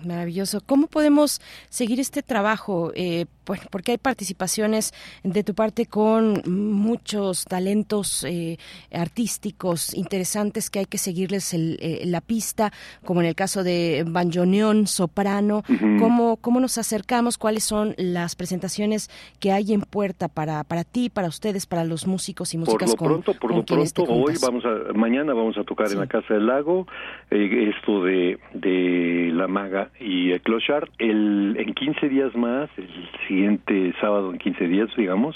maravilloso. 0.04 0.62
¿Cómo 0.66 0.88
podemos 0.88 1.42
seguir 1.70 2.00
este 2.00 2.24
trabajo? 2.24 2.92
Eh, 2.96 3.26
bueno, 3.46 3.64
porque 3.70 3.92
hay 3.92 3.98
participaciones 3.98 4.94
de 5.24 5.44
tu 5.44 5.54
parte 5.54 5.86
con 5.86 6.42
muchos 6.46 7.46
talentos 7.46 8.24
eh, 8.24 8.58
artísticos 8.94 9.94
interesantes 9.94 10.70
que 10.70 10.80
hay 10.80 10.86
que 10.86 10.98
seguirles 10.98 11.54
eh, 11.54 12.04
la 12.06 12.22
pista, 12.22 12.72
como 13.04 13.22
en 13.22 13.28
el 13.28 13.36
caso 13.36 13.64
de 13.64 14.06
Banjoneón, 14.08 14.88
Soprano. 14.88 15.64
¿Cómo, 16.00 16.38
¿Cómo 16.38 16.60
nos 16.60 16.78
acercamos? 16.78 17.38
¿Cuáles 17.38 17.64
son 17.64 17.94
las 17.98 18.36
presentaciones 18.36 19.10
que 19.40 19.52
hay 19.52 19.74
en 19.74 19.82
puerta 19.82 20.28
para, 20.28 20.64
para 20.64 20.84
ti, 20.84 21.10
para 21.10 21.28
ustedes, 21.28 21.66
para 21.66 21.84
los 21.84 22.08
músicos 22.08 22.54
y 22.54 22.58
músicas 22.58 22.96
por 22.96 23.10
lo 23.10 23.22
pronto, 23.22 23.40
por 23.40 23.56
lo 23.56 23.66
pronto, 23.66 24.04
hoy 24.04 24.36
vamos 24.42 24.64
a, 24.66 24.94
mañana 24.94 25.34
vamos 25.34 25.58
a 25.58 25.64
tocar 25.64 25.92
en 25.92 26.00
la 26.00 26.08
Casa 26.08 26.34
del 26.34 26.48
Lago 26.48 26.88
esto 27.30 28.04
de, 28.04 28.40
de 28.54 29.32
la 29.34 29.48
Maga 29.52 29.90
y 30.00 30.32
el 30.32 30.42
Clochard. 30.42 30.90
El, 30.98 31.56
en 31.60 31.74
15 31.74 32.10
días 32.10 32.36
más, 32.36 32.70
el 32.78 32.90
siguiente 33.28 33.94
sábado 34.02 34.32
en 34.32 34.40
15 34.40 34.68
días, 34.68 34.90
digamos, 34.98 35.36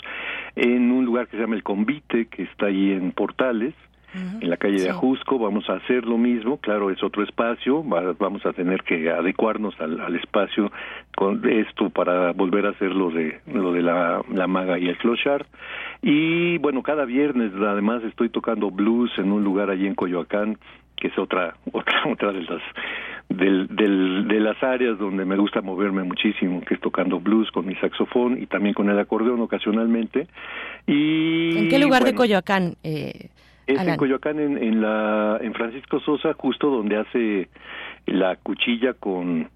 en 0.56 0.92
un 0.92 1.06
lugar 1.06 1.28
que 1.28 1.38
se 1.38 1.44
llama 1.44 1.56
El 1.56 1.64
Convite, 1.64 2.26
que 2.28 2.44
está 2.44 2.68
ahí 2.68 2.92
en 2.92 3.12
Portales, 3.12 3.74
en 4.42 4.50
la 4.50 4.56
calle 4.56 4.82
de 4.82 4.90
Ajusco, 4.90 5.38
vamos 5.38 5.70
a 5.70 5.74
hacer 5.74 6.06
lo 6.06 6.18
mismo, 6.18 6.58
claro, 6.58 6.90
es 6.90 7.04
otro 7.04 7.22
espacio, 7.24 7.84
vamos 7.84 8.46
a 8.46 8.54
tener 8.54 8.84
que 8.84 9.10
adecuarnos 9.10 9.76
al, 9.82 10.16
espacio 10.16 10.72
con 11.18 11.48
esto 11.50 11.90
para 11.90 12.32
volver 12.32 12.66
a 12.66 12.70
hacer 12.70 12.92
lo 12.92 13.12
de, 13.12 13.40
lo 13.52 13.74
de 13.74 13.82
la, 13.82 14.22
la 14.34 14.48
maga 14.48 14.80
y 14.80 14.88
el 14.88 14.98
clochard. 14.98 15.46
Y 16.02 16.58
bueno, 16.60 16.82
cada 16.82 17.04
viernes 17.04 17.52
además 17.56 18.04
estoy 18.04 18.30
tocando 18.30 18.72
blues 18.72 19.12
en 19.18 19.32
un 19.32 19.44
lugar 19.44 19.70
allí 19.70 19.86
en 19.86 19.96
Coyoacán, 19.96 20.58
que 20.96 21.08
es 21.08 21.18
otra, 21.20 21.56
otra, 21.74 22.04
otra 22.10 22.32
de 22.32 22.44
las 22.44 22.62
del, 23.30 23.68
del, 23.76 24.28
de 24.28 24.40
las 24.40 24.62
áreas 24.64 24.98
donde 24.98 25.26
me 25.26 25.38
gusta 25.38 25.62
moverme 25.62 26.04
muchísimo, 26.04 26.62
que 26.62 26.76
es 26.76 26.82
tocando 26.82 27.20
blues 27.20 27.52
con 27.52 27.66
mi 27.66 27.76
saxofón 27.76 28.42
y 28.42 28.46
también 28.46 28.74
con 28.74 28.90
el 28.90 29.00
acordeón 29.00 29.42
ocasionalmente. 29.42 30.28
Y, 30.88 31.58
¿En 31.58 31.70
qué 31.70 31.80
lugar 31.80 32.04
de 32.04 32.14
Coyoacán? 32.14 32.76
Eh, 32.84 33.30
es 33.68 33.80
en 33.80 33.96
Coyoacán, 33.98 34.40
en, 34.40 34.58
en, 34.58 34.82
la, 34.82 35.40
en 35.42 35.54
Francisco 35.54 36.00
Sosa, 36.00 36.34
justo 36.34 36.70
donde 36.70 36.98
hace 36.98 37.50
la 38.06 38.36
cuchilla 38.36 38.94
con 38.94 39.50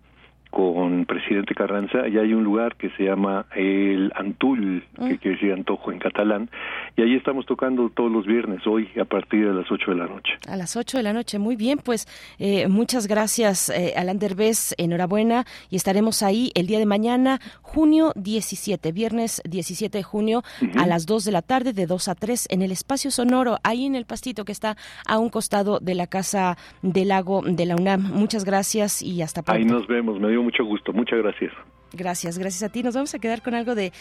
con 0.50 1.06
presidente 1.06 1.54
Carranza 1.54 2.08
y 2.08 2.18
hay 2.18 2.34
un 2.34 2.44
lugar 2.44 2.76
que 2.76 2.90
se 2.92 3.04
llama 3.04 3.46
el 3.56 4.12
Antul, 4.16 4.84
que 4.96 5.04
mm. 5.04 5.18
quiere 5.18 5.38
decir 5.38 5.54
antojo 5.54 5.92
en 5.92 6.00
catalán, 6.00 6.50
y 6.98 7.02
ahí 7.02 7.16
estamos 7.16 7.46
tocando 7.46 7.90
todos 7.90 8.12
los 8.12 8.26
viernes, 8.26 8.66
hoy 8.66 8.90
a 9.00 9.06
partir 9.06 9.48
de 9.48 9.54
las 9.54 9.72
8 9.72 9.92
de 9.92 9.98
la 9.98 10.08
noche. 10.08 10.34
A 10.48 10.58
las 10.58 10.76
8 10.76 10.98
de 10.98 11.04
la 11.04 11.14
noche, 11.14 11.38
muy 11.38 11.56
bien, 11.56 11.80
pues 11.84 12.08
eh, 12.40 12.68
muchas 12.68 13.08
gracias 13.08 13.70
eh, 13.70 13.94
Alan 13.96 14.18
Derbez, 14.18 14.74
enhorabuena, 14.78 15.46
y 15.70 15.76
estaremos 15.76 16.24
ahí 16.24 16.52
el 16.56 16.68
día 16.68 16.80
de 16.80 16.86
mañana, 16.86 17.40
junio 17.62 18.12
17, 18.16 18.92
viernes 18.92 19.42
17 19.48 19.98
de 19.98 20.04
junio 20.04 20.44
a 20.78 20.88
las 20.88 21.06
2 21.06 21.26
de 21.26 21.32
la 21.32 21.42
tarde, 21.42 21.74
de 21.74 21.86
2 21.86 22.08
a 22.08 22.16
3, 22.16 22.48
en 22.50 22.62
el 22.62 22.72
espacio 22.72 23.12
sonoro, 23.12 23.58
ahí 23.64 23.86
en 23.86 23.96
el 23.96 24.06
pastito 24.06 24.46
que 24.46 24.52
está 24.52 24.78
a 25.06 25.20
un 25.20 25.30
costado 25.30 25.80
de 25.80 25.96
la 25.96 26.08
Casa 26.08 26.58
del 26.82 27.10
Lago 27.10 27.42
de 27.46 27.66
la 27.66 27.76
UNAM. 27.76 28.02
Muchas 28.14 28.46
gracias 28.46 29.02
y 29.02 29.22
hasta 29.22 29.42
pronto. 29.42 29.60
Ahí 29.60 29.66
nos 29.66 29.88
vemos, 29.88 30.20
me 30.20 30.30
dio 30.30 30.39
mucho 30.44 30.64
gusto. 30.66 30.94
Muchas 30.94 31.20
gracias. 31.20 31.54
Gracias, 31.92 32.38
gracias 32.38 32.62
a 32.62 32.70
ti. 32.70 32.84
Nos 32.84 32.94
vamos 32.94 33.14
a 33.16 33.20
quedar 33.20 33.42
con 33.42 33.56
algo 33.56 33.74
de, 33.74 33.92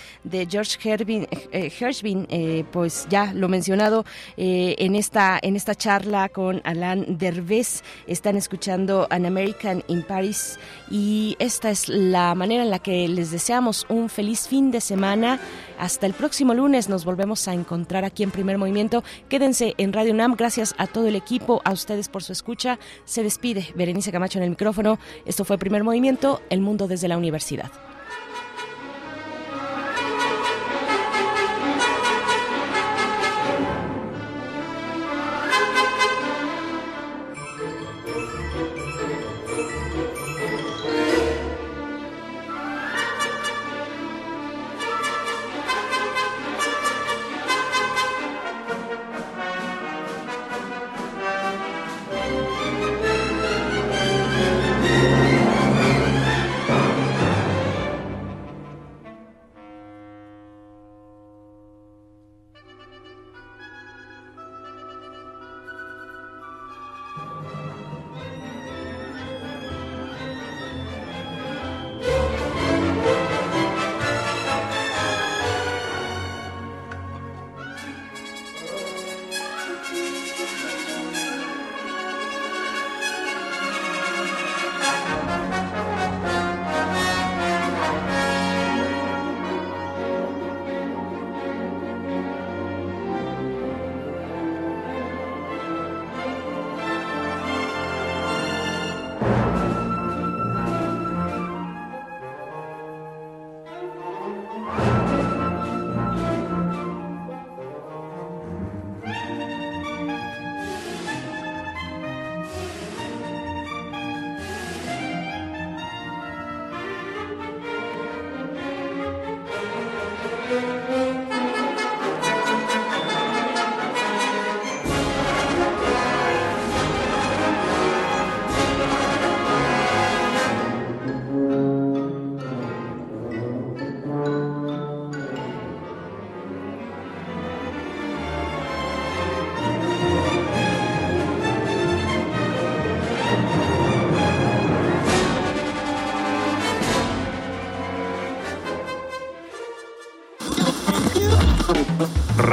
George 0.48 0.76
Herbin, 0.88 1.26
eh, 1.52 1.72
eh, 1.80 2.64
pues 2.70 3.06
ya 3.08 3.32
lo 3.32 3.48
mencionado 3.48 4.04
eh, 4.36 4.74
en 4.78 4.94
esta 4.94 5.38
en 5.40 5.56
esta 5.56 5.74
charla 5.74 6.28
con 6.28 6.60
Alain 6.64 7.16
Derbez. 7.16 7.82
Están 8.06 8.36
escuchando 8.36 9.06
An 9.10 9.24
American 9.24 9.82
in 9.88 10.02
Paris 10.02 10.58
y 10.90 11.36
esta 11.38 11.70
es 11.70 11.88
la 11.88 12.34
manera 12.34 12.62
en 12.62 12.70
la 12.70 12.78
que 12.78 13.08
les 13.08 13.30
deseamos 13.30 13.86
un 13.88 14.10
feliz 14.10 14.48
fin 14.48 14.70
de 14.70 14.82
semana. 14.82 15.40
Hasta 15.78 16.06
el 16.06 16.12
próximo 16.12 16.52
lunes 16.54 16.88
nos 16.88 17.04
volvemos 17.04 17.48
a 17.48 17.54
encontrar 17.54 18.04
aquí 18.04 18.22
en 18.22 18.30
Primer 18.30 18.58
Movimiento. 18.58 19.02
Quédense 19.28 19.74
en 19.78 19.92
Radio 19.92 20.12
UNAM. 20.12 20.34
Gracias 20.36 20.74
a 20.76 20.86
todo 20.86 21.06
el 21.06 21.16
equipo, 21.16 21.62
a 21.64 21.72
ustedes 21.72 22.08
por 22.08 22.22
su 22.22 22.32
escucha. 22.32 22.78
Se 23.04 23.22
despide 23.22 23.68
Berenice 23.74 24.12
Camacho 24.12 24.38
en 24.38 24.44
el 24.44 24.50
micrófono. 24.50 24.98
Esto 25.24 25.44
fue 25.44 25.56
Primer 25.56 25.84
Movimiento, 25.84 26.42
El 26.50 26.60
Mundo 26.60 26.88
desde 26.88 27.08
la 27.08 27.16
Universidad. 27.16 27.70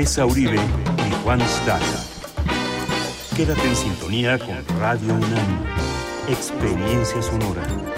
Tessa 0.00 0.24
Uribe 0.24 0.56
y 0.56 1.22
Juan 1.22 1.42
Staca. 1.42 1.84
Quédate 3.36 3.68
en 3.68 3.76
sintonía 3.76 4.38
con 4.38 4.78
Radio 4.78 5.12
UNAM. 5.12 5.62
Experiencia 6.26 7.20
sonora. 7.20 7.89